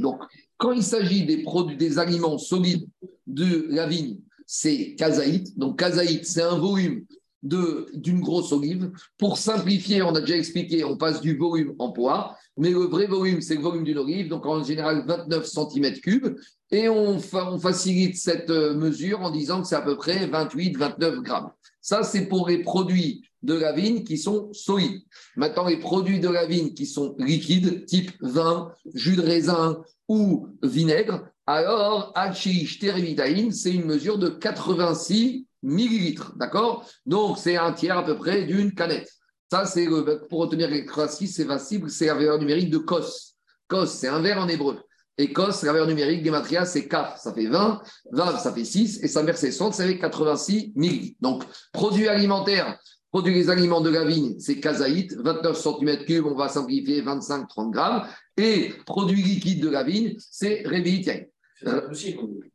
Donc, 0.00 0.20
quand 0.58 0.72
il 0.72 0.82
s'agit 0.82 1.24
des 1.24 1.42
produits, 1.42 1.78
des 1.78 1.98
aliments 1.98 2.36
solides 2.36 2.86
de 3.26 3.68
la 3.70 3.86
vigne, 3.86 4.18
c'est 4.44 4.94
kazaït. 4.96 5.58
Donc, 5.58 5.78
kazaït, 5.78 6.26
c'est 6.26 6.42
un 6.42 6.58
volume 6.58 7.06
d'une 7.42 8.20
grosse 8.20 8.52
olive. 8.52 8.90
Pour 9.18 9.38
simplifier, 9.38 10.02
on 10.02 10.14
a 10.14 10.20
déjà 10.20 10.36
expliqué, 10.36 10.84
on 10.84 10.96
passe 10.96 11.20
du 11.20 11.36
volume 11.36 11.74
en 11.78 11.92
poids, 11.92 12.36
mais 12.56 12.70
le 12.70 12.80
vrai 12.80 13.06
volume, 13.06 13.40
c'est 13.40 13.54
le 13.54 13.62
volume 13.62 13.84
d'une 13.84 13.98
olive, 13.98 14.28
donc 14.28 14.44
en 14.46 14.62
général 14.62 15.04
29 15.06 15.46
cm3, 15.46 16.34
et 16.72 16.88
on, 16.88 17.18
on 17.32 17.58
facilite 17.58 18.16
cette 18.16 18.50
euh, 18.50 18.74
mesure 18.74 19.20
en 19.22 19.30
disant 19.30 19.62
que 19.62 19.68
c'est 19.68 19.76
à 19.76 19.82
peu 19.82 19.96
près 19.96 20.26
28-29 20.26 21.22
grammes. 21.22 21.50
Ça, 21.80 22.02
c'est 22.02 22.26
pour 22.26 22.48
les 22.48 22.62
produits 22.62 23.24
de 23.42 23.54
la 23.54 23.72
vigne 23.72 24.04
qui 24.04 24.18
sont 24.18 24.52
solides. 24.52 25.02
Maintenant, 25.34 25.66
les 25.66 25.78
produits 25.78 26.20
de 26.20 26.28
la 26.28 26.46
vigne 26.46 26.74
qui 26.74 26.84
sont 26.84 27.16
liquides, 27.18 27.86
type 27.86 28.12
vin, 28.20 28.70
jus 28.94 29.16
de 29.16 29.22
raisin 29.22 29.82
ou 30.08 30.46
vinaigre, 30.62 31.24
alors, 31.52 32.12
c'est 32.32 33.72
une 33.72 33.84
mesure 33.84 34.18
de 34.18 34.28
86 34.28 35.46
millilitres, 35.62 36.34
d'accord? 36.36 36.86
Donc, 37.06 37.38
c'est 37.38 37.56
un 37.56 37.72
tiers 37.72 37.98
à 37.98 38.04
peu 38.04 38.16
près 38.16 38.44
d'une 38.44 38.74
canette. 38.74 39.10
Ça, 39.50 39.66
c'est 39.66 39.86
pour 40.28 40.40
retenir 40.40 40.70
les 40.70 40.86
c'est 41.26 41.44
facile, 41.44 41.90
c'est 41.90 42.06
la 42.06 42.14
valeur 42.14 42.38
numérique 42.38 42.70
de 42.70 42.78
COS. 42.78 43.36
COS, 43.68 43.90
c'est 43.90 44.08
un 44.08 44.20
verre 44.20 44.38
en 44.38 44.48
hébreu. 44.48 44.78
Et 45.18 45.32
COS, 45.32 45.64
la 45.64 45.72
valeur 45.72 45.86
numérique 45.86 46.22
des 46.22 46.30
matérias, 46.30 46.66
c'est 46.66 46.88
CAF, 46.88 47.20
ça 47.20 47.34
fait 47.34 47.46
20, 47.46 47.82
20, 48.12 48.38
ça 48.38 48.52
fait 48.52 48.64
6, 48.64 49.00
et 49.02 49.08
ça 49.08 49.22
c'est 49.34 49.52
100, 49.52 49.72
ça 49.72 49.84
fait 49.86 49.98
86 49.98 50.72
millilitres. 50.76 51.18
Donc, 51.20 51.44
produits 51.72 52.08
alimentaires, 52.08 52.78
produits 53.10 53.34
des 53.34 53.50
aliments 53.50 53.80
de 53.80 53.90
la 53.90 54.04
vigne, 54.04 54.38
c'est 54.38 54.60
kazaït, 54.60 55.14
29 55.14 55.56
cm3, 55.56 56.22
on 56.22 56.34
va 56.34 56.48
simplifier 56.48 57.02
25-30 57.02 57.70
grammes. 57.70 58.06
Et 58.36 58.72
produits 58.86 59.22
liquides 59.22 59.62
de 59.62 59.68
la 59.68 59.82
vigne, 59.82 60.16
c'est 60.18 60.62
révéitienne. 60.64 61.26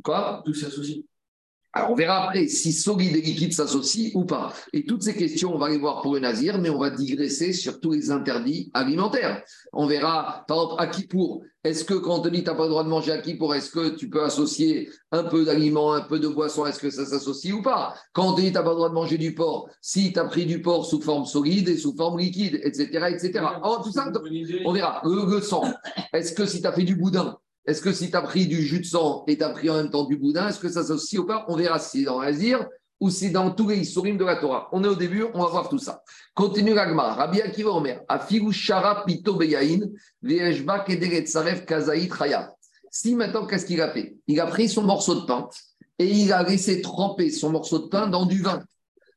Quoi? 0.03 0.41
Tout 0.45 0.53
s'associe. 0.53 1.03
Alors, 1.77 1.91
on 1.91 1.95
verra 1.95 2.23
après 2.23 2.47
si 2.47 2.71
solide 2.71 3.17
et 3.17 3.21
liquide 3.21 3.51
s'associent 3.51 4.11
ou 4.13 4.23
pas. 4.23 4.53
Et 4.71 4.85
toutes 4.85 5.03
ces 5.03 5.13
questions, 5.13 5.53
on 5.53 5.57
va 5.57 5.67
les 5.67 5.77
voir 5.77 6.01
pour 6.01 6.13
le 6.13 6.21
nazir, 6.21 6.57
mais 6.57 6.69
on 6.69 6.79
va 6.79 6.89
digresser 6.89 7.51
sur 7.51 7.81
tous 7.81 7.91
les 7.91 8.11
interdits 8.11 8.71
alimentaires. 8.73 9.43
On 9.73 9.85
verra, 9.85 10.45
par 10.47 10.57
exemple, 10.57 10.81
à 10.81 10.87
qui 10.87 11.05
pour 11.05 11.43
Est-ce 11.65 11.83
que 11.83 11.95
quand 11.95 12.19
on 12.19 12.21
te 12.21 12.29
dit 12.29 12.45
tu 12.45 12.49
n'as 12.49 12.55
pas 12.55 12.63
le 12.63 12.69
droit 12.69 12.85
de 12.85 12.87
manger 12.87 13.11
à 13.11 13.17
qui 13.17 13.35
pour 13.35 13.53
Est-ce 13.53 13.71
que 13.71 13.89
tu 13.89 14.09
peux 14.09 14.23
associer 14.23 14.89
un 15.11 15.23
peu 15.25 15.43
d'aliments, 15.43 15.91
un 15.91 15.99
peu 15.99 16.17
de 16.17 16.29
boisson 16.29 16.65
Est-ce 16.65 16.79
que 16.79 16.89
ça 16.89 17.05
s'associe 17.05 17.53
ou 17.53 17.61
pas? 17.61 17.93
Quand 18.13 18.29
on 18.29 18.35
te 18.35 18.39
dit 18.39 18.47
tu 18.47 18.53
n'as 18.53 18.63
pas 18.63 18.69
le 18.69 18.77
droit 18.77 18.89
de 18.89 18.93
manger 18.93 19.17
du 19.17 19.35
porc, 19.35 19.67
si 19.81 20.13
tu 20.13 20.19
as 20.19 20.25
pris 20.25 20.45
du 20.45 20.61
porc 20.61 20.85
sous 20.85 21.01
forme 21.01 21.25
solide 21.25 21.67
et 21.67 21.75
sous 21.75 21.93
forme 21.93 22.19
liquide, 22.19 22.57
etc. 22.63 23.07
etc. 23.09 23.39
Alors, 23.39 23.83
tout 23.83 23.91
ça, 23.91 24.09
on 24.63 24.71
verra. 24.71 25.01
Le, 25.03 25.41
sang, 25.41 25.65
est-ce 26.13 26.31
que 26.31 26.45
si 26.45 26.61
tu 26.61 26.67
as 26.67 26.71
fait 26.71 26.83
du 26.83 26.95
boudin, 26.95 27.37
est-ce 27.67 27.81
que 27.81 27.91
si 27.91 28.11
tu 28.11 28.15
as 28.15 28.21
pris 28.21 28.45
du 28.45 28.61
jus 28.61 28.79
de 28.79 28.85
sang 28.85 29.23
et 29.27 29.37
tu 29.37 29.43
as 29.43 29.49
pris 29.49 29.69
en 29.69 29.75
même 29.75 29.89
temps 29.89 30.05
du 30.05 30.17
boudin, 30.17 30.49
est-ce 30.49 30.59
que 30.59 30.69
ça 30.69 30.83
s'associe 30.83 31.19
ou 31.19 31.25
pas 31.25 31.45
On 31.47 31.55
verra 31.55 31.79
si 31.79 31.99
c'est 31.99 32.05
dans 32.05 32.21
l'Azir 32.21 32.65
ou 32.99 33.09
si 33.09 33.25
c'est 33.25 33.31
dans 33.31 33.51
tous 33.51 33.69
les 33.69 33.77
Issourim 33.77 34.17
de 34.17 34.23
la 34.23 34.35
Torah. 34.35 34.69
On 34.71 34.83
est 34.83 34.87
au 34.87 34.95
début, 34.95 35.25
on 35.33 35.43
va 35.43 35.49
voir 35.49 35.67
tout 35.67 35.79
ça. 35.79 36.03
Continue 36.33 36.73
l'agma. 36.73 37.13
Rabbi 37.13 37.41
Akiva 37.41 37.71
Omer. 37.71 38.01
Afigu 38.07 38.51
shara 38.51 39.03
pito 39.03 39.33
beyain, 39.33 39.79
ve'eshba 40.21 40.81
kederet 40.81 41.25
saref 41.25 41.65
kazaït 41.65 42.11
chaya. 42.13 42.53
Si 42.91 43.15
maintenant, 43.15 43.45
qu'est-ce 43.45 43.65
qu'il 43.65 43.81
a 43.81 43.91
fait? 43.91 44.15
Il 44.27 44.39
a 44.39 44.45
pris 44.45 44.69
son 44.69 44.83
morceau 44.83 45.15
de 45.21 45.25
pain 45.25 45.49
et 45.97 46.07
il 46.07 46.31
a 46.31 46.43
laissé 46.43 46.81
tremper 46.81 47.29
son 47.31 47.49
morceau 47.49 47.79
de 47.79 47.87
pain 47.87 48.07
dans 48.07 48.25
du 48.25 48.41
vin. 48.41 48.63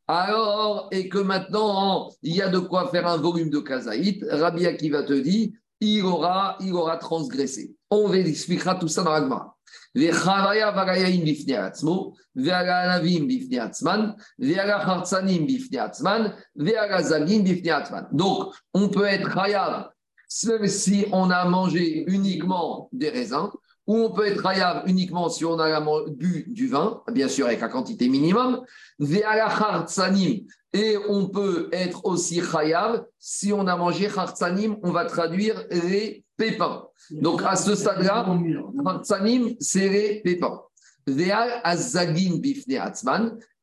Alors, 0.08 0.88
et 0.90 1.08
que 1.08 1.18
maintenant, 1.18 2.10
il 2.22 2.34
y 2.34 2.42
a 2.42 2.48
de 2.48 2.58
quoi 2.58 2.88
faire 2.88 3.06
un 3.06 3.18
volume 3.18 3.50
de 3.50 3.58
kazaït, 3.58 4.24
Rabbi 4.28 4.66
Akiva 4.66 5.02
te 5.02 5.12
dit, 5.12 5.52
il 5.80 6.04
aura, 6.04 6.58
transgressé. 7.00 7.74
On 7.90 8.12
expliquera 8.12 8.74
tout 8.74 8.88
ça 8.88 9.02
dans 9.02 9.12
l'agma. 9.12 9.54
Donc, 18.12 18.54
on 18.74 18.88
peut 18.88 19.04
être 19.06 19.32
chayav 19.32 19.88
si 20.28 21.06
on 21.10 21.30
a 21.30 21.44
mangé 21.46 22.04
uniquement 22.06 22.88
des 22.92 23.08
raisins, 23.08 23.50
ou 23.88 23.96
on 23.96 24.10
peut 24.12 24.26
être 24.26 24.42
chayav 24.42 24.84
uniquement 24.86 25.28
si 25.28 25.44
on 25.44 25.58
a 25.58 25.80
bu 26.10 26.44
du 26.48 26.68
vin, 26.68 27.02
bien 27.10 27.26
sûr 27.26 27.46
avec 27.46 27.60
la 27.60 27.68
quantité 27.68 28.08
minimum, 28.08 28.62
et 29.00 30.96
on 31.08 31.28
peut 31.28 31.70
être 31.72 32.04
aussi 32.04 32.42
chayav 32.42 33.06
si 33.18 33.52
on 33.52 33.66
a 33.66 33.74
mangé 33.76 34.10
chartsanim, 34.10 34.76
on 34.82 34.92
va 34.92 35.06
traduire 35.06 35.64
les 35.70 36.22
pépins. 36.36 36.84
Donc 37.10 37.42
à 37.42 37.56
ce 37.56 37.74
stade-là, 37.74 38.26
chartsanim, 38.84 39.54
c'est 39.58 39.88
les 39.88 40.20
pépins. 40.20 40.60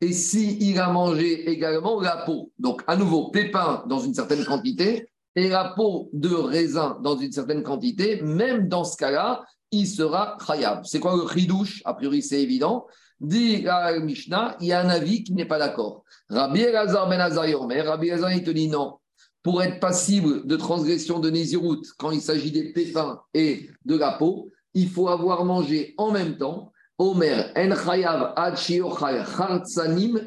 Et 0.01 0.11
s'il 0.11 0.63
il 0.63 0.80
a 0.80 0.89
mangé 0.89 1.47
également 1.51 2.01
la 2.01 2.17
peau, 2.26 2.51
donc 2.57 2.82
à 2.88 2.95
nouveau 2.95 3.30
pépins 3.30 3.84
dans 3.88 3.99
une 3.99 4.15
certaine 4.15 4.43
quantité, 4.43 5.07
et 5.36 5.49
la 5.49 5.73
peau 5.76 6.09
de 6.13 6.34
raisin 6.34 6.97
dans 7.03 7.17
une 7.17 7.32
certaine 7.32 7.61
quantité, 7.61 8.21
même 8.23 8.67
dans 8.67 8.84
ce 8.84 8.97
cas-là, 8.97 9.45
il 9.72 9.88
sera 9.88 10.38
chayav. 10.45 10.82
C'est 10.86 10.99
quoi 10.99 11.16
le 11.16 11.28
chidouche 11.28 11.82
A 11.86 11.93
priori, 11.93 12.22
c'est 12.22 12.41
évident. 12.41 12.86
Dit 13.20 13.61
la 13.61 13.97
Mishnah, 13.99 14.57
il 14.59 14.68
y 14.68 14.74
a 14.74 14.82
un 14.82 14.89
avis 14.89 15.24
qui 15.24 15.34
n'est 15.34 15.45
pas 15.45 15.59
d'accord. 15.59 16.03
Rabbi 16.30 16.61
Elazar 16.61 17.07
ben 17.07 17.22
Azar 17.22 17.45
Rabbi 17.45 18.07
Elazar 18.07 18.32
il 18.34 18.43
te 18.43 18.51
dit 18.51 18.68
non. 18.68 18.97
Pour 19.41 19.61
être 19.61 19.80
passible 19.80 20.45
de 20.47 20.55
transgression 20.55 21.20
de 21.20 21.30
Nézirut, 21.30 21.82
quand 21.97 22.11
il 22.11 22.22
s'agit 22.22 22.51
des 22.51 22.74
pépins 22.74 23.22
et 23.34 23.70
de 23.86 23.95
la 23.95 24.11
peau, 24.11 24.51
il 24.74 24.89
faut 24.89 25.07
avoir 25.07 25.45
mangé 25.45 25.93
en 25.97 26.11
même 26.11 26.38
temps 26.38 26.72
Omer 26.97 27.51
en 27.55 27.76
chayav 27.76 28.34
ad 28.38 28.55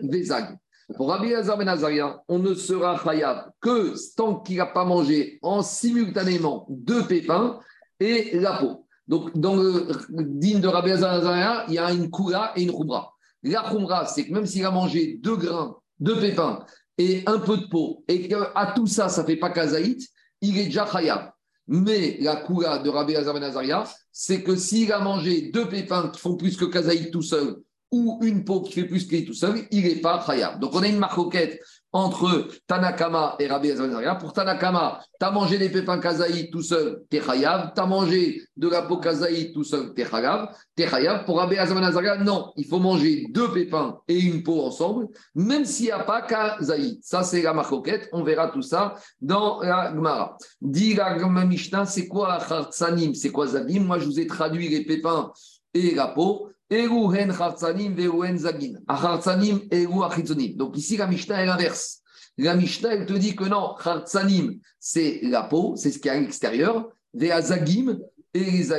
vezag. 0.02 0.58
Pour 0.96 1.10
Rabbi 1.10 1.28
Elazar 1.28 1.58
ben 1.58 1.68
Azaria, 1.68 2.22
on 2.28 2.38
ne 2.38 2.54
sera 2.54 2.98
chayav 3.02 3.50
que 3.60 3.94
tant 4.16 4.40
qu'il 4.40 4.56
n'a 4.56 4.66
pas 4.66 4.84
mangé 4.84 5.38
en 5.42 5.62
simultanément 5.62 6.66
deux 6.70 7.06
pépins 7.06 7.58
et 8.00 8.38
la 8.38 8.58
peau. 8.58 8.86
Donc, 9.08 9.36
dans 9.36 9.56
le 9.56 9.88
digne 10.10 10.60
de 10.60 10.68
Rabbi 10.68 10.92
Azaria, 10.92 11.64
il 11.68 11.74
y 11.74 11.78
a 11.78 11.90
une 11.92 12.10
Kula 12.10 12.52
et 12.54 12.62
une 12.62 12.72
Khumra. 12.72 13.14
La 13.42 13.62
Khumra, 13.70 14.06
c'est 14.06 14.26
que 14.26 14.32
même 14.32 14.46
s'il 14.46 14.64
a 14.66 14.70
mangé 14.70 15.18
deux 15.22 15.36
grains, 15.36 15.76
deux 15.98 16.20
pépins 16.20 16.64
et 16.98 17.22
un 17.26 17.38
peu 17.38 17.56
de 17.56 17.66
peau, 17.66 18.04
et 18.08 18.28
qu'à 18.28 18.72
tout 18.74 18.86
ça, 18.86 19.08
ça 19.08 19.22
ne 19.22 19.26
fait 19.26 19.36
pas 19.36 19.50
kazaït, 19.50 20.06
il 20.40 20.58
est 20.58 20.66
déjà 20.66 20.84
khayab. 20.84 21.30
Mais 21.68 22.18
la 22.20 22.36
Kula 22.36 22.78
de 22.78 22.90
Rabbi 22.90 23.16
Azaria, 23.16 23.84
c'est 24.12 24.42
que 24.42 24.56
s'il 24.56 24.92
a 24.92 25.00
mangé 25.00 25.50
deux 25.52 25.68
pépins 25.68 26.08
qui 26.08 26.20
font 26.20 26.36
plus 26.36 26.56
que 26.56 26.64
kazaït 26.66 27.10
tout 27.10 27.22
seul, 27.22 27.56
ou 27.90 28.18
une 28.22 28.44
peau 28.44 28.60
qui 28.60 28.72
fait 28.72 28.84
plus 28.84 29.06
qu'il 29.06 29.24
tout 29.24 29.32
seul, 29.32 29.60
il 29.70 29.84
n'est 29.84 30.00
pas 30.00 30.22
khayab. 30.26 30.60
Donc 30.60 30.74
on 30.74 30.82
a 30.82 30.88
une 30.88 30.98
marcoquette 30.98 31.60
entre 31.92 32.48
Tanakama 32.66 33.36
et 33.38 33.46
Rabbi 33.46 33.70
Azaria. 33.70 34.14
Pour 34.16 34.32
Tanakama, 34.32 35.00
tu 35.18 35.26
as 35.26 35.30
mangé 35.30 35.58
des 35.58 35.70
pépins 35.70 35.98
kazaï 35.98 36.50
tout 36.50 36.62
seul, 36.62 37.02
t'es 37.08 37.20
khayab. 37.20 37.72
Tu 37.74 37.80
as 37.80 37.86
mangé 37.86 38.42
de 38.56 38.68
la 38.68 38.82
peau 38.82 38.98
kazaï 38.98 39.52
tout 39.52 39.64
seul, 39.64 39.94
t'es 39.94 40.04
khayab. 40.04 41.24
Pour 41.24 41.38
Rabbi 41.38 41.56
Azaria, 41.56 42.16
non, 42.18 42.52
il 42.56 42.66
faut 42.66 42.78
manger 42.78 43.26
deux 43.30 43.50
pépins 43.52 43.98
et 44.06 44.18
une 44.18 44.42
peau 44.42 44.62
ensemble, 44.62 45.08
même 45.34 45.64
s'il 45.64 45.86
n'y 45.86 45.92
a 45.92 46.00
pas 46.00 46.22
kazaï. 46.22 46.98
Ça, 47.02 47.22
c'est 47.22 47.42
la 47.42 47.54
marcoquette. 47.54 48.08
On 48.12 48.22
verra 48.22 48.48
tout 48.48 48.62
ça 48.62 48.94
dans 49.20 49.60
la 49.60 49.92
Gemara. 49.94 50.36
Dit 50.60 50.94
la 50.94 51.16
Mishnah, 51.44 51.86
c'est 51.86 52.06
quoi 52.06 52.38
Khartsanim 52.46 53.14
C'est 53.14 53.30
quoi 53.30 53.46
Zabim 53.46 53.84
Moi, 53.84 53.98
je 53.98 54.06
vous 54.06 54.20
ai 54.20 54.26
traduit 54.26 54.68
les 54.68 54.84
pépins 54.84 55.32
et 55.74 55.94
la 55.94 56.08
peau. 56.08 56.50
Eruhen 56.70 57.32
Khartsanim 57.32 57.94
Veruhen 57.94 58.38
Zagin. 58.38 58.78
Khartsanim 58.88 59.68
Eru 59.70 60.02
Achitzonim. 60.02 60.56
Donc 60.56 60.76
ici, 60.76 60.96
la 60.96 61.06
Mishnah 61.06 61.42
est 61.42 61.46
l'inverse. 61.46 62.02
La 62.36 62.54
Mishnah, 62.54 62.94
elle 62.94 63.06
te 63.06 63.14
dit 63.14 63.34
que 63.34 63.44
non, 63.44 63.74
Khartsanim, 63.82 64.60
c'est 64.78 65.20
la 65.22 65.42
peau, 65.42 65.74
c'est 65.76 65.90
ce 65.90 65.98
qui 65.98 66.08
est 66.08 66.12
à 66.12 66.20
l'extérieur. 66.20 66.88
Vea 67.14 67.40
Zagim, 67.42 67.98
et 68.34 68.44
les 68.44 68.72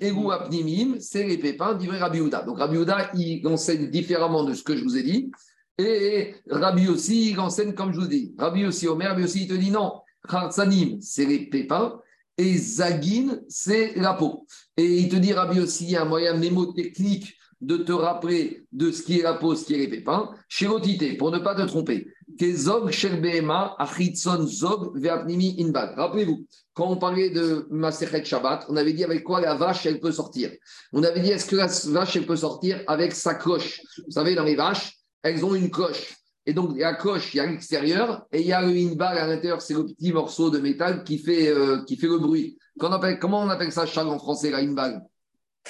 Eru 0.00 0.32
Apnimim, 0.32 0.96
c'est 0.98 1.24
les 1.24 1.38
pépins 1.38 1.78
Rabbi. 1.78 2.18
Donc 2.18 2.58
Rabbi 2.58 2.76
Uda, 2.76 3.10
il 3.14 3.46
enseigne 3.46 3.88
différemment 3.88 4.44
de 4.44 4.52
ce 4.52 4.62
que 4.62 4.76
je 4.76 4.82
vous 4.82 4.96
ai 4.96 5.02
dit. 5.02 5.30
Et 5.78 6.34
Rabbi 6.50 6.88
aussi, 6.88 7.30
il 7.30 7.40
enseigne 7.40 7.72
comme 7.72 7.92
je 7.92 8.00
vous 8.00 8.06
dit. 8.06 8.34
Rabbi 8.36 8.66
aussi, 8.66 8.88
Omer, 8.88 9.10
Rabbi 9.10 9.24
aussi, 9.24 9.42
il 9.42 9.48
te 9.48 9.54
dit 9.54 9.70
non. 9.70 9.92
Khartsanim, 10.28 11.00
c'est 11.00 11.24
les 11.24 11.46
pépins 11.46 12.00
et 12.38 12.58
Zagin, 12.58 13.40
c'est 13.48 13.94
la 13.96 14.14
peau. 14.14 14.46
Et 14.76 14.84
il 14.84 15.08
te 15.08 15.16
dit, 15.16 15.32
Rabbi 15.32 15.60
aussi, 15.60 15.84
il 15.84 15.90
y 15.90 15.96
a 15.96 16.02
un 16.02 16.06
moyen 16.06 16.36
mémotechnique 16.36 17.35
de 17.60 17.76
te 17.76 17.92
rappeler 17.92 18.66
de 18.72 18.90
ce 18.90 19.02
qui 19.02 19.18
est 19.18 19.22
la 19.22 19.34
peau, 19.34 19.54
ce 19.54 19.64
qui 19.64 19.74
est 19.74 19.78
les 19.78 19.88
pépins. 19.88 20.30
Chérotité, 20.48 21.16
pour 21.16 21.30
ne 21.30 21.38
pas 21.38 21.54
te 21.54 21.62
tromper. 21.62 22.06
Kezog, 22.38 22.90
Sherbehema, 22.90 23.76
Achitson, 23.78 24.46
Zog, 24.46 24.96
Inbal. 24.96 25.94
Rappelez-vous, 25.96 26.46
quand 26.74 26.90
on 26.90 26.96
parlait 26.96 27.30
de 27.30 27.66
Maserhet 27.70 28.24
Shabbat, 28.24 28.66
on 28.68 28.76
avait 28.76 28.92
dit 28.92 29.04
avec 29.04 29.24
quoi 29.24 29.40
la 29.40 29.54
vache, 29.54 29.86
elle 29.86 30.00
peut 30.00 30.12
sortir. 30.12 30.50
On 30.92 31.02
avait 31.02 31.20
dit, 31.20 31.30
est-ce 31.30 31.46
que 31.46 31.56
la 31.56 31.66
vache, 31.66 32.16
elle 32.16 32.26
peut 32.26 32.36
sortir 32.36 32.82
avec 32.86 33.14
sa 33.14 33.34
cloche 33.34 33.80
Vous 34.04 34.12
savez, 34.12 34.34
dans 34.34 34.44
les 34.44 34.56
vaches, 34.56 34.98
elles 35.22 35.44
ont 35.44 35.54
une 35.54 35.70
cloche. 35.70 36.14
Et 36.44 36.52
donc, 36.52 36.78
la 36.78 36.94
coche, 36.94 37.34
il 37.34 37.38
y 37.38 37.40
a 37.40 37.46
l'extérieur 37.46 38.24
et 38.30 38.40
il 38.40 38.46
y 38.46 38.52
a 38.52 38.60
le 38.60 38.68
inbal 38.68 39.18
à 39.18 39.26
l'intérieur, 39.26 39.62
c'est 39.62 39.74
le 39.74 39.86
petit 39.86 40.12
morceau 40.12 40.50
de 40.50 40.58
métal 40.58 41.02
qui 41.02 41.18
fait, 41.18 41.48
euh, 41.48 41.82
qui 41.84 41.96
fait 41.96 42.06
le 42.06 42.18
bruit. 42.18 42.56
comment 42.78 43.40
on 43.40 43.48
appelle 43.48 43.72
ça, 43.72 43.86
Charles, 43.86 44.08
en 44.08 44.18
français, 44.18 44.50
la 44.50 44.58
inbal 44.58 45.02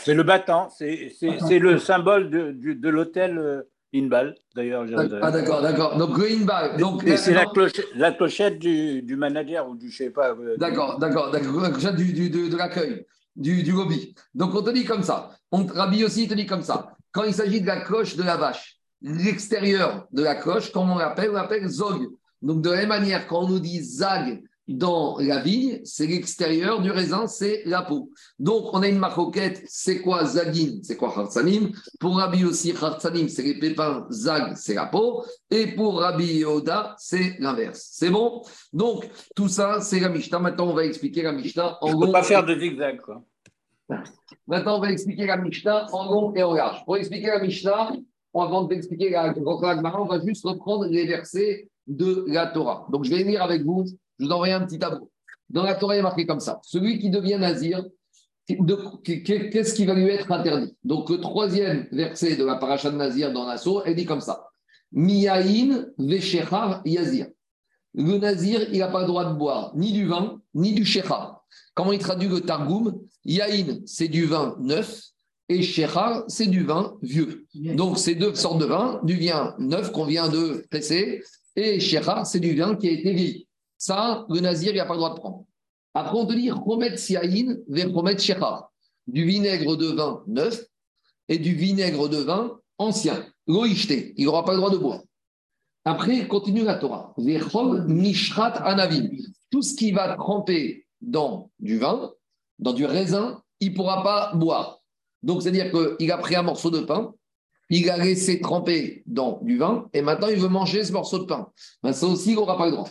C'est 0.04 0.14
le 0.14 0.22
battant, 0.22 0.68
c'est 0.70 1.58
le 1.58 1.78
symbole 1.78 2.30
de, 2.30 2.52
de 2.52 2.88
l'hôtel 2.88 3.38
euh, 3.38 3.62
Inbal, 3.94 4.34
d'ailleurs. 4.54 4.84
Ah, 5.22 5.30
d'accord, 5.30 5.62
d'accord. 5.62 5.96
Donc, 5.96 6.18
le 6.18 6.30
inbal. 6.30 6.76
Donc, 6.76 7.04
et 7.04 7.16
c'est 7.16 7.32
la, 7.32 7.46
clochette, 7.46 7.86
la 7.94 8.12
clochette 8.12 8.58
du, 8.58 9.00
du, 9.02 9.16
manager 9.16 9.68
ou 9.68 9.76
du, 9.76 9.90
je 9.90 9.96
sais 9.96 10.10
pas. 10.10 10.32
euh, 10.32 10.56
D'accord, 10.58 10.98
d'accord, 10.98 11.30
d'accord. 11.30 11.60
La 11.60 11.70
clochette 11.70 11.96
du, 11.96 12.12
du- 12.12 12.28
de, 12.28 12.48
de 12.48 12.56
l'accueil, 12.56 13.06
du, 13.36 13.62
du 13.62 13.72
lobby. 13.72 14.14
Donc, 14.34 14.54
on 14.54 14.62
te 14.62 14.70
dit 14.70 14.84
comme 14.84 15.02
ça. 15.02 15.30
On, 15.50 15.64
Rabbi 15.64 16.04
aussi, 16.04 16.24
il 16.24 16.28
te 16.28 16.34
dit 16.34 16.46
comme 16.46 16.62
ça. 16.62 16.96
Quand 17.12 17.24
il 17.24 17.32
s'agit 17.32 17.60
de 17.60 17.66
la 17.66 17.80
cloche 17.80 18.16
de 18.16 18.22
la 18.22 18.36
vache, 18.36 18.76
l'extérieur 19.00 20.06
de 20.12 20.22
la 20.22 20.34
cloche, 20.34 20.72
comme 20.72 20.90
on 20.90 20.98
l'appelle, 20.98 21.30
on 21.30 21.34
l'appelle 21.34 21.66
zog. 21.68 22.08
Donc, 22.42 22.62
de 22.62 22.70
la 22.70 22.76
même 22.78 22.88
manière, 22.88 23.26
quand 23.26 23.44
on 23.44 23.48
nous 23.48 23.60
dit 23.60 23.82
zag 23.82 24.42
dans 24.68 25.18
la 25.18 25.40
vigne, 25.40 25.80
c'est 25.84 26.06
l'extérieur 26.06 26.80
du 26.80 26.90
raisin, 26.90 27.26
c'est 27.26 27.62
la 27.66 27.82
peau. 27.82 28.10
Donc, 28.38 28.72
on 28.72 28.82
a 28.82 28.88
une 28.88 28.98
maroquette, 28.98 29.62
c'est 29.66 30.00
quoi 30.00 30.24
zagin, 30.24 30.80
c'est 30.82 30.96
quoi 30.96 31.16
hartsanim 31.16 31.70
Pour 32.00 32.16
Rabbi 32.16 32.44
aussi, 32.44 32.72
hartsanim, 32.72 33.28
c'est 33.28 33.42
les 33.42 33.58
pépins, 33.58 34.06
zag, 34.10 34.54
c'est 34.56 34.74
la 34.74 34.86
peau. 34.86 35.24
Et 35.50 35.68
pour 35.68 36.00
Rabbi 36.00 36.38
Yehuda, 36.38 36.96
c'est 36.98 37.36
l'inverse. 37.38 37.90
C'est 37.92 38.10
bon? 38.10 38.42
Donc, 38.72 39.08
tout 39.36 39.48
ça, 39.48 39.80
c'est 39.80 40.00
la 40.00 40.08
Mishnah. 40.08 40.40
Maintenant, 40.40 40.68
on 40.70 40.74
va 40.74 40.84
expliquer 40.84 41.22
la 41.22 41.32
Mishnah 41.32 41.78
en 41.80 41.88
Je 41.88 41.92
ne 41.94 42.00
peux 42.00 42.06
long 42.06 42.12
pas 42.12 42.22
faire 42.22 42.44
de 42.44 42.58
zigzag, 42.58 43.00
quoi. 43.00 43.22
Maintenant, 44.48 44.78
on 44.78 44.80
va 44.80 44.90
expliquer 44.90 45.26
la 45.26 45.36
Mishnah 45.36 45.86
en 45.92 46.10
long 46.10 46.34
et 46.34 46.42
en 46.42 46.54
large. 46.54 46.84
Pour 46.84 46.96
expliquer 46.96 47.28
la 47.28 47.40
Mishnah, 47.40 47.92
avant 48.34 48.64
de 48.64 48.68
t'expliquer 48.68 49.10
la 49.10 49.32
Gemara, 49.32 50.02
on 50.02 50.06
va 50.06 50.20
juste 50.20 50.44
reprendre 50.44 50.86
les 50.86 51.06
versets 51.06 51.68
de 51.86 52.24
la 52.26 52.48
Torah. 52.48 52.86
Donc, 52.90 53.04
je 53.04 53.10
vais 53.10 53.22
lire 53.22 53.42
avec 53.42 53.62
vous. 53.62 53.84
Je 54.18 54.26
vous 54.26 54.32
envoie 54.32 54.48
un 54.48 54.66
petit 54.66 54.78
tableau. 54.78 55.10
Dans 55.48 55.62
la 55.62 55.74
Torah, 55.74 55.96
il 55.96 56.00
est 56.00 56.02
marqué 56.02 56.26
comme 56.26 56.40
ça. 56.40 56.60
Celui 56.62 56.98
qui 56.98 57.10
devient 57.10 57.38
nazir, 57.38 57.84
qu'est-ce 58.46 59.74
qui 59.74 59.84
va 59.84 59.94
lui 59.94 60.08
être 60.08 60.30
interdit? 60.32 60.76
Donc, 60.84 61.10
le 61.10 61.20
troisième 61.20 61.86
verset 61.92 62.36
de 62.36 62.44
la 62.44 62.56
paracha 62.56 62.90
de 62.90 62.96
Nazir 62.96 63.32
dans 63.32 63.46
l'assaut, 63.46 63.82
elle 63.84 63.96
dit 63.96 64.06
comme 64.06 64.20
ça. 64.20 64.46
Miyaïn 64.92 65.86
veshechar 65.98 66.82
yazir. 66.84 67.26
Le 67.94 68.18
nazir, 68.18 68.68
il 68.72 68.78
n'a 68.78 68.88
pas 68.88 69.00
le 69.00 69.06
droit 69.06 69.24
de 69.24 69.34
boire 69.34 69.72
ni 69.74 69.92
du 69.92 70.06
vin, 70.06 70.40
ni 70.54 70.74
du 70.74 70.84
shechar. 70.84 71.44
Comment 71.74 71.92
il 71.92 71.98
traduit 71.98 72.28
le 72.28 72.40
Targum? 72.40 73.00
Yaïn, 73.24 73.80
c'est 73.86 74.08
du 74.08 74.26
vin 74.26 74.56
neuf, 74.60 75.02
et 75.48 75.62
shechar, 75.62 76.24
c'est 76.28 76.46
du 76.46 76.62
vin 76.62 76.96
vieux. 77.02 77.46
Donc, 77.54 77.98
c'est 77.98 78.14
deux 78.14 78.34
sortes 78.34 78.60
de 78.60 78.66
vin, 78.66 79.00
du 79.02 79.16
vin 79.16 79.54
neuf 79.58 79.92
qu'on 79.92 80.04
vient 80.04 80.28
de 80.28 80.64
presser, 80.70 81.22
et 81.56 81.80
shechar, 81.80 82.26
c'est 82.26 82.40
du 82.40 82.54
vin 82.54 82.76
qui 82.76 82.88
a 82.88 82.92
été 82.92 83.12
vieilli. 83.12 83.45
Ça, 83.78 84.26
le 84.28 84.40
nazir, 84.40 84.72
il 84.72 84.76
n'a 84.76 84.86
pas 84.86 84.94
le 84.94 84.98
droit 84.98 85.14
de 85.14 85.18
prendre. 85.18 85.44
Après, 85.94 86.16
on 86.16 86.26
te 86.26 86.34
dit 86.34 86.48
Chomet 86.48 86.96
Siaïn. 86.96 87.58
Du 89.06 89.24
vinaigre 89.24 89.76
de 89.76 89.86
vin 89.86 90.22
neuf 90.26 90.64
et 91.28 91.38
du 91.38 91.54
vinaigre 91.54 92.08
de 92.08 92.18
vin 92.18 92.58
ancien. 92.78 93.24
Loïchte, 93.46 94.12
il 94.16 94.24
n'aura 94.24 94.44
pas 94.44 94.52
le 94.52 94.58
droit 94.58 94.70
de 94.70 94.78
boire. 94.78 95.00
Après, 95.84 96.26
continue 96.26 96.64
la 96.64 96.74
Torah. 96.74 97.14
Vechom 97.16 97.86
Mishrat 97.86 98.56
Anavim. 98.64 99.08
Tout 99.50 99.62
ce 99.62 99.74
qui 99.74 99.92
va 99.92 100.16
tremper 100.16 100.86
dans 101.00 101.50
du 101.60 101.78
vin, 101.78 102.12
dans 102.58 102.72
du 102.72 102.84
raisin, 102.84 103.42
il 103.60 103.70
ne 103.70 103.76
pourra 103.76 104.02
pas 104.02 104.34
boire. 104.34 104.80
Donc, 105.22 105.42
c'est-à-dire 105.42 105.70
qu'il 105.70 106.10
a 106.10 106.18
pris 106.18 106.34
un 106.34 106.42
morceau 106.42 106.70
de 106.70 106.80
pain, 106.80 107.14
il 107.70 107.88
a 107.90 107.96
laissé 107.96 108.40
tremper 108.40 109.02
dans 109.06 109.40
du 109.42 109.58
vin, 109.58 109.88
et 109.92 110.02
maintenant 110.02 110.28
il 110.28 110.38
veut 110.38 110.48
manger 110.48 110.84
ce 110.84 110.92
morceau 110.92 111.18
de 111.18 111.24
pain. 111.24 111.50
Ben, 111.82 111.92
ça 111.92 112.06
aussi, 112.06 112.30
il 112.30 112.34
n'aura 112.34 112.56
pas 112.56 112.66
le 112.66 112.72
droit. 112.72 112.88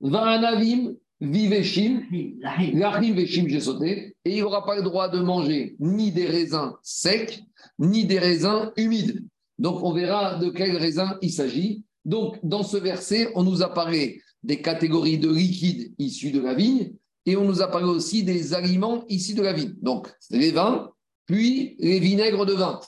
Vanavim, 0.00 0.94
viveshim, 1.20 2.02
L'achim 2.74 3.14
veshim, 3.14 3.48
j'ai 3.48 3.60
sauté, 3.60 4.14
et 4.24 4.36
il 4.36 4.40
n'aura 4.40 4.64
pas 4.64 4.76
le 4.76 4.82
droit 4.82 5.08
de 5.08 5.20
manger 5.20 5.76
ni 5.78 6.10
des 6.10 6.26
raisins 6.26 6.72
secs, 6.82 7.42
ni 7.78 8.04
des 8.04 8.18
raisins 8.18 8.72
humides. 8.76 9.24
Donc, 9.58 9.82
on 9.82 9.92
verra 9.92 10.36
de 10.36 10.48
quel 10.48 10.76
raisin 10.76 11.18
il 11.20 11.30
s'agit. 11.30 11.84
Donc, 12.04 12.38
dans 12.42 12.62
ce 12.62 12.78
verset, 12.78 13.30
on 13.34 13.42
nous 13.42 13.62
apparaît 13.62 14.18
des 14.42 14.62
catégories 14.62 15.18
de 15.18 15.30
liquides 15.30 15.92
issus 15.98 16.30
de 16.30 16.40
la 16.40 16.54
vigne, 16.54 16.92
et 17.26 17.36
on 17.36 17.44
nous 17.44 17.60
apparaît 17.60 17.84
aussi 17.84 18.22
des 18.22 18.54
aliments 18.54 19.04
issus 19.08 19.34
de 19.34 19.42
la 19.42 19.52
vigne. 19.52 19.74
Donc, 19.82 20.08
les 20.30 20.50
vins, 20.50 20.90
puis 21.26 21.76
les 21.78 22.00
vinaigres 22.00 22.46
de 22.46 22.54
vin, 22.54 22.80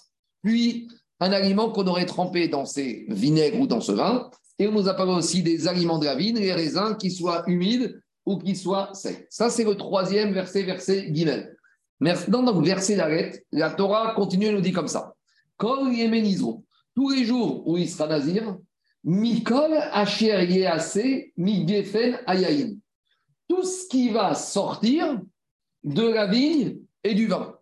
puis 0.43 0.89
un 1.21 1.31
aliment 1.31 1.71
qu'on 1.71 1.87
aurait 1.87 2.07
trempé 2.07 2.49
dans 2.49 2.65
ces 2.65 3.05
vinaigres 3.09 3.61
ou 3.61 3.67
dans 3.67 3.81
ce 3.81 3.93
vin, 3.93 4.31
et 4.59 4.69
on 4.69 4.73
nous 4.73 4.89
apparaît 4.89 5.15
aussi 5.15 5.43
des 5.43 5.69
aliments 5.69 5.99
de 5.99 6.07
la 6.07 6.15
vigne, 6.15 6.39
les 6.39 6.53
raisins 6.53 6.97
qui 6.99 7.11
soient 7.11 7.43
humides 7.47 8.01
ou 8.27 8.39
qui 8.39 8.55
soient 8.55 8.91
secs. 8.95 9.27
Ça, 9.31 9.51
c'est 9.51 9.65
le 9.65 9.75
troisième 9.75 10.33
verset, 10.33 10.63
verset 10.63 11.11
Guimel. 11.11 11.57
Maintenant, 12.01 12.43
dans 12.43 12.59
le 12.59 12.67
verset 12.67 12.97
d'arrêt, 12.97 13.45
la 13.53 13.71
Torah 13.71 14.15
continue 14.15 14.47
et 14.47 14.53
nous 14.53 14.61
dit 14.61 14.73
comme 14.73 14.89
ça. 14.89 15.15
Kol 15.57 15.93
Yemenizro, 15.93 16.65
tous 16.95 17.11
les 17.11 17.25
jours 17.25 17.67
où 17.67 17.77
il 17.77 17.89
sera 17.89 18.07
nazir, 18.09 18.57
Mikol 19.05 19.75
Asher 19.93 20.45
Yease 20.45 21.01
Migefen 21.37 22.19
Ayayin. 22.27 22.77
Tout 23.49 23.65
ce 23.65 23.89
qui 23.89 24.11
va 24.11 24.35
sortir 24.35 25.21
de 25.85 26.09
la 26.09 26.27
vigne 26.27 26.79
et 27.05 27.15
du 27.15 27.27
vin. 27.27 27.57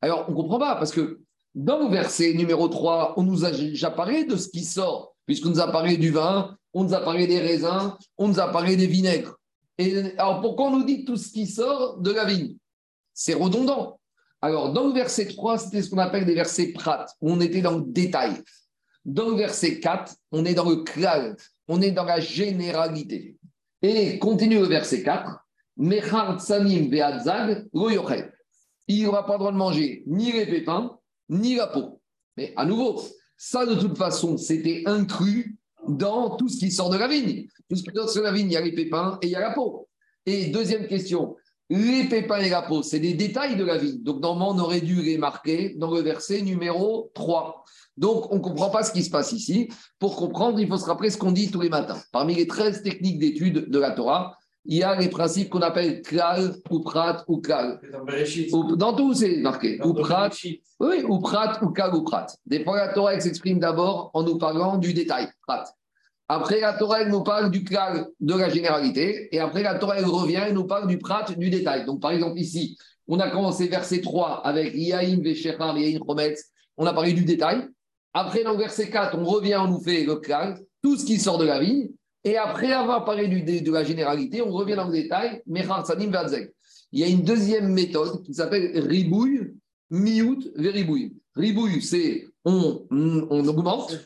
Alors, 0.00 0.26
on 0.28 0.32
ne 0.32 0.36
comprend 0.36 0.58
pas, 0.58 0.76
parce 0.76 0.92
que 0.92 1.20
dans 1.54 1.78
le 1.78 1.88
verset 1.88 2.34
numéro 2.34 2.68
3, 2.68 3.14
on 3.16 3.22
nous 3.22 3.44
a 3.44 3.50
déjà 3.50 3.90
parlé 3.90 4.24
de 4.24 4.36
ce 4.36 4.48
qui 4.48 4.64
sort, 4.64 5.15
puisqu'on 5.26 5.50
nous 5.50 5.60
a 5.60 5.70
parlé 5.70 5.96
du 5.96 6.10
vin, 6.10 6.56
on 6.72 6.84
nous 6.84 6.94
a 6.94 7.00
parlé 7.00 7.26
des 7.26 7.40
raisins, 7.40 7.96
on 8.16 8.28
nous 8.28 8.40
a 8.40 8.48
parlé 8.50 8.76
des 8.76 8.86
vinaigres. 8.86 9.36
Et 9.78 10.12
alors, 10.18 10.40
pourquoi 10.40 10.66
on 10.66 10.78
nous 10.78 10.84
dit 10.84 11.04
tout 11.04 11.16
ce 11.16 11.30
qui 11.30 11.46
sort 11.46 11.98
de 11.98 12.10
la 12.12 12.24
vigne? 12.24 12.56
C'est 13.12 13.34
redondant. 13.34 14.00
Alors, 14.40 14.72
dans 14.72 14.86
le 14.86 14.92
verset 14.92 15.26
3, 15.26 15.58
c'était 15.58 15.82
ce 15.82 15.90
qu'on 15.90 15.98
appelle 15.98 16.24
des 16.24 16.34
versets 16.34 16.72
prat, 16.72 17.06
où 17.20 17.30
on 17.30 17.40
était 17.40 17.62
dans 17.62 17.78
le 17.78 17.84
détail. 17.86 18.32
Dans 19.04 19.30
le 19.30 19.36
verset 19.36 19.80
4, 19.80 20.14
on 20.32 20.44
est 20.44 20.54
dans 20.54 20.68
le 20.68 20.76
klal, 20.76 21.36
on 21.68 21.80
est 21.80 21.92
dans 21.92 22.04
la 22.04 22.20
généralité. 22.20 23.36
Et 23.82 24.18
continue 24.18 24.58
le 24.58 24.66
verset 24.66 25.02
4, 25.02 25.46
Mechar 25.76 26.38
tsanim 26.40 26.90
ve'adzag 26.90 27.66
lo 27.74 27.90
yochel. 27.90 28.32
il 28.88 29.04
n'aura 29.04 29.26
pas 29.26 29.34
le 29.34 29.38
droit 29.40 29.52
de 29.52 29.56
manger 29.56 30.02
ni 30.06 30.32
les 30.32 30.46
pépins, 30.46 30.98
ni 31.28 31.56
la 31.56 31.66
peau. 31.66 32.00
Mais 32.36 32.54
à 32.56 32.64
nouveau, 32.64 33.02
ça 33.36 33.66
de 33.66 33.74
toute 33.74 33.96
façon, 33.96 34.36
c'était 34.36 34.82
inclus 34.86 35.56
dans 35.88 36.36
tout 36.36 36.48
ce 36.48 36.58
qui 36.58 36.70
sort 36.70 36.90
de 36.90 36.96
la 36.96 37.08
vigne. 37.08 37.46
Tout 37.68 37.76
ce 37.76 37.82
qui 37.82 37.90
sort 37.94 38.14
de 38.14 38.20
la 38.20 38.32
vigne, 38.32 38.46
il 38.46 38.52
y 38.52 38.56
a 38.56 38.60
les 38.60 38.72
pépins 38.72 39.18
et 39.22 39.26
il 39.26 39.30
y 39.30 39.36
a 39.36 39.40
la 39.40 39.50
peau. 39.52 39.88
Et 40.24 40.46
deuxième 40.46 40.86
question, 40.86 41.36
les 41.68 42.04
pépins 42.04 42.38
et 42.38 42.48
la 42.48 42.62
peau, 42.62 42.82
c'est 42.82 43.00
des 43.00 43.14
détails 43.14 43.56
de 43.56 43.64
la 43.64 43.78
vigne. 43.78 44.02
Donc 44.02 44.20
normalement, 44.20 44.54
on 44.54 44.58
aurait 44.58 44.80
dû 44.80 45.02
les 45.02 45.18
marquer 45.18 45.74
dans 45.76 45.90
le 45.90 46.00
verset 46.00 46.42
numéro 46.42 47.10
3. 47.14 47.64
Donc, 47.96 48.30
on 48.30 48.36
ne 48.36 48.40
comprend 48.40 48.68
pas 48.68 48.82
ce 48.82 48.92
qui 48.92 49.02
se 49.02 49.10
passe 49.10 49.32
ici. 49.32 49.68
Pour 49.98 50.16
comprendre, 50.16 50.60
il 50.60 50.68
faut 50.68 50.76
se 50.76 50.84
rappeler 50.84 51.10
ce 51.10 51.16
qu'on 51.16 51.32
dit 51.32 51.50
tous 51.50 51.62
les 51.62 51.70
matins. 51.70 52.00
Parmi 52.12 52.34
les 52.34 52.46
13 52.46 52.82
techniques 52.82 53.18
d'étude 53.18 53.70
de 53.70 53.78
la 53.78 53.92
Torah, 53.92 54.36
il 54.68 54.78
y 54.78 54.82
a 54.82 54.98
les 54.98 55.08
principes 55.08 55.48
qu'on 55.50 55.62
appelle 55.62 56.02
klal, 56.02 56.54
ou 56.70 56.80
prat, 56.80 57.24
ou 57.28 57.38
klal. 57.38 57.80
Dans 58.76 58.94
tout, 58.94 59.14
c'est 59.14 59.36
marqué. 59.36 59.80
Ou 59.82 59.94
prat, 59.94 60.30
oui, 60.80 61.02
ou 61.08 61.18
prat, 61.20 61.58
ou 61.62 61.70
klal, 61.70 61.94
ou 61.94 62.02
prat. 62.02 62.26
Des 62.44 62.64
fois, 62.64 62.76
la 62.76 62.92
Torah 62.92 63.18
s'exprime 63.20 63.58
d'abord 63.58 64.10
en 64.14 64.22
nous 64.22 64.38
parlant 64.38 64.78
du 64.78 64.92
détail, 64.92 65.28
prat. 65.46 65.64
Après, 66.28 66.60
la 66.60 66.72
Torah 66.72 67.02
elle 67.02 67.10
nous 67.10 67.22
parle 67.22 67.50
du 67.50 67.62
klal, 67.62 68.08
de 68.18 68.34
la 68.34 68.48
généralité. 68.48 69.28
Et 69.34 69.38
après, 69.38 69.62
la 69.62 69.78
Torah 69.78 69.98
elle 69.98 70.06
revient 70.06 70.42
et 70.48 70.52
nous 70.52 70.64
parle 70.64 70.88
du 70.88 70.98
prat, 70.98 71.24
du 71.36 71.50
détail. 71.50 71.84
Donc, 71.84 72.00
par 72.00 72.10
exemple, 72.10 72.38
ici, 72.38 72.76
on 73.06 73.20
a 73.20 73.30
commencé 73.30 73.68
verset 73.68 74.00
3 74.00 74.42
avec 74.44 74.74
Yahin, 74.74 75.20
Veshechar, 75.22 75.78
Yahin, 75.78 76.00
Chometz. 76.04 76.50
On 76.76 76.86
a 76.86 76.92
parlé 76.92 77.12
du 77.12 77.24
détail. 77.24 77.68
Après, 78.12 78.42
dans 78.42 78.56
verset 78.56 78.90
4, 78.90 79.16
on 79.16 79.24
revient, 79.24 79.58
on 79.60 79.68
nous 79.68 79.80
fait 79.80 80.02
le 80.04 80.16
klal, 80.16 80.58
tout 80.82 80.96
ce 80.96 81.04
qui 81.04 81.18
sort 81.18 81.38
de 81.38 81.44
la 81.44 81.60
vigne. 81.60 81.90
Et 82.26 82.36
après 82.36 82.72
avoir 82.72 83.04
parlé 83.04 83.28
du, 83.28 83.42
de, 83.42 83.64
de 83.64 83.72
la 83.72 83.84
généralité, 83.84 84.42
on 84.42 84.50
revient 84.50 84.74
dans 84.74 84.88
le 84.88 84.92
détail. 84.92 85.40
Il 85.46 87.00
y 87.00 87.04
a 87.04 87.06
une 87.06 87.22
deuxième 87.22 87.68
méthode 87.72 88.24
qui 88.24 88.34
s'appelle 88.34 88.78
ribouille, 88.80 89.54
miout, 89.90 90.42
veribouille. 90.56 91.14
Ribouille, 91.36 91.80
c'est 91.80 92.26
on, 92.44 92.84
on 92.90 93.46
augmente, 93.46 93.96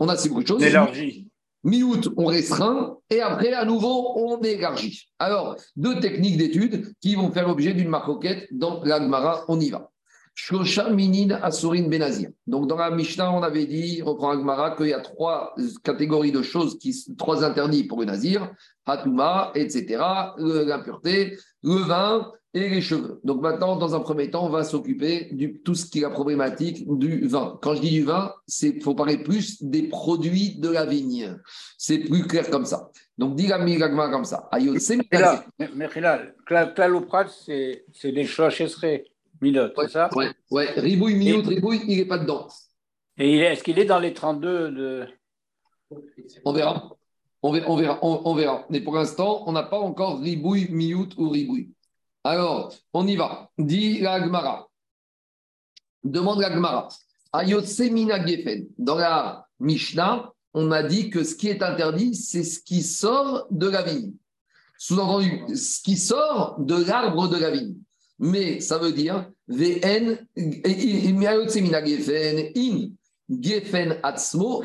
on 0.00 0.08
a 0.08 0.16
ces 0.16 0.28
beaucoup 0.28 0.42
de 0.42 0.48
choses. 0.48 0.62
L'élargie. 0.62 1.28
Mi-août, 1.64 2.10
on 2.16 2.26
restreint 2.26 2.98
et 3.10 3.20
après, 3.20 3.52
à 3.52 3.64
nouveau, 3.64 4.12
on 4.16 4.40
élargit. 4.42 5.08
Alors, 5.18 5.56
deux 5.74 5.98
techniques 5.98 6.36
d'étude 6.36 6.92
qui 7.00 7.16
vont 7.16 7.32
faire 7.32 7.48
l'objet 7.48 7.72
d'une 7.74 7.88
maroquette 7.88 8.46
dans 8.52 8.84
l'Agmara. 8.84 9.44
On 9.48 9.58
y 9.58 9.70
va. 9.70 9.90
Shosha 10.38 10.90
Minin 10.90 11.30
Asurin 11.42 11.88
Benazir. 11.88 12.28
Donc, 12.46 12.68
dans 12.68 12.76
la 12.76 12.90
Mishnah, 12.90 13.32
on 13.32 13.42
avait 13.42 13.64
dit, 13.64 14.02
reprend 14.02 14.30
Agmara, 14.32 14.76
qu'il 14.76 14.88
y 14.88 14.92
a 14.92 15.00
trois 15.00 15.54
catégories 15.82 16.30
de 16.30 16.42
choses, 16.42 16.78
qui, 16.78 16.94
trois 17.16 17.42
interdits 17.42 17.84
pour 17.84 18.00
le 18.00 18.04
Nazir 18.04 18.52
Hatouma, 18.84 19.50
etc., 19.54 19.96
l'impureté, 20.38 21.38
le 21.62 21.76
vin 21.76 22.30
et 22.52 22.68
les 22.68 22.80
cheveux. 22.82 23.18
Donc, 23.24 23.40
maintenant, 23.40 23.76
dans 23.76 23.94
un 23.94 24.00
premier 24.00 24.30
temps, 24.30 24.44
on 24.44 24.50
va 24.50 24.62
s'occuper 24.62 25.28
de 25.32 25.58
tout 25.64 25.74
ce 25.74 25.86
qui 25.86 25.98
est 25.98 26.02
la 26.02 26.10
problématique 26.10 26.86
du 26.86 27.26
vin. 27.26 27.58
Quand 27.62 27.74
je 27.74 27.80
dis 27.80 27.90
du 27.90 28.04
vin, 28.04 28.32
il 28.62 28.82
faut 28.82 28.94
parler 28.94 29.18
plus 29.18 29.62
des 29.62 29.84
produits 29.88 30.56
de 30.58 30.68
la 30.68 30.84
vigne. 30.84 31.36
C'est 31.78 31.98
plus 32.00 32.26
clair 32.26 32.48
comme 32.50 32.66
ça. 32.66 32.90
Donc, 33.16 33.36
dis 33.36 33.46
Gagma 33.46 34.10
comme 34.10 34.26
ça. 34.26 34.48
Cla- 36.46 36.74
Claloprat, 36.74 37.26
c'est 37.28 37.84
c'est 37.92 38.12
des 38.12 38.24
chouachesserés, 38.26 39.04
Milot, 39.40 39.68
c'est 39.78 39.88
ça? 39.90 40.08
Ouais, 40.14 40.30
ouais. 40.50 40.70
Ribouille, 40.76 41.14
Miout, 41.14 41.42
Ribouille, 41.46 41.82
il 41.86 41.98
n'est 41.98 42.04
pas 42.06 42.18
dedans. 42.18 42.48
Et 43.18 43.34
il 43.34 43.40
est- 43.40 43.52
est-ce 43.52 43.62
qu'il 43.64 43.78
est 43.78 43.84
dans 43.84 43.98
les 43.98 44.12
32 44.14 44.70
de. 44.70 45.06
On 46.44 46.52
verra. 46.52 46.90
On 47.42 47.52
verra, 47.52 47.70
on 47.70 47.76
verra, 47.76 47.98
on, 48.02 48.22
on 48.24 48.34
verra. 48.34 48.66
Mais 48.70 48.80
pour 48.80 48.94
l'instant, 48.94 49.44
on 49.46 49.52
n'a 49.52 49.62
pas 49.62 49.78
encore 49.78 50.20
Ribouille, 50.20 50.68
Miout 50.70 51.08
ou 51.16 51.28
Ribouille. 51.30 51.70
Alors, 52.24 52.72
on 52.92 53.06
y 53.06 53.14
va. 53.16 53.50
Dit 53.58 54.00
la 54.00 54.20
Gemara. 54.20 54.68
Demande 56.02 56.40
la 56.40 56.52
Gemara. 56.52 56.88
Ayotse 57.32 57.80
mina 57.90 58.24
gefen. 58.26 58.68
Dans 58.78 58.96
la 58.96 59.46
Mishnah, 59.60 60.32
on 60.54 60.70
a 60.72 60.82
dit 60.82 61.10
que 61.10 61.22
ce 61.24 61.34
qui 61.34 61.48
est 61.48 61.62
interdit, 61.62 62.14
c'est 62.14 62.42
ce 62.44 62.60
qui 62.60 62.82
sort 62.82 63.46
de 63.50 63.68
la 63.68 63.82
vigne. 63.82 64.12
Sous-entendu, 64.78 65.54
ce 65.56 65.80
qui 65.82 65.96
sort 65.96 66.56
de 66.58 66.82
l'arbre 66.84 67.28
de 67.28 67.36
la 67.36 67.50
vigne. 67.50 67.76
Mais 68.18 68.60
ça 68.60 68.78
veut 68.78 68.92
dire 68.92 69.30
VN, 69.48 70.18
in 70.36 71.26
gefen 73.28 73.98
atzmo. 74.02 74.62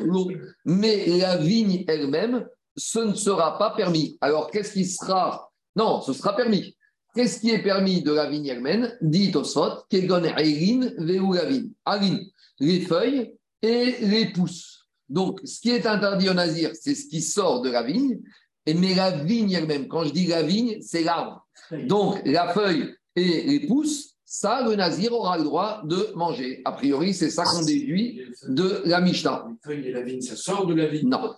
Mais 0.64 1.06
la 1.06 1.36
vigne 1.36 1.84
elle-même, 1.88 2.46
ce 2.76 3.00
ne 3.00 3.14
sera 3.14 3.58
pas 3.58 3.70
permis. 3.70 4.16
Alors, 4.20 4.50
qu'est-ce 4.50 4.72
qui 4.72 4.86
sera 4.86 5.50
Non, 5.76 6.00
ce 6.00 6.12
sera 6.12 6.34
permis. 6.34 6.76
Qu'est-ce 7.14 7.40
qui 7.40 7.50
est 7.50 7.62
permis 7.62 8.02
de 8.02 8.12
la 8.12 8.28
vigne 8.30 8.46
elle-même? 8.46 8.90
Dit 9.02 9.32
Tosfot, 9.32 9.84
Kegon 9.90 10.24
Eirin 10.24 10.90
Veu 10.96 11.34
la 11.34 11.44
vigne. 11.44 11.70
Arin, 11.84 12.18
les 12.58 12.80
feuilles 12.80 13.34
et 13.60 13.96
les 14.00 14.32
pousses. 14.32 14.88
Donc, 15.08 15.40
ce 15.44 15.60
qui 15.60 15.70
est 15.70 15.86
interdit 15.86 16.30
au 16.30 16.34
nazir, 16.34 16.70
c'est 16.72 16.94
ce 16.94 17.06
qui 17.06 17.20
sort 17.20 17.60
de 17.60 17.70
la 17.70 17.82
vigne. 17.82 18.18
Mais 18.66 18.94
la 18.94 19.10
vigne 19.10 19.52
elle-même, 19.52 19.88
quand 19.88 20.04
je 20.04 20.12
dis 20.12 20.26
la 20.26 20.42
vigne, 20.42 20.78
c'est 20.80 21.02
l'arbre. 21.02 21.46
Donc, 21.86 22.22
la 22.24 22.48
feuille 22.54 22.94
et 23.16 23.42
les 23.42 23.60
pousses, 23.66 24.10
ça, 24.24 24.62
le 24.66 24.74
nazir 24.74 25.12
aura 25.12 25.36
le 25.38 25.44
droit 25.44 25.82
de 25.84 26.08
manger. 26.14 26.62
A 26.64 26.72
priori, 26.72 27.12
c'est 27.12 27.30
ça 27.30 27.44
qu'on 27.44 27.62
déduit 27.62 28.22
de 28.48 28.82
la 28.86 29.00
Mishnah. 29.00 29.46
Les 29.48 29.54
feuilles 29.74 29.88
et 29.88 29.92
la 29.92 30.02
vigne, 30.02 30.20
ça 30.22 30.36
sort 30.36 30.66
de 30.66 30.74
la 30.74 30.86
vigne? 30.86 31.08
Non, 31.08 31.34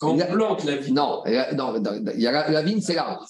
Quand 0.00 0.14
on 0.14 0.16
La- 0.16 0.26
plante 0.26 0.64
la 0.64 0.76
vigne, 0.76 0.94
non, 0.94 1.22
la- 1.24 1.54
non, 1.54 1.78
non, 1.80 1.92
il 2.16 2.20
y 2.20 2.26
a 2.26 2.32
la, 2.32 2.50
la 2.50 2.62
vigne, 2.62 2.80
c'est 2.80 2.94
l'arbre. 2.94 3.24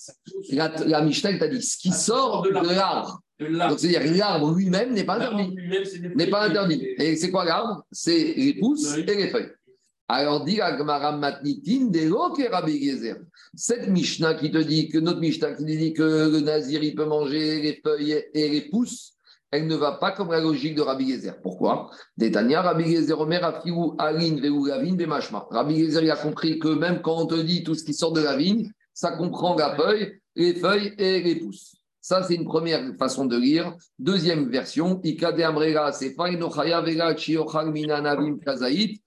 La, 0.52 0.72
la 0.86 1.02
Mishnah, 1.02 1.36
t'a 1.38 1.48
dit 1.48 1.60
ce 1.60 1.76
qui 1.76 1.90
sort 1.90 2.40
de 2.42 2.48
l'arbre. 2.50 3.20
Donc, 3.38 3.78
c'est-à-dire 3.78 4.16
l'arbre 4.16 4.54
lui-même 4.54 4.94
n'est 4.94 5.04
pas 5.04 5.16
interdit. 5.16 5.50
lui-même, 5.54 5.84
c'est 5.84 5.98
des 5.98 6.14
N'est 6.14 6.30
pas 6.30 6.44
interdit. 6.48 6.82
Et 6.98 7.16
c'est 7.16 7.30
quoi 7.30 7.44
l'arbre? 7.44 7.84
C'est 7.92 8.34
les 8.36 8.54
pousses 8.54 8.96
et 8.96 9.02
les 9.02 9.28
feuilles. 9.28 9.50
Alors, 10.14 10.44
dit 10.44 10.56
la 10.56 10.76
Gemara 10.76 11.16
Matnitin, 11.16 11.90
que 11.90 12.50
Rabbi 12.50 12.84
Gezer. 12.84 13.16
Cette 13.54 13.88
Mishnah 13.88 14.34
qui 14.34 14.50
te 14.50 14.58
dit 14.58 14.90
que 14.90 14.98
notre 14.98 15.20
Mishnah 15.20 15.54
qui 15.54 15.64
te 15.64 15.70
dit 15.70 15.94
que 15.94 16.28
le 16.30 16.40
Nazir, 16.40 16.82
il 16.82 16.94
peut 16.94 17.06
manger 17.06 17.62
les 17.62 17.80
feuilles 17.82 18.22
et 18.34 18.48
les 18.50 18.60
pousses, 18.68 19.14
elle 19.50 19.66
ne 19.66 19.74
va 19.74 19.92
pas 19.92 20.10
comme 20.12 20.30
la 20.30 20.40
logique 20.40 20.74
de 20.74 20.82
Rabbi 20.82 21.10
Gezer. 21.10 21.40
Pourquoi? 21.40 21.90
Détania, 22.18 22.60
Rabbi 22.60 22.94
Gezer, 22.94 23.18
Omer, 23.18 23.42
Afiou, 23.42 23.94
Alin, 23.98 24.36
Veu, 24.36 24.68
Lavine, 24.68 24.96
Bemashma. 24.96 25.46
Rabbi 25.50 25.78
Gezer, 25.78 26.02
il 26.02 26.10
a 26.10 26.16
compris 26.16 26.58
que 26.58 26.68
même 26.68 27.00
quand 27.00 27.16
on 27.16 27.26
te 27.26 27.40
dit 27.40 27.64
tout 27.64 27.74
ce 27.74 27.82
qui 27.82 27.94
sort 27.94 28.12
de 28.12 28.20
la 28.20 28.36
vigne, 28.36 28.70
ça 28.92 29.12
comprend 29.12 29.56
la 29.56 29.74
feuille, 29.74 30.20
les 30.36 30.52
feuilles 30.56 30.92
et 30.98 31.22
les 31.22 31.36
pousses. 31.36 31.72
Ça, 32.02 32.22
c'est 32.22 32.34
une 32.34 32.44
première 32.44 32.82
façon 32.98 33.24
de 33.24 33.38
lire. 33.38 33.74
Deuxième 33.98 34.50
version, 34.50 35.00
Ikade 35.02 35.40
Amrega, 35.40 35.90
c'est 35.92 36.10
Fainochaya 36.10 36.82
Vega 36.82 37.16
Chiochal 37.16 37.70
Minanavim 37.70 38.36
Kazaït, 38.36 39.00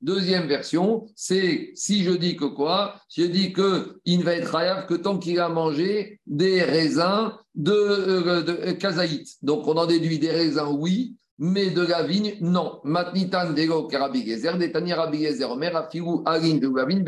Deuxième 0.00 0.46
version, 0.46 1.06
c'est 1.14 1.70
si 1.74 2.04
je 2.04 2.12
dis 2.12 2.36
que 2.36 2.44
quoi? 2.44 2.96
Je 3.14 3.24
dis 3.24 3.52
que 3.52 4.00
il 4.04 4.24
va 4.24 4.34
être 4.34 4.54
hayav 4.54 4.86
que 4.86 4.94
tant 4.94 5.18
qu'il 5.18 5.40
a 5.40 5.48
mangé 5.48 6.20
des 6.26 6.62
raisins 6.62 7.32
de, 7.54 7.72
euh, 7.72 8.44
euh, 8.48 8.72
Kazaït. 8.74 9.26
Donc 9.42 9.66
on 9.66 9.76
en 9.76 9.86
déduit 9.86 10.18
des 10.18 10.30
raisins, 10.30 10.68
oui, 10.78 11.16
mais 11.38 11.70
de 11.70 11.82
la 11.82 12.04
vigne, 12.04 12.36
non. 12.40 12.80
Matnitan 12.84 13.52
Dego 13.52 13.88
Karabi 13.88 14.24
Gezer, 14.24 14.56
Detani 14.58 14.92
Rabbi 14.92 15.24
Gezer, 15.24 15.50
Omer 15.50 15.74
Alin 15.74 16.54
de 16.54 16.76
la 16.76 16.84
vigne. 16.84 17.04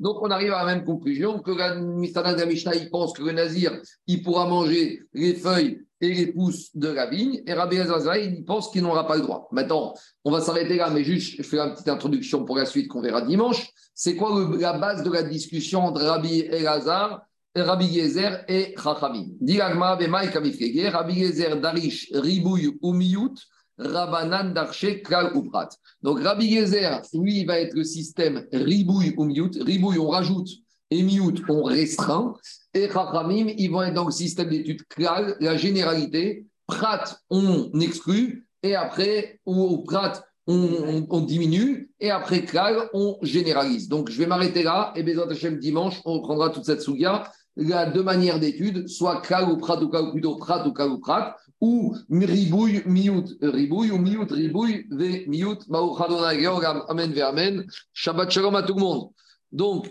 Donc, 0.00 0.16
on 0.22 0.30
arrive 0.30 0.52
à 0.52 0.64
la 0.64 0.74
même 0.74 0.84
conclusion 0.84 1.38
que 1.38 1.52
la 1.52 1.76
Mishnah, 1.76 2.74
il 2.74 2.90
pense 2.90 3.12
que 3.12 3.22
le 3.22 3.32
Nazir, 3.32 3.80
il 4.08 4.22
pourra 4.22 4.48
manger 4.48 5.02
les 5.12 5.34
feuilles 5.34 5.80
les 6.12 6.26
pousses 6.32 6.76
de 6.76 6.88
la 6.88 7.06
vigne, 7.06 7.42
et 7.46 7.54
Rabbi 7.54 7.76
Elazar, 7.76 8.16
il 8.16 8.44
pense 8.44 8.70
qu'il 8.70 8.82
n'aura 8.82 9.06
pas 9.06 9.16
le 9.16 9.22
droit. 9.22 9.48
Maintenant, 9.52 9.94
on 10.24 10.30
va 10.30 10.40
s'arrêter 10.40 10.76
là, 10.76 10.90
mais 10.90 11.04
juste, 11.04 11.36
je 11.38 11.42
fais 11.42 11.58
une 11.58 11.72
petite 11.72 11.88
introduction 11.88 12.44
pour 12.44 12.56
la 12.56 12.66
suite 12.66 12.88
qu'on 12.88 13.00
verra 13.00 13.22
dimanche. 13.22 13.68
C'est 13.94 14.16
quoi 14.16 14.48
la 14.58 14.78
base 14.78 15.02
de 15.02 15.10
la 15.10 15.22
discussion 15.22 15.84
entre 15.84 16.02
Rabbi 16.02 16.40
Elazar, 16.40 17.26
Rabbi 17.56 17.94
Gezer 17.94 18.44
et 18.48 18.74
Chachamim? 18.76 19.26
Dit 19.40 19.58
l'Agma, 19.58 19.96
Bemaï 19.96 20.30
Kamifkege, 20.30 20.88
Rabbi 20.92 21.14
Gezer, 21.14 21.60
Darish, 21.60 22.10
Ribouille 22.12 22.76
ou 22.82 22.92
Miyut, 22.92 23.34
Rabanan, 23.78 24.52
Darché, 24.52 25.02
Klal 25.02 25.32
ou 25.36 25.42
Prat. 25.42 25.68
Donc 26.02 26.20
Rabbi 26.20 26.50
Gezer, 26.50 27.00
lui, 27.12 27.44
va 27.44 27.60
être 27.60 27.74
le 27.74 27.84
système 27.84 28.46
Ribouille 28.52 29.14
ou 29.16 29.24
Miyut. 29.24 29.50
Ribouille, 29.60 29.98
on 29.98 30.08
rajoute, 30.08 30.48
et 30.90 31.02
Miyut, 31.02 31.42
on 31.48 31.62
restreint. 31.62 32.34
Et 32.74 32.88
Chachamim, 32.88 33.52
ils 33.56 33.70
vont 33.70 33.82
être 33.82 33.94
dans 33.94 34.06
le 34.06 34.12
système 34.12 34.48
d'études 34.48 34.82
Klal, 34.88 35.36
la 35.40 35.56
généralité. 35.56 36.46
Prat, 36.66 37.04
on 37.30 37.70
exclut. 37.80 38.48
Et 38.62 38.74
après, 38.74 39.40
ou 39.46 39.62
au 39.62 39.78
Prat, 39.78 40.24
on, 40.46 41.20
diminue. 41.20 41.90
Et 42.00 42.10
après 42.10 42.44
Klal, 42.44 42.90
on 42.92 43.16
généralise. 43.22 43.88
Donc 43.88 44.10
je 44.10 44.18
vais 44.18 44.26
m'arrêter 44.26 44.62
là. 44.62 44.92
Et 44.96 45.02
Bézat 45.02 45.30
Hashem, 45.30 45.58
dimanche, 45.58 46.00
on 46.04 46.14
reprendra 46.14 46.50
toute 46.50 46.64
cette 46.64 46.82
souga. 46.82 47.30
A 47.72 47.86
deux 47.86 48.02
manières 48.02 48.40
d'études, 48.40 48.88
soit 48.88 49.20
Klal 49.20 49.48
ou 49.48 49.56
Prat 49.56 49.80
ou 49.80 49.88
Klal, 49.88 50.08
ou 50.08 50.12
plutôt 50.12 50.36
Prat 50.36 50.66
ou 50.66 50.72
Klal 50.72 50.90
ou 50.90 50.98
Prat 50.98 51.36
ou 51.60 51.94
ribouille, 52.10 52.82
miout, 52.84 53.24
ribouille, 53.40 53.90
ou 53.90 53.98
miout, 53.98 54.30
ribouille, 54.30 54.86
ve 54.90 55.26
miout, 55.28 55.60
amen, 56.88 57.12
ve 57.12 57.20
amen. 57.22 57.66
Shabbat 57.92 58.30
shalom 58.30 58.54
à 58.56 58.62
tout 58.62 58.74
le 58.74 58.80
monde. 58.80 59.10
Donc, 59.50 59.88